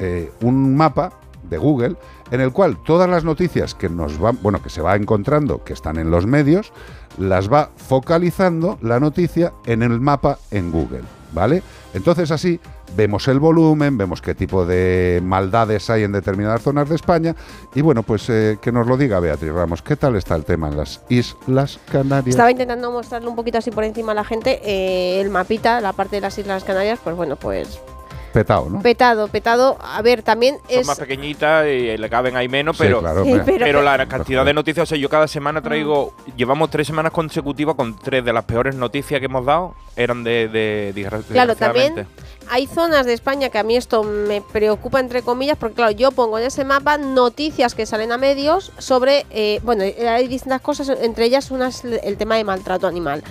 eh, 0.00 0.30
un 0.42 0.76
mapa 0.76 1.12
de 1.48 1.58
Google 1.58 1.96
en 2.30 2.40
el 2.40 2.52
cual 2.52 2.78
todas 2.84 3.08
las 3.08 3.24
noticias 3.24 3.74
que 3.74 3.88
nos 3.88 4.18
van, 4.18 4.38
bueno, 4.42 4.62
que 4.62 4.70
se 4.70 4.80
va 4.80 4.96
encontrando, 4.96 5.62
que 5.62 5.72
están 5.72 5.98
en 5.98 6.10
los 6.10 6.26
medios, 6.26 6.72
las 7.18 7.52
va 7.52 7.70
focalizando 7.76 8.78
la 8.80 8.98
noticia 8.98 9.52
en 9.66 9.82
el 9.82 10.00
mapa 10.00 10.38
en 10.50 10.70
Google, 10.70 11.02
¿vale? 11.32 11.62
Entonces 11.92 12.30
así 12.30 12.60
vemos 12.96 13.26
el 13.28 13.38
volumen, 13.40 13.96
vemos 13.98 14.20
qué 14.22 14.34
tipo 14.34 14.64
de 14.66 15.20
maldades 15.24 15.90
hay 15.90 16.04
en 16.04 16.12
determinadas 16.12 16.62
zonas 16.62 16.88
de 16.88 16.94
España 16.96 17.34
y 17.74 17.80
bueno, 17.80 18.02
pues 18.02 18.28
eh, 18.30 18.58
que 18.60 18.72
nos 18.72 18.86
lo 18.86 18.96
diga 18.96 19.20
Beatriz 19.20 19.52
Ramos, 19.52 19.82
¿qué 19.82 19.96
tal 19.96 20.16
está 20.16 20.34
el 20.36 20.44
tema 20.44 20.68
en 20.68 20.76
las 20.76 21.00
Islas 21.08 21.78
Canarias? 21.90 22.28
Estaba 22.34 22.50
intentando 22.50 22.90
mostrarle 22.92 23.28
un 23.28 23.36
poquito 23.36 23.58
así 23.58 23.70
por 23.70 23.84
encima 23.84 24.12
a 24.12 24.14
la 24.14 24.24
gente 24.24 24.60
eh, 24.64 25.20
el 25.20 25.30
mapita, 25.30 25.80
la 25.80 25.92
parte 25.92 26.16
de 26.16 26.22
las 26.22 26.38
Islas 26.38 26.64
Canarias, 26.64 26.98
pues 27.02 27.16
bueno, 27.16 27.36
pues 27.36 27.80
Petao, 28.32 28.68
¿no? 28.68 28.82
petado, 28.82 29.28
petado. 29.28 29.78
A 29.80 30.02
ver, 30.02 30.22
también 30.22 30.56
Son 30.68 30.80
es... 30.80 30.86
más 30.88 30.98
pequeñitas 30.98 31.66
y 31.68 31.96
le 31.96 32.10
caben 32.10 32.36
ahí 32.36 32.48
menos, 32.48 32.76
Sí, 32.76 32.82
pero, 32.82 32.98
claro, 32.98 33.22
Sí, 33.22 33.30
hombre. 33.30 33.44
pero, 33.46 33.64
pero- 33.64 33.82
la 33.82 34.06
cantidad 34.06 34.44
de 34.44 34.52
noticias, 34.52 34.82
o 34.82 34.86
sea, 34.88 34.98
yo 34.98 35.08
cada 35.08 35.28
semana 35.28 35.62
traigo, 35.62 36.12
llevamos 36.36 36.68
tres 36.68 36.88
semanas 36.88 37.12
consecutivas 37.12 37.76
con 37.76 37.96
tres 37.96 38.24
de 38.24 38.32
las 38.32 38.44
peores 38.44 38.74
noticias 38.74 39.20
que 39.20 39.26
hemos 39.26 39.46
dado, 39.46 39.76
eran 39.94 40.24
de, 40.24 40.48
de, 40.48 40.92
de 40.92 41.22
Claro, 41.30 41.54
también. 41.54 42.08
Hay 42.50 42.66
zonas 42.66 43.06
de 43.06 43.12
España 43.12 43.48
que 43.48 43.58
a 43.58 43.62
mí 43.62 43.76
esto 43.76 44.02
me 44.02 44.40
preocupa, 44.40 45.00
entre 45.00 45.22
comillas, 45.22 45.56
porque 45.58 45.76
claro, 45.76 45.92
yo 45.92 46.10
pongo 46.12 46.38
en 46.38 46.46
ese 46.46 46.64
mapa 46.64 46.98
noticias 46.98 47.74
que 47.74 47.86
salen 47.86 48.12
a 48.12 48.18
medios 48.18 48.72
sobre, 48.78 49.26
eh, 49.30 49.60
bueno, 49.62 49.82
eh, 49.84 50.08
hay 50.08 50.28
distintas 50.28 50.60
cosas, 50.60 50.88
entre 50.88 51.26
ellas 51.26 51.50
una 51.50 51.68
es 51.68 51.84
el 51.84 52.16
tema 52.16 52.36
de 52.36 52.44
maltrato 52.44 52.86
animal. 52.86 53.22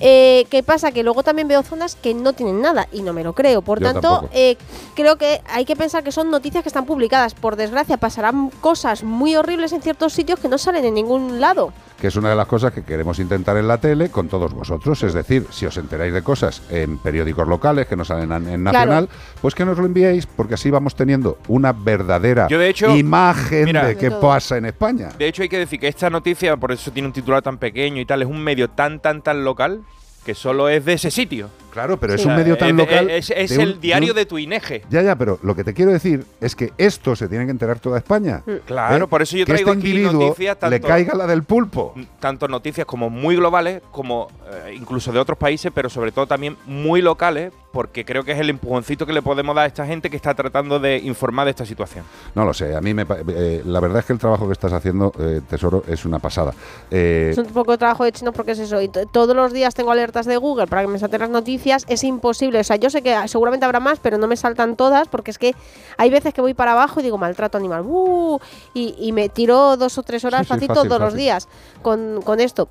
Eh, 0.00 0.46
¿Qué 0.50 0.62
pasa? 0.62 0.92
Que 0.92 1.02
luego 1.02 1.22
también 1.22 1.46
veo 1.46 1.62
zonas 1.62 1.94
que 1.94 2.14
no 2.14 2.32
tienen 2.32 2.60
nada 2.60 2.88
y 2.92 3.02
no 3.02 3.12
me 3.12 3.22
lo 3.22 3.32
creo. 3.32 3.62
Por 3.62 3.80
Yo 3.80 3.92
tanto, 3.92 4.28
eh, 4.32 4.56
creo 4.94 5.16
que 5.16 5.40
hay 5.48 5.64
que 5.64 5.76
pensar 5.76 6.02
que 6.02 6.12
son 6.12 6.30
noticias 6.30 6.62
que 6.62 6.68
están 6.68 6.84
publicadas. 6.84 7.34
Por 7.34 7.56
desgracia, 7.56 7.96
pasarán 7.96 8.50
cosas 8.60 9.04
muy 9.04 9.36
horribles 9.36 9.72
en 9.72 9.82
ciertos 9.82 10.12
sitios 10.12 10.40
que 10.40 10.48
no 10.48 10.58
salen 10.58 10.84
en 10.84 10.94
ningún 10.94 11.40
lado. 11.40 11.72
Que 12.04 12.08
es 12.08 12.16
una 12.16 12.28
de 12.28 12.36
las 12.36 12.46
cosas 12.46 12.70
que 12.70 12.82
queremos 12.82 13.18
intentar 13.18 13.56
en 13.56 13.66
la 13.66 13.78
tele 13.78 14.10
con 14.10 14.28
todos 14.28 14.52
vosotros. 14.52 15.02
Es 15.02 15.14
decir, 15.14 15.46
si 15.48 15.64
os 15.64 15.74
enteráis 15.78 16.12
de 16.12 16.20
cosas 16.20 16.60
en 16.68 16.98
periódicos 16.98 17.48
locales 17.48 17.86
que 17.86 17.96
no 17.96 18.04
salen 18.04 18.30
en 18.46 18.62
nacional, 18.62 19.08
pues 19.40 19.54
que 19.54 19.64
nos 19.64 19.78
lo 19.78 19.86
enviéis, 19.86 20.26
porque 20.26 20.52
así 20.52 20.70
vamos 20.70 20.94
teniendo 20.94 21.38
una 21.48 21.72
verdadera 21.72 22.46
Yo, 22.48 22.58
de 22.58 22.68
hecho, 22.68 22.94
imagen 22.94 23.64
mira, 23.64 23.86
de 23.86 23.96
qué 23.96 24.10
pasa 24.10 24.58
en 24.58 24.66
España. 24.66 25.12
De 25.16 25.26
hecho, 25.26 25.44
hay 25.44 25.48
que 25.48 25.58
decir 25.58 25.80
que 25.80 25.88
esta 25.88 26.10
noticia, 26.10 26.58
por 26.58 26.72
eso 26.72 26.90
tiene 26.90 27.08
un 27.08 27.14
titular 27.14 27.40
tan 27.40 27.56
pequeño 27.56 28.02
y 28.02 28.04
tal, 28.04 28.20
es 28.20 28.28
un 28.28 28.38
medio 28.38 28.68
tan, 28.68 29.00
tan, 29.00 29.22
tan 29.22 29.42
local 29.42 29.80
que 30.26 30.34
solo 30.34 30.68
es 30.68 30.84
de 30.84 30.92
ese 30.92 31.10
sitio. 31.10 31.48
Claro, 31.74 31.98
pero 31.98 32.14
es 32.14 32.24
un 32.24 32.36
medio 32.36 32.56
tan 32.56 32.76
de- 32.76 32.82
local. 32.84 33.10
Es, 33.10 33.30
es 33.30 33.50
un- 33.50 33.60
el 33.60 33.80
diario 33.80 34.12
un- 34.12 34.16
de 34.16 34.24
tu 34.26 34.38
INEGE. 34.38 34.82
Ya, 34.88 35.02
ya, 35.02 35.16
pero 35.16 35.38
lo 35.42 35.54
que 35.56 35.64
te 35.64 35.74
quiero 35.74 35.90
decir 35.90 36.24
es 36.40 36.54
que 36.54 36.72
esto 36.78 37.14
se 37.16 37.28
tiene 37.28 37.44
que 37.44 37.50
enterar 37.50 37.80
toda 37.80 37.98
España. 37.98 38.42
Claro, 38.64 39.04
¿Eh? 39.04 39.08
por 39.08 39.20
eso 39.22 39.36
yo 39.36 39.44
que 39.44 39.52
traigo 39.52 39.72
este 39.72 39.88
aquí 39.88 39.98
noticias 40.02 40.56
le 40.62 40.78
tanto- 40.78 40.86
caiga 40.88 41.14
la 41.16 41.26
del 41.26 41.42
pulpo. 41.42 41.94
tanto 42.20 42.46
noticias 42.48 42.86
como 42.86 43.10
muy 43.10 43.34
globales, 43.36 43.82
como 43.90 44.28
eh, 44.52 44.74
incluso 44.78 45.10
de 45.12 45.18
otros 45.18 45.36
países, 45.36 45.72
pero 45.74 45.90
sobre 45.90 46.12
todo 46.12 46.26
también 46.28 46.56
muy 46.66 47.02
locales, 47.02 47.52
porque 47.72 48.04
creo 48.04 48.22
que 48.22 48.30
es 48.30 48.38
el 48.38 48.50
empujoncito 48.50 49.04
que 49.04 49.12
le 49.12 49.20
podemos 49.20 49.52
dar 49.56 49.64
a 49.64 49.66
esta 49.66 49.84
gente 49.84 50.08
que 50.08 50.14
está 50.16 50.32
tratando 50.34 50.78
de 50.78 50.98
informar 50.98 51.44
de 51.46 51.50
esta 51.50 51.66
situación. 51.66 52.04
No 52.36 52.44
lo 52.44 52.54
sé, 52.54 52.76
a 52.76 52.80
mí 52.80 52.94
me, 52.94 53.04
eh, 53.28 53.62
la 53.66 53.80
verdad 53.80 53.98
es 53.98 54.04
que 54.04 54.12
el 54.12 54.20
trabajo 54.20 54.46
que 54.46 54.52
estás 54.52 54.72
haciendo, 54.72 55.12
eh, 55.18 55.40
Tesoro, 55.50 55.82
es 55.88 56.04
una 56.04 56.20
pasada. 56.20 56.54
Eh, 56.92 57.30
Es 57.32 57.38
un 57.38 57.46
poco 57.46 57.72
de 57.72 57.78
trabajo 57.78 58.04
de 58.04 58.12
chino 58.12 58.32
porque 58.32 58.52
es 58.52 58.60
eso. 58.60 58.80
Y 58.80 58.88
todos 58.88 59.34
los 59.34 59.52
días 59.52 59.74
tengo 59.74 59.90
alertas 59.90 60.24
de 60.26 60.36
Google 60.36 60.68
para 60.68 60.82
que 60.82 60.88
me 60.88 61.00
salten 61.00 61.20
las 61.20 61.30
noticias. 61.30 61.63
Es 61.66 62.04
imposible. 62.04 62.60
O 62.60 62.64
sea, 62.64 62.76
yo 62.76 62.90
sé 62.90 63.02
que 63.02 63.16
seguramente 63.28 63.64
habrá 63.66 63.80
más, 63.80 63.98
pero 64.00 64.18
no 64.18 64.26
me 64.26 64.36
saltan 64.36 64.76
todas 64.76 65.08
porque 65.08 65.30
es 65.30 65.38
que 65.38 65.54
hay 65.96 66.10
veces 66.10 66.34
que 66.34 66.40
voy 66.40 66.54
para 66.54 66.72
abajo 66.72 67.00
y 67.00 67.02
digo 67.02 67.18
maltrato 67.18 67.58
animal. 67.58 67.82
¡uh! 67.86 68.38
y, 68.74 68.94
y 68.98 69.12
me 69.12 69.28
tiro 69.28 69.76
dos 69.76 69.98
o 69.98 70.02
tres 70.02 70.24
horas 70.24 70.42
Sí, 70.42 70.46
fácil 70.46 70.68
fácil, 70.68 70.88
todos 70.88 71.00
los 71.00 71.14
días 71.14 71.48
con, 71.82 72.20
con 72.22 72.40
esto. 72.40 72.68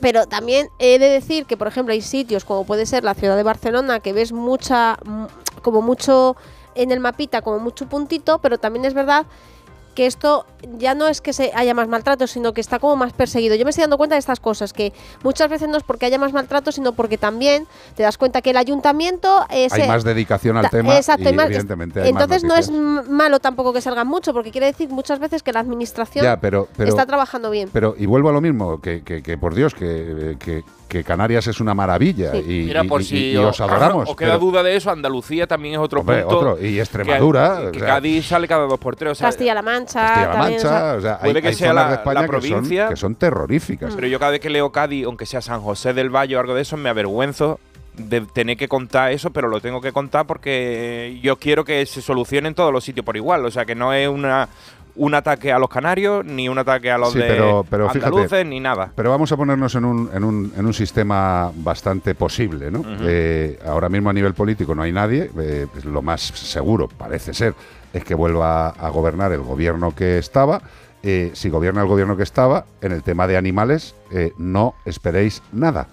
Pero 0.00 0.26
también 0.26 0.68
he 0.80 0.98
de 0.98 1.08
decir 1.08 1.46
que, 1.46 1.56
por 1.56 1.68
ejemplo, 1.68 1.92
hay 1.92 2.02
sitios 2.02 2.44
como 2.44 2.64
puede 2.64 2.86
ser 2.86 3.04
la 3.04 3.14
ciudad 3.14 3.36
de 3.36 3.44
Barcelona 3.44 4.00
que 4.00 4.12
ves 4.12 4.32
mucha, 4.32 4.98
mm, 5.04 5.26
como 5.62 5.80
mucho 5.80 6.36
en 6.74 6.90
el 6.90 7.00
mapita, 7.00 7.42
como 7.42 7.58
mucho 7.58 7.88
puntito, 7.88 8.38
pero 8.38 8.58
también 8.58 8.84
es 8.84 8.94
verdad 8.94 9.26
que 9.94 10.06
esto 10.06 10.46
ya 10.78 10.94
no 10.94 11.06
es 11.08 11.20
que 11.20 11.32
se 11.32 11.50
haya 11.54 11.74
más 11.74 11.88
maltrato, 11.88 12.26
sino 12.26 12.52
que 12.54 12.60
está 12.60 12.78
como 12.78 12.96
más 12.96 13.12
perseguido. 13.12 13.54
Yo 13.56 13.64
me 13.64 13.70
estoy 13.70 13.82
dando 13.82 13.98
cuenta 13.98 14.14
de 14.14 14.20
estas 14.20 14.40
cosas, 14.40 14.72
que 14.72 14.92
muchas 15.22 15.50
veces 15.50 15.68
no 15.68 15.76
es 15.76 15.82
porque 15.82 16.06
haya 16.06 16.18
más 16.18 16.32
maltrato, 16.32 16.72
sino 16.72 16.92
porque 16.92 17.18
también 17.18 17.66
te 17.96 18.02
das 18.02 18.16
cuenta 18.16 18.40
que 18.42 18.50
el 18.50 18.56
ayuntamiento... 18.56 19.44
eh, 19.50 19.68
hay 19.70 19.88
más 19.88 20.04
dedicación 20.04 20.56
al 20.56 20.70
tema 20.70 20.96
Exacto, 20.96 21.24
y 21.24 21.26
hay 21.28 21.34
más- 21.34 21.46
evidentemente 21.46 22.00
hay 22.02 22.12
más 22.12 22.22
Entonces 22.22 22.44
no 22.44 22.54
es 22.56 22.70
malo 23.08 23.40
tampoco 23.40 23.72
que 23.72 23.80
salgan 23.80 24.06
mucho, 24.06 24.32
porque 24.32 24.50
quiere 24.50 24.66
decir 24.68 24.88
muchas 24.88 25.18
veces 25.18 25.42
que 25.42 25.52
la 25.52 25.60
administración 25.60 26.24
Ya, 26.24 26.38
pero- 26.38 26.68
pero- 26.76 26.88
está 26.90 27.06
trabajando 27.06 27.50
bien. 27.50 27.68
Pero, 27.72 27.94
y 27.98 28.06
vuelvo 28.06 28.28
a 28.28 28.32
lo 28.32 28.40
mismo, 28.40 28.80
que, 28.80 29.02
que- 29.02 29.22
que 29.22 29.36
por 29.38 29.54
Dios, 29.54 29.74
que, 29.74 30.36
que- 30.38 30.62
que 30.92 31.02
Canarias 31.04 31.46
es 31.46 31.58
una 31.58 31.72
maravilla 31.74 32.36
y, 32.36 32.64
Mira, 32.66 32.84
por 32.84 33.00
y- 33.00 33.04
si 33.04 33.16
y- 33.16 33.32
y 33.32 33.36
os 33.38 33.58
adoramos. 33.60 34.10
os 34.10 34.14
queda 34.16 34.32
pero- 34.34 34.38
duda 34.40 34.62
de 34.62 34.76
eso, 34.76 34.90
Andalucía 34.90 35.46
también 35.46 35.74
es 35.74 35.80
otro 35.80 36.00
Hombre, 36.00 36.20
punto. 36.22 36.36
otro, 36.38 36.64
y 36.64 36.78
Extremadura, 36.78 37.58
Que, 37.62 37.66
o 37.68 37.72
que 37.72 37.78
sea- 37.78 37.88
Cádiz 37.88 38.26
sale 38.26 38.46
cada 38.46 38.66
dos 38.66 38.78
por 38.78 38.94
tres. 38.94 39.12
O 39.12 39.14
sea, 39.14 39.28
Castilla-La 39.28 39.62
Mancha, 39.62 40.00
Castilla-La 40.00 40.32
también, 40.32 40.58
o 40.58 40.60
sea, 40.60 40.70
Mancha, 40.70 40.94
o 40.94 41.00
sea, 41.00 41.12
hay, 41.22 41.30
puede 41.30 41.42
que 41.42 41.48
hay 41.48 41.54
sea 41.54 41.68
zonas 41.68 41.84
la- 41.84 41.88
de 41.90 41.94
España 41.96 42.14
la 42.14 42.20
que 42.20 42.32
son- 42.32 42.40
provincia. 42.50 42.88
que 42.88 42.96
son 42.96 43.14
terroríficas. 43.14 43.94
Pero 43.94 44.06
yo 44.06 44.18
cada 44.18 44.32
vez 44.32 44.40
que 44.40 44.50
leo 44.50 44.70
Cádiz, 44.70 45.06
aunque 45.06 45.24
sea 45.24 45.40
San 45.40 45.62
José 45.62 45.94
del 45.94 46.10
Valle 46.14 46.36
o 46.36 46.40
algo 46.40 46.54
de 46.54 46.60
eso, 46.62 46.76
me 46.76 46.90
avergüenzo 46.90 47.58
de 47.94 48.22
tener 48.22 48.56
que 48.56 48.68
contar 48.68 49.12
eso, 49.12 49.30
pero 49.30 49.48
lo 49.48 49.60
tengo 49.60 49.80
que 49.80 49.92
contar 49.92 50.26
porque 50.26 51.18
yo 51.22 51.36
quiero 51.36 51.64
que 51.64 51.84
se 51.86 52.00
solucione 52.02 52.48
en 52.48 52.54
todos 52.54 52.72
los 52.72 52.84
sitios 52.84 53.04
por 53.04 53.16
igual. 53.16 53.44
O 53.44 53.50
sea, 53.50 53.64
que 53.64 53.74
no 53.74 53.92
es 53.92 54.08
una 54.08 54.48
un 54.96 55.14
ataque 55.14 55.52
a 55.52 55.58
los 55.58 55.68
canarios, 55.68 56.24
ni 56.24 56.48
un 56.48 56.58
ataque 56.58 56.90
a 56.90 56.98
los 56.98 57.12
Sí, 57.12 57.18
de 57.18 57.26
pero, 57.26 57.64
pero 57.68 57.88
fíjate, 57.88 58.44
ni 58.44 58.60
nada. 58.60 58.92
Pero 58.94 59.10
vamos 59.10 59.32
a 59.32 59.36
ponernos 59.36 59.74
en 59.74 59.84
un, 59.84 60.10
en 60.12 60.24
un, 60.24 60.52
en 60.56 60.66
un 60.66 60.74
sistema 60.74 61.50
bastante 61.54 62.14
posible, 62.14 62.70
¿no? 62.70 62.84
Eh, 63.00 63.58
ahora 63.66 63.88
mismo 63.88 64.10
a 64.10 64.12
nivel 64.12 64.34
político 64.34 64.74
no 64.74 64.82
hay 64.82 64.92
nadie, 64.92 65.30
eh, 65.38 65.66
pues 65.72 65.84
lo 65.84 66.02
más 66.02 66.20
seguro, 66.20 66.88
parece 66.88 67.32
ser, 67.32 67.54
es 67.92 68.04
que 68.04 68.14
vuelva 68.14 68.68
a 68.68 68.88
gobernar 68.90 69.32
el 69.32 69.40
gobierno 69.40 69.94
que 69.94 70.18
estaba. 70.18 70.62
Eh, 71.02 71.30
si 71.34 71.48
gobierna 71.48 71.82
el 71.82 71.88
gobierno 71.88 72.16
que 72.16 72.22
estaba, 72.22 72.64
en 72.80 72.92
el 72.92 73.02
tema 73.02 73.26
de 73.26 73.36
animales, 73.36 73.94
no 74.38 74.74
esperéis 74.84 75.42
nada. 75.52 75.88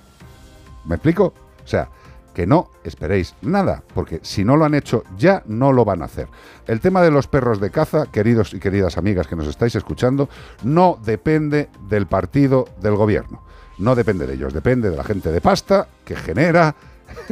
¿Me 0.85 0.95
explico? 0.95 1.33
O 1.63 1.67
sea, 1.67 1.89
que 2.33 2.47
no 2.47 2.71
esperéis 2.83 3.35
nada, 3.41 3.83
porque 3.93 4.19
si 4.23 4.43
no 4.43 4.55
lo 4.55 4.65
han 4.65 4.75
hecho 4.75 5.03
ya, 5.17 5.43
no 5.45 5.71
lo 5.71 5.85
van 5.85 6.01
a 6.01 6.05
hacer. 6.05 6.27
El 6.67 6.79
tema 6.79 7.01
de 7.01 7.11
los 7.11 7.27
perros 7.27 7.59
de 7.59 7.71
caza, 7.71 8.05
queridos 8.11 8.53
y 8.53 8.59
queridas 8.59 8.97
amigas 8.97 9.27
que 9.27 9.35
nos 9.35 9.47
estáis 9.47 9.75
escuchando, 9.75 10.29
no 10.63 10.99
depende 11.03 11.69
del 11.87 12.07
partido 12.07 12.67
del 12.81 12.95
gobierno. 12.95 13.43
No 13.77 13.95
depende 13.95 14.27
de 14.27 14.33
ellos, 14.33 14.53
depende 14.53 14.89
de 14.89 14.97
la 14.97 15.05
gente 15.05 15.31
de 15.31 15.39
pasta 15.39 15.87
que 16.03 16.15
genera 16.15 16.75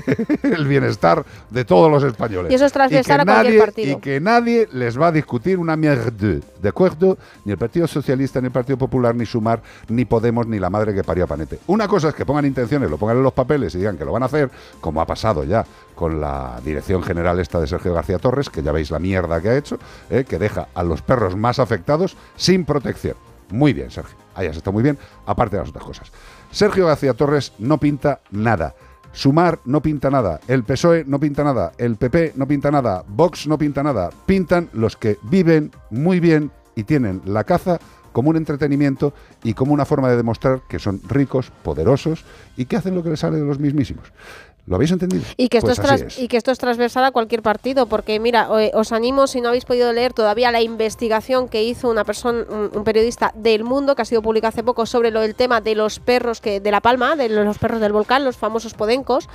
el 0.44 0.68
bienestar 0.68 1.26
de 1.50 1.66
todos 1.66 1.90
los 1.92 2.04
españoles. 2.04 2.52
Y 2.52 2.56
eso 2.56 2.66
es 2.66 2.72
transversal 2.74 3.18
que 3.18 3.22
a 3.22 3.26
cualquier 3.26 3.54
nadie- 3.54 3.60
partido. 3.60 3.92
Y 3.98 4.02
que 4.02 4.20
nadie 4.20 4.68
les 4.72 5.00
va 5.00 5.08
a 5.08 5.12
discutir 5.12 5.58
una 5.60 5.76
mierda, 5.76 6.12
¿de 6.12 6.70
acuerdo? 6.70 7.18
Ni 7.46 7.52
el 7.52 7.58
Partido 7.58 7.88
Socialista, 7.88 8.40
ni 8.42 8.48
el 8.48 8.52
Partido 8.52 8.78
Popular, 8.78 9.16
ni 9.16 9.26
Sumar, 9.26 9.62
ni 9.90 10.06
Podemos, 10.06 10.48
ni 10.48 10.60
la 10.60 10.70
madre 10.70 10.94
que 10.94 11.04
parió 11.04 11.24
a 11.26 11.28
Panete. 11.28 11.60
Una 11.68 11.88
cosa 11.88 12.10
es 12.10 12.16
que 12.16 12.26
pongan 12.26 12.46
intenciones, 12.46 12.90
lo 12.90 12.98
pongan 12.98 13.18
en 13.18 13.24
los 13.24 13.34
papeles 13.34 13.74
y 13.76 13.80
digan 13.80 13.98
que 13.98 14.06
lo 14.06 14.12
van 14.12 14.24
a 14.24 14.28
hacer, 14.28 14.50
como 14.82 15.02
ha 15.02 15.06
pasado 15.06 15.44
ya 15.44 15.66
con 15.96 16.22
la 16.22 16.60
dirección 16.64 17.02
general 17.04 17.40
esta 17.40 17.60
de 17.60 17.68
Sergio 17.68 17.94
García 17.94 18.20
Torres, 18.20 18.50
que 18.50 18.62
ya 18.62 18.72
veis 18.72 18.92
la 18.92 19.00
mierda 19.00 19.42
que 19.42 19.50
ha 19.50 19.58
hecho, 19.58 19.80
¿eh? 20.10 20.26
que 20.28 20.38
deja 20.38 20.68
a 20.76 20.84
los 20.84 21.02
perros 21.02 21.36
más 21.36 21.60
afectados 21.60 22.16
sin 22.36 22.66
protección. 22.66 23.16
Muy 23.50 23.74
bien, 23.74 23.90
Sergio. 23.90 24.16
Ahí 24.36 24.46
has 24.48 24.58
estado 24.58 24.74
muy 24.74 24.84
bien, 24.84 24.98
aparte 25.26 25.56
de 25.56 25.62
las 25.64 25.70
otras 25.70 25.86
cosas. 25.86 26.12
Sergio 26.52 26.86
García 26.86 27.14
Torres 27.14 27.54
no 27.60 27.78
pinta 27.80 28.20
nada. 28.30 28.76
Sumar 29.18 29.62
no 29.66 29.82
pinta 29.82 30.12
nada, 30.12 30.40
el 30.48 30.64
PSOE 30.64 31.04
no 31.08 31.20
pinta 31.20 31.44
nada, 31.44 31.72
el 31.80 31.96
PP 31.96 32.34
no 32.36 32.48
pinta 32.48 32.70
nada, 32.70 33.04
Vox 33.08 33.48
no 33.48 33.58
pinta 33.58 33.82
nada. 33.82 34.12
Pintan 34.28 34.70
los 34.74 34.96
que 34.96 35.18
viven 35.24 35.72
muy 35.90 36.20
bien 36.20 36.52
y 36.76 36.84
tienen 36.84 37.24
la 37.26 37.44
caza 37.44 37.80
como 38.12 38.30
un 38.30 38.38
entretenimiento 38.38 39.16
y 39.44 39.56
como 39.56 39.74
una 39.74 39.86
forma 39.86 40.08
de 40.08 40.18
demostrar 40.18 40.62
que 40.70 40.78
son 40.78 41.02
ricos, 41.08 41.52
poderosos 41.64 42.26
y 42.58 42.66
que 42.66 42.76
hacen 42.76 42.94
lo 42.94 43.02
que 43.02 43.10
les 43.10 43.20
sale 43.20 43.38
de 43.38 43.46
los 43.46 43.58
mismísimos. 43.58 44.14
¿Lo 44.68 44.76
habéis 44.76 44.92
entendido? 44.92 45.24
Y 45.38 45.48
que, 45.48 45.60
esto 45.60 45.72
Pues 45.74 46.02
es 46.02 46.20
y 46.20 46.28
que 46.28 46.36
esto 46.36 46.52
es 46.52 46.60
transversal 46.60 47.06
a 47.06 47.12
cualquier 47.12 47.42
partido, 47.42 47.86
porque 47.86 48.20
mira, 48.20 48.50
eh, 48.60 48.72
os 48.74 48.92
animo, 48.92 49.26
si 49.26 49.40
no 49.40 49.48
habéis 49.48 49.64
podido 49.64 49.94
leer 49.94 50.12
todavía 50.12 50.52
la 50.52 50.62
investigación 50.62 51.48
que 51.48 51.64
hizo 51.64 51.90
una 51.90 52.04
persona, 52.04 52.46
un, 52.50 52.70
un 52.74 52.84
periodista 52.84 53.32
del 53.34 53.64
mundo, 53.64 53.96
que 53.96 54.02
ha 54.02 54.06
sido 54.06 54.22
publicada 54.22 54.50
hace 54.50 54.64
poco, 54.64 54.86
sobre 54.86 55.10
lo 55.10 55.22
del 55.22 55.36
tema 55.36 55.62
de 55.62 55.74
los 55.74 56.00
perros 56.00 56.42
que 56.42 56.60
de 56.60 56.72
La 56.72 56.82
Palma, 56.82 57.16
de 57.16 57.30
los 57.30 57.58
perros 57.58 57.80
del 57.80 57.94
volcán, 57.94 58.26
los 58.26 58.36
famosos 58.36 58.74
podencos. 58.74 59.30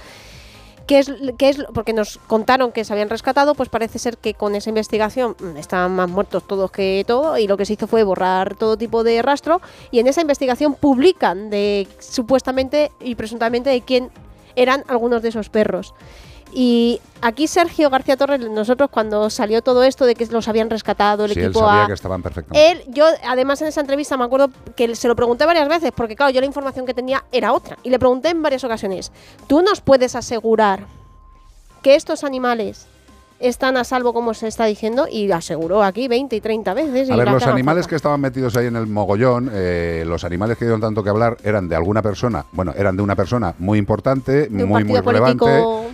Que 0.86 0.98
es, 0.98 1.12
que 1.38 1.48
es 1.48 1.64
porque 1.72 1.92
nos 1.92 2.18
contaron 2.26 2.72
que 2.72 2.84
se 2.84 2.92
habían 2.92 3.08
rescatado, 3.08 3.54
pues 3.54 3.68
parece 3.68 4.00
ser 4.00 4.18
que 4.18 4.34
con 4.34 4.56
esa 4.56 4.68
investigación 4.68 5.36
mm, 5.38 5.56
estaban 5.56 5.94
más 5.94 6.10
muertos 6.10 6.42
todos 6.46 6.72
que 6.72 7.04
todo 7.06 7.38
y 7.38 7.46
lo 7.46 7.56
que 7.56 7.64
se 7.64 7.74
hizo 7.74 7.86
fue 7.86 8.02
borrar 8.02 8.56
todo 8.56 8.76
tipo 8.76 9.04
de 9.04 9.22
rastro 9.22 9.60
y 9.92 10.00
en 10.00 10.08
esa 10.08 10.22
investigación 10.22 10.74
publican 10.74 11.50
de 11.50 11.86
supuestamente 12.00 12.90
y 13.00 13.14
presuntamente 13.14 13.70
de 13.70 13.80
quién 13.82 14.10
eran 14.56 14.84
algunos 14.88 15.22
de 15.22 15.30
esos 15.30 15.48
perros. 15.48 15.94
Y 16.54 17.00
aquí 17.22 17.46
Sergio 17.46 17.88
García 17.88 18.16
Torres, 18.18 18.40
nosotros 18.40 18.90
cuando 18.90 19.30
salió 19.30 19.62
todo 19.62 19.84
esto 19.84 20.04
de 20.04 20.14
que 20.14 20.26
los 20.26 20.48
habían 20.48 20.68
rescatado 20.68 21.24
el 21.24 21.32
Sí, 21.32 21.40
él 21.40 21.46
equipo 21.46 21.60
sabía 21.60 21.84
A, 21.84 21.86
que 21.86 21.94
estaban 21.94 22.22
perfectamente. 22.22 22.70
él, 22.72 22.84
yo 22.88 23.06
además 23.26 23.62
en 23.62 23.68
esa 23.68 23.80
entrevista 23.80 24.18
me 24.18 24.24
acuerdo 24.24 24.50
que 24.76 24.94
se 24.94 25.08
lo 25.08 25.16
pregunté 25.16 25.46
varias 25.46 25.66
veces, 25.66 25.92
porque 25.96 26.14
claro, 26.14 26.30
yo 26.30 26.40
la 26.40 26.46
información 26.46 26.84
que 26.84 26.92
tenía 26.92 27.24
era 27.32 27.54
otra. 27.54 27.78
Y 27.82 27.88
le 27.88 27.98
pregunté 27.98 28.28
en 28.28 28.42
varias 28.42 28.64
ocasiones, 28.64 29.12
¿tú 29.46 29.62
nos 29.62 29.80
puedes 29.80 30.14
asegurar 30.14 30.84
que 31.80 31.94
estos 31.94 32.22
animales 32.22 32.86
están 33.42 33.76
a 33.76 33.84
salvo 33.84 34.12
como 34.12 34.34
se 34.34 34.48
está 34.48 34.64
diciendo? 34.64 35.06
Y 35.10 35.30
aseguró 35.30 35.82
aquí 35.82 36.08
20 36.08 36.36
y 36.36 36.40
30 36.40 36.74
veces. 36.74 37.08
y 37.08 37.12
A 37.12 37.16
ver, 37.16 37.30
los 37.30 37.46
animales 37.46 37.86
que 37.86 37.96
estaban 37.96 38.20
metidos 38.20 38.56
ahí 38.56 38.66
en 38.66 38.76
el 38.76 38.86
mogollón, 38.86 39.50
eh, 39.52 40.04
los 40.06 40.24
animales 40.24 40.58
que 40.58 40.64
dieron 40.64 40.80
tanto 40.80 41.02
que 41.02 41.10
hablar 41.10 41.36
eran 41.44 41.68
de 41.68 41.76
alguna 41.76 42.02
persona, 42.02 42.44
bueno, 42.52 42.72
eran 42.76 42.96
de 42.96 43.02
una 43.02 43.16
persona 43.16 43.54
muy 43.58 43.78
importante, 43.78 44.48
muy, 44.50 44.84
muy 44.84 45.00
relevante 45.00 45.46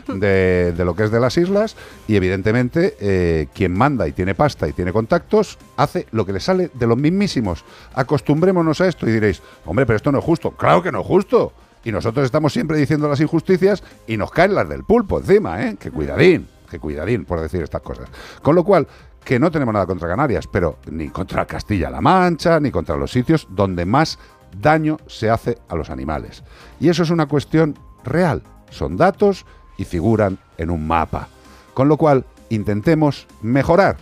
de 0.06 0.84
lo 0.84 0.94
que 0.94 1.04
es 1.04 1.10
de 1.10 1.20
las 1.20 1.36
islas 1.36 1.76
y 2.06 2.16
evidentemente 2.16 2.96
eh, 3.00 3.48
quien 3.54 3.72
manda 3.72 4.06
y 4.06 4.12
tiene 4.12 4.34
pasta 4.34 4.68
y 4.68 4.72
tiene 4.72 4.92
contactos 4.92 5.58
hace 5.76 6.06
lo 6.10 6.24
que 6.24 6.32
le 6.32 6.40
sale 6.40 6.70
de 6.72 6.86
los 6.86 6.96
mismísimos. 6.96 7.64
Acostumbrémonos 7.94 8.80
a 8.80 8.88
esto 8.88 9.08
y 9.08 9.12
diréis, 9.12 9.42
hombre, 9.66 9.86
pero 9.86 9.96
esto 9.96 10.12
no 10.12 10.18
es 10.18 10.24
justo. 10.24 10.50
Claro 10.52 10.82
que 10.82 10.92
no 10.92 11.00
es 11.00 11.06
justo. 11.06 11.52
Y 11.84 11.92
nosotros 11.92 12.24
estamos 12.24 12.52
siempre 12.52 12.76
diciendo 12.76 13.08
las 13.08 13.20
injusticias 13.20 13.82
y 14.06 14.16
nos 14.16 14.30
caen 14.30 14.54
las 14.54 14.68
del 14.68 14.84
pulpo 14.84 15.18
encima, 15.18 15.62
¿eh? 15.64 15.76
Que 15.78 15.90
cuidadín, 15.90 16.48
que 16.70 16.78
cuidadín 16.78 17.24
por 17.24 17.40
decir 17.40 17.62
estas 17.62 17.82
cosas. 17.82 18.08
Con 18.42 18.54
lo 18.54 18.64
cual, 18.64 18.86
que 19.24 19.38
no 19.38 19.50
tenemos 19.50 19.72
nada 19.72 19.86
contra 19.86 20.08
Canarias, 20.08 20.46
pero 20.46 20.78
ni 20.90 21.08
contra 21.08 21.46
Castilla-La 21.46 22.00
Mancha, 22.00 22.60
ni 22.60 22.70
contra 22.70 22.96
los 22.96 23.10
sitios 23.10 23.46
donde 23.50 23.84
más 23.84 24.18
daño 24.60 24.98
se 25.06 25.30
hace 25.30 25.58
a 25.68 25.76
los 25.76 25.90
animales. 25.90 26.42
Y 26.80 26.88
eso 26.88 27.02
es 27.02 27.10
una 27.10 27.26
cuestión 27.26 27.78
real. 28.04 28.42
Son 28.70 28.96
datos 28.96 29.44
y 29.76 29.84
figuran 29.84 30.38
en 30.56 30.70
un 30.70 30.86
mapa. 30.86 31.28
Con 31.74 31.88
lo 31.88 31.96
cual, 31.96 32.24
intentemos 32.48 33.26
mejorar, 33.42 33.96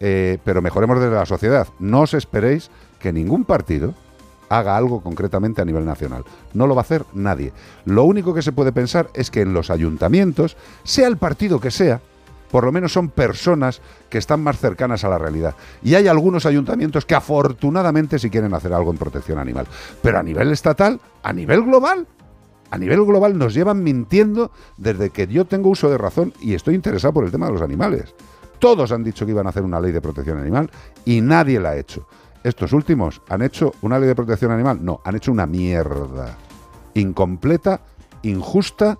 eh, 0.00 0.38
pero 0.44 0.62
mejoremos 0.62 0.98
desde 0.98 1.14
la 1.14 1.26
sociedad. 1.26 1.68
No 1.78 2.00
os 2.00 2.14
esperéis 2.14 2.70
que 2.98 3.12
ningún 3.12 3.44
partido 3.44 3.94
haga 4.48 4.76
algo 4.76 5.02
concretamente 5.02 5.62
a 5.62 5.64
nivel 5.64 5.84
nacional. 5.84 6.24
No 6.52 6.66
lo 6.66 6.74
va 6.74 6.80
a 6.80 6.84
hacer 6.84 7.04
nadie. 7.14 7.52
Lo 7.84 8.04
único 8.04 8.34
que 8.34 8.42
se 8.42 8.52
puede 8.52 8.72
pensar 8.72 9.10
es 9.14 9.30
que 9.30 9.40
en 9.40 9.52
los 9.54 9.70
ayuntamientos, 9.70 10.56
sea 10.82 11.08
el 11.08 11.16
partido 11.16 11.60
que 11.60 11.70
sea, 11.70 12.00
por 12.50 12.64
lo 12.64 12.70
menos 12.70 12.92
son 12.92 13.08
personas 13.08 13.80
que 14.08 14.18
están 14.18 14.40
más 14.40 14.58
cercanas 14.58 15.02
a 15.02 15.08
la 15.08 15.18
realidad. 15.18 15.56
Y 15.82 15.96
hay 15.96 16.06
algunos 16.06 16.46
ayuntamientos 16.46 17.04
que 17.04 17.16
afortunadamente 17.16 18.18
sí 18.18 18.30
quieren 18.30 18.54
hacer 18.54 18.72
algo 18.72 18.92
en 18.92 18.96
protección 18.96 19.38
animal. 19.38 19.66
Pero 20.00 20.20
a 20.20 20.22
nivel 20.22 20.52
estatal, 20.52 21.00
a 21.22 21.32
nivel 21.32 21.62
global, 21.62 22.06
a 22.70 22.78
nivel 22.78 23.04
global 23.04 23.36
nos 23.36 23.54
llevan 23.54 23.82
mintiendo 23.82 24.52
desde 24.76 25.10
que 25.10 25.26
yo 25.26 25.46
tengo 25.46 25.70
uso 25.70 25.90
de 25.90 25.98
razón 25.98 26.32
y 26.40 26.54
estoy 26.54 26.74
interesado 26.74 27.14
por 27.14 27.24
el 27.24 27.32
tema 27.32 27.46
de 27.46 27.52
los 27.52 27.62
animales. 27.62 28.14
Todos 28.58 28.92
han 28.92 29.04
dicho 29.04 29.26
que 29.26 29.32
iban 29.32 29.46
a 29.46 29.50
hacer 29.50 29.62
una 29.62 29.80
ley 29.80 29.92
de 29.92 30.00
protección 30.00 30.38
animal 30.38 30.70
y 31.04 31.20
nadie 31.20 31.60
la 31.60 31.70
ha 31.70 31.76
hecho. 31.76 32.06
Estos 32.44 32.74
últimos 32.74 33.22
han 33.30 33.40
hecho 33.40 33.72
una 33.80 33.98
ley 33.98 34.06
de 34.06 34.14
protección 34.14 34.52
animal. 34.52 34.84
No, 34.84 35.00
han 35.02 35.16
hecho 35.16 35.32
una 35.32 35.46
mierda. 35.46 36.36
Incompleta, 36.92 37.80
injusta 38.22 38.98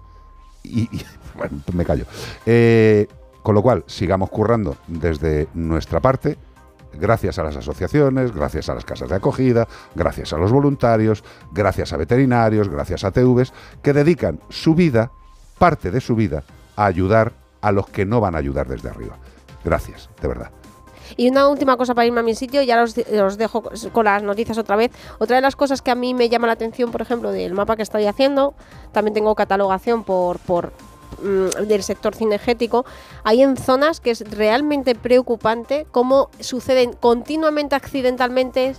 y... 0.63 0.89
bueno, 1.37 1.59
me 1.75 1.85
callo. 1.85 2.07
Eh, 2.47 3.07
con 3.43 3.55
lo 3.55 3.63
cual, 3.63 3.85
sigamos 3.87 4.31
currando 4.31 4.79
desde 4.89 5.49
nuestra 5.53 6.01
parte, 6.01 6.39
gracias 6.95 7.39
a 7.39 7.43
las 7.43 7.57
asociaciones, 7.57 8.35
gracias 8.35 8.71
a 8.71 8.75
las 8.75 8.87
casas 8.87 9.11
de 9.11 9.17
acogida, 9.17 9.69
gracias 9.95 10.33
a 10.33 10.39
los 10.39 10.51
voluntarios, 10.51 11.23
gracias 11.53 11.93
a 11.93 11.99
veterinarios, 11.99 12.71
gracias 12.71 13.05
a 13.05 13.11
TVs, 13.11 13.53
que 13.83 13.93
dedican 13.93 14.41
su 14.49 14.75
vida, 14.75 15.11
parte 15.59 15.91
de 15.91 16.01
su 16.01 16.17
vida, 16.17 16.45
a 16.77 16.87
ayudar 16.87 17.35
a 17.61 17.73
los 17.73 17.87
que 17.91 18.07
no 18.07 18.23
van 18.23 18.35
a 18.35 18.39
ayudar 18.39 18.67
desde 18.67 18.89
arriba. 18.89 19.19
Gracias, 19.63 20.09
de 20.23 20.29
verdad. 20.29 20.51
Y 21.17 21.29
una 21.29 21.49
última 21.49 21.77
cosa 21.77 21.95
para 21.95 22.07
irme 22.07 22.21
a 22.21 22.23
mi 22.23 22.35
sitio, 22.35 22.63
ya 22.63 22.81
los, 22.81 22.97
os 22.97 23.39
dejo 23.39 23.63
con 23.93 24.05
las 24.05 24.23
noticias 24.23 24.59
otra 24.59 24.77
vez. 24.77 24.91
Otra 25.19 25.37
de 25.37 25.43
las 25.43 25.57
cosas 25.57 25.83
que 25.83 25.91
a 25.91 25.95
mí 25.95 26.15
me 26.15 26.29
llama 26.29 26.47
la 26.47 26.55
atención, 26.55 26.91
por 26.91 27.03
ejemplo, 27.03 27.31
del 27.31 27.55
mapa 27.55 27.77
que 27.77 27.83
estoy 27.83 28.07
haciendo, 28.07 28.55
también 28.93 29.15
tengo 29.15 29.35
catalogación 29.35 30.05
por, 30.05 30.39
por 30.41 30.73
mm, 31.23 31.67
del 31.67 31.83
sector 31.83 32.15
cinegético, 32.15 32.85
hay 33.23 33.43
en 33.43 33.57
zonas 33.57 34.01
que 34.01 34.11
es 34.11 34.29
realmente 34.31 34.95
preocupante 34.95 35.87
cómo 35.91 36.31
suceden 36.41 36.93
continuamente 36.93 37.75
accidentalmente 37.75 38.75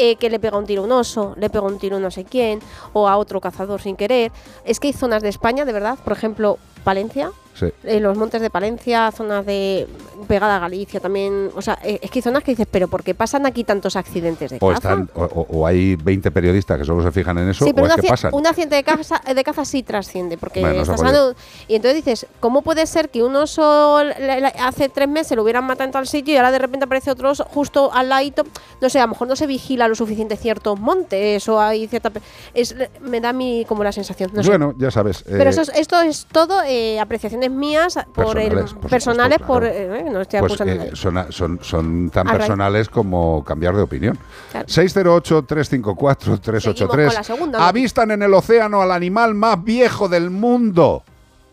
eh, 0.00 0.14
que 0.14 0.30
le 0.30 0.38
pega 0.38 0.56
un 0.56 0.64
tiro 0.64 0.82
a 0.82 0.84
un 0.84 0.92
oso, 0.92 1.34
le 1.36 1.50
pega 1.50 1.64
un 1.64 1.78
tiro 1.78 1.96
a 1.96 2.00
no 2.00 2.12
sé 2.12 2.24
quién, 2.24 2.60
o 2.92 3.08
a 3.08 3.16
otro 3.16 3.40
cazador 3.40 3.80
sin 3.80 3.96
querer. 3.96 4.30
Es 4.64 4.78
que 4.78 4.86
hay 4.86 4.92
zonas 4.92 5.24
de 5.24 5.28
España, 5.28 5.64
de 5.64 5.72
verdad, 5.72 5.98
por 6.04 6.12
ejemplo, 6.12 6.58
Palencia, 6.84 7.32
Sí. 7.58 7.66
en 7.84 8.02
los 8.02 8.16
montes 8.16 8.40
de 8.40 8.50
Palencia, 8.50 9.10
zonas 9.10 9.44
de 9.44 9.86
pegada 10.28 10.56
a 10.56 10.58
Galicia 10.60 11.00
también. 11.00 11.50
O 11.56 11.62
sea, 11.62 11.78
eh, 11.82 11.98
es 12.02 12.10
que 12.10 12.18
hay 12.18 12.22
zonas 12.22 12.42
que 12.44 12.52
dices, 12.52 12.66
pero 12.70 12.88
¿por 12.88 13.02
qué 13.02 13.14
pasan 13.14 13.46
aquí 13.46 13.64
tantos 13.64 13.96
accidentes 13.96 14.50
de 14.50 14.58
O, 14.60 14.68
caza? 14.68 14.76
están, 14.92 15.10
o, 15.14 15.66
hay 15.66 15.96
20 15.96 16.30
periodistas 16.30 16.78
que 16.78 16.84
solo 16.84 17.02
se 17.02 17.10
fijan 17.12 17.38
en 17.38 17.48
eso, 17.50 17.64
sí, 17.64 17.72
pero 17.72 17.86
o 17.86 17.88
es 17.88 17.94
un, 17.96 18.00
que 18.00 18.06
acci- 18.06 18.10
pasan. 18.10 18.34
un 18.34 18.46
accidente 18.46 18.76
de 18.76 18.84
caza, 18.84 19.20
de 19.34 19.44
caza 19.44 19.64
sí 19.64 19.82
trasciende, 19.82 20.38
porque 20.38 20.60
Bueno, 20.60 20.82
estás 20.82 21.00
hablando- 21.00 21.34
Y 21.66 21.74
entonces 21.74 22.04
dices, 22.04 22.26
¿cómo 22.40 22.62
puede 22.62 22.86
ser 22.86 23.08
que 23.10 23.22
un 23.22 23.34
oso 23.36 24.02
le- 24.04 24.40
le- 24.40 24.46
hace 24.46 24.88
tres 24.88 25.08
meses 25.08 25.36
lo 25.36 25.42
hubieran 25.42 25.64
matado 25.64 25.84
en 25.86 25.92
tal 25.92 26.06
sitio 26.06 26.34
y 26.34 26.36
ahora 26.36 26.50
de 26.52 26.58
repente 26.58 26.84
aparece 26.84 27.10
otro 27.10 27.30
oso 27.30 27.44
justo 27.44 27.90
al 27.92 28.08
ladito? 28.08 28.44
No 28.80 28.88
sé, 28.88 28.98
a 28.98 29.02
lo 29.02 29.08
mejor 29.08 29.28
no 29.28 29.36
se 29.36 29.46
vigila 29.46 29.88
lo 29.88 29.94
suficiente 29.94 30.36
ciertos 30.36 30.78
montes 30.78 31.48
o 31.48 31.60
hay 31.60 31.86
cierta... 31.88 32.12
Es, 32.54 32.74
me 33.00 33.20
da 33.20 33.30
a 33.30 33.32
mí 33.32 33.64
como 33.68 33.82
la 33.84 33.92
sensación, 33.92 34.30
no 34.32 34.42
sé. 34.42 34.48
bueno, 34.48 34.74
ya 34.78 34.90
sabes. 34.90 35.22
Pero 35.26 35.44
eh, 35.44 35.48
eso 35.48 35.62
es- 35.62 35.72
esto 35.74 36.00
es 36.00 36.26
todo 36.30 36.62
eh, 36.66 37.00
mías 37.50 37.98
por 38.14 38.38
el, 38.38 38.48
Personales, 38.50 38.74
por 38.74 38.90
personales, 38.90 39.38
supuesto, 39.38 39.52
por 39.52 39.62
claro. 39.62 39.94
eh, 39.94 40.10
no 40.10 40.20
estoy 40.20 40.40
pues, 40.40 40.60
eh, 40.60 40.90
son, 40.94 41.32
son, 41.32 41.58
son 41.62 42.10
tan 42.10 42.26
personales 42.26 42.88
como 42.88 43.44
cambiar 43.44 43.76
de 43.76 43.82
opinión. 43.82 44.18
Claro. 44.50 44.66
608-354-383. 44.66 46.60
Seguimos 46.60 46.88
con 46.88 47.14
la 47.14 47.24
segunda 47.24 47.68
Avistan 47.68 48.10
en 48.10 48.22
el 48.22 48.34
océano 48.34 48.82
al 48.82 48.92
animal 48.92 49.34
más 49.34 49.62
viejo 49.62 50.08
del 50.08 50.30
mundo. 50.30 51.02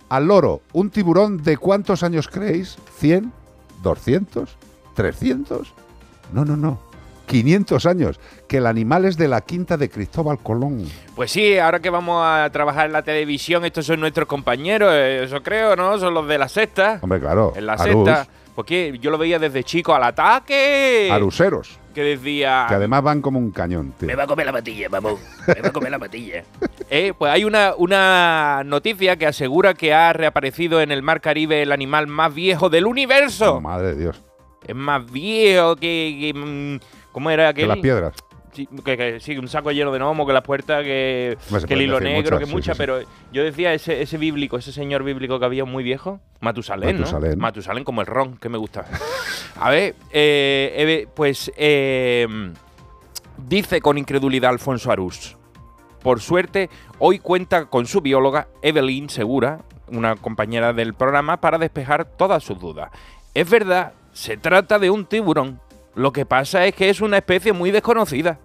Al 0.09 0.27
loro. 0.27 0.61
¿Un 0.73 0.89
tiburón 0.91 1.41
de 1.43 1.57
cuántos 1.57 2.03
años 2.03 2.27
creéis? 2.27 2.77
¿100? 3.01 3.31
¿200? 3.83 4.47
¿300? 4.95 5.65
No, 6.31 6.45
no, 6.45 6.55
no. 6.55 6.79
500 7.25 7.85
años. 7.85 8.19
Que 8.47 8.57
el 8.57 8.67
animal 8.67 9.05
es 9.05 9.17
de 9.17 9.27
la 9.27 9.41
quinta 9.41 9.77
de 9.77 9.89
Cristóbal 9.89 10.39
Colón. 10.39 10.85
Pues 11.15 11.31
sí, 11.31 11.57
ahora 11.57 11.79
que 11.79 11.89
vamos 11.89 12.21
a 12.25 12.49
trabajar 12.51 12.85
en 12.85 12.93
la 12.93 13.03
televisión, 13.03 13.65
estos 13.65 13.85
son 13.85 13.99
nuestros 13.99 14.27
compañeros, 14.27 14.91
eh, 14.93 15.23
eso 15.23 15.41
creo, 15.41 15.75
¿no? 15.75 15.97
Son 15.97 16.13
los 16.13 16.27
de 16.27 16.37
la 16.37 16.47
sexta. 16.47 16.99
Hombre, 17.01 17.19
claro. 17.19 17.53
En 17.55 17.65
la 17.65 17.73
Arús, 17.73 18.05
sexta. 18.05 18.27
Porque 18.55 18.97
yo 19.01 19.11
lo 19.11 19.17
veía 19.17 19.37
desde 19.37 19.63
chico 19.65 19.93
al 19.93 20.03
ataque. 20.03 21.09
Aruseros. 21.11 21.77
Que 21.93 22.03
decía. 22.03 22.65
Que 22.69 22.75
además 22.75 23.03
van 23.03 23.21
como 23.21 23.37
un 23.37 23.51
cañón, 23.51 23.93
tío. 23.99 24.07
Me 24.07 24.15
va 24.15 24.23
a 24.23 24.27
comer 24.27 24.45
la 24.45 24.53
patilla, 24.53 24.87
vamos. 24.89 25.19
Me 25.47 25.61
va 25.61 25.67
a 25.69 25.73
comer 25.73 25.91
la 25.91 25.99
patilla. 25.99 26.43
Eh, 26.87 27.13
pues 27.17 27.31
hay 27.31 27.43
una, 27.43 27.73
una 27.75 28.61
noticia 28.63 29.15
que 29.15 29.25
asegura 29.25 29.73
que 29.73 29.91
ha 29.91 30.13
reaparecido 30.13 30.81
en 30.81 30.91
el 30.91 31.01
mar 31.01 31.19
Caribe 31.19 31.63
el 31.63 31.71
animal 31.71 32.05
más 32.05 32.31
viejo 32.31 32.69
del 32.69 32.85
universo. 32.85 33.55
Oh, 33.55 33.61
madre 33.61 33.95
de 33.95 34.01
Dios. 34.01 34.21
Es 34.67 34.75
más 34.75 35.11
viejo 35.11 35.75
que. 35.77 36.31
que, 36.31 36.33
mm, 36.39 36.79
¿Cómo 37.15 37.29
era 37.29 37.45
Que 37.53 37.61
aquel? 37.61 37.69
las 37.69 37.77
piedras. 37.77 38.13
Sí, 38.51 38.67
que, 38.83 38.97
que- 38.97 39.19
sí, 39.21 39.37
un 39.37 39.47
saco 39.47 39.71
lleno 39.71 39.89
de 39.93 39.99
gnomo, 39.99 40.27
que 40.27 40.33
las 40.33 40.41
puertas, 40.41 40.83
que, 40.83 41.37
que 41.65 41.73
el 41.73 41.83
hilo 41.83 42.01
negro, 42.01 42.23
muchas, 42.23 42.39
que 42.39 42.45
sí, 42.45 42.51
mucha, 42.51 42.73
sí, 42.73 42.77
pero 42.77 42.99
yo 43.31 43.41
decía 43.41 43.73
ese, 43.73 44.01
ese 44.01 44.17
bíblico, 44.17 44.57
ese 44.57 44.73
señor 44.73 45.03
bíblico 45.03 45.39
que 45.39 45.45
había 45.45 45.63
muy 45.63 45.81
viejo, 45.81 46.19
Matusalén, 46.41 46.97
Matusalén. 46.99 47.31
¿no? 47.31 47.37
Matusalén 47.37 47.85
como 47.85 48.01
el 48.01 48.07
ron, 48.07 48.35
que 48.35 48.49
me 48.49 48.57
gusta. 48.57 48.83
A 49.61 49.69
ver, 49.69 49.95
eh, 50.11 51.07
pues 51.15 51.53
eh, 51.55 52.27
Dice 53.37 53.79
con 53.79 53.97
incredulidad 53.97 54.51
Alfonso 54.51 54.91
Arús. 54.91 55.37
Por 56.03 56.19
suerte, 56.19 56.69
hoy 56.99 57.19
cuenta 57.19 57.67
con 57.67 57.85
su 57.85 58.01
bióloga 58.01 58.49
Evelyn 58.61 59.07
Segura, 59.09 59.61
una 59.87 60.17
compañera 60.17 60.73
del 60.73 60.93
programa, 60.93 61.39
para 61.39 61.57
despejar 61.57 62.03
todas 62.03 62.43
sus 62.43 62.59
dudas. 62.59 62.91
Es 63.33 63.49
verdad, 63.49 63.93
se 64.11 64.35
trata 64.35 64.79
de 64.79 64.89
un 64.89 65.05
tiburón. 65.05 65.61
Lo 65.95 66.11
que 66.11 66.25
pasa 66.25 66.65
es 66.65 66.75
que 66.75 66.89
es 66.89 66.99
una 66.99 67.17
especie 67.17 67.53
muy 67.53 67.71
desconocida, 67.71 68.37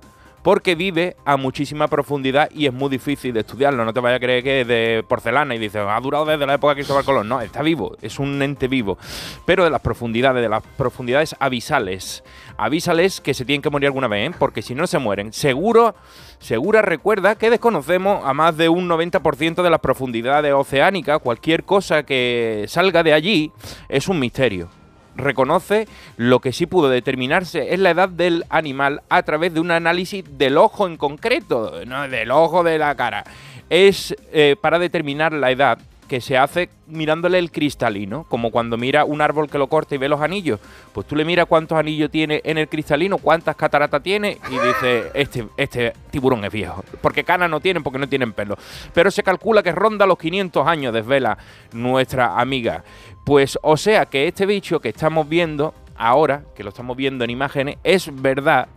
porque 0.43 0.75
vive 0.75 1.17
a 1.25 1.37
muchísima 1.37 1.89
profundidad 1.89 2.49
y 2.55 2.67
es 2.67 2.73
muy 2.73 2.89
difícil 2.89 3.35
de 3.35 3.41
estudiarlo. 3.41 3.85
No 3.85 3.93
te 3.93 4.01
vayas 4.01 4.19
a 4.19 4.21
creer 4.21 4.43
que 4.43 4.61
es 4.61 4.67
de 4.69 5.05
porcelana 5.07 5.55
y 5.55 5.59
dices, 5.59 5.83
ha 5.87 6.01
durado 6.01 6.25
desde 6.25 6.47
la 6.47 6.55
época 6.55 6.71
de 6.71 6.77
Cristóbal 6.77 7.05
Colón. 7.05 7.29
No, 7.29 7.41
está 7.41 7.63
vivo, 7.63 7.97
es 8.01 8.19
un 8.21 8.41
ente 8.41 8.69
vivo. 8.69 8.99
Pero 9.45 9.65
de 9.65 9.71
las 9.71 9.81
profundidades, 9.81 10.43
de 10.43 10.49
las 10.49 10.63
profundidades 10.63 11.35
abisales. 11.41 12.23
Abisales 12.57 13.21
que 13.21 13.35
se 13.35 13.45
tienen 13.45 13.63
que 13.63 13.71
morir 13.71 13.89
alguna 13.89 14.09
vez, 14.09 14.31
¿eh? 14.31 14.35
porque 14.39 14.63
si 14.63 14.75
no 14.75 14.87
se 14.87 14.99
mueren. 14.99 15.33
Seguro, 15.33 15.95
Segura 16.39 16.83
recuerda 16.83 17.35
que 17.35 17.51
desconocemos 17.51 18.25
a 18.25 18.33
más 18.33 18.57
de 18.57 18.69
un 18.69 18.89
90% 18.89 19.63
de 19.63 19.71
las 19.71 19.81
profundidades 19.81 20.55
oceánicas. 20.55 21.19
Cualquier 21.19 21.65
cosa 21.65 22.05
que 22.05 22.65
salga 22.69 23.03
de 23.03 23.13
allí 23.13 23.53
es 23.89 24.09
un 24.09 24.19
misterio 24.19 24.80
reconoce 25.17 25.89
lo 26.17 26.41
que 26.41 26.53
sí 26.53 26.67
pudo 26.67 26.89
determinarse 26.89 27.75
es 27.75 27.81
la 27.81 27.91
edad 27.91 28.09
del 28.09 28.45
animal 28.49 29.03
a 29.09 29.23
través 29.23 29.55
de 29.55 29.61
un 29.61 29.71
análisis 29.71 30.25
del 30.39 30.57
ojo 30.57 30.87
en 30.87 30.97
concreto, 30.97 31.85
no 31.87 32.09
del 32.09 32.31
ojo 32.31 32.63
de 32.63 32.79
la 32.79 32.95
cara. 32.95 33.25
Es 33.69 34.15
eh, 34.33 34.57
para 34.61 34.79
determinar 34.79 35.33
la 35.33 35.51
edad 35.51 35.79
que 36.11 36.21
se 36.21 36.37
hace 36.37 36.71
mirándole 36.89 37.39
el 37.39 37.53
cristalino, 37.53 38.27
como 38.29 38.51
cuando 38.51 38.77
mira 38.77 39.05
un 39.05 39.21
árbol 39.21 39.49
que 39.49 39.59
lo 39.59 39.69
corta 39.69 39.95
y 39.95 39.99
ve 39.99 40.09
los 40.09 40.21
anillos. 40.21 40.59
Pues 40.93 41.07
tú 41.07 41.15
le 41.15 41.25
miras 41.25 41.47
cuántos 41.47 41.79
anillos 41.79 42.11
tiene 42.11 42.41
en 42.43 42.59
el 42.59 42.69
cristalino, 42.69 43.17
cuántas 43.17 43.55
cataratas 43.55 44.03
tiene 44.03 44.39
y 44.51 44.59
dice, 44.59 45.13
este, 45.15 45.47
este 45.57 45.93
tiburón 46.11 46.45
es 46.45 46.53
viejo. 46.53 46.83
Porque 47.01 47.23
canas 47.23 47.49
no 47.49 47.61
tienen, 47.61 47.85
porque 47.85 48.01
no 48.01 48.09
tienen 48.09 48.33
pelo. 48.33 48.59
Pero 48.93 49.13
se 49.13 49.23
calcula 49.23 49.63
que 49.63 49.71
ronda 49.71 50.05
los 50.05 50.19
500 50.19 50.67
años, 50.67 50.93
desvela 50.93 51.39
nuestra 51.73 52.41
amiga. 52.41 52.83
Pues 53.25 53.59
o 53.63 53.77
sea 53.77 54.07
que 54.07 54.27
este 54.29 54.47
bicho 54.47 54.81
que 54.81 54.89
estamos 54.89 55.29
viendo 55.29 55.75
ahora, 55.97 56.45
que 56.55 56.63
lo 56.65 56.71
estamos 56.71 56.97
viendo 56.97 57.25
en 57.25 57.31
imágenes, 57.31 57.77
es 57.85 58.11
verdad 58.23 58.69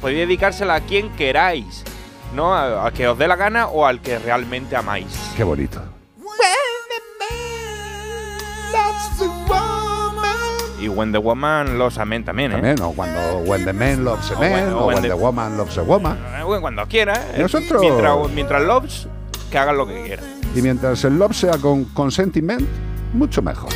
Podéis 0.00 0.18
dedicársela 0.26 0.74
a 0.76 0.80
quien 0.80 1.10
queráis. 1.10 1.84
¿No? 2.34 2.54
A, 2.54 2.86
a 2.86 2.90
que 2.92 3.08
os 3.08 3.16
dé 3.18 3.26
la 3.26 3.36
gana 3.36 3.68
o 3.68 3.86
al 3.86 4.00
que 4.00 4.18
realmente 4.18 4.76
amáis. 4.76 5.06
Qué 5.36 5.42
bonito. 5.44 5.80
Y 10.80 10.88
When 10.88 11.10
the 11.10 11.18
Woman 11.18 11.76
los 11.78 11.98
amen 11.98 12.24
también, 12.24 12.52
¿eh? 12.52 12.54
También, 12.54 12.80
o 12.82 12.92
cuando 12.92 13.38
When 13.38 13.64
the 13.64 13.72
Man 13.72 14.04
Loves 14.04 14.30
a 14.30 14.34
O 14.34 14.40
Man, 14.40 14.52
when- 14.52 14.72
o 14.72 14.78
o 14.78 14.86
when 14.86 14.94
When 14.94 15.02
the- 15.02 15.08
the 15.08 15.14
Woman 15.14 15.56
Loves 15.56 15.78
a 15.78 15.82
Woman. 15.82 16.18
Eh, 16.38 16.58
cuando 16.60 16.86
quiera. 16.86 17.14
¿eh? 17.34 17.38
Nosotros- 17.40 17.80
Mientras, 17.80 18.16
mientras 18.32 18.62
loves, 18.62 19.08
que 19.50 19.58
hagan 19.58 19.76
lo 19.76 19.86
que 19.88 20.02
quieran. 20.04 20.24
Y 20.54 20.62
mientras 20.62 21.02
el 21.04 21.18
love 21.18 21.34
sea 21.34 21.58
con 21.58 21.84
consentiment, 21.86 22.62
mucho 23.12 23.42
mejor. 23.42 23.70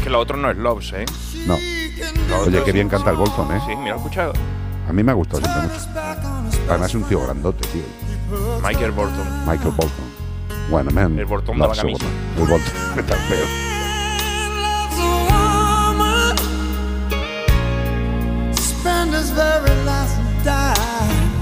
Que 0.00 0.10
lo 0.10 0.18
otro 0.20 0.36
no 0.36 0.50
es 0.50 0.56
loves, 0.56 0.92
¿eh? 0.92 1.04
No. 1.46 1.56
Lo 2.28 2.42
Oye, 2.42 2.62
qué 2.64 2.72
bien 2.72 2.88
canta 2.88 3.10
el 3.10 3.16
Bolton, 3.16 3.54
¿eh? 3.56 3.60
Sí, 3.66 3.76
mira, 3.76 3.94
he 3.94 3.96
escuchado. 3.96 4.32
A 4.88 4.92
mí 4.92 5.02
me 5.02 5.12
ha 5.12 5.14
gustado 5.14 5.42
siempre 5.42 5.62
mucho. 5.62 6.70
Además 6.70 6.88
es 6.88 6.94
un 6.94 7.04
tío 7.04 7.22
grandote, 7.22 7.66
tío. 7.68 7.82
Michael 8.62 8.92
Burton. 8.92 9.26
Michael 9.46 9.72
Bolton. 9.76 10.08
Bueno, 10.70 10.90
man. 10.90 11.18
El 11.18 11.24
Bolton 11.26 11.58
de 11.58 11.68
la 11.68 11.74
camisa. 11.74 12.04
woman. 12.04 12.38
El 12.38 12.46
Bolton. 12.46 12.72
Está 12.98 13.16
feo. 13.16 13.46
Spend 18.54 19.14
his 19.14 19.30
very 19.30 19.84
last 19.84 20.18
dime 20.44 21.32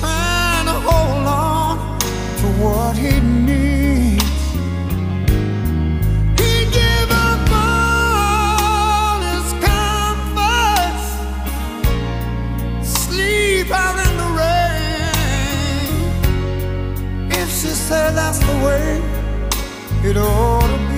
trying 0.00 0.66
to 0.66 0.80
hold 0.88 1.26
on 1.26 1.98
to 1.98 2.46
what 2.62 2.96
he 2.96 3.20
needs. 3.20 3.75
Said 17.88 18.16
that's 18.16 18.40
the 18.40 18.56
way 18.66 19.00
it 20.02 20.16
ought 20.16 20.66
to 20.66 20.88
be. 20.88 20.95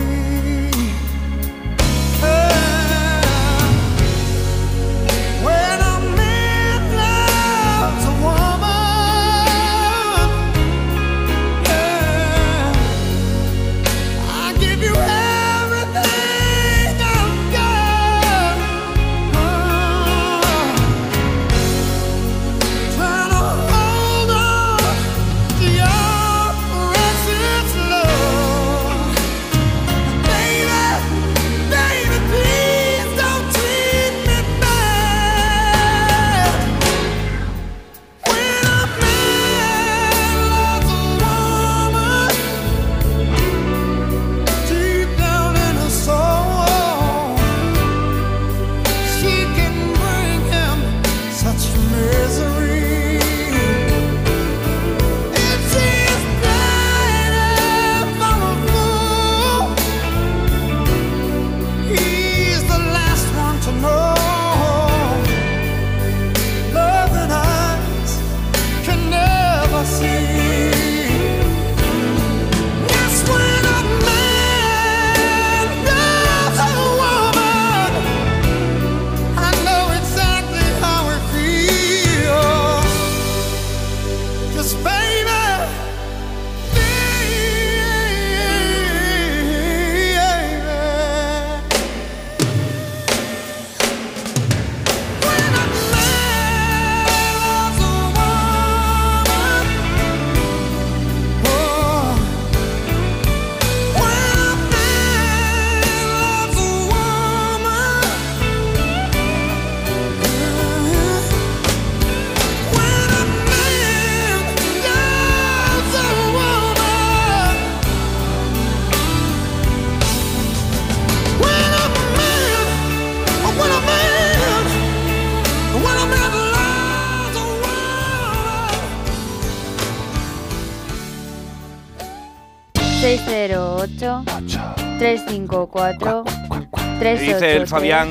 Fabián, 137.68 138.10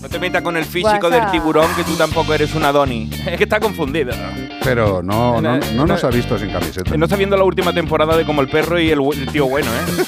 no 0.00 0.08
te 0.08 0.18
metas 0.18 0.42
con 0.42 0.56
el 0.56 0.64
físico 0.64 0.90
WhatsApp. 1.08 1.12
del 1.12 1.30
tiburón, 1.30 1.66
que 1.76 1.84
tú 1.84 1.94
tampoco 1.96 2.32
eres 2.34 2.54
una 2.54 2.72
Doni. 2.72 3.10
Es 3.26 3.36
que 3.36 3.44
está 3.44 3.60
confundido. 3.60 4.12
Pero 4.64 5.02
no, 5.02 5.40
no, 5.40 5.58
No, 5.58 5.60
no 5.74 5.86
nos 5.86 6.02
no. 6.02 6.08
ha 6.08 6.12
visto 6.12 6.38
sin 6.38 6.50
camiseta. 6.50 6.96
No 6.96 7.04
está 7.04 7.16
viendo 7.16 7.36
la 7.36 7.44
última 7.44 7.72
temporada 7.72 8.16
de 8.16 8.24
Como 8.24 8.40
el 8.42 8.48
perro 8.48 8.78
y 8.80 8.90
el, 8.90 9.00
tío 9.32 9.46
bueno, 9.48 9.68
¿eh? 9.70 10.04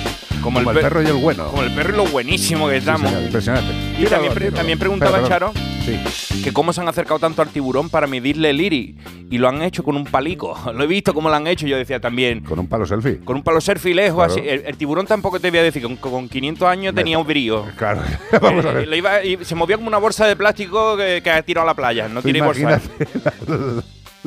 Como 0.42 0.60
el 0.60 0.66
pe- 0.66 0.74
perro 0.80 1.02
y 1.02 1.06
el 1.06 1.14
bueno. 1.14 1.48
Como 1.48 1.62
el 1.64 1.72
perro 1.74 1.92
y 1.94 1.96
lo 1.96 2.04
buenísimo 2.06 2.66
que 2.68 2.74
Sí, 2.74 2.78
estamos. 2.78 3.10
impresionante. 3.10 3.72
Y 3.72 3.96
Tíralo, 3.96 4.10
también, 4.10 4.32
pre- 4.34 4.40
tíralo. 4.44 4.56
también 4.56 4.78
preguntaba. 4.78 5.28
Charo 5.28 5.52
Sí. 5.84 6.42
que 6.42 6.52
cómo 6.52 6.72
se 6.72 6.80
han 6.80 6.88
acercado 6.88 7.18
tanto 7.20 7.42
al 7.42 7.48
tiburón 7.48 7.88
para 7.90 8.06
medirle 8.06 8.50
el 8.50 8.60
iris. 8.60 8.95
Y 9.28 9.38
lo 9.38 9.48
han 9.48 9.60
hecho 9.62 9.82
con 9.82 9.96
un 9.96 10.04
palico. 10.04 10.56
Lo 10.74 10.84
he 10.84 10.86
visto 10.86 11.12
cómo 11.12 11.28
lo 11.28 11.34
han 11.34 11.46
hecho. 11.48 11.66
Yo 11.66 11.76
decía 11.76 11.98
también. 12.00 12.40
Con 12.42 12.58
un 12.60 12.68
palo 12.68 12.86
selfie. 12.86 13.18
Con 13.24 13.36
un 13.36 13.42
palo 13.42 13.60
selfie 13.60 13.94
lejos. 13.94 14.24
Claro. 14.24 14.32
así. 14.40 14.48
El, 14.48 14.62
el 14.66 14.76
tiburón 14.76 15.04
tampoco 15.06 15.40
te 15.40 15.50
voy 15.50 15.58
a 15.58 15.62
decir. 15.64 15.82
Con, 15.82 15.96
con 15.96 16.28
500 16.28 16.68
años 16.68 16.94
tenía 16.94 17.18
un 17.18 17.26
brío. 17.26 17.64
Claro. 17.76 18.02
Vamos 18.40 18.64
a 18.64 18.70
Eh, 18.70 18.74
ver. 18.86 18.94
iba- 18.94 19.24
y 19.24 19.44
se 19.44 19.54
movía 19.54 19.76
como 19.76 19.88
una 19.88 19.98
bolsa 19.98 20.26
de 20.26 20.36
plástico 20.36 20.96
que, 20.96 21.20
que 21.24 21.30
ha 21.30 21.42
tirado 21.42 21.64
a 21.66 21.70
la 21.70 21.74
playa. 21.74 22.08
No 22.08 22.22
tiene 22.22 22.40
bolsa. 22.40 22.80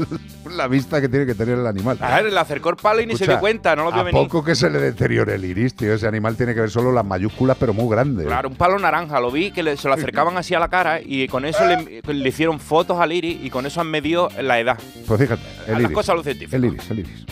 la, 0.55 0.67
vista 0.67 0.99
que 1.01 1.09
tiene 1.09 1.25
que 1.25 1.35
tener 1.35 1.57
el 1.57 1.67
animal. 1.67 1.97
A 2.01 2.21
ver, 2.21 2.31
le 2.31 2.39
acercó 2.39 2.69
el 2.69 2.75
palo 2.75 3.01
y 3.01 3.05
ni 3.05 3.15
se 3.17 3.25
dio 3.25 3.39
cuenta. 3.39 3.75
No 3.75 3.83
lo 3.85 3.91
vio 3.91 4.01
a 4.01 4.03
venir. 4.03 4.21
poco 4.21 4.43
que 4.43 4.55
se 4.55 4.69
le 4.69 4.79
deteriore 4.79 5.35
el 5.35 5.45
iris, 5.45 5.75
tío. 5.75 5.93
Ese 5.93 6.07
animal 6.07 6.35
tiene 6.35 6.53
que 6.53 6.61
ver 6.61 6.69
solo 6.71 6.91
las 6.91 7.05
mayúsculas, 7.05 7.57
pero 7.59 7.73
muy 7.73 7.89
grandes. 7.93 8.25
Claro, 8.25 8.49
un 8.49 8.55
palo 8.55 8.77
naranja, 8.79 9.19
lo 9.19 9.31
vi, 9.31 9.51
que 9.51 9.63
le- 9.63 9.77
se 9.77 9.87
lo 9.87 9.93
acercaban 9.93 10.37
así 10.37 10.53
a 10.55 10.59
la 10.59 10.69
cara 10.69 10.99
y 11.03 11.27
con 11.27 11.45
eso 11.45 11.65
le, 11.65 12.01
le 12.13 12.29
hicieron 12.29 12.59
fotos 12.59 12.99
al 12.99 13.11
iris 13.11 13.37
y 13.43 13.49
con 13.49 13.65
eso 13.65 13.81
han 13.81 13.87
medido 13.91 14.29
la 14.41 14.59
edad. 14.59 14.77
Pues 15.07 15.19
fíjate, 15.21 15.41
el 15.67 15.73
Las 15.73 15.81
iris. 15.83 15.91
cosas 15.95 16.09
a 16.09 16.15
lo 16.15 16.23
científico. 16.23 16.55
El 16.55 16.65
iris, 16.65 16.89
el 16.91 16.99
iris. 16.99 17.25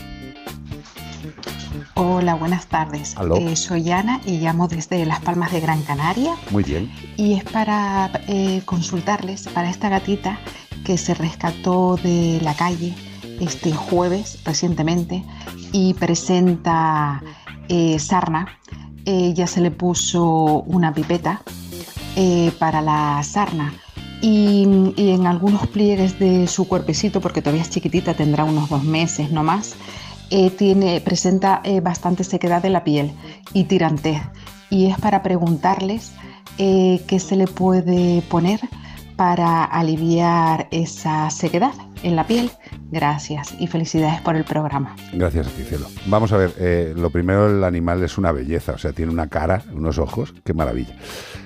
Hola, 1.95 2.35
buenas 2.35 2.67
tardes. 2.67 3.15
Eh, 3.39 3.55
soy 3.55 3.89
Ana 3.91 4.21
y 4.25 4.37
llamo 4.37 4.67
desde 4.67 5.03
Las 5.05 5.19
Palmas 5.21 5.51
de 5.51 5.59
Gran 5.61 5.81
Canaria 5.81 6.35
Muy 6.51 6.63
bien. 6.63 6.91
y 7.15 7.33
es 7.33 7.43
para 7.43 8.11
eh, 8.27 8.61
consultarles 8.65 9.47
para 9.47 9.69
esta 9.69 9.89
gatita 9.89 10.39
que 10.85 10.97
se 10.97 11.13
rescató 11.13 11.97
de 11.97 12.39
la 12.41 12.53
calle 12.55 12.95
este 13.39 13.71
jueves 13.71 14.39
recientemente 14.43 15.23
y 15.71 15.93
presenta 15.93 17.21
eh, 17.69 17.99
sarna. 17.99 18.47
Eh, 19.05 19.33
se 19.47 19.61
le 19.61 19.71
puso 19.71 20.63
una 20.63 20.93
pipeta 20.93 21.41
eh, 22.15 22.51
para 22.59 22.81
la 22.81 23.21
sarna. 23.23 23.73
Y, 24.21 24.63
en 24.97 25.27
algunos 25.27 25.67
pliegues 25.67 26.17
de 26.17 26.47
su 26.47 26.67
cuerpecito, 26.67 27.21
porque 27.21 27.41
todavía 27.41 27.61
es 27.61 27.69
chiquitita, 27.69 28.15
tendrá 28.15 28.43
unos 28.45 28.67
dos 28.67 28.83
meses 28.83 29.31
no 29.31 29.43
más, 29.43 29.75
eh, 30.31 30.49
tiene, 30.49 30.99
presenta 31.01 31.61
bastante 31.83 32.23
sequedad 32.23 32.61
de 32.61 32.71
la 32.71 32.83
piel 32.83 33.11
y 33.53 33.65
tirantez. 33.65 34.21
Y 34.71 34.87
es 34.87 34.97
para 34.97 35.21
preguntarles 35.21 36.11
qué 36.57 37.19
se 37.19 37.35
le 37.35 37.45
puede 37.45 38.23
poner 38.23 38.59
para 39.17 39.65
aliviar 39.65 40.67
esa 40.71 41.29
sequedad 41.29 41.73
en 42.03 42.15
la 42.15 42.27
piel. 42.27 42.51
Gracias 42.89 43.53
y 43.59 43.67
felicidades 43.67 44.21
por 44.21 44.35
el 44.35 44.45
programa. 44.45 44.95
Gracias 45.11 45.47
a 45.47 45.49
ti, 45.49 45.63
cielo. 45.63 45.87
Vamos 46.05 46.31
a 46.31 46.37
ver, 46.37 46.53
eh, 46.57 46.93
lo 46.95 47.09
primero, 47.09 47.49
el 47.49 47.63
animal 47.63 48.01
es 48.03 48.17
una 48.17 48.31
belleza, 48.31 48.73
o 48.73 48.77
sea, 48.77 48.93
tiene 48.93 49.11
una 49.11 49.27
cara, 49.27 49.63
unos 49.73 49.97
ojos, 49.97 50.33
qué 50.45 50.53
maravilla. 50.53 50.95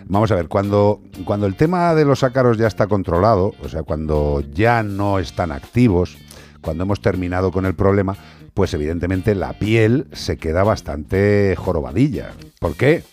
Vamos 0.06 0.32
a 0.32 0.36
ver, 0.36 0.50
cuando, 0.50 1.02
cuando 1.26 1.48
el 1.48 1.56
tema 1.56 1.96
de 1.96 2.06
los 2.06 2.24
ácaros 2.24 2.58
ya 2.58 2.68
está 2.68 2.88
controlado, 2.88 3.54
o 3.64 3.70
sea, 3.70 3.84
cuando 3.84 4.44
ya 4.54 4.84
no 4.84 5.18
están 5.18 5.52
activos, 5.52 6.18
cuando 6.62 6.84
hemos 6.84 7.02
terminado 7.02 7.52
con 7.52 7.66
el 7.66 7.74
problema, 7.74 8.16
pues 8.54 8.74
evidentemente 8.74 9.34
la 9.34 9.54
piel 9.54 10.08
se 10.12 10.38
queda 10.38 10.64
bastante 10.64 11.56
jorobadilla. 11.58 12.32
¿Por 12.60 12.76
qué? 12.76 13.04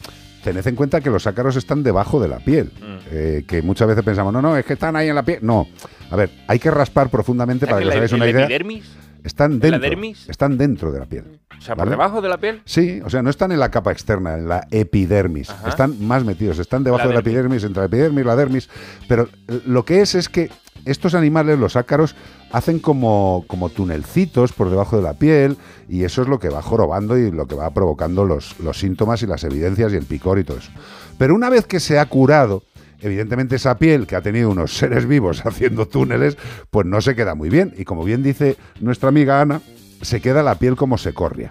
Tened 0.42 0.66
en 0.66 0.76
cuenta 0.76 1.00
que 1.00 1.10
los 1.10 1.26
ácaros 1.26 1.56
están 1.56 1.82
debajo 1.82 2.20
de 2.20 2.28
la 2.28 2.38
piel, 2.38 2.70
eh, 3.10 3.44
que 3.46 3.60
muchas 3.62 3.88
veces 3.88 4.04
pensamos, 4.04 4.32
no, 4.32 4.40
no, 4.40 4.56
es 4.56 4.64
que 4.64 4.74
están 4.74 4.94
ahí 4.96 5.08
en 5.08 5.14
la 5.14 5.24
piel. 5.24 5.38
No, 5.42 5.66
a 6.10 6.16
ver, 6.16 6.30
hay 6.46 6.58
que 6.58 6.70
raspar 6.70 7.08
profundamente 7.10 7.66
para 7.66 7.78
que 7.78 7.84
os 7.86 7.90
¿El- 7.92 7.96
hagáis 7.98 8.12
el 8.12 8.16
una 8.16 8.28
idea. 8.30 8.44
epidermis? 8.44 8.84
Están 9.24 9.54
¿La 9.54 9.58
dentro, 9.58 9.80
dermis? 9.80 10.28
están 10.28 10.56
dentro 10.56 10.92
de 10.92 11.00
la 11.00 11.06
piel. 11.06 11.24
O 11.58 11.60
sea, 11.60 11.74
por 11.74 11.78
¿vale? 11.86 11.90
debajo 11.90 12.22
de 12.22 12.28
la 12.28 12.38
piel. 12.38 12.62
Sí, 12.64 13.00
o 13.04 13.10
sea, 13.10 13.20
no 13.20 13.30
están 13.30 13.50
en 13.50 13.58
la 13.58 13.68
capa 13.70 13.90
externa, 13.90 14.34
en 14.34 14.48
la 14.48 14.66
epidermis. 14.70 15.50
Ajá. 15.50 15.68
Están 15.68 16.06
más 16.06 16.24
metidos, 16.24 16.58
están 16.60 16.84
debajo 16.84 17.02
La 17.04 17.08
de 17.08 17.14
la 17.14 17.20
dermis. 17.20 17.34
epidermis, 17.34 17.64
entre 17.64 17.80
la 17.80 17.86
epidermis 17.86 18.22
y 18.22 18.26
la 18.26 18.36
dermis. 18.36 18.70
Pero 19.08 19.28
lo 19.66 19.84
que 19.84 20.00
es 20.02 20.14
es 20.14 20.28
que 20.28 20.50
estos 20.84 21.14
animales, 21.16 21.58
los 21.58 21.74
ácaros, 21.74 22.14
hacen 22.52 22.78
como, 22.78 23.44
como 23.46 23.68
tunelcitos 23.68 24.52
por 24.52 24.70
debajo 24.70 24.96
de 24.96 25.02
la 25.02 25.14
piel 25.14 25.56
y 25.88 26.04
eso 26.04 26.22
es 26.22 26.28
lo 26.28 26.38
que 26.38 26.48
va 26.48 26.62
jorobando 26.62 27.16
y 27.18 27.30
lo 27.30 27.46
que 27.46 27.54
va 27.54 27.70
provocando 27.70 28.24
los, 28.24 28.58
los 28.60 28.78
síntomas 28.78 29.22
y 29.22 29.26
las 29.26 29.44
evidencias 29.44 29.92
y 29.92 29.96
el 29.96 30.04
picor 30.06 30.38
y 30.38 30.44
todo 30.44 30.58
eso. 30.58 30.70
Pero 31.18 31.34
una 31.34 31.50
vez 31.50 31.66
que 31.66 31.80
se 31.80 31.98
ha 31.98 32.06
curado, 32.06 32.62
evidentemente 33.00 33.56
esa 33.56 33.76
piel 33.78 34.06
que 34.06 34.16
ha 34.16 34.22
tenido 34.22 34.50
unos 34.50 34.76
seres 34.76 35.06
vivos 35.06 35.42
haciendo 35.46 35.86
túneles, 35.86 36.36
pues 36.70 36.86
no 36.86 37.00
se 37.00 37.14
queda 37.14 37.34
muy 37.34 37.50
bien. 37.50 37.74
Y 37.76 37.84
como 37.84 38.04
bien 38.04 38.22
dice 38.22 38.56
nuestra 38.80 39.08
amiga 39.08 39.40
Ana, 39.40 39.60
se 40.00 40.20
queda 40.20 40.42
la 40.42 40.54
piel 40.56 40.76
como 40.76 40.96
se 40.96 41.12
corria. 41.12 41.50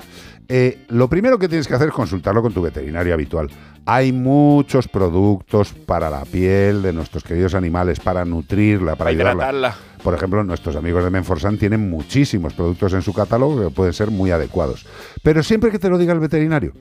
Eh, 0.49 0.85
lo 0.87 1.09
primero 1.09 1.37
que 1.37 1.49
tienes 1.49 1.67
que 1.67 1.73
hacer 1.73 1.89
es 1.89 1.93
consultarlo 1.93 2.41
con 2.41 2.53
tu 2.53 2.61
veterinario 2.61 3.13
habitual. 3.13 3.49
Hay 3.85 4.13
muchos 4.13 4.87
productos 4.87 5.73
para 5.73 6.09
la 6.09 6.23
piel 6.23 6.81
de 6.81 6.93
nuestros 6.93 7.23
queridos 7.25 7.53
animales, 7.53 7.99
para 7.99 8.23
nutrirla, 8.23 8.95
para 8.95 8.97
Para 8.97 9.09
ayudarla. 9.09 9.33
hidratarla. 9.33 9.75
Por 10.07 10.13
ejemplo, 10.13 10.41
nuestros 10.45 10.77
amigos 10.77 11.03
de 11.03 11.09
Menforsan 11.09 11.57
tienen 11.57 11.89
muchísimos 11.89 12.53
productos 12.53 12.93
en 12.93 13.01
su 13.01 13.11
catálogo 13.11 13.61
que 13.61 13.75
pueden 13.75 13.91
ser 13.91 14.09
muy 14.09 14.31
adecuados. 14.31 14.85
Pero 15.21 15.43
siempre 15.43 15.69
que 15.69 15.79
te 15.79 15.89
lo 15.89 15.97
diga 15.97 16.13
el 16.13 16.21
veterinario, 16.21 16.71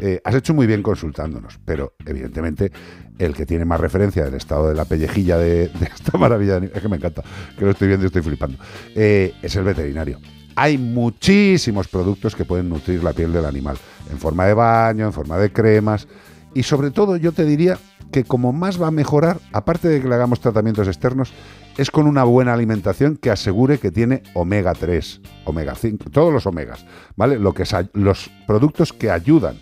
eh, 0.00 0.20
has 0.24 0.34
hecho 0.34 0.52
muy 0.52 0.66
bien 0.66 0.82
consultándonos, 0.82 1.60
pero 1.64 1.92
evidentemente 2.04 2.72
el 3.20 3.34
que 3.34 3.46
tiene 3.46 3.64
más 3.64 3.78
referencia 3.78 4.24
del 4.24 4.34
estado 4.34 4.68
de 4.68 4.74
la 4.74 4.84
pellejilla 4.84 5.38
de, 5.38 5.70
esta 5.94 6.18
maravilla, 6.18 6.58
de- 6.58 6.72
es 6.74 6.82
que 6.82 6.88
me 6.88 6.96
encanta, 6.96 7.22
que 7.56 7.64
lo 7.64 7.70
estoy 7.70 7.86
viendo 7.86 8.04
y 8.04 8.08
estoy 8.08 8.22
flipando, 8.22 8.58
eh, 8.96 9.32
es 9.42 9.54
el 9.54 9.62
veterinario. 9.62 10.18
Hay 10.56 10.76
muchísimos 10.76 11.86
productos 11.86 12.34
que 12.34 12.44
pueden 12.44 12.68
nutrir 12.68 13.04
la 13.04 13.12
piel 13.12 13.32
del 13.32 13.44
animal, 13.44 13.76
en 14.10 14.18
forma 14.18 14.44
de 14.44 14.54
baño, 14.54 15.06
en 15.06 15.12
forma 15.12 15.38
de 15.38 15.52
cremas, 15.52 16.08
y 16.52 16.64
sobre 16.64 16.90
todo 16.90 17.16
yo 17.16 17.30
te 17.30 17.44
diría 17.44 17.78
que 18.10 18.24
como 18.24 18.52
más 18.52 18.82
va 18.82 18.88
a 18.88 18.90
mejorar, 18.90 19.38
aparte 19.52 19.88
de 19.88 20.02
que 20.02 20.08
le 20.08 20.16
hagamos 20.16 20.40
tratamientos 20.40 20.88
externos, 20.88 21.32
es 21.76 21.90
con 21.90 22.06
una 22.06 22.24
buena 22.24 22.52
alimentación 22.52 23.16
que 23.16 23.30
asegure 23.30 23.78
que 23.78 23.90
tiene 23.90 24.22
omega 24.34 24.74
3, 24.74 25.20
omega 25.44 25.74
5, 25.74 26.10
todos 26.10 26.32
los 26.32 26.46
omegas, 26.46 26.84
¿vale? 27.16 27.38
Lo 27.38 27.54
que 27.54 27.62
es 27.62 27.74
los 27.94 28.30
productos 28.46 28.92
que 28.92 29.10
ayudan 29.10 29.56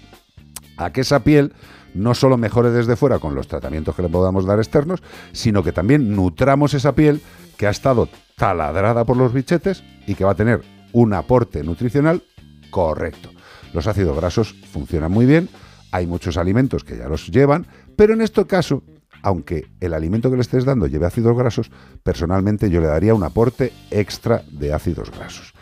a 0.77 0.93
que 0.93 1.03
esa 1.03 1.21
piel 1.21 1.53
no 1.95 2.15
solo 2.15 2.37
mejore 2.37 2.71
desde 2.71 2.97
fuera 2.97 3.19
con 3.19 3.35
los 3.35 3.49
tratamientos 3.49 3.95
que 3.95 4.03
le 4.03 4.09
podamos 4.09 4.47
dar 4.47 4.59
externos, 4.59 5.03
sino 5.33 5.63
que 5.63 5.73
también 5.73 6.15
nutramos 6.15 6.75
esa 6.75 6.95
piel 6.95 7.21
que 7.57 7.67
ha 7.67 7.71
estado 7.71 8.09
taladrada 8.37 9.05
por 9.05 9.17
los 9.17 9.33
bichetes 9.33 9.83
y 10.07 10.15
que 10.15 10.25
va 10.25 10.33
a 10.33 10.37
tener 10.37 10.63
un 10.93 11.13
aporte 11.13 11.63
nutricional 11.63 12.23
correcto. 12.71 13.31
Los 13.73 13.87
ácidos 13.87 14.17
grasos 14.17 14.55
funcionan 14.73 15.13
muy 15.13 15.27
bien, 15.27 15.49
hay 15.93 16.07
muchos 16.07 16.37
alimentos 16.37 16.85
que 16.85 16.97
ya 16.97 17.09
los 17.09 17.29
llevan, 17.29 17.67
pero 17.97 18.15
en 18.15 18.21
este 18.21 18.47
caso, 18.47 18.83
aunque 19.23 19.71
el 19.81 19.95
alimento 19.95 20.31
que 20.31 20.37
le 20.37 20.43
estés 20.43 20.65
dando 20.65 20.87
lleve 20.87 21.07
ácidos 21.07 21.37
grasos, 21.37 21.71
personalmente 22.03 22.71
yo 22.71 22.81
le 22.81 22.87
daría 22.87 23.15
un 23.15 23.25
aporte 23.25 23.73
extra 23.91 24.43
de 24.51 24.73
ácidos 24.73 25.11
grasos. 25.11 25.53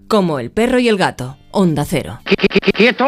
Como 0.08 0.40
el 0.40 0.52
perro 0.52 0.80
y 0.80 0.88
el 0.88 0.96
gato. 0.98 1.38
Onda 1.52 1.84
cero. 1.86 2.20
¡Quieto! 2.74 3.06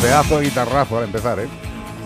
Pedazo 0.00 0.38
de 0.40 0.44
guitarrazo 0.46 0.98
al 0.98 1.04
empezar, 1.04 1.38
¿eh? 1.38 1.48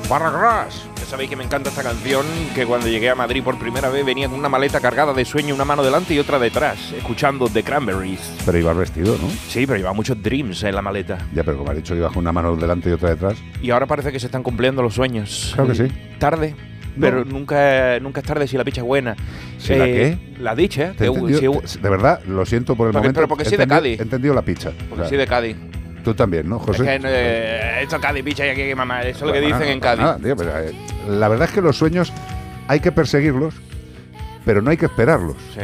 Barragras. 0.08 0.86
Ya 1.00 1.04
sabéis 1.06 1.30
que 1.30 1.36
me 1.36 1.44
encanta 1.44 1.70
esta 1.70 1.82
canción, 1.82 2.24
que 2.54 2.66
cuando 2.66 2.86
llegué 2.88 3.10
a 3.10 3.14
Madrid 3.14 3.42
por 3.42 3.58
primera 3.58 3.88
vez 3.88 4.04
venía 4.04 4.28
con 4.28 4.38
una 4.38 4.48
maleta 4.48 4.80
cargada 4.80 5.12
de 5.12 5.24
sueño, 5.24 5.54
una 5.54 5.64
mano 5.64 5.82
delante 5.82 6.14
y 6.14 6.18
otra 6.18 6.38
detrás, 6.38 6.92
escuchando 6.92 7.48
The 7.48 7.62
Cranberries. 7.62 8.20
Pero 8.44 8.58
ibas 8.58 8.76
vestido, 8.76 9.16
¿no? 9.20 9.28
Sí, 9.48 9.66
pero 9.66 9.76
llevaba 9.76 9.94
muchos 9.94 10.22
dreams 10.22 10.62
en 10.62 10.74
la 10.74 10.82
maleta. 10.82 11.18
Ya, 11.32 11.42
pero 11.42 11.58
como 11.58 11.70
has 11.70 11.76
dicho, 11.76 11.94
ibas 11.94 12.12
con 12.12 12.20
una 12.20 12.32
mano 12.32 12.54
delante 12.54 12.90
y 12.90 12.92
otra 12.92 13.10
detrás. 13.10 13.36
Y 13.62 13.70
ahora 13.70 13.86
parece 13.86 14.12
que 14.12 14.20
se 14.20 14.26
están 14.26 14.42
cumpliendo 14.42 14.82
los 14.82 14.94
sueños. 14.94 15.52
Claro 15.54 15.70
que 15.70 15.76
sí. 15.76 15.92
Tarde. 16.18 16.54
Pero 17.00 17.24
nunca, 17.24 17.98
nunca 18.00 18.20
es 18.20 18.26
tarde 18.26 18.46
si 18.46 18.56
la 18.56 18.64
picha 18.64 18.80
es 18.80 18.86
buena. 18.86 19.14
¿Si 19.58 19.74
la 19.74 19.86
Eh, 19.86 20.18
qué? 20.36 20.42
La 20.42 20.54
dicha. 20.54 20.92
Te 20.96 21.06
entendido- 21.06 21.60
si- 21.64 21.78
de 21.78 21.88
verdad, 21.90 22.20
lo 22.26 22.44
siento 22.46 22.74
por 22.76 22.88
el 22.88 22.92
Porque- 22.92 23.04
momento. 23.08 23.18
pero 23.18 23.28
porque 23.28 23.44
soy 23.44 23.58
de 23.58 23.66
Cádiz. 23.66 23.98
He 24.00 24.02
entendido 24.02 24.34
la 24.34 24.42
picha. 24.42 24.70
porque 24.88 24.94
O 24.94 24.96
sea, 24.96 25.08
soy 25.08 25.18
de 25.18 25.26
Cádiz. 25.26 25.56
Tú 26.04 26.14
también, 26.14 26.48
¿no, 26.48 26.58
José? 26.60 26.82
Es 26.94 27.00
que 27.02 27.08
eh, 27.08 27.82
esto 27.82 27.96
es 27.96 28.02
Cádiz, 28.02 28.22
picha, 28.24 28.46
y 28.46 28.50
aquí, 28.50 28.74
mamá. 28.74 29.02
Eso 29.02 29.10
es 29.20 29.22
lo 29.22 29.32
que 29.32 29.40
dicen 29.40 29.58
nada, 29.58 29.72
en 29.72 29.80
Cádiz. 29.80 30.00
nada, 30.04 30.18
tío, 30.18 30.36
pero, 30.36 30.50
eh, 30.58 30.72
la 31.08 31.28
verdad 31.28 31.48
es 31.48 31.54
que 31.54 31.60
los 31.60 31.76
sueños 31.76 32.12
hay 32.68 32.80
que 32.80 32.92
perseguirlos, 32.92 33.54
pero 34.44 34.62
no 34.62 34.70
hay 34.70 34.76
que 34.76 34.86
esperarlos. 34.86 35.36
Sí. 35.54 35.60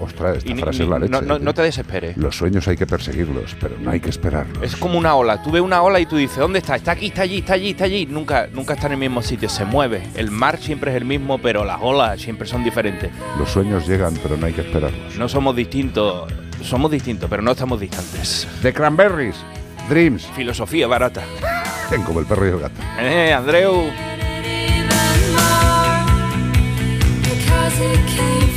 Ostras, 0.00 0.38
esta 0.38 0.50
Y 0.50 0.54
ni- 0.54 0.62
frase 0.62 0.82
es 0.84 0.88
la 0.88 0.98
leche. 0.98 1.10
no, 1.12 1.20
no- 1.20 1.38
no 1.38 1.54
te 1.54 1.62
desesperes. 1.62 2.16
Los 2.16 2.36
sueños 2.36 2.66
hay 2.68 2.76
que 2.76 2.86
perseguirlos, 2.86 3.54
pero 3.60 3.76
no 3.78 3.90
hay 3.90 4.00
que 4.00 4.08
esperarlos. 4.10 4.62
Es 4.62 4.76
como 4.76 4.98
una 4.98 5.14
ola. 5.14 5.42
Tú 5.42 5.50
ves 5.50 5.62
una 5.62 5.82
ola 5.82 6.00
y 6.00 6.06
tú 6.06 6.16
dices, 6.16 6.38
¿dónde 6.38 6.58
está? 6.60 6.76
Está 6.76 6.92
aquí, 6.92 7.06
está 7.08 7.22
allí, 7.22 7.38
está 7.38 7.54
allí, 7.54 7.70
está 7.70 7.84
allí. 7.84 8.06
Nunca, 8.06 8.48
nunca 8.52 8.74
está 8.74 8.86
en 8.86 8.92
el 8.94 8.98
mismo 8.98 9.22
sitio, 9.22 9.48
se 9.48 9.64
mueve. 9.64 10.02
El 10.14 10.30
mar 10.30 10.58
siempre 10.58 10.90
es 10.90 10.96
el 10.96 11.04
mismo, 11.04 11.38
pero 11.38 11.64
las 11.64 11.78
olas 11.80 12.20
siempre 12.20 12.46
son 12.48 12.64
diferentes. 12.64 13.10
Los 13.38 13.50
sueños 13.50 13.86
llegan, 13.86 14.14
pero 14.22 14.36
no 14.36 14.46
hay 14.46 14.52
que 14.52 14.62
esperarlos. 14.62 15.16
No 15.16 15.28
somos 15.28 15.54
distintos, 15.54 16.32
somos 16.62 16.90
distintos, 16.90 17.28
pero 17.28 17.42
no 17.42 17.50
estamos 17.52 17.78
distantes. 17.80 18.48
The 18.62 18.72
Cranberries, 18.72 19.36
Dreams, 19.88 20.26
Filosofía 20.36 20.86
barata. 20.86 21.22
como 22.06 22.20
el 22.20 22.26
perro 22.26 22.46
y 22.46 22.50
el 22.50 22.60
gato. 22.60 22.80
Eh, 23.00 23.32
Andreu. 23.32 23.90
Because 27.22 27.80
it 27.80 28.00
came 28.16 28.49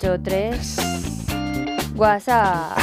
...383... 0.00 1.94
WhatsApp... 1.94 2.78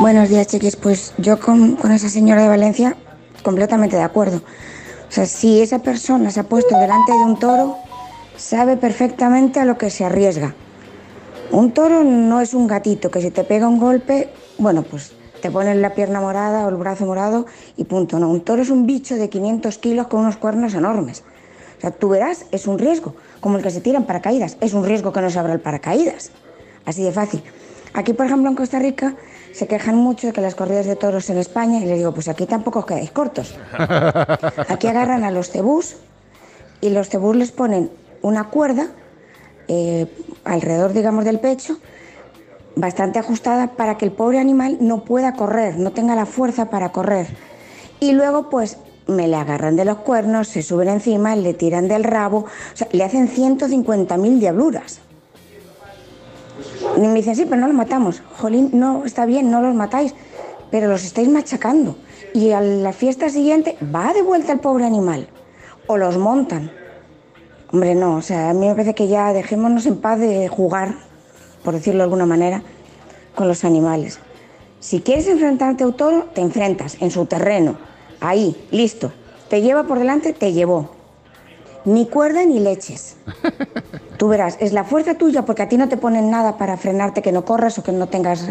Buenos 0.00 0.30
días, 0.30 0.46
chiquis. 0.46 0.74
Pues 0.76 1.12
yo 1.18 1.38
con, 1.38 1.76
esa 1.92 2.08
señora 2.08 2.42
de 2.42 2.48
Valencia, 2.48 2.96
completamente 3.42 3.96
de 3.96 4.02
acuerdo. 4.02 4.38
O 4.38 5.10
sea, 5.12 5.26
si 5.26 5.60
esa 5.60 5.80
persona 5.80 6.30
se 6.30 6.40
ha 6.40 6.44
puesto 6.44 6.78
delante 6.78 7.12
de 7.12 7.18
un 7.18 7.38
toro, 7.38 7.76
sabe 8.38 8.78
perfectamente 8.78 9.60
a 9.60 9.66
lo 9.66 9.76
que 9.76 9.90
se 9.90 10.06
arriesga. 10.06 10.54
Un 11.50 11.72
toro 11.72 12.02
no 12.04 12.40
es 12.40 12.54
un 12.54 12.66
gatito 12.66 13.10
que 13.10 13.20
si 13.20 13.30
te 13.30 13.44
pega 13.44 13.68
un 13.68 13.78
golpe, 13.78 14.30
bueno, 14.56 14.82
pues 14.82 15.12
te 15.42 15.50
pones 15.50 15.76
la 15.76 15.94
pierna 15.94 16.22
morada 16.22 16.64
o 16.64 16.70
el 16.70 16.76
brazo 16.76 17.04
morado 17.04 17.44
y 17.76 17.84
punto. 17.84 18.18
No, 18.18 18.30
un 18.30 18.40
toro 18.40 18.62
es 18.62 18.70
un 18.70 18.86
bicho 18.86 19.16
de 19.16 19.28
500 19.28 19.76
kilos 19.76 20.06
con 20.06 20.20
unos 20.20 20.38
cuernos 20.38 20.72
enormes. 20.72 21.22
O 21.76 21.80
sea, 21.82 21.90
tú 21.90 22.08
verás, 22.08 22.46
es 22.50 22.66
un 22.66 22.78
riesgo, 22.78 23.14
como 23.40 23.58
el 23.58 23.62
que 23.62 23.70
se 23.70 23.82
tiran 23.82 24.04
paracaídas. 24.04 24.56
Es 24.62 24.72
un 24.72 24.86
riesgo 24.86 25.12
que 25.12 25.20
no 25.20 25.28
se 25.28 25.38
abra 25.38 25.52
el 25.52 25.60
paracaídas. 25.60 26.32
Así 26.86 27.02
de 27.02 27.12
fácil. 27.12 27.42
Aquí, 27.92 28.12
por 28.12 28.26
ejemplo, 28.26 28.48
en 28.48 28.56
Costa 28.56 28.78
Rica, 28.78 29.14
se 29.52 29.66
quejan 29.66 29.96
mucho 29.96 30.26
de 30.26 30.32
que 30.32 30.40
las 30.40 30.54
corridas 30.54 30.86
de 30.86 30.96
toros 30.96 31.28
en 31.30 31.38
España, 31.38 31.80
y 31.80 31.86
les 31.86 31.98
digo, 31.98 32.12
pues 32.12 32.28
aquí 32.28 32.46
tampoco 32.46 32.80
os 32.80 32.86
quedáis 32.86 33.10
cortos. 33.10 33.56
Aquí 34.68 34.86
agarran 34.86 35.24
a 35.24 35.30
los 35.30 35.50
cebús 35.50 35.96
y 36.80 36.90
los 36.90 37.08
cebús 37.08 37.36
les 37.36 37.52
ponen 37.52 37.90
una 38.22 38.50
cuerda 38.50 38.88
eh, 39.68 40.06
alrededor, 40.44 40.92
digamos, 40.92 41.24
del 41.24 41.40
pecho, 41.40 41.78
bastante 42.76 43.18
ajustada 43.18 43.68
para 43.68 43.96
que 43.96 44.04
el 44.04 44.12
pobre 44.12 44.38
animal 44.38 44.76
no 44.80 45.04
pueda 45.04 45.32
correr, 45.32 45.78
no 45.78 45.92
tenga 45.92 46.14
la 46.14 46.26
fuerza 46.26 46.68
para 46.68 46.92
correr. 46.92 47.28
Y 47.98 48.12
luego, 48.12 48.50
pues, 48.50 48.76
me 49.06 49.26
le 49.26 49.36
agarran 49.36 49.76
de 49.76 49.86
los 49.86 49.98
cuernos, 49.98 50.48
se 50.48 50.62
suben 50.62 50.88
encima, 50.88 51.34
le 51.34 51.54
tiran 51.54 51.88
del 51.88 52.04
rabo, 52.04 52.40
o 52.40 52.76
sea, 52.76 52.88
le 52.92 53.04
hacen 53.04 53.28
150.000 53.28 54.38
diabluras. 54.38 55.00
Y 56.96 57.00
me 57.00 57.14
dicen, 57.14 57.36
sí, 57.36 57.44
pero 57.44 57.60
no 57.60 57.66
los 57.66 57.76
matamos. 57.76 58.22
Jolín, 58.38 58.70
no, 58.72 59.04
está 59.04 59.26
bien, 59.26 59.50
no 59.50 59.60
los 59.60 59.74
matáis, 59.74 60.14
pero 60.70 60.88
los 60.88 61.04
estáis 61.04 61.28
machacando. 61.28 61.96
Y 62.34 62.52
a 62.52 62.60
la 62.60 62.92
fiesta 62.92 63.28
siguiente 63.28 63.76
va 63.94 64.12
de 64.12 64.22
vuelta 64.22 64.52
el 64.52 64.60
pobre 64.60 64.84
animal. 64.84 65.28
O 65.86 65.96
los 65.96 66.18
montan. 66.18 66.70
Hombre, 67.72 67.94
no, 67.94 68.16
o 68.16 68.22
sea, 68.22 68.50
a 68.50 68.54
mí 68.54 68.66
me 68.66 68.72
parece 68.72 68.94
que 68.94 69.08
ya 69.08 69.32
dejémonos 69.32 69.86
en 69.86 70.00
paz 70.00 70.18
de 70.18 70.48
jugar, 70.48 70.94
por 71.64 71.74
decirlo 71.74 71.98
de 71.98 72.04
alguna 72.04 72.26
manera, 72.26 72.62
con 73.34 73.48
los 73.48 73.64
animales. 73.64 74.18
Si 74.80 75.00
quieres 75.00 75.26
enfrentarte 75.26 75.84
a 75.84 75.88
un 75.88 75.94
toro, 75.94 76.24
te 76.34 76.40
enfrentas 76.40 76.96
en 77.00 77.10
su 77.10 77.26
terreno. 77.26 77.76
Ahí, 78.20 78.56
listo. 78.70 79.12
Te 79.48 79.62
lleva 79.62 79.84
por 79.84 79.98
delante, 79.98 80.32
te 80.32 80.52
llevó. 80.52 80.95
Ni 81.86 82.06
cuerda 82.06 82.44
ni 82.44 82.60
leches. 82.60 83.16
Tú 84.18 84.28
verás, 84.28 84.58
es 84.60 84.72
la 84.72 84.84
fuerza 84.84 85.14
tuya 85.14 85.44
porque 85.44 85.62
a 85.62 85.68
ti 85.68 85.78
no 85.78 85.88
te 85.88 85.96
ponen 85.96 86.30
nada 86.30 86.58
para 86.58 86.76
frenarte 86.76 87.22
que 87.22 87.32
no 87.32 87.44
corras 87.44 87.78
o 87.78 87.82
que 87.82 87.92
no 87.92 88.08
tengas 88.08 88.46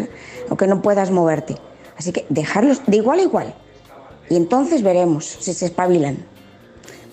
o 0.50 0.56
que 0.56 0.66
no 0.66 0.82
puedas 0.82 1.10
moverte. 1.10 1.56
Así 1.96 2.12
que 2.12 2.26
dejarlos 2.28 2.82
de 2.86 2.96
igual 2.96 3.20
a 3.20 3.22
igual. 3.22 3.54
Y 4.28 4.36
entonces 4.36 4.82
veremos 4.82 5.24
si 5.24 5.54
se 5.54 5.66
espabilan. 5.66 6.24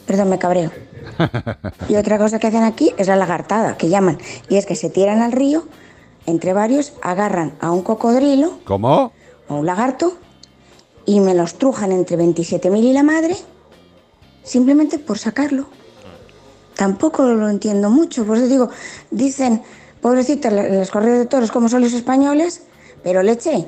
Perdón, 0.08 0.30
me 0.30 0.40
cabreo. 0.40 0.72
Y 1.90 1.96
otra 1.98 2.18
cosa 2.18 2.40
que 2.40 2.48
hacen 2.48 2.64
aquí 2.64 2.94
es 2.98 3.08
la 3.08 3.16
lagartada, 3.18 3.78
que 3.78 3.90
llaman. 3.90 4.18
Y 4.50 4.56
es 4.56 4.66
que 4.66 4.76
se 4.76 4.90
tiran 4.90 5.22
al 5.22 5.34
río, 5.34 5.68
entre 6.26 6.54
varios, 6.54 6.94
agarran 7.02 7.54
a 7.60 7.72
un 7.72 7.82
cocodrilo 7.82 8.60
¿Cómo? 8.64 9.12
o 9.50 9.56
un 9.56 9.66
lagarto 9.66 10.14
y 11.06 11.20
me 11.20 11.36
los 11.36 11.56
trujan 11.56 11.92
entre 11.92 12.18
27.000 12.18 12.84
y 12.84 12.94
la 12.94 13.04
madre 13.04 13.36
simplemente 14.44 15.00
por 15.00 15.18
sacarlo. 15.18 15.68
Tampoco 16.76 17.24
lo 17.24 17.50
entiendo 17.50 17.90
mucho, 17.90 18.26
por 18.26 18.38
eso 18.38 18.48
digo, 18.48 18.70
dicen, 19.12 19.62
pobrecitas, 20.02 20.52
la- 20.52 20.64
las 20.64 20.90
corridas 20.92 21.20
de 21.20 21.26
toros 21.26 21.52
como 21.52 21.70
son 21.70 21.82
los 21.82 21.94
españoles, 21.94 22.64
pero 23.04 23.22
leche. 23.24 23.66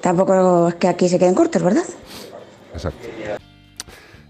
Tampoco 0.00 0.68
es 0.68 0.74
que 0.76 0.88
aquí 0.88 1.08
se 1.08 1.18
queden 1.18 1.34
cortos, 1.34 1.62
¿verdad? 1.62 1.84
Exacto. 2.72 3.06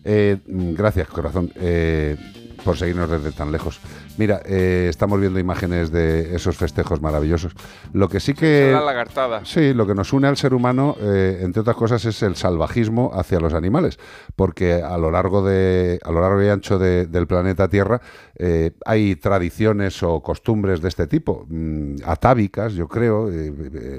Eh, 0.04 0.38
gracias, 0.46 1.08
corazón, 1.08 1.52
eh, 1.56 2.16
por 2.64 2.76
seguirnos 2.76 3.10
desde 3.10 3.32
tan 3.32 3.52
lejos. 3.52 3.78
Mira, 4.18 4.42
eh, 4.44 4.88
estamos 4.90 5.18
viendo 5.18 5.38
imágenes 5.38 5.90
de 5.90 6.34
esos 6.36 6.56
festejos 6.56 7.00
maravillosos. 7.00 7.54
Lo 7.94 8.08
que 8.08 8.20
sí 8.20 8.34
que... 8.34 8.70
La 8.72 8.82
lagartada. 8.82 9.44
Sí, 9.46 9.72
lo 9.72 9.86
que 9.86 9.94
nos 9.94 10.12
une 10.12 10.26
al 10.28 10.36
ser 10.36 10.52
humano, 10.52 10.96
eh, 11.00 11.38
entre 11.42 11.60
otras 11.62 11.76
cosas, 11.76 12.04
es 12.04 12.22
el 12.22 12.36
salvajismo 12.36 13.12
hacia 13.14 13.40
los 13.40 13.54
animales, 13.54 13.98
porque 14.36 14.74
a 14.74 14.98
lo 14.98 15.10
largo 15.10 15.42
de 15.42 15.98
a 16.04 16.10
lo 16.12 16.20
largo 16.20 16.42
y 16.42 16.48
ancho 16.48 16.78
de- 16.78 17.06
del 17.06 17.26
planeta 17.26 17.68
Tierra 17.68 18.00
eh, 18.36 18.72
hay 18.84 19.16
tradiciones 19.16 20.02
o 20.02 20.20
costumbres 20.22 20.80
de 20.82 20.88
este 20.88 21.06
tipo, 21.06 21.46
mm, 21.48 21.96
atávicas, 22.04 22.74
yo 22.74 22.88
creo. 22.88 23.30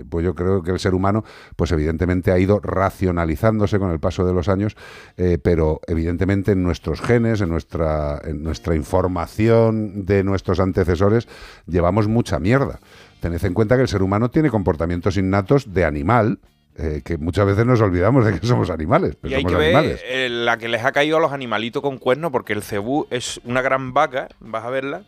pues 0.09 0.25
yo 0.25 0.35
creo 0.35 0.61
que 0.61 0.71
el 0.71 0.79
ser 0.79 0.93
humano, 0.93 1.23
pues 1.55 1.71
evidentemente 1.71 2.31
ha 2.31 2.37
ido 2.39 2.59
racionalizándose 2.59 3.79
con 3.79 3.91
el 3.91 3.99
paso 3.99 4.25
de 4.25 4.33
los 4.33 4.49
años, 4.49 4.75
pero 5.43 5.79
evidentemente 5.87 6.51
en 6.51 6.63
nuestros 6.63 7.01
genes, 7.01 7.41
en 7.41 7.49
nuestra 7.49 8.19
en 8.23 8.43
nuestra 8.43 8.75
información 8.75 10.00
de 10.05 10.23
nuestros 10.23 10.59
antecesores, 10.59 11.27
llevamos 11.67 12.07
mucha 12.07 12.39
mierda. 12.39 12.79
Tened 13.19 13.43
en 13.43 13.53
cuenta 13.53 13.75
que 13.75 13.83
el 13.83 13.87
ser 13.87 14.01
humano 14.01 14.29
tiene 14.29 14.49
comportamientos 14.49 15.17
innatos 15.17 15.73
de 15.73 15.85
animal, 15.85 16.39
eh, 16.77 17.01
que 17.03 17.17
muchas 17.17 17.45
veces 17.45 17.65
nos 17.65 17.81
olvidamos 17.81 18.25
de 18.25 18.39
que 18.39 18.47
somos 18.47 18.69
animales, 18.69 19.15
pero 19.19 19.31
Y 19.31 19.35
hay 19.35 19.41
somos 19.43 19.57
que 19.57 19.71
ver 19.71 19.99
eh, 20.05 20.29
la 20.29 20.57
que 20.57 20.67
les 20.69 20.83
ha 20.83 20.91
caído 20.91 21.17
a 21.17 21.19
los 21.19 21.31
animalitos 21.31 21.81
con 21.81 21.97
cuernos, 21.97 22.31
porque 22.31 22.53
el 22.53 22.63
cebú 22.63 23.07
es 23.11 23.39
una 23.43 23.61
gran 23.61 23.93
vaca, 23.93 24.29
vas 24.39 24.63
a 24.63 24.69
verla, 24.69 25.03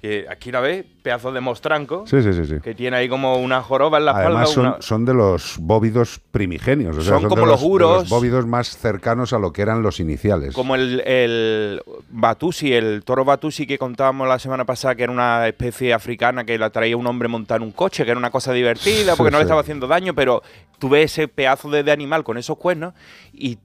que 0.00 0.26
aquí 0.30 0.50
la 0.50 0.60
ves, 0.60 0.84
pedazo 1.02 1.30
de 1.32 1.40
mostranco, 1.40 2.04
Sí, 2.06 2.22
sí, 2.22 2.32
sí, 2.32 2.54
que 2.62 2.74
tiene 2.74 2.96
ahí 2.96 3.08
como 3.08 3.36
una 3.36 3.62
joroba 3.62 3.98
en 3.98 4.04
la 4.06 4.10
espalda. 4.12 4.28
Además 4.28 4.50
son, 4.50 4.66
una- 4.66 4.76
son 4.82 5.04
de 5.04 5.14
los 5.14 5.56
bóvidos 5.58 6.20
primigenios, 6.30 6.96
o 6.96 7.00
sea, 7.02 7.12
Son 7.14 7.20
son, 7.22 7.28
como 7.30 7.42
de 7.42 7.48
los 7.52 7.60
de 7.60 7.66
uros. 7.66 8.08
bóvidos 8.08 8.46
más 8.46 8.76
cercanos 8.76 9.32
a 9.32 9.38
lo 9.38 9.52
que 9.52 9.62
eran 9.62 9.82
los 9.82 10.00
iniciales. 10.00 10.54
Como 10.54 10.74
el, 10.74 11.00
el 11.00 11.82
Batusi, 12.10 12.72
el 12.72 13.02
toro 13.04 13.24
Batusi 13.24 13.66
que 13.66 13.78
contábamos 13.78 14.26
la 14.28 14.38
semana 14.38 14.64
pasada, 14.64 14.94
que 14.94 15.02
era 15.04 15.12
una 15.12 15.46
especie 15.46 15.92
africana 15.92 16.44
que 16.44 16.58
la 16.58 16.70
traía 16.70 16.96
un 16.96 17.06
hombre 17.06 17.28
montar 17.28 17.58
en 17.58 17.64
un 17.64 17.72
coche, 17.72 18.04
que 18.04 18.10
era 18.10 18.18
una 18.18 18.30
cosa 18.30 18.52
divertida 18.52 19.16
porque 19.16 19.30
no 19.30 19.38
le 19.38 19.42
estaba 19.44 19.60
haciendo 19.60 19.86
daño, 19.86 20.14
pero 20.14 20.42
tú 20.78 20.88
ves 20.88 21.12
ese 21.12 21.28
pedazo 21.28 21.70
de, 21.70 21.82
de 21.82 21.92
animal 21.92 22.24
con 22.24 22.38
esos 22.38 22.56
cuernos 22.56 22.94
y 23.32 23.58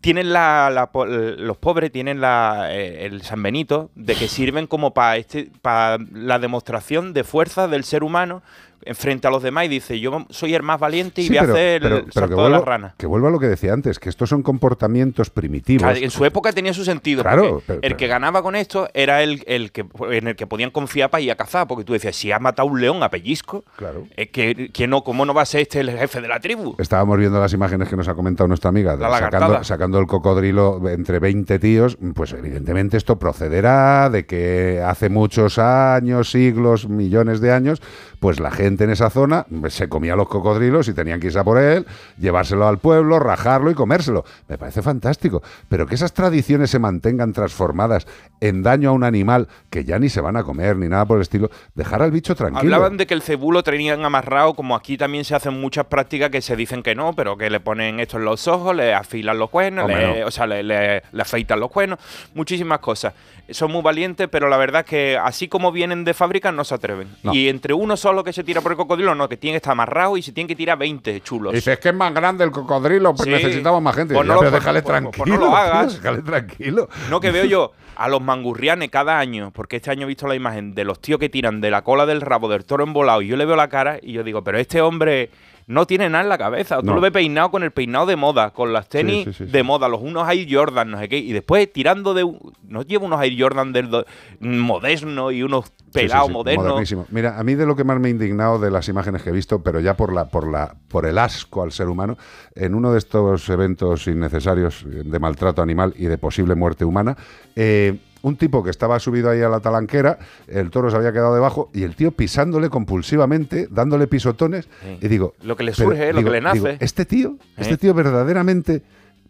tienen 0.00 0.32
la, 0.32 0.70
la 0.70 0.90
los 0.94 1.56
pobres 1.58 1.92
tienen 1.92 2.20
la, 2.20 2.68
eh, 2.70 3.06
el 3.06 3.22
San 3.22 3.42
Benito 3.42 3.90
de 3.94 4.14
que 4.14 4.28
sirven 4.28 4.66
como 4.66 4.94
para 4.94 5.16
este, 5.16 5.50
para 5.62 5.98
la 6.12 6.38
demostración 6.38 7.12
de 7.12 7.24
fuerza 7.24 7.68
del 7.68 7.84
ser 7.84 8.02
humano 8.02 8.42
en 8.82 8.94
frente 8.94 9.26
a 9.28 9.30
los 9.30 9.42
demás 9.42 9.66
y 9.66 9.68
dice 9.68 9.98
yo 10.00 10.26
soy 10.30 10.54
el 10.54 10.62
más 10.62 10.80
valiente 10.80 11.20
y 11.22 11.24
Sí, 11.26 11.30
voy 11.30 11.38
pero- 11.40 11.52
a 11.52 11.54
hacer 11.56 11.82
pero- 11.82 11.96
el 11.98 12.04
pero 12.12 12.26
de 12.28 12.36
la 12.36 12.42
vuelvo- 12.42 12.64
rana. 12.64 12.94
Que 12.96 13.06
vuelva 13.06 13.28
a 13.28 13.30
lo 13.30 13.38
que 13.38 13.46
decía 13.48 13.72
antes, 13.72 13.98
que 13.98 14.08
estos 14.08 14.28
son 14.28 14.42
comportamientos 14.42 15.30
primitivos. 15.30 15.82
Claro, 15.82 15.98
En 15.98 16.10
su 16.10 16.24
época 16.24 16.52
tenía 16.52 16.72
su 16.72 16.84
sentido. 16.84 17.22
Claro, 17.22 17.62
el 17.82 17.96
que 17.96 18.06
ganaba 18.06 18.42
con 18.42 18.56
esto 18.56 18.88
era 18.94 19.22
el, 19.22 19.42
el 19.46 19.72
que 19.72 19.84
en 20.10 20.28
el 20.28 20.36
que 20.36 20.46
podían 20.46 20.70
confiar 20.70 21.10
para 21.10 21.20
ir 21.22 21.30
a 21.30 21.36
cazar. 21.36 21.66
Porque 21.66 21.84
tú 21.84 21.92
decías, 21.92 22.16
si 22.16 22.32
ha 22.32 22.38
matado 22.38 22.68
un 22.68 22.80
león 22.80 23.02
a 23.02 23.10
pellizco, 23.10 23.64
Claro. 23.76 24.06
es 24.16 24.28
que, 24.30 24.70
que 24.72 24.86
no, 24.86 25.02
¿cómo 25.04 25.24
no 25.24 25.34
va 25.34 25.42
a 25.42 25.46
ser 25.46 25.60
este 25.62 25.80
el 25.80 25.90
jefe 25.90 26.20
de 26.20 26.28
la 26.28 26.40
tribu? 26.40 26.74
Estábamos 26.78 27.18
viendo 27.18 27.38
las 27.40 27.52
imágenes 27.52 27.88
que 27.88 27.96
nos 27.96 28.08
ha 28.08 28.14
comentado 28.14 28.48
nuestra 28.48 28.68
amiga, 28.70 28.96
de- 28.96 29.02
La 29.02 29.08
lagartada. 29.10 29.46
sacando, 29.46 29.64
sacando 29.64 29.98
el 29.98 30.06
cocodrilo 30.06 30.80
entre 30.88 31.18
20 31.18 31.58
tíos, 31.58 31.98
pues 32.14 32.32
evidentemente 32.32 32.96
esto 32.96 33.18
procederá 33.18 34.08
de 34.10 34.26
que 34.26 34.82
hace 34.84 35.08
muchos 35.08 35.58
años, 35.58 36.30
siglos, 36.30 36.88
millones 36.88 37.40
de 37.40 37.52
años, 37.52 37.82
pues 38.20 38.38
la 38.38 38.50
gente 38.50 38.84
en 38.84 38.90
esa 38.90 39.10
zona 39.10 39.46
se 39.68 39.88
comía 39.88 40.14
los 40.14 40.28
cocodrilos 40.28 40.86
y 40.88 40.94
tenían 40.94 41.18
que 41.20 41.26
irse 41.28 41.38
a 41.38 41.44
por 41.44 41.58
él, 41.58 41.86
llevárselo 42.18 42.68
al 42.68 42.78
pueblo, 42.78 43.18
rajarlo 43.18 43.70
y 43.70 43.74
comérselo. 43.74 44.24
Me 44.46 44.58
parece 44.58 44.82
fantástico, 44.82 45.42
pero 45.68 45.86
que 45.86 45.94
esas 45.96 46.12
tradiciones 46.12 46.70
se 46.70 46.78
mantengan 46.78 47.32
transformadas 47.32 48.06
en 48.40 48.62
daño 48.62 48.90
a 48.90 48.92
un 48.92 49.04
animal 49.04 49.48
que 49.70 49.84
ya 49.84 49.98
ni 49.98 50.08
se 50.08 50.20
van 50.20 50.36
a 50.36 50.42
comer 50.44 50.76
ni 50.76 50.86
nada 50.88 51.04
por 51.06 51.16
el 51.16 51.22
estilo, 51.22 51.50
dejar 51.74 52.02
al 52.02 52.10
bicho 52.10 52.34
tranquilo. 52.34 52.60
Hablaban 52.74 52.96
de 52.96 53.06
que 53.06 53.14
el 53.14 53.22
cebú 53.22 53.52
lo 53.52 53.62
tenían 53.62 54.04
amarrado, 54.04 54.54
como 54.54 54.76
aquí 54.76 54.96
también 54.96 55.24
se 55.24 55.34
hacen 55.34 55.60
muchas 55.60 55.86
prácticas 55.86 56.30
que 56.30 56.40
se 56.42 56.56
dicen 56.56 56.82
que 56.82 56.94
no, 56.94 57.14
pero 57.14 57.36
que 57.36 57.50
le 57.50 57.60
ponen 57.60 58.00
esto 58.00 58.18
en 58.18 58.24
los 58.26 58.46
ojos, 58.48 58.76
le 58.76 58.94
afilan 58.94 59.38
los 59.38 59.50
cuernos, 59.50 59.84
Hombre, 59.86 60.12
le- 60.14 60.20
no. 60.20 60.26
o 60.26 60.30
sea, 60.30 60.46
le, 60.46 60.62
le- 60.62 61.02
le 61.10 61.22
afeitan 61.22 61.58
los 61.58 61.70
cuernos, 61.70 61.98
muchísimas 62.34 62.78
cosas. 62.80 63.14
Son 63.50 63.70
muy 63.72 63.82
valientes, 63.82 64.28
pero 64.30 64.48
la 64.48 64.56
verdad 64.56 64.82
es 64.82 64.86
que 64.86 65.18
así 65.20 65.48
como 65.48 65.72
vienen 65.72 66.04
de 66.04 66.14
fábrica 66.14 66.52
no 66.52 66.62
se 66.64 66.74
atreven. 66.74 67.08
No. 67.24 67.34
Y 67.34 67.48
entre 67.48 67.74
uno 67.74 67.96
solo 68.10 68.24
que 68.24 68.32
se 68.32 68.42
tira 68.42 68.60
por 68.60 68.72
el 68.72 68.76
cocodrilo, 68.76 69.14
no, 69.14 69.28
que 69.28 69.36
tiene 69.36 69.52
que 69.54 69.56
estar 69.58 69.72
amarrado 69.72 70.16
y 70.16 70.22
se 70.22 70.32
tiene 70.32 70.48
que 70.48 70.56
tirar 70.56 70.76
20 70.76 71.20
chulos. 71.20 71.52
Dices 71.52 71.78
que 71.78 71.90
es 71.90 71.94
más 71.94 72.12
grande 72.12 72.42
el 72.44 72.50
cocodrilo, 72.50 73.14
pues 73.14 73.24
Sí. 73.26 73.30
necesitamos 73.30 73.80
más 73.80 73.94
gente. 73.94 74.14
Pues 74.14 74.26
Ya, 74.26 74.28
no 74.28 74.34
lo- 74.34 74.40
pero 74.40 74.50
pues- 74.50 74.60
déjale 74.62 74.82
pues- 74.82 74.92
pues 75.02 75.12
tranquilo. 75.14 75.36
no 75.38 75.50
lo 75.50 75.56
hagas. 75.56 76.02
déjale 76.02 76.22
tranquilo. 76.22 76.88
No, 77.08 77.20
que 77.20 77.30
veo 77.30 77.44
yo 77.44 77.72
a 77.96 78.08
los 78.08 78.20
mangurrianes 78.20 78.90
cada 78.90 79.18
año, 79.18 79.52
porque 79.52 79.76
este 79.76 79.90
año 79.92 80.04
he 80.04 80.08
visto 80.08 80.26
la 80.26 80.34
imagen 80.34 80.74
de 80.74 80.84
los 80.84 81.00
tíos 81.00 81.20
que 81.20 81.28
tiran 81.28 81.60
de 81.60 81.70
la 81.70 81.82
cola 81.82 82.04
del 82.06 82.20
rabo 82.20 82.48
del 82.48 82.64
toro 82.64 82.82
embolado 82.82 83.22
y 83.22 83.28
yo 83.28 83.36
le 83.36 83.44
veo 83.44 83.54
la 83.56 83.68
cara 83.68 83.98
y 84.02 84.12
yo 84.12 84.24
digo, 84.24 84.42
pero 84.42 84.58
este 84.58 84.80
hombre 84.80 85.30
no 85.70 85.86
tiene 85.86 86.10
nada 86.10 86.22
en 86.24 86.28
la 86.28 86.36
cabeza. 86.38 86.80
Tú 86.80 86.86
No. 86.86 86.94
lo 86.96 87.00
ves 87.00 87.12
peinado 87.12 87.50
con 87.50 87.62
el 87.62 87.70
peinado 87.70 88.04
de 88.06 88.16
moda, 88.16 88.50
con 88.50 88.72
las 88.72 88.88
tenis 88.88 89.24
Sí, 89.24 89.32
sí, 89.32 89.44
sí, 89.46 89.50
de 89.52 89.62
moda, 89.62 89.88
los 89.88 90.00
unos 90.02 90.28
Air 90.28 90.46
Jordan, 90.50 90.90
no 90.90 90.98
sé 90.98 91.08
qué, 91.08 91.18
y 91.18 91.32
después 91.32 91.72
tirando 91.72 92.12
de... 92.12 92.24
un- 92.24 92.52
No 92.66 92.82
lleva 92.82 93.04
unos 93.06 93.22
Air 93.22 93.34
Jordan 93.40 93.72
del 93.72 93.88
do- 93.90 94.04
moderno 94.40 95.30
y 95.30 95.42
unos 95.42 95.70
pelados 95.92 96.30
modernos. 96.30 96.80
Mira, 97.10 97.38
a 97.38 97.42
mí 97.44 97.54
de 97.54 97.66
lo 97.66 97.74
que 97.76 97.84
más 97.84 97.98
me 98.00 98.08
he 98.08 98.10
indignado 98.10 98.58
de 98.58 98.70
las 98.70 98.88
imágenes 98.88 99.22
que 99.22 99.30
he 99.30 99.32
visto, 99.32 99.62
pero 99.62 99.80
ya 99.80 99.96
por 99.96 100.12
la, 100.12 100.28
por 100.28 100.50
la, 100.50 100.74
por 100.88 101.06
el 101.06 101.18
asco 101.18 101.62
al 101.62 101.72
ser 101.72 101.88
humano, 101.88 102.16
en 102.54 102.74
uno 102.74 102.92
de 102.92 102.98
estos 102.98 103.48
eventos 103.48 104.06
innecesarios 104.06 104.84
de 104.86 105.18
maltrato 105.18 105.62
animal 105.62 105.94
y 105.96 106.04
de 106.06 106.18
posible 106.18 106.54
muerte 106.54 106.84
humana, 106.84 107.16
eh, 107.56 107.98
un 108.22 108.36
tipo 108.36 108.62
que 108.62 108.70
estaba 108.70 108.98
subido 109.00 109.30
ahí 109.30 109.40
a 109.42 109.48
la 109.48 109.60
talanquera, 109.60 110.18
el 110.46 110.70
toro 110.70 110.90
se 110.90 110.96
había 110.96 111.12
quedado 111.12 111.34
debajo 111.34 111.70
y 111.72 111.82
el 111.84 111.94
tío 111.96 112.10
pisándole 112.12 112.68
compulsivamente, 112.68 113.66
dándole 113.70 114.06
pisotones, 114.06 114.66
Sí. 114.82 114.98
y 115.00 115.08
digo, 115.08 115.34
Lo 115.42 115.56
que 115.56 115.64
le 115.64 115.72
pero, 115.72 115.90
surge, 115.90 116.12
lo 116.12 116.18
digo- 116.18 116.30
que 116.30 116.36
le 116.36 116.40
nace. 116.42 116.58
digo, 116.58 116.68
este 116.80 117.04
tío, 117.06 117.36
este 117.56 117.76
tío 117.76 117.94
verdaderamente 117.94 118.82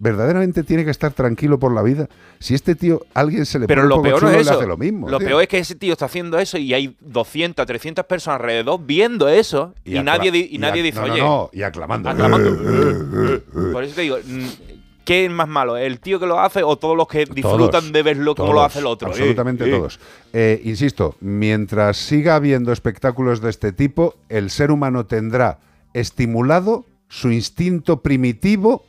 verdaderamente 0.02 0.62
tiene 0.62 0.82
que 0.86 0.90
estar 0.90 1.12
tranquilo 1.12 1.58
por 1.58 1.74
la 1.74 1.82
vida. 1.82 2.08
Si 2.38 2.54
este 2.54 2.74
tío, 2.74 3.02
alguien 3.12 3.44
se 3.44 3.58
le 3.58 3.66
Pero 3.66 3.82
pone 3.82 3.84
un 3.84 3.88
lo 3.90 3.94
poco 3.96 4.04
peor 4.04 4.18
chulo, 4.20 4.30
es 4.30 4.36
le 4.36 4.40
eso. 4.44 4.54
hace 4.58 4.66
lo 4.66 4.78
mismo. 4.78 5.10
Lo 5.10 5.18
tío. 5.18 5.26
peor 5.28 5.42
es 5.42 5.48
que 5.48 5.58
ese 5.58 5.74
tío 5.74 5.92
está 5.92 6.06
haciendo 6.06 6.38
eso 6.38 6.56
y 6.56 6.72
hay 6.72 6.96
200, 7.00 7.66
300 7.66 8.06
personas 8.06 8.40
alrededor 8.40 8.80
viendo 8.82 9.28
eso 9.28 9.74
y, 9.84 9.96
acla- 9.98 10.02
nadie, 10.16 10.32
di- 10.32 10.48
y 10.50 10.54
y 10.54 10.58
nadie 10.58 10.82
dice, 10.82 11.00
no, 11.00 11.06
no, 11.06 11.12
oye, 11.12 11.22
no, 11.22 11.50
y 11.52 11.62
aclamando. 11.64 12.08
aclamando. 12.08 12.48
Por 13.72 13.84
eso 13.84 13.94
te 13.94 14.00
digo, 14.00 14.16
mm, 14.24 14.46
¿qué 15.10 15.24
es 15.24 15.30
más 15.30 15.48
malo? 15.48 15.76
¿El 15.76 15.98
tío 15.98 16.20
que 16.20 16.26
lo 16.26 16.38
hace 16.38 16.62
o 16.62 16.76
todos 16.76 16.96
los 16.96 17.08
que 17.08 17.24
disfrutan 17.26 17.70
Todos, 17.80 17.92
de 17.92 18.02
verlo 18.04 18.34
como 18.36 18.50
todos, 18.50 18.54
lo 18.54 18.62
hace 18.62 18.78
el 18.78 18.86
otro? 18.86 19.08
Absolutamente 19.08 19.66
Eh, 19.68 19.70
todos. 19.70 19.98
Eh, 20.32 20.60
insisto, 20.64 21.16
mientras 21.20 21.96
siga 21.96 22.36
habiendo 22.36 22.72
espectáculos 22.72 23.40
de 23.40 23.50
este 23.50 23.72
tipo, 23.72 24.14
el 24.28 24.50
ser 24.50 24.70
humano 24.70 25.06
tendrá 25.06 25.58
estimulado 25.94 26.84
su 27.08 27.32
instinto 27.32 28.02
primitivo 28.02 28.84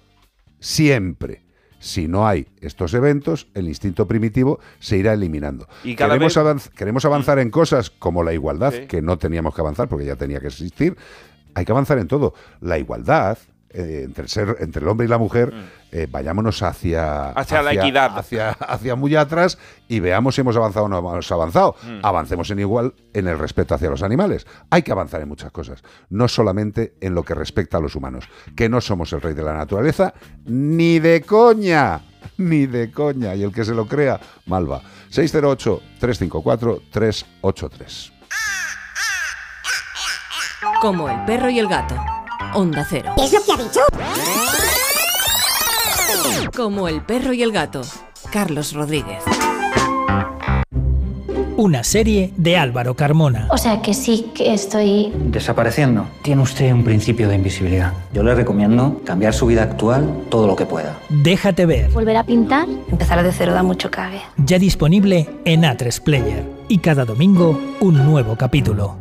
siempre. 0.60 1.42
Si 1.80 2.08
no 2.08 2.28
hay 2.28 2.46
estos 2.62 2.94
eventos, 2.94 3.48
el 3.56 3.68
instinto 3.68 4.08
primitivo 4.08 4.60
se 4.80 4.98
irá 4.98 5.14
eliminando. 5.14 5.68
Y 5.84 5.96
queremos, 5.96 6.36
vez- 6.36 6.38
avanz- 6.38 6.70
queremos 6.70 7.04
avanzar 7.06 7.40
en 7.40 7.50
cosas 7.50 7.90
como 7.90 8.22
la 8.24 8.34
igualdad, 8.34 8.72
Sí. 8.74 8.86
que 8.88 9.02
no 9.02 9.18
teníamos 9.18 9.56
que 9.56 9.62
avanzar 9.62 9.88
porque 9.90 10.06
ya 10.06 10.16
tenía 10.16 10.40
que 10.40 10.48
existir. 10.48 10.96
Hay 11.56 11.66
que 11.66 11.72
avanzar 11.72 11.98
en 11.98 12.08
todo. 12.08 12.36
La 12.60 12.78
igualdad, 12.78 13.40
eh, 13.74 14.04
entre, 14.06 14.24
el 14.24 14.30
ser, 14.30 14.56
entre 14.60 14.82
el 14.82 14.88
hombre 14.88 15.06
y 15.06 15.10
la 15.10 15.18
mujer, 15.18 15.54
eh, 15.92 16.08
vayámonos 16.10 16.62
hacia, 16.64 17.34
Mm. 17.36 17.40
Hacia 17.40 17.62
la 17.62 17.74
equidad. 17.74 18.18
Hacia, 18.18 18.52
hacia 18.52 18.96
muy 18.96 19.16
atrás 19.16 19.58
y 19.88 20.00
veamos 20.00 20.36
si 20.36 20.42
hemos 20.42 20.56
avanzado 20.56 20.86
o 20.86 20.90
no 20.90 20.98
hemos 20.98 21.32
avanzado. 21.32 21.76
Mm. 21.84 22.00
Avancemos 22.04 22.50
en 22.52 22.60
igual 22.60 22.94
en 23.14 23.28
el 23.28 23.38
respeto 23.40 23.76
hacia 23.76 23.90
los 23.90 24.04
animales. 24.04 24.46
Hay 24.70 24.82
que 24.84 24.92
avanzar 24.92 25.22
en 25.22 25.30
muchas 25.30 25.52
cosas, 25.52 25.84
no 26.10 26.28
solamente 26.28 26.96
en 27.02 27.16
lo 27.16 27.24
que 27.24 27.34
respecta 27.36 27.78
a 27.78 27.82
los 27.82 27.96
humanos, 27.96 28.26
que 28.56 28.70
no 28.70 28.82
somos 28.82 29.14
el 29.14 29.22
rey 29.22 29.34
de 29.34 29.44
la 29.44 29.54
naturaleza, 29.54 30.14
ni 30.46 31.00
de 31.00 31.22
coña, 31.22 32.02
ni 32.38 32.66
de 32.66 32.92
coña. 32.92 33.36
Y 33.36 33.44
el 33.44 33.52
que 33.54 33.64
se 33.66 33.74
lo 33.74 33.88
crea, 33.88 34.20
mal 34.46 34.70
va. 34.72 34.82
608-354-383. 35.12 38.12
Como 40.80 41.10
el 41.10 41.26
perro 41.26 41.50
y 41.50 41.60
el 41.60 41.68
gato. 41.68 41.96
Onda 42.54 42.86
cero. 42.88 43.14
¿Qué 43.16 43.24
es 43.24 43.34
lo 43.34 43.40
que 43.44 43.52
ha 43.54 43.58
dicho? 43.58 43.80
Como 46.56 46.88
el 46.88 47.02
perro 47.02 47.34
y 47.34 47.44
el 47.44 47.52
gato. 47.52 47.82
Carlos 48.32 48.74
Rodríguez. 48.74 49.24
Una 51.56 51.84
serie 51.84 52.34
de 52.38 52.58
Álvaro 52.58 52.96
Carmona. 52.96 53.48
O 53.52 53.58
sea 53.58 53.82
que 53.82 53.94
sí 53.94 54.32
que 54.34 54.54
estoy... 54.54 55.14
Desapareciendo. 55.16 56.08
Tiene 56.24 56.42
usted 56.42 56.74
un 56.74 56.84
principio 56.84 57.30
de 57.30 57.36
invisibilidad. 57.36 57.94
Yo 58.14 58.24
le 58.24 58.34
recomiendo 58.36 59.02
cambiar 59.06 59.34
su 59.34 59.46
vida 59.46 59.64
actual 59.64 60.26
todo 60.30 60.48
lo 60.48 60.56
que 60.56 60.66
pueda. 60.66 60.98
Déjate 61.10 61.66
ver. 61.66 61.90
¿Volver 61.92 62.18
a 62.18 62.24
pintar? 62.26 62.68
Empezar 62.90 63.24
de 63.24 63.32
cero 63.32 63.54
da 63.54 63.64
mucho 63.64 63.92
cabe. 63.92 64.22
Ya 64.38 64.60
disponible 64.60 65.30
en 65.46 65.62
A3 65.62 66.02
Player. 66.02 66.44
Y 66.68 66.80
cada 66.80 67.06
domingo 67.06 67.60
un 67.80 68.06
nuevo 68.06 68.36
capítulo. 68.36 69.01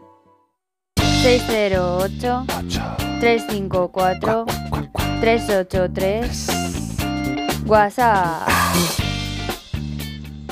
608 1.21 2.45
354 3.19 4.45
383 5.21 6.47
WhatsApp. 7.67 8.47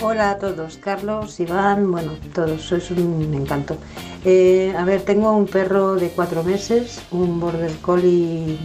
Hola 0.01 0.29
a 0.31 0.37
todos, 0.37 0.77
Carlos, 0.77 1.39
Iván, 1.39 1.91
bueno, 1.91 2.11
todos, 2.35 2.61
sois 2.61 2.91
un 2.91 3.33
encanto. 3.33 3.77
Eh, 4.23 4.71
a 4.77 4.85
ver, 4.85 5.01
tengo 5.01 5.31
un 5.35 5.47
perro 5.47 5.95
de 5.95 6.09
cuatro 6.09 6.43
meses, 6.43 7.01
un 7.11 7.39
border 7.39 7.71
collie 7.81 8.59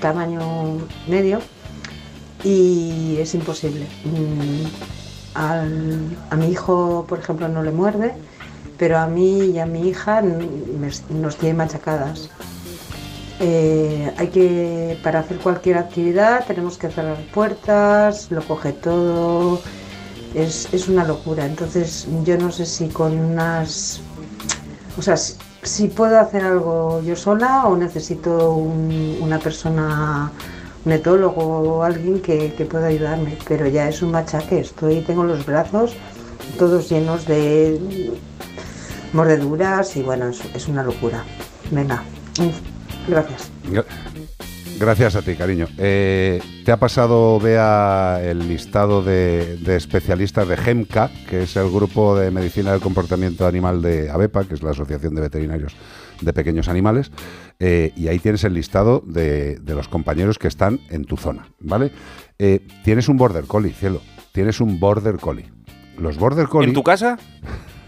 tamaño 0.00 0.78
medio 1.08 1.40
y 2.42 3.16
es 3.20 3.34
imposible. 3.34 3.86
Mm, 4.04 4.64
al- 5.34 6.16
a 6.30 6.36
mi 6.36 6.46
hijo, 6.48 7.04
por 7.06 7.18
ejemplo, 7.18 7.48
no 7.48 7.62
le 7.62 7.70
muerde, 7.70 8.14
pero 8.82 8.98
a 8.98 9.06
mí 9.06 9.52
y 9.54 9.60
a 9.60 9.64
mi 9.64 9.86
hija 9.90 10.20
nos 11.10 11.36
tiene 11.36 11.54
machacadas. 11.54 12.30
Eh, 13.38 14.12
hay 14.18 14.26
que, 14.26 14.98
para 15.04 15.20
hacer 15.20 15.36
cualquier 15.36 15.78
actividad, 15.78 16.44
tenemos 16.48 16.78
que 16.78 16.88
cerrar 16.90 17.16
puertas, 17.32 18.26
lo 18.32 18.42
coge 18.42 18.72
todo, 18.72 19.60
es, 20.34 20.66
es 20.74 20.88
una 20.88 21.04
locura. 21.04 21.46
Entonces, 21.46 22.08
yo 22.24 22.36
no 22.38 22.50
sé 22.50 22.66
si 22.66 22.88
con 22.88 23.16
unas. 23.16 24.00
O 24.98 25.02
sea, 25.02 25.16
si, 25.16 25.86
puedo 25.86 26.18
hacer 26.18 26.42
algo 26.42 27.00
yo 27.02 27.14
sola 27.14 27.66
o 27.68 27.76
necesito 27.76 28.50
un- 28.50 29.16
una 29.20 29.38
persona, 29.38 30.32
un 30.84 30.90
etólogo 30.90 31.40
o 31.44 31.82
alguien 31.84 32.20
que, 32.20 32.52
que 32.54 32.64
pueda 32.64 32.88
ayudarme. 32.88 33.38
Pero 33.46 33.68
ya 33.68 33.88
es 33.88 34.02
un 34.02 34.10
machaque. 34.10 34.58
Estoy, 34.58 35.02
tengo 35.02 35.22
los 35.22 35.46
brazos 35.46 35.94
todos 36.58 36.90
llenos 36.90 37.26
de 37.26 38.10
mordeduras 39.12 39.96
y 39.96 40.02
bueno, 40.02 40.28
es, 40.28 40.42
es 40.54 40.68
una 40.68 40.82
locura. 40.82 41.24
Venga, 41.70 42.02
gracias. 43.08 43.50
Gra- 43.70 43.84
Gracias 44.78 45.14
a 45.14 45.22
ti, 45.22 45.36
cariño. 45.36 45.68
Eh, 45.78 46.40
¿Te 46.64 46.72
ha 46.72 46.76
pasado, 46.76 47.38
Bea, 47.38 48.20
el 48.24 48.48
listado 48.48 49.02
de, 49.02 49.58
de 49.58 49.76
especialistas 49.76 50.48
de 50.48 50.56
GEMCA, 50.56 51.08
que 51.28 51.42
es 51.44 51.54
el 51.56 51.70
grupo 51.70 52.16
de 52.18 52.32
medicina 52.32 52.72
del 52.72 52.80
comportamiento 52.80 53.46
animal 53.46 53.80
de 53.80 54.10
ABEPA, 54.10 54.44
que 54.44 54.54
es 54.54 54.62
la 54.62 54.70
Asociación 54.70 55.14
de 55.14 55.20
Veterinarios 55.20 55.76
de 56.20 56.32
Pequeños 56.32 56.68
Animales? 56.68 57.12
Eh, 57.60 57.92
y 57.96 58.08
ahí 58.08 58.18
tienes 58.18 58.42
el 58.42 58.54
listado 58.54 59.04
de, 59.06 59.56
de 59.60 59.74
los 59.74 59.86
compañeros 59.88 60.38
que 60.38 60.48
están 60.48 60.80
en 60.90 61.04
tu 61.04 61.16
zona, 61.16 61.46
¿vale? 61.60 61.92
Eh, 62.40 62.66
tienes 62.82 63.08
un 63.08 63.18
border 63.18 63.44
collie, 63.44 63.72
cielo. 63.72 64.00
tienes 64.32 64.60
un 64.60 64.80
border 64.80 65.18
collie. 65.18 65.52
Los 65.96 66.16
border 66.18 66.48
collie 66.48 66.68
¿En 66.68 66.74
tu 66.74 66.82
casa? 66.82 67.18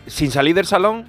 ¿Sin 0.07 0.31
salir 0.31 0.55
del 0.55 0.67
salón? 0.67 1.07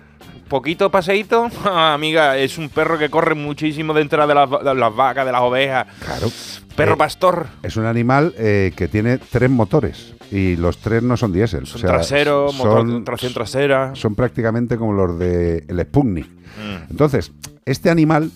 ¿Poquito 0.48 0.92
paseíto? 0.92 1.50
Amiga, 1.66 2.38
es 2.38 2.58
un 2.58 2.70
perro 2.70 2.98
que 3.00 3.10
corre 3.10 3.34
muchísimo 3.36 3.94
dentro 3.94 4.26
de 4.28 4.34
las, 4.36 4.50
de 4.50 4.76
las 4.76 4.96
vacas, 4.96 5.26
de 5.26 5.32
las 5.32 5.42
ovejas. 5.42 5.88
Claro. 6.00 6.28
Perro 6.76 6.94
Eh, 6.94 6.98
pastor. 6.98 7.48
Es 7.64 7.78
un 7.78 7.86
animal 7.86 8.34
eh, 8.38 8.72
que 8.76 8.88
tiene 8.88 9.18
tres 9.18 9.50
motores 9.50 10.14
y 10.32 10.56
los 10.58 10.78
tres 10.78 11.02
no 11.04 11.18
son 11.18 11.32
diésel. 11.34 11.66
Son 11.66 11.82
trasero, 11.82 12.52
motor- 12.54 13.04
tracción 13.06 13.34
trasera. 13.34 13.92
Son 13.96 14.14
prácticamente 14.14 14.78
como 14.78 14.94
los 14.94 15.18
de 15.18 15.64
el 15.68 15.82
Sputnik. 15.82 16.28
Mm. 16.28 16.92
Entonces, 16.92 17.32
este 17.66 17.90
animal, 17.90 18.30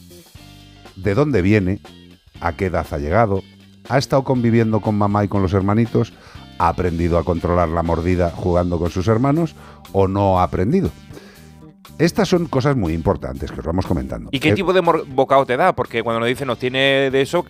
¿de 0.95 1.13
dónde 1.15 1.41
viene? 1.41 1.79
¿A 2.41 2.53
qué 2.53 2.67
edad 2.67 2.87
ha 2.91 2.97
llegado? 2.97 3.43
¿Ha 3.89 3.97
estado 3.97 4.23
conviviendo 4.23 4.79
con 4.79 4.95
mamá 4.97 5.23
y 5.25 5.27
con 5.27 5.41
los 5.41 5.53
hermanitos? 5.53 6.13
¿Ha 6.57 6.69
aprendido 6.69 7.17
a 7.17 7.23
controlar 7.23 7.69
la 7.69 7.83
mordida 7.83 8.31
jugando 8.35 8.79
con 8.79 8.89
sus 8.89 9.07
hermanos? 9.07 9.55
¿O 9.91 10.07
no 10.07 10.39
ha 10.39 10.43
aprendido? 10.43 10.89
Estas 11.99 12.29
son 12.29 12.47
cosas 12.47 12.75
muy 12.77 12.93
importantes 12.93 13.51
que 13.51 13.59
os 13.59 13.65
vamos 13.65 13.85
comentando. 13.85 14.29
¿Y 14.31 14.39
qué 14.39 14.49
Eh, 14.49 14.53
tipo 14.53 14.71
de 14.71 14.79
bocado 14.79 15.45
te 15.45 15.57
da? 15.57 15.73
Porque 15.73 16.01
cuando 16.01 16.21
nos 16.21 16.29
dicen, 16.29 16.47
¿nos 16.47 16.57
tiene 16.57 17.11
de 17.11 17.21
eso 17.21 17.45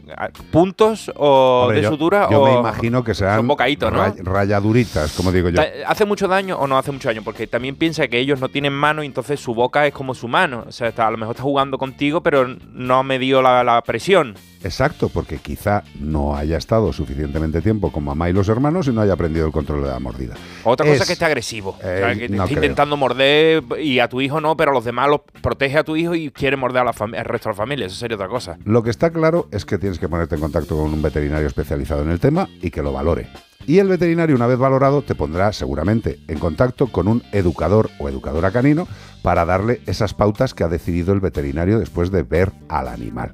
puntos 0.51 1.11
o 1.15 1.69
de 1.71 1.83
yo- 1.83 1.89
sutura? 1.91 2.27
Yo 2.31 2.41
o 2.41 2.45
me 2.45 2.59
imagino 2.59 3.03
que 3.03 3.13
serán 3.13 3.37
Son 3.37 3.47
bocaditos, 3.47 3.91
¿no? 3.93 3.99
ray- 3.99 4.13
rayaduritas, 4.23 5.13
como 5.13 5.31
digo 5.31 5.49
yo. 5.49 5.61
¿Hace 5.85 6.05
mucho 6.05 6.27
daño 6.27 6.57
o 6.57 6.65
no 6.65 6.77
hace 6.77 6.91
mucho 6.91 7.09
daño? 7.09 7.21
Porque 7.23 7.45
también 7.47 7.75
piensa 7.75 8.07
que 8.07 8.17
ellos 8.19 8.39
no 8.39 8.49
tienen 8.49 8.73
mano 8.73 9.03
y 9.03 9.05
entonces 9.05 9.39
su 9.39 9.53
boca 9.53 9.85
es 9.85 9.93
como 9.93 10.13
su 10.15 10.27
mano. 10.27 10.65
O 10.67 10.71
sea, 10.71 10.87
está- 10.89 11.07
a 11.07 11.11
lo 11.11 11.17
mejor 11.17 11.33
está 11.35 11.43
jugando 11.43 11.77
contigo, 11.77 12.21
pero 12.21 12.47
no 12.73 12.95
ha 12.97 13.03
medido 13.03 13.41
la, 13.43 13.63
la 13.63 13.79
presión. 13.83 14.35
Exacto, 14.63 15.09
porque 15.09 15.37
quizá 15.37 15.83
no 15.99 16.35
haya 16.35 16.57
estado 16.57 16.91
suficientemente 16.91 17.61
tiempo 17.61 17.91
con 17.91 18.03
mamá 18.03 18.29
y 18.29 18.33
los 18.33 18.49
hermanos 18.49 18.87
y 18.87 18.91
no 18.91 19.01
haya 19.01 19.13
aprendido 19.13 19.45
el 19.45 19.51
control 19.51 19.83
de 19.83 19.89
la 19.89 19.99
mordida. 19.99 20.35
Otra 20.63 20.85
cosa 20.85 21.03
Es- 21.03 21.07
que 21.07 21.13
esté 21.13 21.25
agresivo. 21.25 21.71
O 21.71 21.75
Eh, 21.81 21.99
sea, 21.99 22.15
que 22.15 22.29
no 22.29 22.47
intentando 22.47 22.97
morder 22.97 23.63
y 23.81 23.99
a 23.99 24.09
tu 24.09 24.19
hijo 24.21 24.41
no, 24.41 24.57
pero 24.57 24.71
a 24.71 24.73
los 24.73 24.83
demás 24.85 25.09
los 25.09 25.21
protege 25.41 25.77
a 25.77 25.83
tu 25.83 25.95
hijo 25.95 26.13
y 26.15 26.29
quiere 26.31 26.57
morder 26.57 26.81
a 26.81 26.85
la 26.85 26.89
al 26.99 27.25
resto 27.25 27.49
de 27.49 27.53
la 27.53 27.57
familia. 27.57 27.85
Eso 27.87 27.95
sería 27.95 28.15
otra 28.15 28.27
cosa. 28.27 28.57
Lo 28.65 28.83
que 28.83 28.89
está 28.89 29.11
claro 29.11 29.47
es 29.51 29.65
que 29.65 29.77
tienes 29.77 29.97
que 29.99 30.09
ponerte 30.09 30.35
en 30.35 30.41
contacto 30.41 30.75
con 30.75 30.93
un 30.93 31.01
veterinario 31.01 31.47
especializado 31.47 32.01
en 32.01 32.09
el 32.11 32.19
tema 32.19 32.49
y 32.61 32.69
que 32.71 32.81
lo 32.83 32.91
valore. 32.91 33.27
Y 33.67 33.77
el 33.79 33.87
veterinario, 33.87 34.35
una 34.35 34.47
vez 34.47 34.57
valorado, 34.57 35.03
te 35.03 35.15
pondrá 35.15 35.53
seguramente 35.53 36.19
en 36.27 36.39
contacto 36.39 36.87
con 36.87 37.07
un 37.07 37.23
educador 37.31 37.89
o 37.99 38.09
educadora 38.09 38.51
canino 38.51 38.87
para 39.21 39.45
darle 39.45 39.81
esas 39.85 40.13
pautas 40.13 40.53
que 40.53 40.63
ha 40.63 40.69
decidido 40.69 41.13
el 41.13 41.19
veterinario 41.19 41.77
después 41.77 42.09
de 42.09 42.23
ver 42.23 42.51
al 42.67 42.87
animal. 42.87 43.31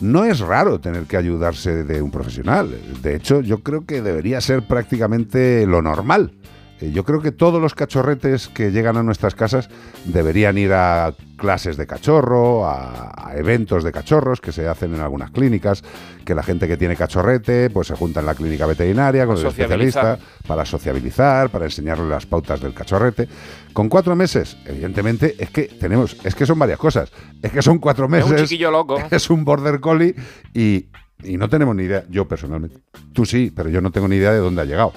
No 0.00 0.24
es 0.24 0.40
raro 0.40 0.80
tener 0.80 1.04
que 1.04 1.16
ayudarse 1.16 1.84
de 1.84 2.02
un 2.02 2.10
profesional. 2.10 2.70
De 3.02 3.16
hecho, 3.16 3.40
yo 3.40 3.62
creo 3.62 3.84
que 3.84 4.00
debería 4.00 4.40
ser 4.40 4.62
prácticamente 4.62 5.66
lo 5.66 5.82
normal. 5.82 6.32
Eh, 6.80 6.90
Yo 6.92 7.04
creo 7.04 7.20
que 7.20 7.32
todos 7.32 7.60
los 7.60 7.74
cachorretes 7.74 8.48
que 8.48 8.70
llegan 8.70 8.96
a 8.96 9.02
nuestras 9.02 9.34
casas 9.34 9.68
deberían 10.04 10.58
ir 10.58 10.72
a 10.72 11.12
clases 11.36 11.76
de 11.76 11.86
cachorro, 11.86 12.66
a, 12.66 13.12
a 13.30 13.36
eventos 13.36 13.84
de 13.84 13.92
cachorros 13.92 14.40
que 14.40 14.50
se 14.52 14.66
hacen 14.66 14.94
en 14.94 15.00
algunas 15.00 15.30
clínicas, 15.30 15.84
que 16.24 16.34
la 16.34 16.42
gente 16.42 16.66
que 16.66 16.76
tiene 16.76 16.96
cachorrete 16.96 17.70
pues 17.70 17.86
se 17.88 17.94
junta 17.94 18.20
en 18.20 18.26
la 18.26 18.34
clínica 18.34 18.66
veterinaria 18.66 19.24
con 19.26 19.36
el 19.36 19.46
especialista 19.46 20.18
para 20.46 20.64
sociabilizar, 20.64 21.50
para 21.50 21.66
enseñarle 21.66 22.08
las 22.08 22.26
pautas 22.26 22.60
del 22.60 22.74
cachorrete. 22.74 23.28
Con 23.72 23.88
cuatro 23.88 24.16
meses, 24.16 24.56
evidentemente, 24.64 25.36
es 25.38 25.50
que 25.50 25.64
tenemos, 25.64 26.16
es 26.24 26.34
que 26.34 26.44
son 26.46 26.58
varias 26.58 26.78
cosas. 26.78 27.10
Es 27.42 27.52
que 27.52 27.62
son 27.62 27.78
cuatro 27.78 28.06
Es 28.06 28.10
meses. 28.10 28.30
un 28.30 28.36
chiquillo 28.38 28.70
loco. 28.72 28.98
Es 29.10 29.30
un 29.30 29.44
border 29.44 29.78
collie 29.78 30.16
y, 30.54 30.86
y 31.22 31.36
no 31.36 31.48
tenemos 31.48 31.76
ni 31.76 31.84
idea, 31.84 32.04
yo 32.10 32.26
personalmente. 32.26 32.80
Tú 33.12 33.24
sí, 33.24 33.52
pero 33.54 33.68
yo 33.68 33.80
no 33.80 33.92
tengo 33.92 34.08
ni 34.08 34.16
idea 34.16 34.32
de 34.32 34.38
dónde 34.38 34.62
ha 34.62 34.64
llegado. 34.64 34.92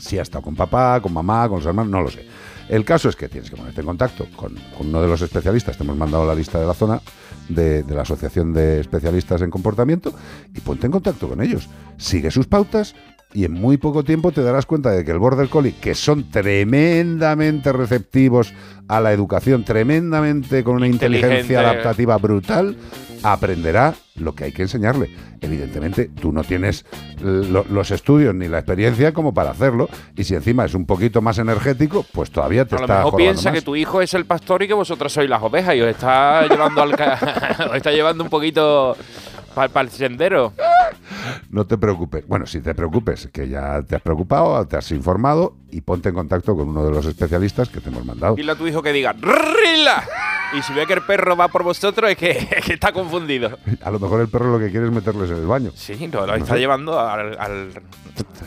Si 0.00 0.18
ha 0.18 0.22
estado 0.22 0.42
con 0.42 0.56
papá, 0.56 1.00
con 1.00 1.12
mamá, 1.12 1.48
con 1.48 1.58
los 1.58 1.66
hermanos, 1.66 1.90
no 1.90 2.02
lo 2.02 2.10
sé. 2.10 2.26
El 2.68 2.84
caso 2.84 3.08
es 3.08 3.16
que 3.16 3.28
tienes 3.28 3.50
que 3.50 3.56
ponerte 3.56 3.80
en 3.80 3.86
contacto 3.86 4.26
con, 4.36 4.54
uno 4.78 5.02
de 5.02 5.08
los 5.08 5.20
especialistas. 5.22 5.76
Te 5.76 5.82
hemos 5.82 5.96
mandado 5.96 6.24
la 6.24 6.34
lista 6.34 6.58
de 6.58 6.66
la 6.66 6.74
zona 6.74 7.00
de, 7.48 7.82
de 7.82 7.94
la 7.94 8.02
Asociación 8.02 8.52
de 8.52 8.80
Especialistas 8.80 9.42
en 9.42 9.50
Comportamiento 9.50 10.12
y 10.54 10.60
ponte 10.60 10.86
en 10.86 10.92
contacto 10.92 11.28
con 11.28 11.42
ellos. 11.42 11.68
Sigue 11.96 12.30
sus 12.30 12.46
pautas 12.46 12.94
y 13.32 13.44
en 13.44 13.52
muy 13.52 13.76
poco 13.76 14.02
tiempo 14.04 14.32
te 14.32 14.42
darás 14.42 14.66
cuenta 14.66 14.90
de 14.90 15.04
que 15.04 15.10
el 15.12 15.18
Border 15.18 15.48
Collie, 15.48 15.74
que 15.80 15.94
son 15.94 16.30
tremendamente 16.30 17.72
receptivos 17.72 18.52
a 18.88 19.00
la 19.00 19.12
educación, 19.12 19.64
tremendamente 19.64 20.64
con 20.64 20.76
una 20.76 20.86
inteligencia 20.88 21.60
adaptativa 21.60 22.16
brutal, 22.18 22.76
aprenderá 23.22 23.94
lo 24.16 24.34
que 24.34 24.44
hay 24.44 24.52
que 24.52 24.62
enseñarle. 24.62 25.10
Evidentemente, 25.40 26.10
tú 26.20 26.32
no 26.32 26.42
tienes 26.42 26.84
lo- 27.22 27.64
los 27.70 27.90
estudios 27.90 28.34
ni 28.34 28.48
la 28.48 28.58
experiencia 28.58 29.12
como 29.12 29.32
para 29.32 29.50
hacerlo, 29.50 29.88
y 30.16 30.24
si 30.24 30.34
encima 30.34 30.64
es 30.64 30.74
un 30.74 30.84
poquito 30.86 31.22
más 31.22 31.38
energético, 31.38 32.04
pues 32.12 32.30
todavía 32.30 32.64
te 32.64 32.74
A 32.74 32.78
lo 32.78 32.84
está 32.84 32.96
mejor 33.04 33.16
piensa 33.16 33.50
más. 33.50 33.58
que 33.58 33.64
tu 33.64 33.76
hijo 33.76 34.00
es 34.02 34.12
el 34.14 34.24
pastor 34.26 34.62
y 34.62 34.68
que 34.68 34.74
vosotros 34.74 35.12
sois 35.12 35.30
las 35.30 35.42
ovejas 35.42 35.74
y 35.76 35.80
os 35.82 35.88
está 35.88 36.46
llevando 36.48 36.82
al 36.82 36.96
ca- 36.96 37.56
os 37.70 37.76
está 37.76 37.92
llevando 37.92 38.24
un 38.24 38.30
poquito 38.30 38.96
para 39.54 39.80
el 39.80 39.90
sendero. 39.90 40.52
No 41.50 41.66
te 41.66 41.76
preocupes. 41.76 42.26
Bueno, 42.26 42.46
si 42.46 42.60
te 42.60 42.74
preocupes, 42.74 43.28
que 43.32 43.48
ya 43.48 43.82
te 43.82 43.96
has 43.96 44.02
preocupado, 44.02 44.66
te 44.66 44.76
has 44.76 44.90
informado 44.92 45.56
y 45.70 45.80
ponte 45.80 46.08
en 46.08 46.14
contacto 46.14 46.56
con 46.56 46.68
uno 46.68 46.84
de 46.84 46.90
los 46.90 47.06
especialistas 47.06 47.68
que 47.68 47.80
te 47.80 47.88
hemos 47.90 48.04
mandado. 48.04 48.34
Dile 48.34 48.52
a 48.52 48.54
tu 48.56 48.66
hijo 48.66 48.82
que 48.82 48.92
diga 48.92 49.12
¡Rila! 49.12 50.04
Y 50.56 50.62
si 50.62 50.72
ve 50.72 50.86
que 50.86 50.94
el 50.94 51.02
perro 51.02 51.36
va 51.36 51.48
por 51.48 51.62
vosotros 51.62 52.10
es 52.10 52.16
que, 52.16 52.30
es 52.30 52.64
que 52.64 52.72
está 52.74 52.92
confundido. 52.92 53.58
A 53.82 53.90
lo 53.90 54.00
mejor 54.00 54.20
el 54.20 54.28
perro 54.28 54.50
lo 54.50 54.58
que 54.58 54.70
quiere 54.70 54.86
es 54.86 54.92
meterles 54.92 55.30
en 55.30 55.36
el 55.36 55.46
baño. 55.46 55.70
Sí, 55.74 55.94
lo, 56.08 56.26
lo 56.26 56.36
No 56.36 56.42
está 56.42 56.56
llevando 56.56 56.98
al, 56.98 57.38
al, 57.38 57.82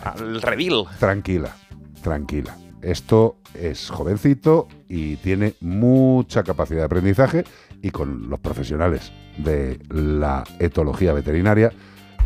al 0.03 0.41
redil. 0.41 0.85
Tranquila, 0.99 1.56
tranquila. 2.01 2.57
Esto 2.82 3.38
es 3.53 3.90
jovencito 3.90 4.67
y 4.90 5.15
tiene 5.17 5.56
mucha 5.61 6.43
capacidad 6.43 6.80
de 6.80 6.85
aprendizaje 6.85 7.45
y 7.83 7.91
con 7.91 8.27
los 8.29 8.39
profesionales 8.39 9.11
de 9.37 9.79
la 9.89 10.43
etología 10.57 11.13
veterinaria 11.13 11.71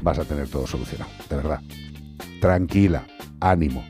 vas 0.02 0.18
a 0.20 0.24
tener 0.24 0.48
todo 0.48 0.66
solucionado, 0.68 1.12
de 1.28 1.36
verdad. 1.36 1.60
Tranquila, 2.40 3.06
ánimo. 3.42 3.84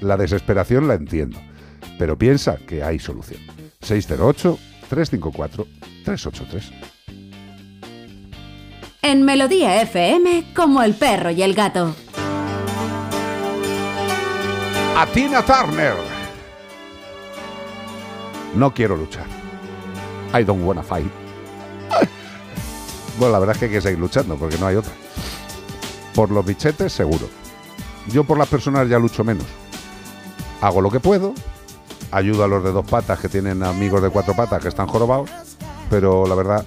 La 0.00 0.16
desesperación 0.16 0.88
la 0.88 0.94
entiendo, 0.94 1.38
pero 1.98 2.16
piensa 2.16 2.56
que 2.56 2.82
hay 2.82 2.98
solución. 2.98 3.40
608-354-383. 3.82 6.72
En 9.02 9.22
Melodía 9.22 9.80
FM, 9.82 10.54
como 10.56 10.82
el 10.82 10.94
perro 10.94 11.30
y 11.30 11.42
el 11.42 11.52
gato. 11.54 11.94
A 14.96 15.06
Tina 15.06 15.42
Turner. 15.42 15.92
No 18.54 18.72
quiero 18.72 18.96
luchar. 18.96 19.39
I 20.32 20.44
don't 20.44 20.64
wanna 20.64 20.82
fight. 20.82 21.10
Bueno, 23.18 23.32
la 23.32 23.38
verdad 23.38 23.56
es 23.56 23.58
que 23.58 23.64
hay 23.66 23.70
que 23.72 23.80
seguir 23.80 23.98
luchando 23.98 24.36
porque 24.36 24.56
no 24.58 24.66
hay 24.66 24.76
otra. 24.76 24.92
Por 26.14 26.30
los 26.30 26.44
bichetes, 26.44 26.92
seguro. 26.92 27.28
Yo 28.08 28.24
por 28.24 28.38
las 28.38 28.48
personas 28.48 28.88
ya 28.88 28.98
lucho 28.98 29.24
menos. 29.24 29.44
Hago 30.60 30.80
lo 30.80 30.90
que 30.90 31.00
puedo, 31.00 31.34
ayudo 32.10 32.44
a 32.44 32.48
los 32.48 32.64
de 32.64 32.72
dos 32.72 32.86
patas 32.86 33.18
que 33.18 33.28
tienen 33.28 33.62
amigos 33.62 34.02
de 34.02 34.10
cuatro 34.10 34.34
patas 34.34 34.62
que 34.62 34.68
están 34.68 34.86
jorobados, 34.86 35.30
pero 35.88 36.26
la 36.26 36.34
verdad, 36.34 36.64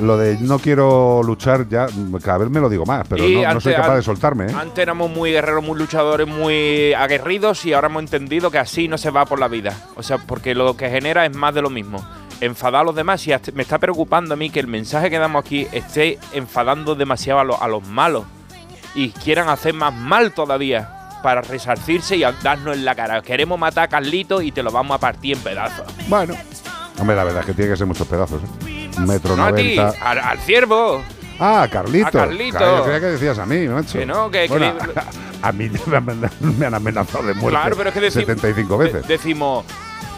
lo 0.00 0.16
de 0.16 0.38
no 0.40 0.58
quiero 0.58 1.22
luchar 1.22 1.68
ya, 1.68 1.86
cada 2.24 2.38
vez 2.38 2.50
me 2.50 2.60
lo 2.60 2.68
digo 2.68 2.84
más, 2.86 3.06
pero 3.08 3.24
no, 3.28 3.54
no 3.54 3.60
soy 3.60 3.74
capaz 3.74 3.96
de 3.96 4.02
soltarme. 4.02 4.46
¿eh? 4.46 4.54
Antes 4.58 4.78
éramos 4.78 5.10
muy 5.10 5.30
guerreros, 5.32 5.62
muy 5.62 5.78
luchadores, 5.78 6.26
muy 6.26 6.92
aguerridos 6.94 7.64
y 7.66 7.72
ahora 7.72 7.88
hemos 7.88 8.02
entendido 8.02 8.50
que 8.50 8.58
así 8.58 8.88
no 8.88 8.98
se 8.98 9.10
va 9.10 9.24
por 9.26 9.38
la 9.38 9.48
vida. 9.48 9.74
O 9.96 10.02
sea, 10.02 10.18
porque 10.18 10.54
lo 10.54 10.76
que 10.76 10.88
genera 10.90 11.26
es 11.26 11.36
más 11.36 11.54
de 11.54 11.62
lo 11.62 11.70
mismo. 11.70 12.04
Enfadar 12.40 12.80
a 12.80 12.84
los 12.84 12.94
demás 12.96 13.24
y 13.28 13.32
me 13.54 13.62
está 13.62 13.78
preocupando 13.78 14.34
a 14.34 14.36
mí 14.36 14.50
que 14.50 14.58
el 14.60 14.66
mensaje 14.66 15.10
que 15.10 15.18
damos 15.18 15.44
aquí 15.44 15.66
esté 15.72 16.18
enfadando 16.32 16.94
demasiado 16.94 17.38
a, 17.40 17.44
los- 17.44 17.60
a 17.62 17.68
los 17.68 17.86
malos 17.86 18.24
y 18.94 19.10
quieran 19.10 19.48
hacer 19.48 19.74
más 19.74 19.94
mal 19.94 20.32
todavía 20.32 20.88
para 21.22 21.40
resarcirse 21.42 22.16
y 22.16 22.24
darnos 22.42 22.76
en 22.76 22.84
la 22.84 22.96
cara. 22.96 23.22
Queremos 23.22 23.56
matar 23.58 23.84
a 23.84 23.88
Carlito 23.88 24.42
y 24.42 24.50
te 24.50 24.62
lo 24.64 24.72
vamos 24.72 24.96
a 24.96 24.98
partir 24.98 25.36
en 25.36 25.42
pedazos. 25.44 25.86
Bueno, 26.08 26.34
hombre, 26.98 27.14
la 27.14 27.22
verdad 27.22 27.40
es 27.42 27.46
que 27.46 27.52
tiene 27.54 27.70
que 27.70 27.76
ser 27.76 27.86
muchos 27.86 28.08
pedazos. 28.08 28.42
¿eh? 28.42 28.71
Metro 29.00 29.36
No 29.36 29.44
a 29.46 29.54
ti, 29.54 29.76
noventa. 29.76 29.94
al, 30.08 30.18
al 30.18 30.38
ciervo. 30.38 31.02
Ah, 31.38 31.66
Carlito. 31.70 32.06
A 32.06 32.10
Carlito. 32.10 32.58
Claro, 32.58 32.78
yo 32.78 32.84
creía 32.84 33.00
que 33.00 33.06
decías 33.06 33.38
a 33.38 33.46
mí, 33.46 33.66
macho. 33.68 33.98
Que 33.98 34.06
no, 34.06 34.30
que- 34.30 34.42
que 34.42 34.48
Bueno, 34.48 34.74
le- 34.86 35.02
a, 35.42 35.52
mí 35.52 35.70
me 35.86 35.96
han, 35.96 36.30
me 36.58 36.66
han 36.66 36.74
amenazado 36.74 37.24
de 37.24 37.34
muerte 37.34 37.50
Claro, 37.58 37.76
pero 37.76 37.88
es 37.88 37.94
que 37.94 38.00
decimos, 38.00 38.26
75 38.26 38.78
veces. 38.78 39.08
decimos, 39.08 39.64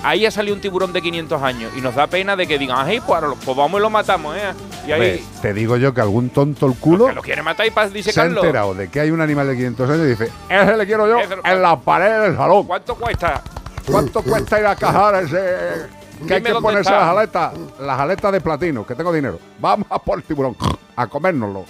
ahí 0.03 0.27
ha 0.27 0.31
salido 0.31 0.55
un 0.55 0.61
tiburón 0.61 0.93
de 0.93 1.01
500 1.01 1.43
años 1.43 1.73
y 1.77 1.81
nos 1.81 1.95
da 1.95 2.07
pena 2.09 2.37
de 2.37 2.47
que 2.47 2.59
digan, 2.59 2.77
ay, 2.87 3.01
pues, 3.01 3.23
lo- 3.23 3.37
pues 3.37 3.57
vamos 3.57 3.79
y 3.79 3.83
lo 3.83 3.89
matamos, 3.91 4.37
¿eh? 4.37 4.53
Y 4.87 4.93
ahí 4.93 5.25
te 5.41 5.55
digo 5.55 5.79
yo 5.79 5.95
que 5.95 6.03
algún 6.03 6.29
tonto 6.29 6.67
el 6.67 6.75
culo 6.75 7.11
lo 7.11 7.23
quiere 7.23 7.43
matar 7.43 7.65
y 7.67 7.71
pa- 7.71 7.89
dice 7.89 8.13
se 8.13 8.21
ha 8.21 8.25
Carlos. 8.25 8.45
enterado 8.45 8.75
de 8.75 8.91
que 8.91 9.01
hay 9.01 9.11
un 9.11 9.23
animal 9.23 9.47
de 9.47 9.55
500 9.57 9.89
años 9.91 10.03
y 10.05 10.09
dice, 10.11 10.31
ese 10.51 10.77
le 10.77 10.85
quiero 10.85 11.09
yo 11.09 11.21
Ese 11.21 11.37
lo- 11.37 11.47
en 11.47 11.63
la 11.63 11.81
pared 11.81 12.21
del 12.21 12.37
salón. 12.37 12.67
¿Cuánto 12.67 12.97
cuesta? 12.97 13.41
¿Cuánto 13.87 14.21
cuesta 14.23 14.61
ir 14.61 14.67
a 14.67 14.77
cajar 14.77 15.23
ese...? 15.25 16.04
Que 16.27 16.35
hay 16.35 16.43
que 16.43 16.55
ponerse 16.55 16.91
está. 16.91 17.01
las 17.01 17.09
aletas, 17.09 17.53
las 17.81 18.01
aletas 18.01 18.33
de 18.33 18.41
platino, 18.41 18.87
que 18.87 18.95
tengo 18.95 19.13
dinero. 19.13 19.39
Vamos 19.61 19.87
a 19.91 19.99
por 19.99 20.19
el 20.19 20.25
tiburón, 20.25 20.57
a 20.97 21.07
comérnoslo. 21.07 21.65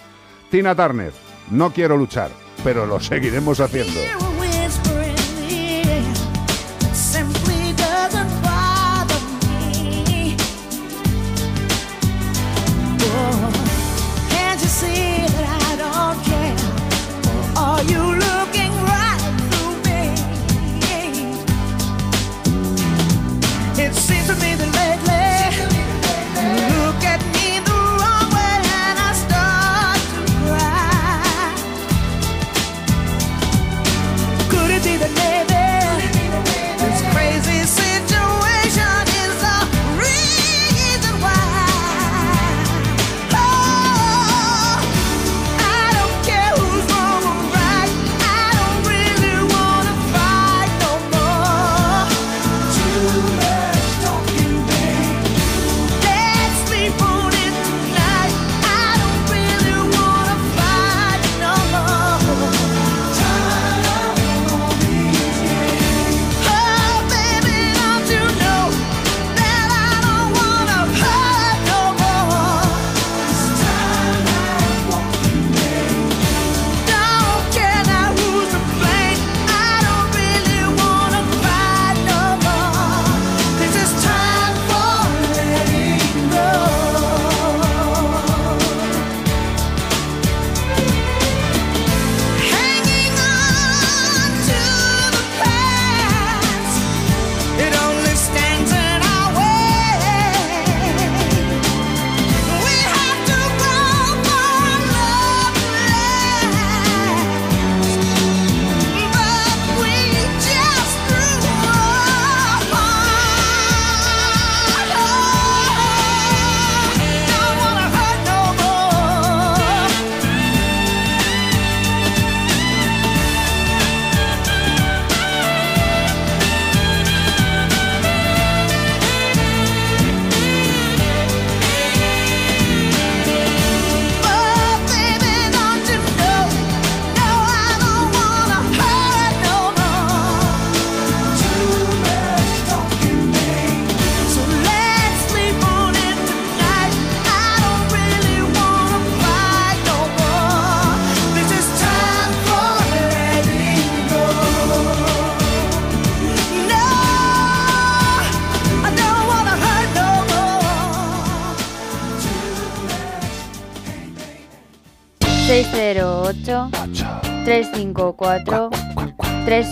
Tina 0.51 0.75
Turner, 0.75 1.13
no 1.51 1.71
quiero 1.71 1.97
luchar. 1.97 2.31
pero 2.65 2.87
lo 2.87 2.99
seguiremos 2.99 3.61
haciendo. 3.61 4.01
You 17.87 18.14
to 24.27 24.35
me 24.37 24.55
that 24.55 24.74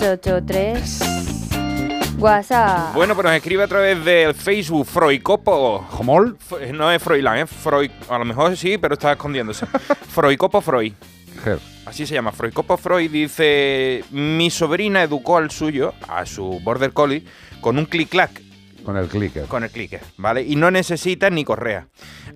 383 0.02 2.18
WhatsApp. 2.18 2.92
Bueno, 2.94 3.14
pues 3.14 3.24
nos 3.24 3.34
escribe 3.34 3.62
a 3.62 3.68
través 3.68 4.04
del 4.04 4.34
Facebook 4.34 4.84
Froicopo. 4.84 5.78
¿Jomol? 5.90 6.36
F- 6.40 6.72
No 6.72 6.90
es 6.90 7.00
Froilán, 7.00 7.38
es 7.38 7.48
Freud. 7.50 7.88
A 8.08 8.18
lo 8.18 8.24
mejor 8.24 8.56
sí, 8.56 8.78
pero 8.78 8.94
está 8.94 9.12
escondiéndose. 9.12 9.64
Froicopo 10.08 10.60
Freud. 10.60 10.92
Así 11.86 12.04
se 12.04 12.14
llama. 12.14 12.32
Froicopo 12.32 12.76
Freud 12.76 13.12
dice: 13.12 14.02
Mi 14.10 14.50
sobrina 14.50 15.04
educó 15.04 15.36
al 15.36 15.52
suyo, 15.52 15.94
a 16.08 16.26
su 16.26 16.58
Border 16.64 16.92
Collie, 16.92 17.24
con 17.60 17.78
un 17.78 17.86
clic-clac. 17.86 18.42
Con 18.84 18.96
el 18.96 19.06
clicker. 19.06 19.44
Con 19.46 19.62
el 19.62 19.70
clicker, 19.70 20.00
¿vale? 20.16 20.42
Y 20.42 20.56
no 20.56 20.72
necesita 20.72 21.30
ni 21.30 21.44
correa. 21.44 21.86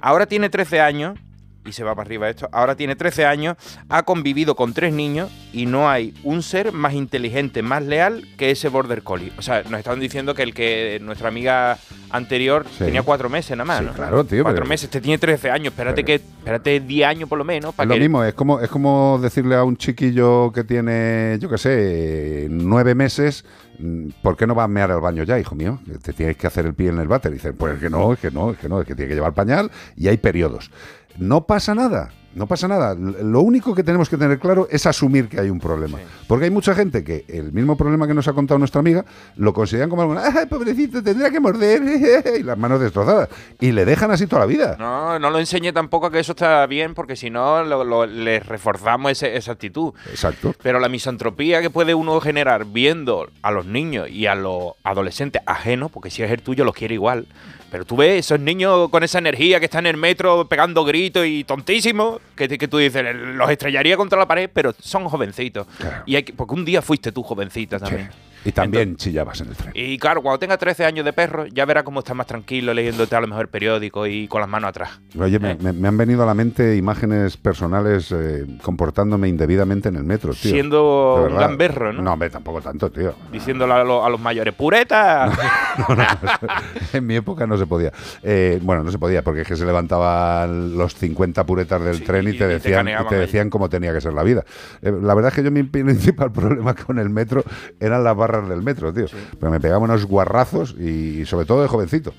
Ahora 0.00 0.26
tiene 0.26 0.50
13 0.50 0.80
años, 0.80 1.18
y 1.66 1.72
se 1.72 1.84
va 1.84 1.94
para 1.94 2.06
arriba 2.06 2.28
esto, 2.28 2.48
ahora 2.52 2.76
tiene 2.76 2.96
13 2.96 3.24
años, 3.26 3.56
ha 3.88 4.02
convivido 4.04 4.54
con 4.54 4.72
tres 4.72 4.92
niños 4.92 5.30
y 5.52 5.66
no 5.66 5.88
hay 5.90 6.14
un 6.24 6.42
ser 6.42 6.72
más 6.72 6.94
inteligente, 6.94 7.62
más 7.62 7.82
leal 7.84 8.24
que 8.38 8.50
ese 8.50 8.68
Border 8.68 9.02
Collie. 9.02 9.32
O 9.38 9.42
sea, 9.42 9.62
nos 9.64 9.78
estaban 9.78 10.00
diciendo 10.00 10.34
que 10.34 10.42
el 10.42 10.54
que 10.54 10.98
nuestra 11.02 11.28
amiga 11.28 11.78
anterior 12.10 12.64
Sí. 12.70 12.84
tenía 12.84 13.02
cuatro 13.02 13.28
meses 13.28 13.56
nada 13.56 13.64
más, 13.66 13.78
Sí, 13.80 13.84
¿no? 13.86 13.92
claro, 13.92 14.24
tío, 14.24 14.42
Cuatro 14.42 14.62
pero- 14.62 14.68
meses, 14.68 14.84
este 14.84 15.00
tiene 15.00 15.18
13 15.18 15.50
años, 15.50 15.68
espérate 15.72 16.04
que 16.04 16.14
espérate 16.14 16.80
10 16.80 17.06
años 17.08 17.28
por 17.28 17.38
lo 17.38 17.44
menos 17.44 17.74
Es 17.76 17.86
lo 17.86 17.96
mismo, 17.96 18.22
es 18.22 18.34
como, 18.34 18.60
es 18.60 18.70
como 18.70 19.18
decirle 19.20 19.56
a 19.56 19.64
un 19.64 19.76
chiquillo 19.76 20.52
que 20.52 20.62
tiene, 20.64 21.38
yo 21.40 21.48
qué 21.50 21.58
sé, 21.58 22.46
nueve 22.50 22.94
meses, 22.94 23.44
mm, 23.78 24.08
¿por 24.22 24.36
qué 24.36 24.46
no 24.46 24.54
va 24.54 24.64
a 24.64 24.68
mear 24.68 24.90
al 24.92 25.00
baño 25.00 25.24
ya, 25.24 25.38
hijo 25.38 25.54
mío? 25.54 25.80
Te 26.02 26.12
tienes 26.12 26.36
que 26.36 26.46
hacer 26.46 26.66
el 26.66 26.74
pie 26.74 26.88
en 26.90 26.98
el 26.98 27.08
váter. 27.08 27.32
Y 27.32 27.34
dicen, 27.34 27.54
pues 27.56 27.74
es 27.74 27.80
que 27.80 27.90
no, 27.90 28.12
es 28.12 28.18
que 28.20 28.30
no, 28.30 28.52
es 28.52 28.58
que 28.58 28.68
no, 28.68 28.80
es 28.80 28.86
que 28.86 28.94
tiene 28.94 29.08
que 29.08 29.14
llevar 29.14 29.32
pañal 29.34 29.70
y 29.96 30.08
hay 30.08 30.16
periodos. 30.16 30.70
No 31.18 31.46
pasa 31.46 31.74
nada, 31.74 32.10
no 32.34 32.46
pasa 32.46 32.68
nada. 32.68 32.94
Lo 32.94 33.40
único 33.40 33.74
que 33.74 33.82
tenemos 33.82 34.08
que 34.10 34.16
tener 34.18 34.38
claro 34.38 34.68
es 34.70 34.84
asumir 34.84 35.28
que 35.28 35.40
hay 35.40 35.48
un 35.48 35.58
problema. 35.58 35.98
Porque 36.28 36.44
hay 36.44 36.50
mucha 36.50 36.74
gente 36.74 37.02
que 37.02 37.24
el 37.28 37.52
mismo 37.52 37.76
problema 37.76 38.06
que 38.06 38.12
nos 38.12 38.28
ha 38.28 38.34
contado 38.34 38.58
nuestra 38.58 38.80
amiga 38.80 39.04
lo 39.36 39.54
consideran 39.54 39.88
como 39.88 40.02
algo, 40.02 40.16
¡ay, 40.18 40.44
pobrecito, 40.46 41.02
tendrá 41.02 41.30
que 41.30 41.40
morder! 41.40 41.82
y 42.38 42.42
las 42.42 42.58
manos 42.58 42.80
destrozadas. 42.80 43.28
Y 43.60 43.72
le 43.72 43.84
dejan 43.86 44.10
así 44.10 44.26
toda 44.26 44.40
la 44.40 44.46
vida. 44.46 44.76
No, 44.78 45.18
no 45.18 45.30
lo 45.30 45.38
enseñe 45.38 45.72
tampoco 45.72 46.06
a 46.06 46.10
que 46.12 46.18
eso 46.18 46.32
está 46.32 46.66
bien, 46.66 46.92
porque 46.94 47.16
si 47.16 47.30
no 47.30 47.64
lo- 47.64 47.84
lo- 47.84 48.04
les 48.06 48.44
reforzamos 48.44 49.12
ese- 49.12 49.36
esa 49.36 49.52
actitud. 49.52 49.94
Exacto. 50.10 50.54
Pero 50.62 50.78
la 50.80 50.88
misantropía 50.90 51.62
que 51.62 51.70
puede 51.70 51.94
uno 51.94 52.20
generar 52.20 52.66
viendo 52.66 53.28
a 53.40 53.50
los 53.50 53.64
niños 53.64 54.10
y 54.10 54.26
a 54.26 54.34
los 54.34 54.72
adolescentes 54.84 55.40
ajenos, 55.46 55.90
porque 55.90 56.10
si 56.10 56.22
es 56.22 56.30
el 56.30 56.42
tuyo 56.42 56.64
los 56.64 56.74
quiere 56.74 56.94
igual. 56.94 57.26
Pero 57.70 57.84
tú 57.84 57.96
ves 57.96 58.20
esos 58.26 58.38
niños 58.40 58.88
con 58.90 59.02
esa 59.02 59.18
energía 59.18 59.58
que 59.58 59.64
están 59.66 59.86
en 59.86 59.96
el 59.96 60.00
metro 60.00 60.46
pegando 60.48 60.84
gritos 60.84 61.26
y 61.26 61.42
tontísimos, 61.44 62.20
que, 62.36 62.48
que 62.48 62.68
tú 62.68 62.78
dices, 62.78 63.04
los 63.14 63.50
estrellaría 63.50 63.96
contra 63.96 64.18
la 64.18 64.26
pared, 64.28 64.48
pero 64.52 64.72
son 64.80 65.08
jovencitos. 65.08 65.66
Y 66.06 66.14
hay 66.16 66.22
que- 66.22 66.32
porque 66.32 66.54
un 66.54 66.64
día 66.64 66.80
fuiste 66.80 67.10
tú 67.12 67.22
jovencita 67.22 67.78
también. 67.78 68.08
Y 68.46 68.52
también 68.52 68.96
chillabas 68.96 69.40
en 69.40 69.48
el 69.48 69.56
tren. 69.56 69.72
Y 69.74 69.98
claro, 69.98 70.22
cuando 70.22 70.38
tenga 70.38 70.56
13 70.56 70.84
años 70.84 71.04
de 71.04 71.12
perro, 71.12 71.46
ya 71.46 71.64
verás 71.64 71.82
cómo 71.84 72.00
estás 72.00 72.16
más 72.16 72.26
tranquilo 72.26 72.72
leyéndote 72.72 73.14
a 73.16 73.20
lo 73.20 73.26
mejor 73.26 73.42
el 73.42 73.48
periódico 73.48 74.06
y 74.06 74.28
con 74.28 74.40
las 74.40 74.48
manos 74.48 74.68
atrás. 74.70 75.00
Oye, 75.18 75.38
me, 75.38 75.54
me- 75.56 75.72
me 75.72 75.88
han 75.88 75.96
venido 75.96 76.22
a 76.22 76.26
la 76.26 76.34
mente 76.34 76.76
imágenes 76.76 77.36
personales 77.36 78.12
eh, 78.12 78.46
comportándome 78.62 79.28
indebidamente 79.28 79.88
en 79.88 79.96
el 79.96 80.04
metro, 80.04 80.32
tío. 80.32 80.50
Siendo 80.52 81.26
un 81.28 81.36
gamberro, 81.36 81.92
¿no? 81.92 82.02
No, 82.02 82.12
hombre, 82.12 82.30
tampoco 82.30 82.60
tanto, 82.60 82.90
tío. 82.90 83.14
Diciéndole 83.32 83.72
a, 83.74 83.84
lo- 83.84 84.04
a 84.04 84.10
los 84.10 84.20
mayores, 84.20 84.54
¡pureta! 84.54 85.30
en 86.92 87.06
mi 87.06 87.16
época 87.16 87.46
no 87.46 87.56
se 87.56 87.66
podía. 87.66 87.92
Eh, 88.22 88.58
bueno, 88.62 88.82
no 88.82 88.90
se 88.90 88.98
podía 88.98 89.22
porque 89.22 89.42
es 89.42 89.48
que 89.48 89.56
se 89.56 89.64
levantaban 89.66 90.76
los 90.76 90.94
50 90.94 91.44
puretas 91.46 91.82
del 91.82 92.02
tren 92.02 92.28
y 92.28 92.32
te 92.32 92.38
te 92.38 92.46
decían, 92.48 92.88
y 92.88 93.08
te 93.08 93.16
decían 93.16 93.50
cómo 93.50 93.68
tenía 93.68 93.92
que 93.92 94.00
ser 94.00 94.12
la 94.12 94.22
vida. 94.22 94.44
Eh, 94.82 94.92
la 95.02 95.14
verdad 95.14 95.30
es 95.30 95.34
que 95.36 95.42
yo 95.42 95.50
mi 95.50 95.62
principal 95.64 96.32
problema 96.32 96.74
con 96.74 96.98
el 96.98 97.10
metro 97.10 97.44
eran 97.80 98.04
las 98.04 98.16
barras 98.16 98.35
del 98.44 98.62
metro, 98.62 98.92
tío. 98.92 99.06
Pero 99.38 99.50
me 99.50 99.60
pegaba 99.60 99.84
unos 99.84 100.04
guarrazos 100.06 100.74
y 100.78 101.24
sobre 101.26 101.46
todo 101.46 101.62
de 101.62 101.68
jovencito. 101.68 102.12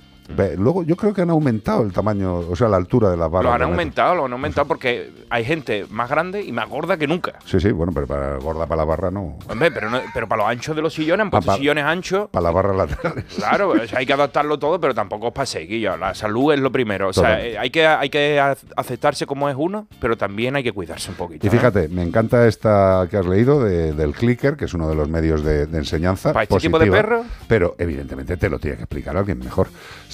Luego 0.57 0.83
yo 0.83 0.95
creo 0.95 1.14
que 1.14 1.22
han 1.22 1.30
aumentado 1.30 1.83
el 1.83 1.93
tamaño, 1.93 2.35
o 2.38 2.56
sea, 2.56 2.67
la 2.67 2.77
altura 2.77 3.09
de 3.09 3.17
las 3.17 3.30
barras. 3.31 3.49
Lo 3.49 3.53
han 3.56 3.61
aumentado, 3.72 4.15
lo 4.15 4.25
han 4.25 4.33
aumentado 4.33 4.67
porque 4.67 5.11
hay 5.30 5.45
gente 5.45 5.85
más 5.89 6.09
grande 6.09 6.41
y 6.43 6.51
más 6.51 6.67
gorda 6.69 6.97
que 6.97 7.07
nunca. 7.07 7.33
Sí, 7.45 7.59
sí, 7.59 7.72
bueno, 7.72 7.91
pero 7.93 8.07
para 8.07 8.38
gorda 8.38 8.65
para 8.65 8.77
la 8.80 8.85
barra 8.85 9.11
no. 9.11 9.38
Hombre, 9.49 9.72
pero, 9.72 9.89
no- 9.89 10.01
pero 10.14 10.27
para 10.27 10.43
los 10.43 10.51
anchos 10.51 10.75
de 10.75 10.81
los 10.81 10.93
sillones 10.93 11.23
han 11.23 11.30
puesto 11.31 11.51
pa- 11.51 11.57
sillones 11.57 11.83
anchos. 11.83 12.30
Para 12.30 12.43
las 12.43 12.53
barras 12.53 12.75
laterales. 12.75 13.25
Claro, 13.35 13.69
o 13.69 13.88
sea, 13.88 13.99
hay 13.99 14.06
que 14.06 14.14
adaptarlo 14.17 14.59
todo, 14.59 14.80
pero 14.80 14.93
tampoco 14.93 15.27
os 15.27 15.33
paséis, 15.33 15.67
Guillo. 15.69 15.95
La 15.97 16.14
salud 16.14 16.53
es 16.53 16.59
lo 16.59 16.72
primero. 16.72 17.09
O 17.09 17.14
sea, 17.14 17.43
eh, 17.43 17.57
hay 17.57 17.69
que, 17.69 17.85
hay 17.85 18.09
que 18.09 18.39
aceptarse 18.75 19.25
como 19.25 19.49
es 19.49 19.56
uno, 19.57 19.88
pero 19.99 20.17
también 20.17 20.56
hay 20.56 20.64
que 20.64 20.72
cuidarse 20.72 21.09
un 21.11 21.17
poquito. 21.17 21.45
Y 21.45 21.49
¿eh? 21.49 21.51
fíjate, 21.51 21.88
me 21.89 22.03
encanta 22.03 22.47
esta 22.47 23.07
que 23.09 23.17
has 23.17 23.25
leído 23.25 23.64
de- 23.64 23.93
del 23.93 24.14
clicker, 24.14 24.56
que 24.57 24.65
es 24.65 24.73
uno 24.73 24.88
de 24.89 24.95
los 24.95 25.09
medios 25.09 25.43
de, 25.43 25.65
de 25.67 25.77
enseñanza. 25.77 26.33
¿Para 26.33 26.43
este 26.43 26.57
tipo 26.59 26.80
de 26.80 26.91
perro? 26.91 27.23
Pero 27.47 27.75
evidentemente 27.77 28.38
te 28.38 28.49
lo 28.49 28.59
tiene 28.59 28.77
que 28.77 28.83
explicar 28.83 29.15
alguien 29.17 29.39
mejor. 29.39 29.67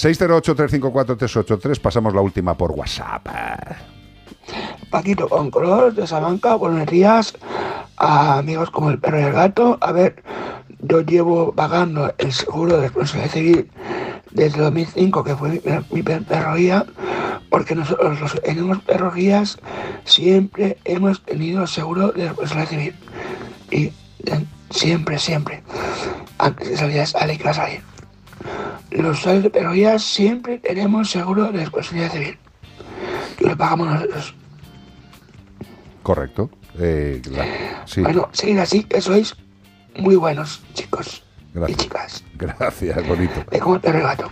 608-354-383, 0.04 1.80
pasamos 1.80 2.14
la 2.14 2.20
última 2.20 2.58
por 2.58 2.72
WhatsApp. 2.72 3.26
Paquito 4.90 5.30
con 5.30 5.50
color 5.50 5.94
de 5.94 6.06
Salamanca, 6.06 6.56
buenos 6.56 6.88
días 6.88 7.34
amigos 7.96 8.70
como 8.70 8.90
el 8.90 9.00
perro 9.00 9.22
y 9.22 9.24
el 9.24 9.32
gato. 9.32 9.78
A 9.80 9.94
ver, 9.94 10.22
yo 10.80 11.02
llevo 11.02 11.54
pagando 11.54 12.14
el 12.18 12.34
seguro 12.34 12.76
de 12.76 12.82
responsabilidad 12.82 13.32
civil 13.32 13.72
desde 14.32 14.62
2005, 14.62 15.24
que 15.24 15.36
fue 15.38 15.50
mi, 15.50 15.62
mi 15.92 16.04
primer 16.04 16.26
perro 16.26 16.56
guía, 16.56 16.86
porque 17.50 17.74
nosotros 17.74 18.20
los 18.20 18.34
que 18.34 18.42
tenemos 18.42 18.82
perros 18.82 19.16
guías 19.16 19.58
siempre 20.04 20.78
hemos 20.84 21.24
tenido 21.24 21.66
seguro 21.66 22.12
de 22.12 22.28
responsabilidad 22.28 22.70
civil. 22.70 22.96
Y 23.72 23.86
eh, 24.30 24.46
siempre, 24.70 25.18
siempre, 25.18 25.64
antes 26.40 26.70
de 26.70 26.78
salir 26.78 27.00
a 27.00 27.26
la 27.26 27.38
que 27.38 27.44
va 27.44 27.52
a 27.52 27.54
salir. 27.54 27.93
Los 28.92 29.20
usuarios 29.20 29.44
de 29.44 29.50
perro 29.50 29.72
guías 29.72 30.04
siempre 30.04 30.60
tenemos 30.60 31.10
seguro 31.10 31.52
de 31.52 31.60
responsabilidad 31.60 32.12
civil. 32.12 32.38
Y 33.40 33.48
lo 33.48 33.58
pagamos 33.58 33.88
nosotros. 33.88 34.36
Correcto. 36.04 36.50
Eh, 36.80 37.22
sí, 37.86 38.02
Bueno, 38.02 38.30
seguid 38.32 38.60
así, 38.60 38.84
que 38.84 39.00
sois 39.02 39.36
muy 39.98 40.16
buenos, 40.16 40.62
chicos. 40.74 41.24
gracias. 41.54 41.78
chicas. 41.80 42.24
Gracias, 42.36 43.08
bonito. 43.08 43.44
De 43.50 43.60
como 43.60 43.76
el 43.76 43.82
perro 43.82 43.98
y 44.00 44.02
el 44.02 44.08
gato. 44.08 44.32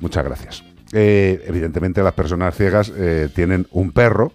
Muchas 0.00 0.24
gracias. 0.24 0.64
Eh, 0.92 1.42
evidentemente 1.46 2.02
las 2.02 2.12
personas 2.14 2.54
ciegas 2.56 2.92
eh, 2.94 3.28
tienen 3.34 3.66
un 3.70 3.92
perro 3.92 4.32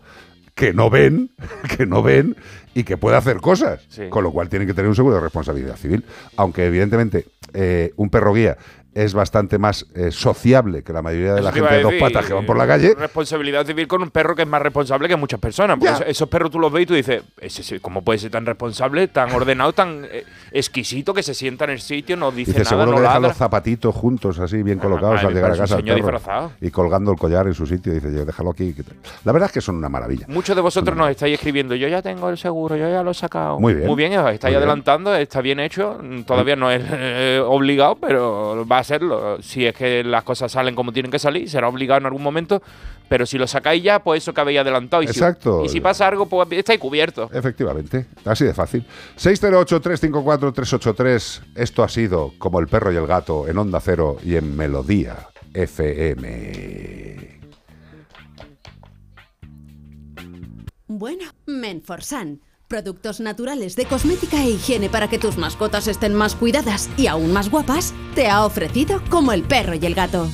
que 0.55 0.73
no 0.73 0.89
ven, 0.89 1.31
que 1.77 1.85
no 1.85 2.01
ven 2.01 2.35
y 2.77 2.83
que 2.83 2.95
puede 2.95 3.17
hacer 3.17 3.37
cosas, 3.41 3.81
Sí. 3.89 4.07
con 4.09 4.23
lo 4.23 4.31
cual 4.31 4.49
tienen 4.49 4.67
que 4.67 4.73
tener 4.75 4.87
un 4.87 4.95
seguro 4.95 5.15
de 5.15 5.21
responsabilidad 5.21 5.75
civil. 5.77 6.05
Aunque 6.35 6.65
evidentemente 6.67 7.25
eh, 7.53 7.91
un 7.95 8.09
perro 8.11 8.33
guía 8.33 8.55
es 8.93 9.13
bastante 9.13 9.59
más 9.59 9.85
eh, 9.93 10.09
sociable 10.09 10.81
que 10.83 10.91
la 10.91 11.03
mayoría 11.03 11.33
de 11.35 11.41
Eso 11.41 11.43
la 11.43 11.51
gente 11.51 11.71
de 11.75 11.83
dos 11.83 11.93
patas 11.99 12.25
que 12.25 12.33
van 12.33 12.47
por 12.47 12.57
la 12.57 12.65
calle. 12.65 12.95
Responsabilidad 12.97 13.63
civil 13.63 13.87
con 13.87 14.01
un 14.01 14.09
perro 14.09 14.35
que 14.35 14.41
es 14.41 14.47
más 14.47 14.59
responsable 14.59 15.07
que 15.07 15.15
muchas 15.15 15.39
personas. 15.39 15.77
Porque 15.77 16.09
esos 16.09 16.27
perros 16.27 16.49
tú 16.49 16.57
los 16.59 16.71
ves 16.71 16.81
y 16.81 16.85
tú 16.87 16.93
dices, 16.95 17.21
¿cómo 17.79 18.03
puede 18.03 18.17
ser 18.17 18.31
tan 18.31 18.43
responsable, 18.47 19.07
tan 19.07 19.31
ordenado, 19.33 19.71
tan 19.73 20.03
eh, 20.09 20.23
exquisito 20.51 21.13
que 21.13 21.21
se 21.21 21.35
sienta 21.35 21.65
en 21.65 21.71
el 21.71 21.79
sitio, 21.79 22.17
no 22.17 22.31
dice, 22.31 22.53
Dice, 22.53 22.63
nada, 22.63 22.69
seguro 22.69 22.85
no 22.87 22.95
que 22.97 23.01
deja 23.03 23.19
los 23.19 23.37
zapatitos 23.37 23.93
juntos, 23.93 24.39
así 24.39 24.63
bien 24.63 24.79
colocados 24.79 25.19
a 25.19 25.21
mí 25.23 25.27
al 25.27 25.33
llegar 25.35 25.51
a 25.51 25.53
un 25.53 25.59
casa. 25.59 25.75
señor 25.77 25.95
disfrazado. 25.97 26.51
Y 26.59 26.71
colgando 26.71 27.11
el 27.11 27.19
collar 27.19 27.45
en 27.45 27.53
su 27.53 27.67
sitio. 27.67 27.93
Dice, 27.93 28.11
yo, 28.11 28.25
déjalo 28.25 28.49
aquí. 28.49 28.73
que 28.73 28.81
tal". 28.81 28.95
La 29.25 29.31
verdad 29.31 29.45
es 29.47 29.53
que 29.53 29.61
son 29.61 29.75
una 29.75 29.89
maravilla. 29.89 30.25
Muchos 30.27 30.55
de 30.55 30.61
vosotros 30.63 30.97
nos 30.97 31.11
estáis 31.11 31.35
escribiendo, 31.35 31.75
yo 31.75 31.87
ya 31.87 32.01
tengo 32.01 32.31
el 32.31 32.37
seguro, 32.39 32.66
yo 32.75 32.89
ya 32.89 33.03
lo 33.03 33.11
he 33.11 33.13
sacado. 33.13 33.59
Muy 33.59 33.75
bien. 33.75 33.85
Muy 33.87 33.95
bien, 33.95 34.11
estáis 34.13 34.41
Muy 34.43 34.49
bien. 34.49 34.57
adelantando, 34.57 35.15
está 35.15 35.41
bien 35.41 35.59
hecho. 35.59 35.99
Todavía 36.25 36.55
no 36.55 36.71
es 36.71 36.83
eh, 36.91 37.41
obligado, 37.45 37.95
pero 37.95 38.65
va 38.69 38.79
a 38.79 38.83
serlo. 38.83 39.41
Si 39.41 39.65
es 39.65 39.73
que 39.75 40.03
las 40.03 40.23
cosas 40.23 40.51
salen 40.51 40.75
como 40.75 40.91
tienen 40.91 41.11
que 41.11 41.19
salir, 41.19 41.47
será 41.49 41.67
obligado 41.69 41.99
en 41.99 42.05
algún 42.07 42.23
momento. 42.23 42.61
Pero 43.09 43.25
si 43.25 43.37
lo 43.37 43.47
sacáis 43.47 43.81
ya, 43.81 43.99
pues 44.03 44.21
eso 44.23 44.33
que 44.33 44.41
habéis 44.41 44.59
adelantado. 44.59 45.01
Y 45.01 45.07
si- 45.07 45.11
Exacto. 45.13 45.63
y 45.63 45.69
si 45.69 45.79
pasa 45.79 46.05
algo, 46.07 46.25
pues 46.25 46.45
estáis 46.51 46.77
cubiertos. 46.79 47.31
Efectivamente, 47.33 48.05
así 48.25 48.43
de 48.43 48.53
fácil. 48.53 48.85
608-354-383. 49.15 51.41
Esto 51.55 51.83
ha 51.83 51.89
sido 51.89 52.33
como 52.37 52.59
el 52.59 52.67
perro 52.67 52.91
y 52.91 52.97
el 52.97 53.07
gato 53.07 53.47
en 53.47 53.57
Onda 53.57 53.79
Cero 53.79 54.17
y 54.23 54.35
en 54.35 54.57
Melodía 54.57 55.15
FM. 55.53 57.37
Bueno, 60.87 61.23
Menforsan. 61.45 62.41
Productos 62.77 63.21
naturales 63.21 63.77
de 63.77 63.85
cosmética 63.85 64.43
e 64.43 64.49
higiene 64.49 64.89
para 64.89 65.07
que 65.07 65.17
tus 65.17 65.37
mascotas 65.37 65.87
estén 65.87 66.13
más 66.13 66.35
cuidadas 66.35 66.89
y 66.97 67.07
aún 67.07 67.31
más 67.31 67.49
guapas, 67.49 67.93
te 68.13 68.27
ha 68.29 68.43
ofrecido 68.43 69.01
como 69.09 69.31
el 69.31 69.43
perro 69.43 69.73
y 69.75 69.85
el 69.85 69.95
gato. 69.95 70.27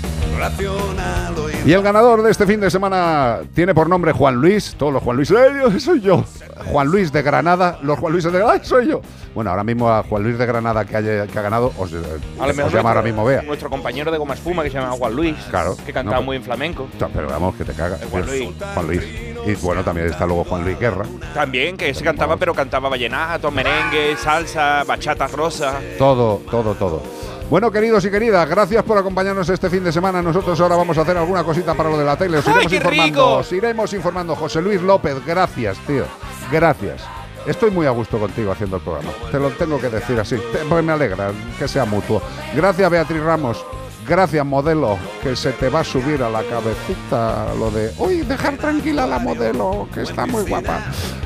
Y 1.63 1.71
el 1.73 1.83
ganador 1.83 2.23
de 2.23 2.31
este 2.31 2.47
fin 2.47 2.59
de 2.59 2.71
semana 2.71 3.41
tiene 3.53 3.75
por 3.75 3.87
nombre 3.87 4.11
Juan 4.13 4.35
Luis. 4.35 4.73
Todos 4.79 4.91
los 4.93 5.03
Juan 5.03 5.15
Luis. 5.17 5.29
¡Eh, 5.29 5.79
soy 5.79 6.01
yo! 6.01 6.25
Juan 6.71 6.87
Luis 6.87 7.11
de 7.13 7.21
Granada. 7.21 7.77
Los 7.83 7.99
Juan 7.99 8.11
Luis 8.13 8.23
de 8.23 8.31
Granada. 8.31 8.53
¡Ay, 8.53 8.59
soy 8.63 8.87
yo! 8.87 9.01
Bueno, 9.35 9.51
ahora 9.51 9.63
mismo 9.63 9.89
a 9.89 10.01
Juan 10.03 10.23
Luis 10.23 10.37
de 10.39 10.45
Granada 10.45 10.85
que, 10.85 10.97
haya, 10.97 11.27
que 11.27 11.39
ha 11.39 11.41
ganado, 11.41 11.71
os, 11.77 11.93
eh, 11.93 11.97
os 11.97 12.47
llama 12.47 12.53
nuestro- 12.53 12.87
ahora 12.87 13.01
mismo 13.03 13.23
Bea. 13.25 13.43
Nuestro 13.43 13.69
compañero 13.69 14.11
de 14.11 14.17
Goma 14.17 14.33
Espuma, 14.33 14.63
que 14.63 14.69
se 14.71 14.77
llama 14.79 14.91
Juan 14.97 15.13
Luis, 15.15 15.35
Claro. 15.49 15.77
que 15.85 15.93
cantaba 15.93 16.17
No, 16.17 16.23
muy 16.23 16.37
en 16.37 16.43
flamenco. 16.43 16.87
Pero 17.13 17.27
vamos, 17.29 17.55
que 17.55 17.63
te 17.63 17.73
cagas. 17.73 18.01
Juan 18.09 18.25
Luis. 18.25 18.49
Juan 18.73 18.87
Luis. 18.87 19.01
Y 19.45 19.53
bueno, 19.55 19.83
también 19.83 20.07
está 20.07 20.25
luego 20.25 20.43
Juan 20.45 20.63
Luis 20.63 20.79
Guerra. 20.79 21.05
También, 21.33 21.77
que 21.77 21.93
se 21.93 22.03
cantaba, 22.23 22.37
pero 22.39 22.53
cantaba 22.53 22.89
vallenato, 22.89 23.51
merengue, 23.51 24.15
salsa, 24.17 24.83
bachata 24.85 25.27
rosa. 25.27 25.79
Todo, 25.97 26.41
todo, 26.49 26.73
todo. 26.75 27.01
Bueno, 27.49 27.69
queridos 27.71 28.03
y 28.05 28.09
queridas, 28.09 28.49
gracias 28.49 28.83
por 28.83 28.97
acompañarnos 28.97 29.47
este 29.49 29.69
fin 29.69 29.83
de 29.83 29.91
semana. 29.91 30.21
Nosotros 30.21 30.59
ahora 30.61 30.75
vamos 30.75 30.97
a 30.97 31.01
hacer 31.01 31.17
alguna 31.17 31.43
cosita 31.43 31.73
para 31.75 31.89
lo 31.89 31.97
de 31.97 32.05
la 32.05 32.15
tele. 32.17 32.37
Os 32.37 32.47
¡Ay, 32.47 32.53
iremos 32.53 32.73
informando. 32.73 33.03
rico! 33.05 33.33
Os 33.37 33.51
iremos 33.51 33.93
informando. 33.93 34.35
José 34.35 34.61
Luis 34.61 34.81
López, 34.81 35.23
gracias, 35.25 35.77
tío. 35.85 36.05
Gracias. 36.51 37.03
Estoy 37.45 37.71
muy 37.71 37.85
a 37.85 37.89
gusto 37.91 38.17
contigo 38.17 38.53
haciendo 38.53 38.77
el 38.77 38.81
programa. 38.83 39.09
Te 39.29 39.37
lo 39.37 39.49
tengo 39.51 39.77
que 39.79 39.89
decir 39.89 40.17
así. 40.19 40.37
Te- 40.37 40.59
Pues 40.69 40.83
me 40.83 40.93
alegra 40.93 41.31
que 41.59 41.67
sea 41.67 41.83
mutuo. 41.85 42.21
Gracias, 42.55 42.89
Beatriz 42.89 43.21
Ramos. 43.21 43.63
Gracias, 44.07 44.45
modelo, 44.45 44.97
que 45.21 45.35
se 45.35 45.51
te 45.53 45.69
va 45.69 45.79
a 45.79 45.83
subir 45.83 46.21
a 46.23 46.29
la 46.29 46.43
cabecita 46.43 47.53
lo 47.57 47.71
de, 47.71 47.91
uy, 47.97 48.17
dejar 48.21 48.57
tranquila 48.57 49.05
a 49.05 49.07
la 49.07 49.19
modelo, 49.19 49.87
que 49.93 50.01
está 50.01 50.25
muy 50.25 50.43
guapa. 50.43 50.81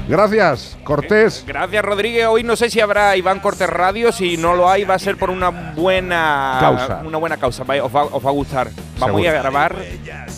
Gracias, 0.08 0.78
Cortés. 0.84 1.44
Gracias, 1.46 1.84
Rodríguez. 1.84 2.28
Hoy 2.28 2.44
no 2.44 2.56
sé 2.56 2.70
si 2.70 2.80
habrá 2.80 3.18
Iván 3.18 3.40
Cortés 3.40 3.70
Radio. 3.70 4.12
Si 4.12 4.38
no 4.38 4.56
lo 4.56 4.70
hay, 4.70 4.86
va 4.86 4.94
a 4.94 5.00
ser 5.00 5.18
por 5.18 5.30
una 5.30 5.50
buena 5.50 6.58
Causa. 6.62 7.02
Una 7.06 7.18
buena 7.18 7.38
causa. 7.38 7.64
Os 7.64 7.96
va, 7.96 8.06
os 8.06 8.26
va 8.26 8.30
a 8.30 8.34
gustar. 8.34 8.70
Vamos 9.00 9.22
Seguro. 9.22 9.30
a 9.30 9.42
grabar 9.42 9.76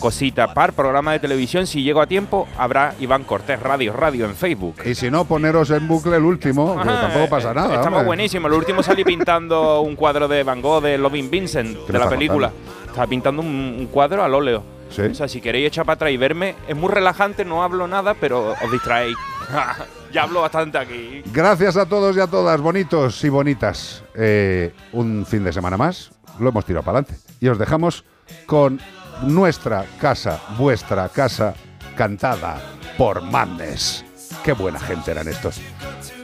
cosita 0.00 0.52
par 0.54 0.72
programa 0.72 1.12
de 1.12 1.18
televisión. 1.18 1.66
Si 1.66 1.82
llego 1.82 2.00
a 2.00 2.06
tiempo, 2.06 2.48
habrá 2.58 2.94
Iván 2.98 3.24
Cortés 3.24 3.60
Radio, 3.60 3.92
radio 3.92 4.24
en 4.26 4.34
Facebook. 4.34 4.74
Y 4.84 4.94
si 4.94 5.10
no, 5.10 5.24
poneros 5.24 5.70
en 5.70 5.86
bucle 5.86 6.16
el 6.16 6.24
último, 6.24 6.78
que 6.80 6.88
tampoco 6.88 7.28
pasa 7.28 7.54
nada. 7.54 7.76
Estaba 7.76 7.98
hombre. 7.98 8.06
buenísimo. 8.06 8.48
El 8.48 8.54
último 8.54 8.82
salí 8.82 9.04
pintando 9.04 9.80
un 9.80 9.94
cuadro 9.96 10.26
de 10.28 10.42
Van 10.42 10.60
Gogh 10.60 10.82
de 10.82 10.98
Loving 10.98 11.30
Vincent, 11.30 11.76
¿Qué 11.86 11.92
de 11.92 11.98
la 11.98 12.04
estás 12.04 12.10
película. 12.30 12.52
Estaba 12.86 13.06
pintando 13.06 13.42
un, 13.42 13.76
un 13.78 13.86
cuadro 13.86 14.24
al 14.24 14.34
óleo. 14.34 14.62
Sí. 14.90 15.02
O 15.02 15.14
sea, 15.14 15.28
si 15.28 15.40
queréis 15.40 15.68
echar 15.68 15.86
para 15.86 15.94
atrás 15.94 16.10
y 16.10 16.16
verme, 16.16 16.56
es 16.66 16.76
muy 16.76 16.88
relajante, 16.90 17.44
no 17.44 17.62
hablo 17.62 17.86
nada, 17.86 18.14
pero 18.14 18.54
os 18.60 18.72
distraéis. 18.72 19.16
ya 20.12 20.24
hablo 20.24 20.40
bastante 20.42 20.78
aquí. 20.78 21.22
Gracias 21.32 21.76
a 21.76 21.86
todos 21.86 22.16
y 22.16 22.20
a 22.20 22.26
todas, 22.26 22.60
bonitos 22.60 23.22
y 23.24 23.28
bonitas. 23.28 24.02
Eh, 24.14 24.72
un 24.92 25.24
fin 25.26 25.44
de 25.44 25.52
semana 25.52 25.76
más, 25.76 26.10
lo 26.38 26.48
hemos 26.48 26.64
tirado 26.64 26.84
para 26.84 26.98
adelante. 26.98 27.22
Y 27.40 27.48
os 27.48 27.58
dejamos 27.58 28.04
con 28.46 28.80
nuestra 29.22 29.84
casa, 30.00 30.40
vuestra 30.58 31.08
casa, 31.08 31.54
cantada 31.96 32.60
por 32.96 33.22
Mandes. 33.22 34.04
Qué 34.44 34.52
buena 34.52 34.80
gente 34.80 35.10
eran 35.10 35.28
estos. 35.28 35.60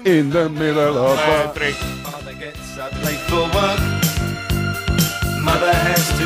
In 0.05 0.31
the 0.31 0.49
middle 0.49 0.97
of 0.97 1.19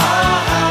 Ah, 0.00 0.44
ah, 0.54 0.67